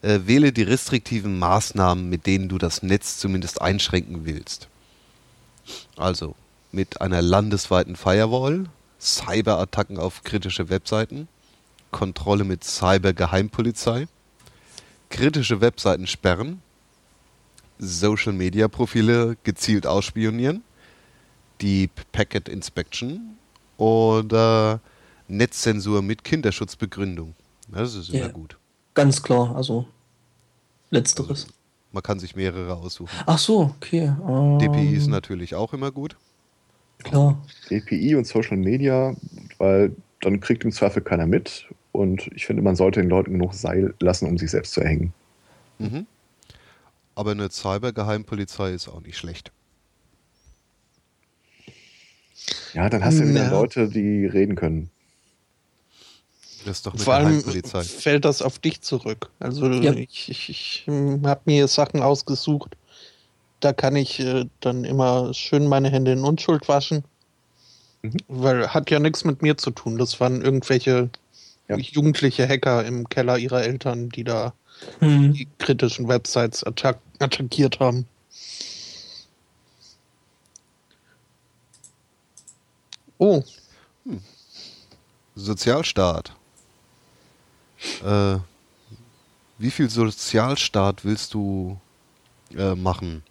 [0.03, 4.69] Äh, wähle die restriktiven Maßnahmen, mit denen du das Netz zumindest einschränken willst.
[5.97, 6.35] Also
[6.73, 8.67] mit einer landesweiten Firewall,
[9.01, 11.29] Cyberattacken auf kritische Webseiten,
[11.91, 14.07] Kontrolle mit Cybergeheimpolizei,
[15.11, 16.63] kritische Webseiten sperren,
[17.79, 20.63] Social-Media-Profile gezielt ausspionieren,
[21.61, 23.37] Deep Packet Inspection
[23.79, 24.81] oder
[25.29, 27.35] Netzzensur mit Kinderschutzbegründung.
[27.69, 28.29] Das ist immer Ja.
[28.29, 28.59] gut.
[28.95, 29.87] Ganz klar, also
[30.91, 31.47] letzteres.
[31.93, 33.11] Man kann sich mehrere aussuchen.
[33.25, 34.13] Ach so, okay.
[34.29, 36.17] Ähm, DPI ist natürlich auch immer gut.
[37.03, 37.41] Klar.
[37.71, 39.15] DPI und Social Media,
[39.59, 41.67] weil dann kriegt im Zweifel keiner mit.
[41.93, 45.13] Und ich finde, man sollte den Leuten genug Seil lassen, um sich selbst zu erhängen.
[45.79, 46.07] Mhm.
[47.15, 49.53] Aber eine Cybergeheimpolizei ist auch nicht schlecht.
[52.75, 53.51] Ja, dann hast du wieder Ja.
[53.51, 54.91] Leute, die reden können.
[56.65, 57.83] Das ist doch eine Vor allem Geheimpolizei.
[57.83, 59.31] fällt das auf dich zurück.
[59.39, 59.93] Also Ja.
[59.93, 62.77] ich, ich, ich habe mir Sachen ausgesucht.
[63.61, 67.05] Da kann ich äh, dann immer schön meine Hände in Unschuld waschen.
[68.03, 68.13] Mhm.
[68.29, 69.99] Weil hat ja nichts mit mir zu tun.
[69.99, 71.11] Das waren irgendwelche
[71.69, 71.77] Ja.
[71.77, 74.53] jugendliche Hacker im Keller ihrer Eltern, die da
[75.01, 75.33] Hm.
[75.33, 78.07] die kritischen Websites attack attackiert haben.
[83.19, 83.43] Oh,
[85.39, 86.33] Sozialstaat.
[88.05, 88.39] Äh,
[89.59, 91.79] wie viel Sozialstaat willst du
[92.57, 93.23] äh, machen?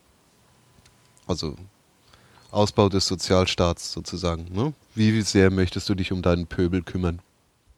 [1.27, 1.55] Also
[2.51, 4.47] Ausbau des Sozialstaats sozusagen.
[4.53, 4.73] Ne?
[4.95, 7.19] Wie sehr möchtest du dich um deinen Pöbel kümmern?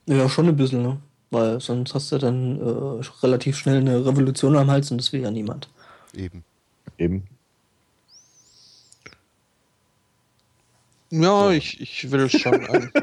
[0.05, 0.97] Ja, schon ein bisschen, ne?
[1.31, 5.21] Weil sonst hast du dann äh, relativ schnell eine Revolution am Hals und das will
[5.21, 5.69] ja niemand.
[6.13, 6.43] Eben.
[6.97, 7.23] Eben.
[11.11, 12.91] Ja, ich, ich will schon ein,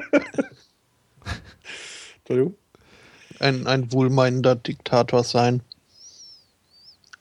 [2.18, 2.55] Entschuldigung.
[3.41, 5.62] ein, ein wohlmeinender Diktator sein.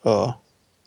[0.03, 0.27] Äh,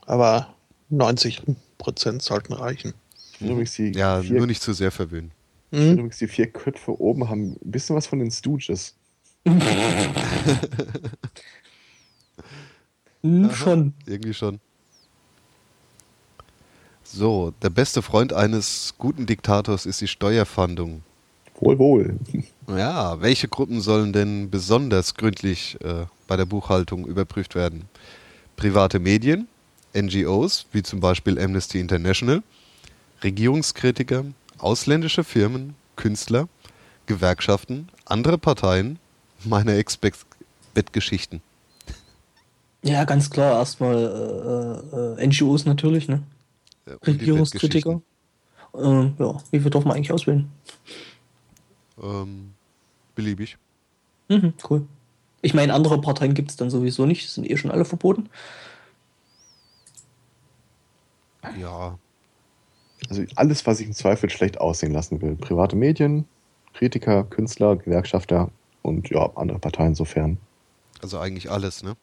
[0.07, 0.55] aber
[0.91, 1.43] 90
[1.78, 2.94] Prozent sollten reichen.
[3.41, 5.31] Ja, vier, nur nicht zu sehr verwöhnen.
[5.70, 5.99] ich finde Hm?
[5.99, 8.94] übrigens die vier Köpfe oben haben ein bisschen was von den Stooges.
[13.23, 13.94] Hm, schon.
[14.07, 14.60] Irgendwie schon.
[17.11, 21.03] So, der beste Freund eines guten Diktators ist die Steuerfahndung.
[21.59, 22.19] Wohl, wohl.
[22.69, 27.89] Ja, welche Gruppen sollen denn besonders gründlich äh, bei der Buchhaltung überprüft werden?
[28.57, 29.49] Private Medien,
[29.97, 32.43] NGOs, wie zum Beispiel Amnesty International,
[33.25, 34.27] Regierungskritiker,
[34.59, 36.47] ausländische Firmen, Künstler,
[37.07, 38.99] Gewerkschaften, andere Parteien,
[39.45, 41.41] meine Ex-Bettgeschichten.
[42.83, 43.59] Ja, ganz klar.
[43.59, 43.97] Erstmal
[45.19, 46.23] äh, äh, NGOs natürlich, ne?
[46.89, 48.00] Äh, Regierungskritiker.
[48.75, 50.50] Ähm, ja, wie viel darf man eigentlich auswählen?
[52.02, 52.52] Ähm,
[53.15, 53.57] beliebig.
[54.28, 54.86] Mhm, cool.
[55.41, 58.28] Ich meine, andere Parteien gibt es dann sowieso nicht, sind eh schon alle verboten.
[61.58, 61.99] Ja,
[63.08, 65.36] Also alles, was ich im Zweifel schlecht aussehen lassen will.
[65.36, 66.26] Private Medien,
[66.75, 68.50] Kritiker, Künstler, Gewerkschafter
[68.83, 70.39] und ja, andere Parteien insofern.
[71.00, 71.97] also eigentlich alles, ne?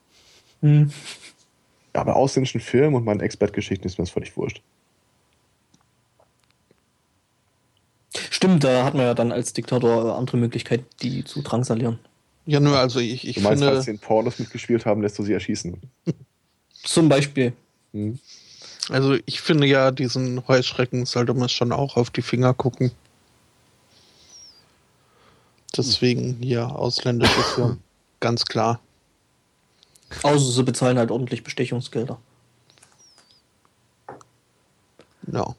[0.61, 0.91] Hm.
[1.93, 4.61] Ja, bei ausländischen Filmen und meinen Expert-Geschichten ist mir das völlig wurscht.
[8.45, 11.99] Stimmt, da hat man ja dann als Diktator äh, andere Möglichkeiten, die zu drangsalieren.
[12.45, 15.17] Ja, nur also ich, ich du meinst, finde, falls sie in Pornos mitgespielt haben, lässt
[15.17, 15.81] du sie erschießen.
[16.83, 17.53] Zum Beispiel.
[17.93, 18.19] Hm.
[18.89, 22.91] also ich finde ja, diesen Heuschrecken sollte man schon auch auf die Finger gucken.
[25.75, 27.81] Deswegen hier ausländische Firmen.
[28.19, 28.79] Ganz klar.
[30.21, 32.19] Außer sie bezahlen halt ordentlich Bestechungsgelder.
[35.31, 35.55] Ja.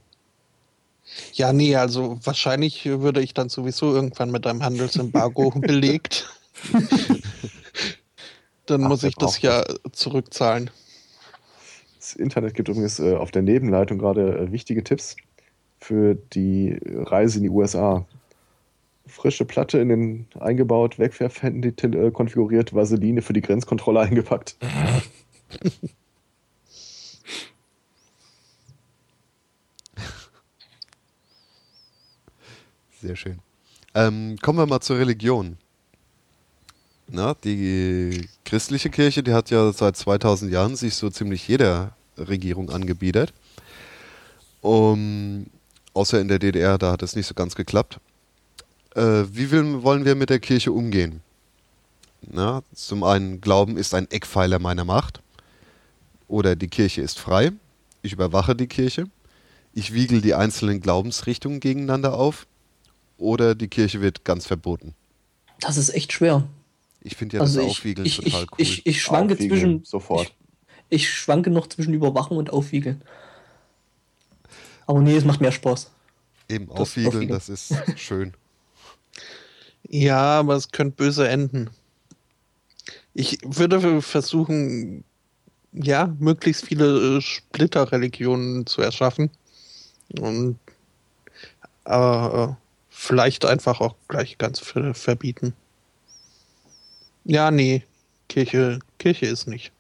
[1.32, 6.28] Ja, nee, also wahrscheinlich würde ich dann sowieso irgendwann mit einem Handelsembargo belegt.
[8.66, 10.70] dann Ach, muss ich das ja zurückzahlen.
[11.98, 15.16] Das Internet gibt übrigens äh, auf der Nebenleitung gerade äh, wichtige Tipps
[15.78, 18.06] für die Reise in die USA.
[19.06, 24.56] Frische Platte in den eingebaut, Wegwerfhandy äh, konfiguriert, Vaseline für die Grenzkontrolle eingepackt.
[33.02, 33.39] Sehr schön.
[33.94, 35.58] Ähm, kommen wir mal zur Religion.
[37.08, 42.70] Na, die christliche Kirche, die hat ja seit 2000 Jahren sich so ziemlich jeder Regierung
[42.70, 43.33] angebietet.
[44.60, 45.47] Um,
[45.94, 48.00] außer in der DDR, da hat es nicht so ganz geklappt.
[48.94, 51.20] Äh, wie will, wollen wir mit der Kirche umgehen?
[52.23, 55.20] Na, zum einen, Glauben ist ein Eckpfeiler meiner Macht.
[56.26, 57.52] Oder die Kirche ist frei.
[58.02, 59.05] Ich überwache die Kirche.
[59.75, 62.47] Ich wiegel die einzelnen Glaubensrichtungen gegeneinander auf
[63.18, 64.94] oder die Kirche wird ganz verboten.
[65.60, 66.46] Das ist echt schwer.
[67.00, 68.56] Ich finde ja also das ich, Aufwiegeln ich, total ich, cool.
[68.58, 69.84] ich, ich schwanke Aufwiegeln, zwischen.
[69.84, 70.34] sofort.
[70.88, 73.02] Ich, ich schwanke noch zwischen Überwachen und Aufwiegeln.
[74.86, 75.90] Aber nee, es macht mehr Spaß.
[76.48, 77.28] Eben das aufwiegeln, Aufwiegeln.
[77.28, 78.34] das ist schön.
[79.88, 81.70] Ja, aber es könnte böse enden.
[83.14, 85.04] Ich würde versuchen,
[85.72, 89.30] ja, möglichst viele äh, Splitterreligionen zu erschaffen.
[90.20, 90.58] Und
[91.84, 92.65] aber äh,
[92.99, 95.52] vielleicht einfach auch gleich ganz ver verbieten.
[97.25, 97.83] Ja, nee,
[98.28, 99.70] Kirche, Kirche ist nicht.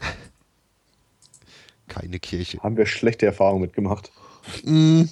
[1.88, 2.58] Keine Kirche.
[2.62, 4.10] Haben wir schlechte Erfahrungen mitgemacht.
[4.64, 5.02] Mm,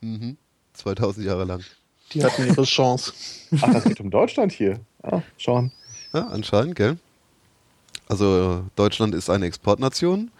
[0.00, 0.36] Mhm.
[0.74, 1.64] 2000 Jahre lang.
[2.12, 3.12] die hatten ihre Chance.
[3.60, 4.78] Ach, das geht um Deutschland hier.
[5.02, 5.72] Ah, schauen.
[6.14, 6.96] Ja, anscheinend, gell?
[8.08, 10.30] Also Deutschland ist eine Exportnation.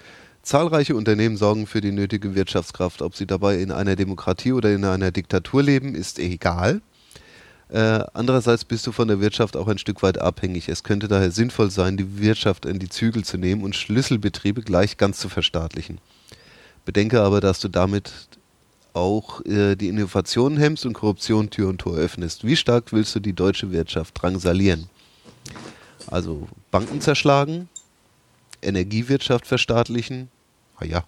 [0.49, 3.02] Zahlreiche Unternehmen sorgen für die nötige Wirtschaftskraft.
[3.02, 6.81] Ob sie dabei in einer Demokratie oder in einer Diktatur leben, ist egal.
[7.68, 10.70] Äh, andererseits bist du von der Wirtschaft auch ein Stück weit abhängig.
[10.70, 14.97] Es könnte daher sinnvoll sein, die Wirtschaft in die Zügel zu nehmen und Schlüsselbetriebe gleich
[14.97, 15.99] ganz zu verstaatlichen.
[16.86, 18.10] Bedenke aber, dass du damit
[18.94, 22.47] auch äh, die Innovationen hemmst und Korruption Tür und Tor öffnest.
[22.47, 24.89] Wie stark willst du die deutsche Wirtschaft drangsalieren?
[26.07, 27.68] Also Banken zerschlagen,
[28.62, 30.31] Energiewirtschaft verstaatlichen,
[30.78, 31.05] ah ja,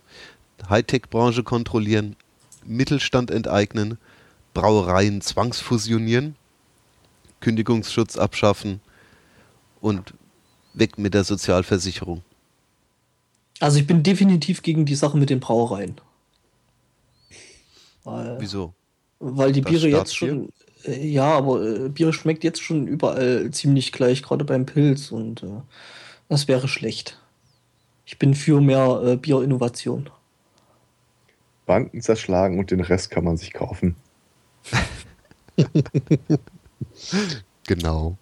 [0.69, 2.17] Hightech-Branche kontrollieren,
[2.65, 3.99] Mittelstand enteignen,
[4.55, 6.37] Brauereien zwangsfusionieren,
[7.41, 8.81] Kündigungsschutz abschaffen
[9.81, 10.15] und
[10.75, 12.23] weg mit der Sozialversicherung.
[13.61, 16.01] Also ich bin definitiv gegen die Sache mit den Brauereien.
[18.05, 18.75] Weil, Wieso?
[19.19, 20.51] weil die Das Biere jetzt schon.
[20.85, 25.43] Äh, ja, aber äh, Bier schmeckt jetzt schon überall ziemlich gleich, gerade beim Pilz und
[25.43, 25.61] äh,
[26.29, 27.21] das wäre schlecht.
[28.11, 30.11] Ich bin für mehr äh, Bierinnovation.
[31.65, 33.95] Banken zerschlagen und den Rest kann man sich kaufen.
[37.67, 38.17] Genau.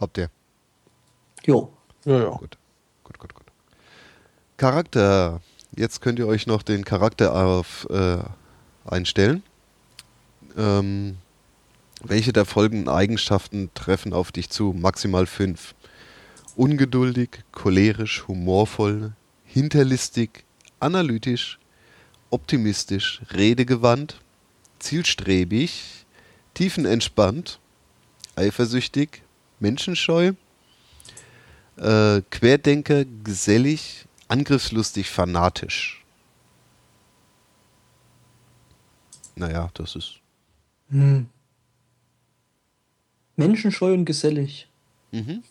[0.00, 0.28] Habt ihr?
[1.44, 1.72] Jo.
[2.04, 2.30] Ja, ja.
[2.30, 2.58] Gut.
[4.56, 5.40] Charakter.
[5.76, 8.18] Jetzt könnt ihr euch noch den Charakter auf, äh,
[8.84, 9.44] einstellen.
[10.56, 11.18] Ähm,
[12.04, 14.74] welche der folgenden Eigenschaften treffen auf dich zu?
[14.76, 15.74] Maximal fünf.
[16.56, 19.12] Ungeduldig, cholerisch, humorvoll,
[19.44, 20.44] hinterlistig,
[20.80, 21.58] analytisch,
[22.30, 24.20] optimistisch, redegewandt,
[24.78, 26.04] zielstrebig,
[26.54, 27.58] tiefenentspannt,
[28.36, 29.22] eifersüchtig,
[29.58, 30.32] menschenscheu,
[31.76, 36.04] äh, Querdenker, gesellig, angriffslustig, fanatisch.
[39.36, 40.20] Naja, das ist.
[40.90, 41.26] Hm.
[43.36, 44.68] Menschenscheu und gesellig.
[45.12, 45.42] Mhm.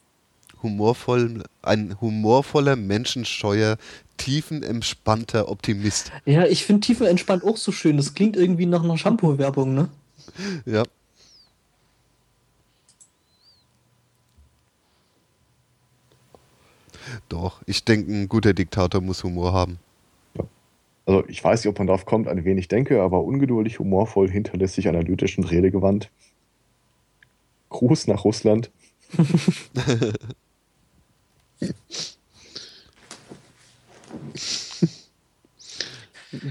[0.62, 3.78] Humorvoll, ein humorvoller, menschenscheuer,
[4.18, 6.12] tiefenentspannter Optimist.
[6.26, 7.98] Ja, ich finde tiefenentspannt auch so schön.
[7.98, 9.90] Das klingt irgendwie nach einer Shampoo-Werbung, ne?
[10.66, 10.84] Ja.
[17.28, 19.80] Doch, ich denke, ein guter Diktator muss Humor haben.
[21.06, 24.30] Also ich weiß nicht, ob man darauf kommt, an wen ich denke, aber ungeduldig, humorvoll,
[24.30, 26.10] hinterlistig, analytisch und redegewandt.
[27.74, 28.72] Gruß nach Russland.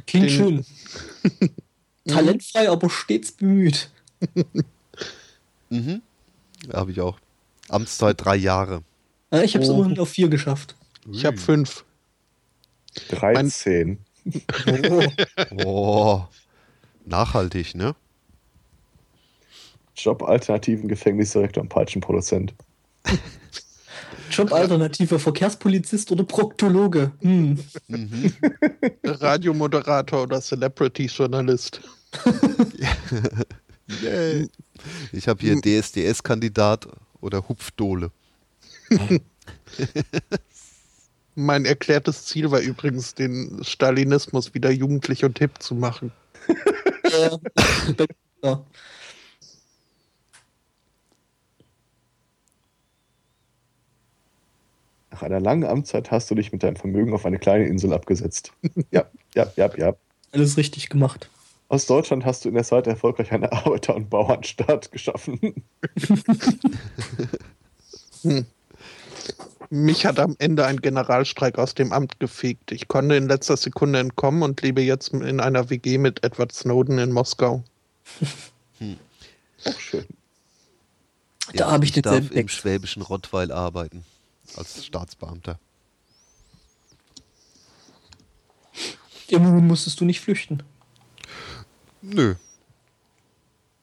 [0.07, 0.67] Klingt Den- schön.
[2.07, 3.89] Talentfrei, aber stets bemüht.
[5.71, 6.03] Mhm.
[6.73, 7.19] Habe ich auch.
[7.69, 8.83] Amtszeit drei Jahre.
[9.33, 9.75] Ja, ich habe es Oh.
[9.77, 10.75] immerhin auf vier geschafft.
[11.11, 11.85] Ich habe fünf.
[13.09, 13.99] 13.
[14.85, 15.03] Oh.
[15.65, 16.25] Oh,
[17.07, 17.95] nachhaltig, ne?
[19.97, 22.55] Jobalternativen Gefängnisdirektor und Peitschenproduzent.
[24.31, 27.13] Jobalternative Verkehrspolizist oder Proktologe.
[27.21, 27.59] Hm.
[27.89, 28.33] Mhm.
[29.05, 31.81] Radiomoderator oder Celebrity-Journalist.
[34.03, 34.49] Yay.
[35.13, 36.89] Ich habe hier DSDS-Kandidat
[37.21, 38.11] oder Hupfdohle.
[41.35, 46.13] Mein erklärtes Ziel war übrigens, den Stalinismus wieder jugendlich und hip zu machen.
[47.05, 48.57] Äh,
[55.13, 58.53] Nach einer langen Amtszeit hast du dich mit deinem Vermögen auf eine kleine Insel abgesetzt.
[58.91, 59.95] ja, ja, ja, ja.
[60.33, 61.29] Alles richtig gemacht.
[61.69, 65.65] Aus Deutschland hast du in der Zeit erfolgreich eine Arbeiter- und Bauernstaat geschaffen.
[69.71, 72.73] Mich hat am Ende ein Generalstreik aus dem Amt gefegt.
[72.73, 76.99] Ich konnte in letzter Sekunde entkommen und lebe jetzt in einer WG mit Edward Snowden
[76.99, 77.63] in Moskau.
[79.65, 80.07] Auch schön.
[81.55, 82.57] Da habe ich darf denselben im Text.
[82.57, 84.05] schwäbischen Rottweil arbeiten.
[84.57, 85.59] Als Staatsbeamter.
[89.29, 90.63] Immerhin musstest du nicht flüchten.
[92.03, 92.35] Nö.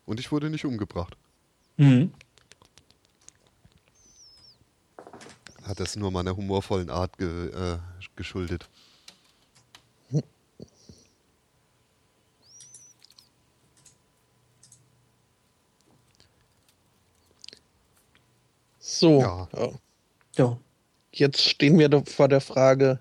[0.06, 1.16] Und ich wurde nicht umgebracht.
[1.78, 2.14] Mhm.
[5.64, 7.78] Hat das nur meiner humorvollen Art ge, äh,
[8.16, 8.68] geschuldet.
[18.80, 19.48] So, Ja.
[20.40, 20.58] Ja.
[21.12, 23.00] jetzt stehen wir vor der Frage,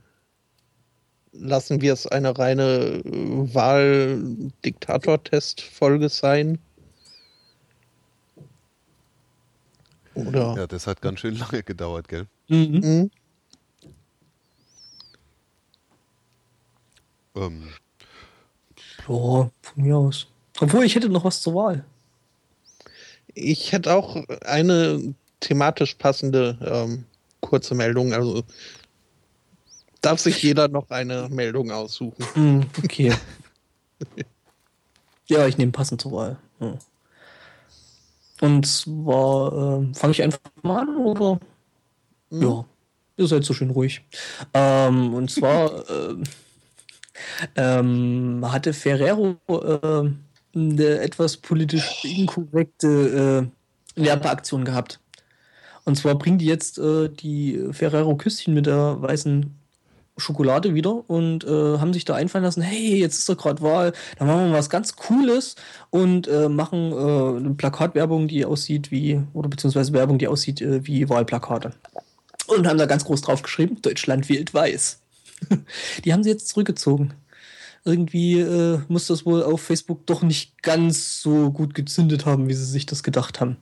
[1.32, 6.58] lassen wir es eine reine äh, Wahl-Diktator-Test-Folge sein?
[10.14, 10.56] Oder?
[10.56, 12.26] Ja, das hat ganz schön lange gedauert, gell?
[12.48, 12.82] Mhm.
[12.82, 13.10] Hm?
[17.36, 17.68] Ähm,
[19.06, 20.26] Ja, von mir aus.
[20.58, 21.84] Obwohl, ich hätte noch was zur Wahl.
[23.34, 27.04] Ich hätte auch eine thematisch passende ähm,
[27.40, 28.12] kurze Meldung.
[28.12, 28.44] Also
[30.00, 32.24] darf sich jeder noch eine Meldung aussuchen.
[32.34, 33.12] Hm, okay.
[35.26, 36.38] ja, ich nehme passend zur Wahl.
[36.60, 36.78] Ja.
[38.40, 41.40] Und zwar, ähm, fange ich einfach mal an, oder?
[42.30, 42.64] Ja,
[43.16, 44.02] ihr seid so schön ruhig.
[44.54, 46.22] Ähm, und zwar ähm,
[47.56, 53.50] ähm, hatte Ferrero ähm, eine etwas politisch inkorrekte
[53.96, 55.00] äh, Werbeaktion gehabt.
[55.88, 59.58] Und zwar bringen die jetzt äh, die Ferrero-Küsschen mit der weißen
[60.18, 63.92] Schokolade wieder und äh, haben sich da einfallen lassen, hey, jetzt ist doch gerade Wahl,
[64.18, 65.54] dann machen wir was ganz Cooles
[65.90, 70.86] und äh, machen äh, eine Plakatwerbung, die aussieht wie, oder beziehungsweise Werbung, die aussieht äh,
[70.86, 71.72] wie Wahlplakate.
[72.48, 75.00] Und haben da ganz groß drauf geschrieben, Deutschland wählt weiß.
[76.04, 77.14] die haben sie jetzt zurückgezogen.
[77.84, 82.54] Irgendwie äh, muss das wohl auf Facebook doch nicht ganz so gut gezündet haben, wie
[82.54, 83.56] sie sich das gedacht haben.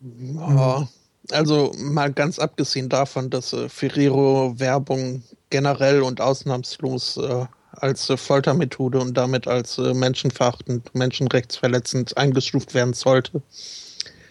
[0.00, 0.88] Ja,
[1.30, 8.98] also mal ganz abgesehen davon, dass äh, Ferrero-Werbung generell und ausnahmslos äh, als äh, Foltermethode
[9.00, 13.42] und damit als äh, menschenverachtend, menschenrechtsverletzend eingestuft werden sollte,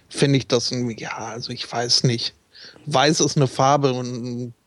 [0.09, 2.33] finde ich das, ja, also ich weiß nicht.
[2.85, 3.93] weiß ist eine Farbe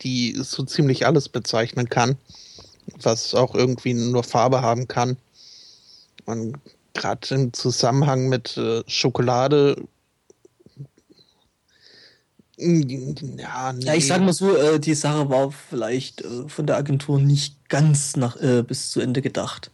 [0.02, 2.16] die so ziemlich alles bezeichnen kann,
[3.02, 5.16] was auch irgendwie nur Farbe haben kann.
[6.24, 6.58] Und
[6.94, 9.76] gerade im Zusammenhang mit äh, Schokolade.
[12.62, 13.84] Ja, nee.
[13.84, 17.68] ja, ich sag mal so, äh, die Sache war vielleicht äh, von der Agentur nicht
[17.68, 19.70] ganz nach, äh, bis zu Ende gedacht.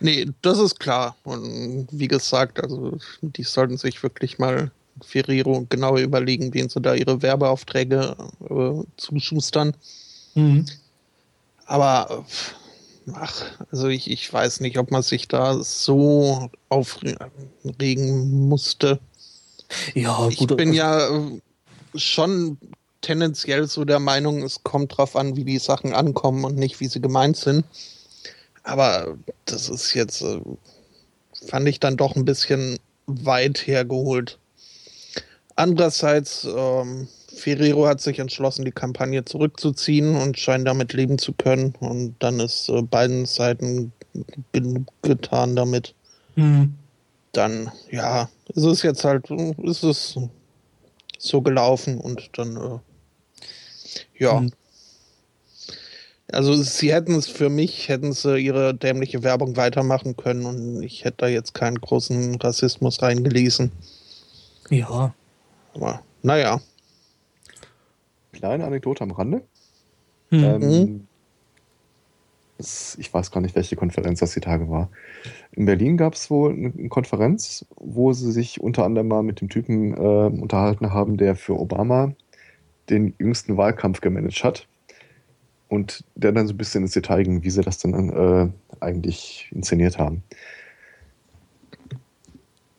[0.00, 1.16] Nee, das ist klar.
[1.24, 4.70] Und wie gesagt, also die sollten sich wirklich mal
[5.02, 8.16] Ferrero genau überlegen, wen sie da ihre Werbeaufträge
[8.48, 9.74] äh, zuschustern.
[10.34, 10.66] Mhm.
[11.66, 12.24] Aber
[13.12, 19.00] ach, also ich, ich weiß nicht, ob man sich da so aufregen musste.
[19.94, 20.32] Ja, gut.
[20.32, 21.40] Ich bin ja äh,
[21.94, 22.58] schon
[23.00, 26.86] tendenziell so der Meinung, es kommt drauf an, wie die Sachen ankommen und nicht, wie
[26.86, 27.64] sie gemeint sind.
[28.62, 30.40] Aber das ist jetzt, äh,
[31.46, 34.38] fand ich dann doch ein bisschen weit hergeholt.
[35.56, 41.74] Andererseits, ähm, Ferrero hat sich entschlossen, die Kampagne zurückzuziehen und scheint damit leben zu können.
[41.80, 43.92] Und dann ist äh, beiden Seiten
[44.52, 45.94] genug getan damit.
[46.36, 46.74] Mhm.
[47.32, 49.30] Dann, ja, ist es jetzt halt,
[49.62, 50.18] ist es
[51.20, 52.78] so gelaufen und dann, äh,
[54.18, 54.40] ja.
[54.40, 54.52] Mhm.
[56.32, 61.04] Also sie hätten es für mich, hätten sie ihre dämliche Werbung weitermachen können und ich
[61.04, 63.72] hätte da jetzt keinen großen Rassismus reingelesen.
[64.70, 65.12] Ja.
[65.74, 66.60] Aber naja.
[68.32, 69.42] Kleine Anekdote am Rande.
[70.30, 70.44] Mhm.
[70.44, 71.06] Ähm,
[72.58, 74.88] das, ich weiß gar nicht, welche Konferenz das die Tage war.
[75.52, 79.48] In Berlin gab es wohl eine Konferenz, wo sie sich unter anderem mal mit dem
[79.48, 82.12] Typen äh, unterhalten haben, der für Obama
[82.88, 84.66] den jüngsten Wahlkampf gemanagt hat.
[85.68, 88.48] Und der dann so ein bisschen ins Detail ging, wie sie das dann äh,
[88.80, 90.22] eigentlich inszeniert haben.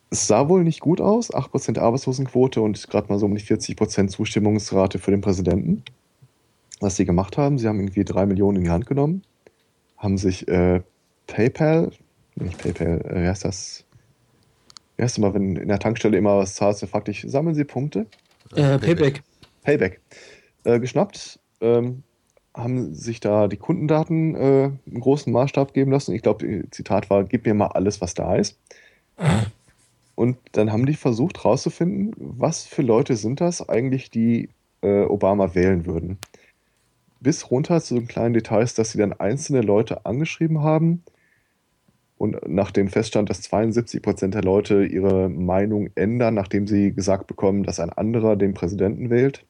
[0.10, 4.10] Es sah wohl nicht gut aus, 8% Arbeitslosenquote und gerade mal so um die 40%
[4.10, 5.84] Zustimmungsrate für den Präsidenten.
[6.82, 9.24] Was sie gemacht haben, sie haben irgendwie 3 Millionen in die Hand genommen,
[9.98, 10.82] haben sich äh,
[11.28, 11.92] PayPal,
[12.36, 13.86] nicht PayPal, äh, wie heißt das?
[14.98, 17.56] Wie heißt das mal, wenn in der Tankstelle immer was zahlst, dann fragt dich, sammeln
[17.56, 18.06] sie Punkte?
[18.56, 19.24] Äh, Payback.
[19.64, 20.00] Payback.
[20.64, 22.04] Äh, geschnappt, ähm,
[22.54, 26.14] haben sich da die Kundendaten äh, im großen Maßstab geben lassen.
[26.14, 28.60] Ich glaube, Zitat war, gib mir mal alles, was da ist.
[30.16, 34.50] Und dann haben die versucht herauszufinden, was für Leute sind das eigentlich, die
[34.82, 36.18] äh, Obama wählen würden.
[37.22, 41.04] Bis runter zu den kleinen Details, dass sie dann einzelne Leute angeschrieben haben
[42.22, 47.64] und nachdem feststand, dass 72 Prozent der Leute ihre Meinung ändern, nachdem sie gesagt bekommen,
[47.64, 49.44] dass ein anderer den Präsidenten wählt.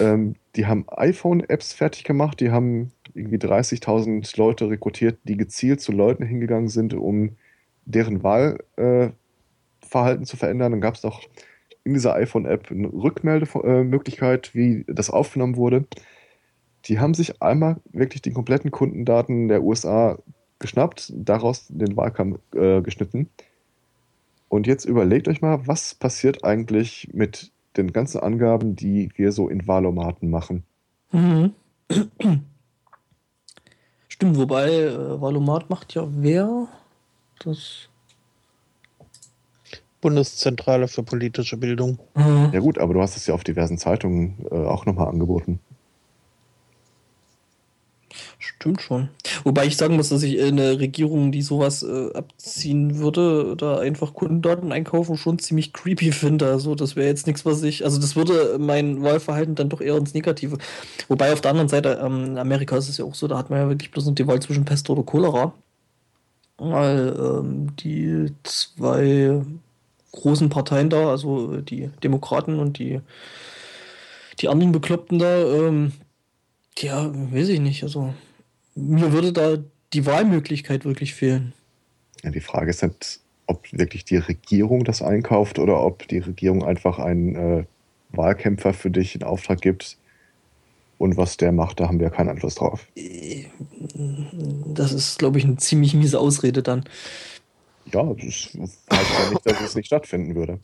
[0.00, 5.92] Ähm, die haben iPhone-Apps fertig gemacht, die haben irgendwie 30.000 Leute rekrutiert, die gezielt zu
[5.92, 7.36] Leuten hingegangen sind, um
[7.84, 9.10] deren Wahl äh,
[10.24, 10.72] zu verändern.
[10.72, 11.22] Dann gab es noch
[11.84, 15.84] in dieser iPhone-App eine Rückmeldemöglichkeit, wie das aufgenommen wurde.
[16.86, 20.18] Die haben sich einmal wirklich die kompletten Kundendaten der USA
[20.58, 23.28] geschnappt, daraus den Wahlkampf äh, geschnitten.
[24.48, 29.48] Und jetzt überlegt euch mal, was passiert eigentlich mit den ganzen Angaben, die wir so
[29.48, 30.64] in Wahlomaten machen.
[31.12, 31.52] Mhm.
[34.08, 36.66] Stimmt, wobei äh, Wahlomat macht ja wer?
[37.44, 37.88] Das
[40.00, 41.98] Bundeszentrale für politische Bildung.
[42.14, 42.50] Mhm.
[42.52, 45.60] Ja gut, aber du hast es ja auf diversen Zeitungen äh, auch nochmal angeboten.
[48.38, 49.08] Stimmt schon.
[49.44, 54.14] Wobei ich sagen muss, dass ich eine Regierung, die sowas äh, abziehen würde, da einfach
[54.14, 56.46] Kundendaten einkaufen, schon ziemlich creepy finde.
[56.46, 59.96] Also das wäre jetzt nichts, was ich, also das würde mein Wahlverhalten dann doch eher
[59.96, 60.58] ins Negative.
[61.08, 63.50] Wobei auf der anderen Seite, ähm, in Amerika ist es ja auch so, da hat
[63.50, 65.52] man ja wirklich bloß noch die Wahl zwischen Pest oder Cholera.
[66.58, 69.40] Weil ähm, die zwei
[70.12, 73.00] großen Parteien da, also die Demokraten und die,
[74.40, 75.92] die anderen Bekloppten da, ähm,
[76.82, 77.82] ja, weiß ich nicht.
[77.82, 78.14] Also
[78.74, 79.58] mir würde da
[79.92, 81.52] die Wahlmöglichkeit wirklich fehlen.
[82.22, 86.64] Ja, die Frage ist halt, ob wirklich die Regierung das einkauft oder ob die Regierung
[86.64, 87.64] einfach einen äh,
[88.10, 89.96] Wahlkämpfer für dich in Auftrag gibt.
[90.98, 92.86] Und was der macht, da haben wir keinen Einfluss drauf.
[94.66, 96.84] Das ist, glaube ich, eine ziemlich miese Ausrede dann.
[97.92, 100.58] Ja, das heißt ja nicht, dass es nicht stattfinden würde.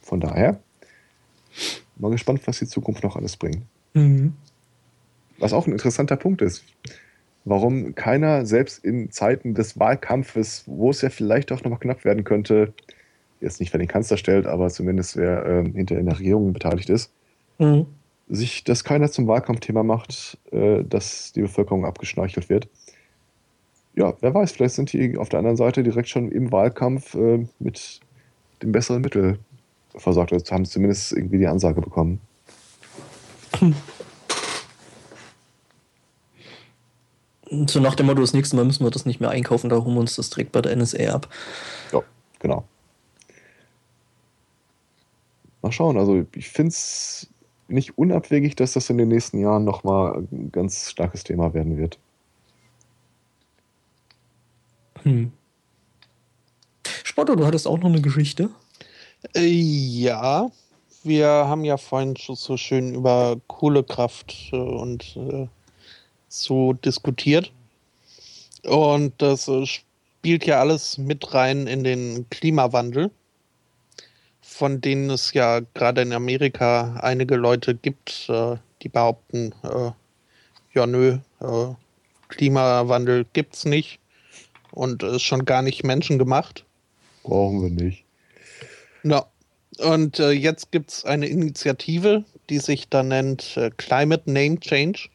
[0.00, 0.60] Von daher,
[2.00, 3.62] mal gespannt, was die Zukunft noch alles bringt.
[3.94, 4.34] Mhm.
[5.38, 6.64] Was auch ein interessanter Punkt ist,
[7.44, 12.04] warum keiner selbst in Zeiten des Wahlkampfes, wo es ja vielleicht auch noch mal knapp
[12.04, 12.74] werden könnte,
[13.40, 16.90] jetzt nicht wer den Kanzler stellt, aber zumindest wer äh, hinter in der Regierung beteiligt
[16.90, 17.12] ist,
[17.58, 17.86] mhm
[18.30, 22.68] sich das keiner zum Wahlkampfthema macht, äh, dass die Bevölkerung abgeschnorchelt wird.
[23.96, 27.44] Ja, wer weiß, vielleicht sind die auf der anderen Seite direkt schon im Wahlkampf äh,
[27.58, 28.00] mit
[28.62, 29.38] dem besseren Mittel
[29.96, 30.32] versorgt.
[30.32, 32.20] Also haben zumindest irgendwie die Ansage bekommen.
[37.66, 39.94] So nach dem Motto, das nächste Mal müssen wir das nicht mehr einkaufen, da holen
[39.94, 41.28] wir uns das direkt bei der NSA ab.
[41.92, 42.02] Ja,
[42.38, 42.64] genau.
[45.62, 47.28] Mal schauen, also ich finde es
[47.66, 51.98] nicht unabwegig, dass das in den nächsten Jahren nochmal ein ganz starkes Thema werden wird.
[55.02, 55.32] Hm.
[57.04, 58.50] Spotto, du hattest auch noch eine Geschichte.
[59.34, 60.50] Äh, ja,
[61.02, 65.46] wir haben ja vorhin schon so schön über Kohlekraft äh, und äh,
[66.28, 67.52] so diskutiert.
[68.64, 73.10] Und das spielt ja alles mit rein in den Klimawandel,
[74.42, 78.30] von denen es ja gerade in Amerika einige Leute gibt,
[78.82, 79.54] die behaupten,
[80.74, 81.18] ja nö,
[82.28, 83.98] Klimawandel gibt's nicht
[84.72, 86.66] und ist schon gar nicht menschengemacht.
[87.22, 88.04] Brauchen wir nicht.
[89.02, 89.26] Ja.
[89.78, 95.08] Und äh, jetzt gibt es eine Initiative, die sich da nennt äh, Climate Name Change.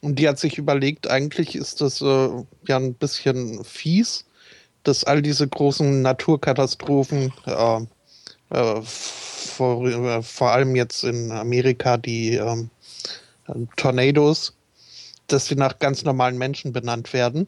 [0.00, 2.28] Und die hat sich überlegt, eigentlich ist das äh,
[2.66, 4.24] ja ein bisschen fies,
[4.84, 7.80] dass all diese großen Naturkatastrophen, äh,
[8.50, 12.70] äh, vor, äh, vor, allem jetzt in Amerika die ähm,
[13.76, 14.54] Tornados,
[15.26, 17.46] dass sie nach ganz normalen Menschen benannt werden.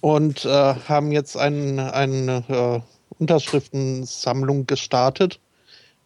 [0.00, 2.44] Und haben jetzt einen, einen
[3.18, 5.40] Unterschriftensammlung gestartet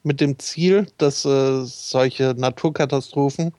[0.03, 3.53] mit dem Ziel, dass äh, solche Naturkatastrophen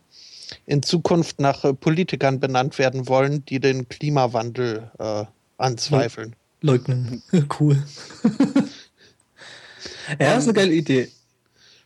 [0.66, 5.26] in Zukunft nach äh, Politikern benannt werden wollen, die den Klimawandel äh,
[5.58, 6.36] anzweifeln.
[6.62, 7.22] Leugnen.
[7.60, 7.82] cool.
[10.20, 11.10] ja, ist eine geile Idee.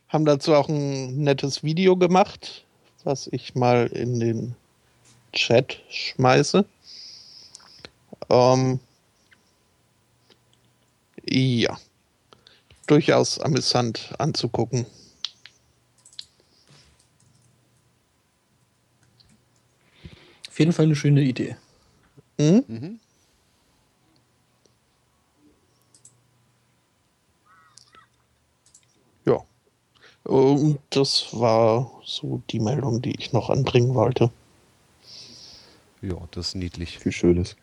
[0.07, 2.63] Haben dazu auch ein nettes Video gemacht,
[3.03, 4.55] was ich mal in den
[5.33, 6.65] Chat schmeiße.
[8.29, 8.79] Ähm,
[11.25, 11.77] ja,
[12.87, 14.85] durchaus amüsant anzugucken.
[20.49, 21.55] Auf jeden Fall eine schöne Idee.
[22.37, 22.63] Mhm.
[22.67, 22.99] Mhm.
[29.25, 29.43] Ja.
[30.23, 34.31] Und das war so die Meldung, die ich noch anbringen wollte.
[36.01, 36.99] Ja, das ist niedlich.
[36.99, 37.55] Viel Schönes.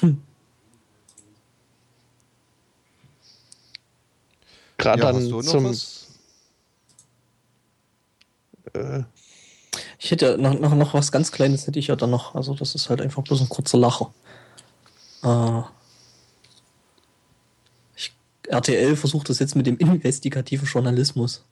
[0.00, 0.20] Hm.
[4.78, 5.74] Gerade ja, dann zum.
[8.72, 9.04] Äh,
[9.98, 12.34] ich hätte noch, noch, noch was ganz Kleines, hätte ich ja dann noch.
[12.34, 14.12] Also, das ist halt einfach bloß ein kurzer Lacher.
[15.22, 15.62] Äh,
[17.96, 18.12] ich,
[18.48, 21.44] RTL versucht das jetzt mit dem investigativen Journalismus.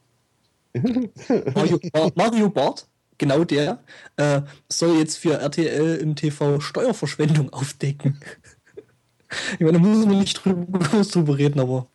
[1.54, 1.80] Mario,
[2.14, 2.86] Mario Bart,
[3.18, 3.82] genau der,
[4.16, 8.20] äh, soll jetzt für RTL im TV Steuerverschwendung aufdecken.
[9.54, 11.86] ich meine, da muss man nicht drüber, drüber reden, aber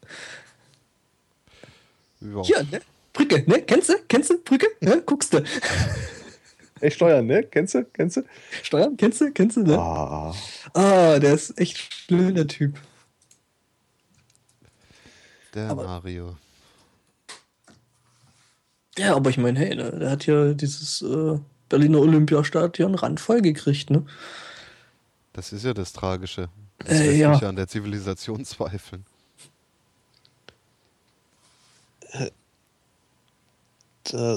[2.36, 2.44] ja.
[2.44, 2.82] Hier, ne?
[3.14, 3.62] Brücke, ne?
[3.62, 3.94] Kennst du?
[4.08, 4.38] Kennst du?
[4.44, 4.68] Brücke?
[4.82, 5.02] Ne?
[5.06, 5.44] Guckst du.
[6.80, 7.44] Ey, Steuern, ne?
[7.44, 7.84] Kennst du?
[7.86, 8.22] Kennst du?
[8.62, 8.96] Steuern?
[8.98, 9.32] Kennst du?
[9.32, 9.78] Kennst du, ne?
[9.78, 10.34] Ah.
[10.74, 12.80] ah der ist echt schön, der Typ.
[15.54, 16.38] Der aber, Mario.
[18.98, 21.40] Ja, aber ich meine, hey, der, der, hat ja dieses äh,
[21.70, 24.06] Berliner Olympiastadion randvoll gekriegt, ne?
[25.34, 26.50] Das ist ja das Tragische.
[26.80, 27.30] Das äh, lässt ja.
[27.30, 29.06] mich an der Zivilisation zweifeln.
[32.14, 32.30] Äh,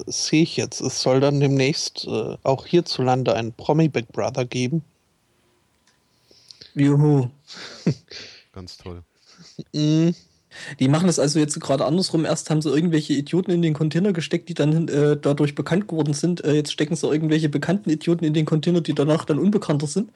[0.07, 0.81] sehe ich jetzt.
[0.81, 4.83] Es soll dann demnächst äh, auch hierzulande ein Promi Big Brother geben.
[6.75, 7.29] Juhu.
[8.53, 9.03] Ganz toll.
[9.73, 10.11] mm.
[10.81, 12.25] Die machen das also jetzt gerade andersrum.
[12.25, 16.13] Erst haben sie irgendwelche Idioten in den Container gesteckt, die dann äh, dadurch bekannt geworden
[16.13, 16.45] sind.
[16.45, 20.11] Äh, jetzt stecken sie irgendwelche bekannten Idioten in den Container, die danach dann unbekannter sind.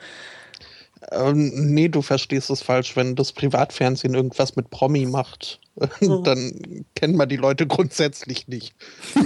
[1.10, 2.96] Ähm, nee, du verstehst es falsch.
[2.96, 6.18] Wenn das Privatfernsehen irgendwas mit Promi macht, oh.
[6.24, 8.74] dann kennen wir die Leute grundsätzlich nicht.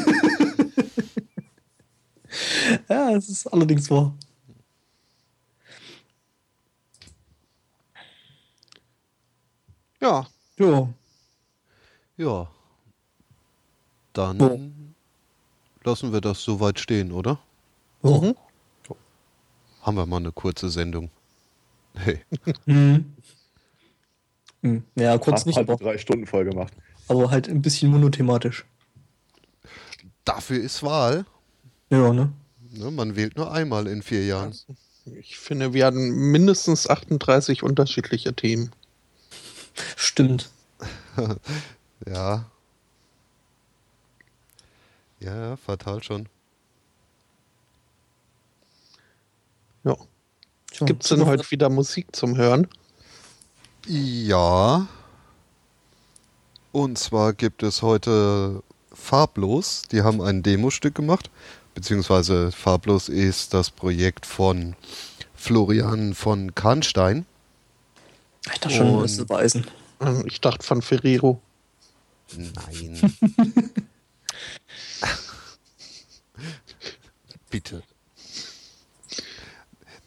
[2.89, 4.15] ja, es ist allerdings wahr.
[10.01, 10.27] Ja.
[10.59, 10.89] Ja.
[12.17, 12.51] Ja.
[14.13, 14.61] Dann oh.
[15.85, 17.39] lassen wir das soweit stehen, oder?
[18.03, 18.35] Mhm.
[19.83, 21.11] Haben wir mal eine kurze Sendung.
[21.99, 22.21] Hey.
[22.67, 23.13] Mhm.
[24.63, 24.85] Mhm.
[24.97, 25.57] Ja, kurz nicht.
[25.57, 26.73] Halt drei Stunden voll gemacht.
[27.09, 28.65] Aber halt ein bisschen monothematisch.
[30.25, 31.25] Dafür ist Wahl.
[31.91, 32.33] Ja, ne?
[32.73, 32.91] ne?
[32.91, 34.55] Man wählt nur einmal in vier Jahren.
[35.21, 38.73] Ich finde, wir hatten mindestens 38 unterschiedliche Themen.
[39.97, 40.51] Stimmt.
[42.07, 42.45] ja.
[45.21, 46.29] Ja, fatal schon.
[49.85, 49.97] Ja.
[50.81, 52.69] Gibt es denn heute wieder Musik zum Hören?
[53.87, 54.87] Ja.
[56.73, 59.83] Und zwar gibt es heute Farblos.
[59.91, 61.31] Die haben ein Demostück gemacht.
[61.75, 64.77] Beziehungsweise Farblos ist das Projekt von
[65.35, 67.25] Florian von Kahnstein.
[68.53, 69.67] Ich dachte schon, das ist Weisen.
[70.01, 71.41] Ähm, Ich dachte von Ferrero.
[72.37, 73.15] Nein.
[77.51, 77.83] Bitte.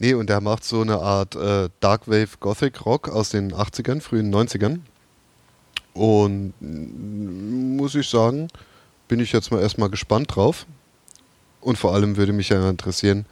[0.01, 4.33] Nee, und der macht so eine Art äh, Darkwave Gothic Rock aus den 80ern, frühen
[4.33, 4.79] 90ern.
[5.93, 8.47] Und muss ich sagen,
[9.07, 10.65] bin ich jetzt mal erstmal gespannt drauf.
[11.59, 13.27] Und vor allem würde mich ja interessieren,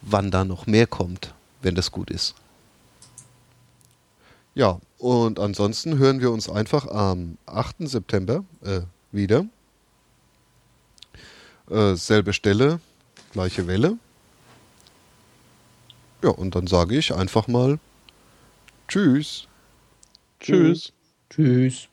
[0.00, 2.34] wann da noch mehr kommt, wenn das gut ist.
[4.54, 7.76] Ja, und ansonsten hören wir uns einfach am 8.
[7.80, 8.80] September äh,
[9.12, 9.44] wieder.
[11.68, 12.80] Äh, selbe Stelle,
[13.34, 13.98] gleiche Welle.
[16.22, 17.78] Ja, und dann sage ich einfach mal
[18.88, 19.46] Tschüss.
[20.40, 20.92] Tschüss.
[21.30, 21.89] Tschüss.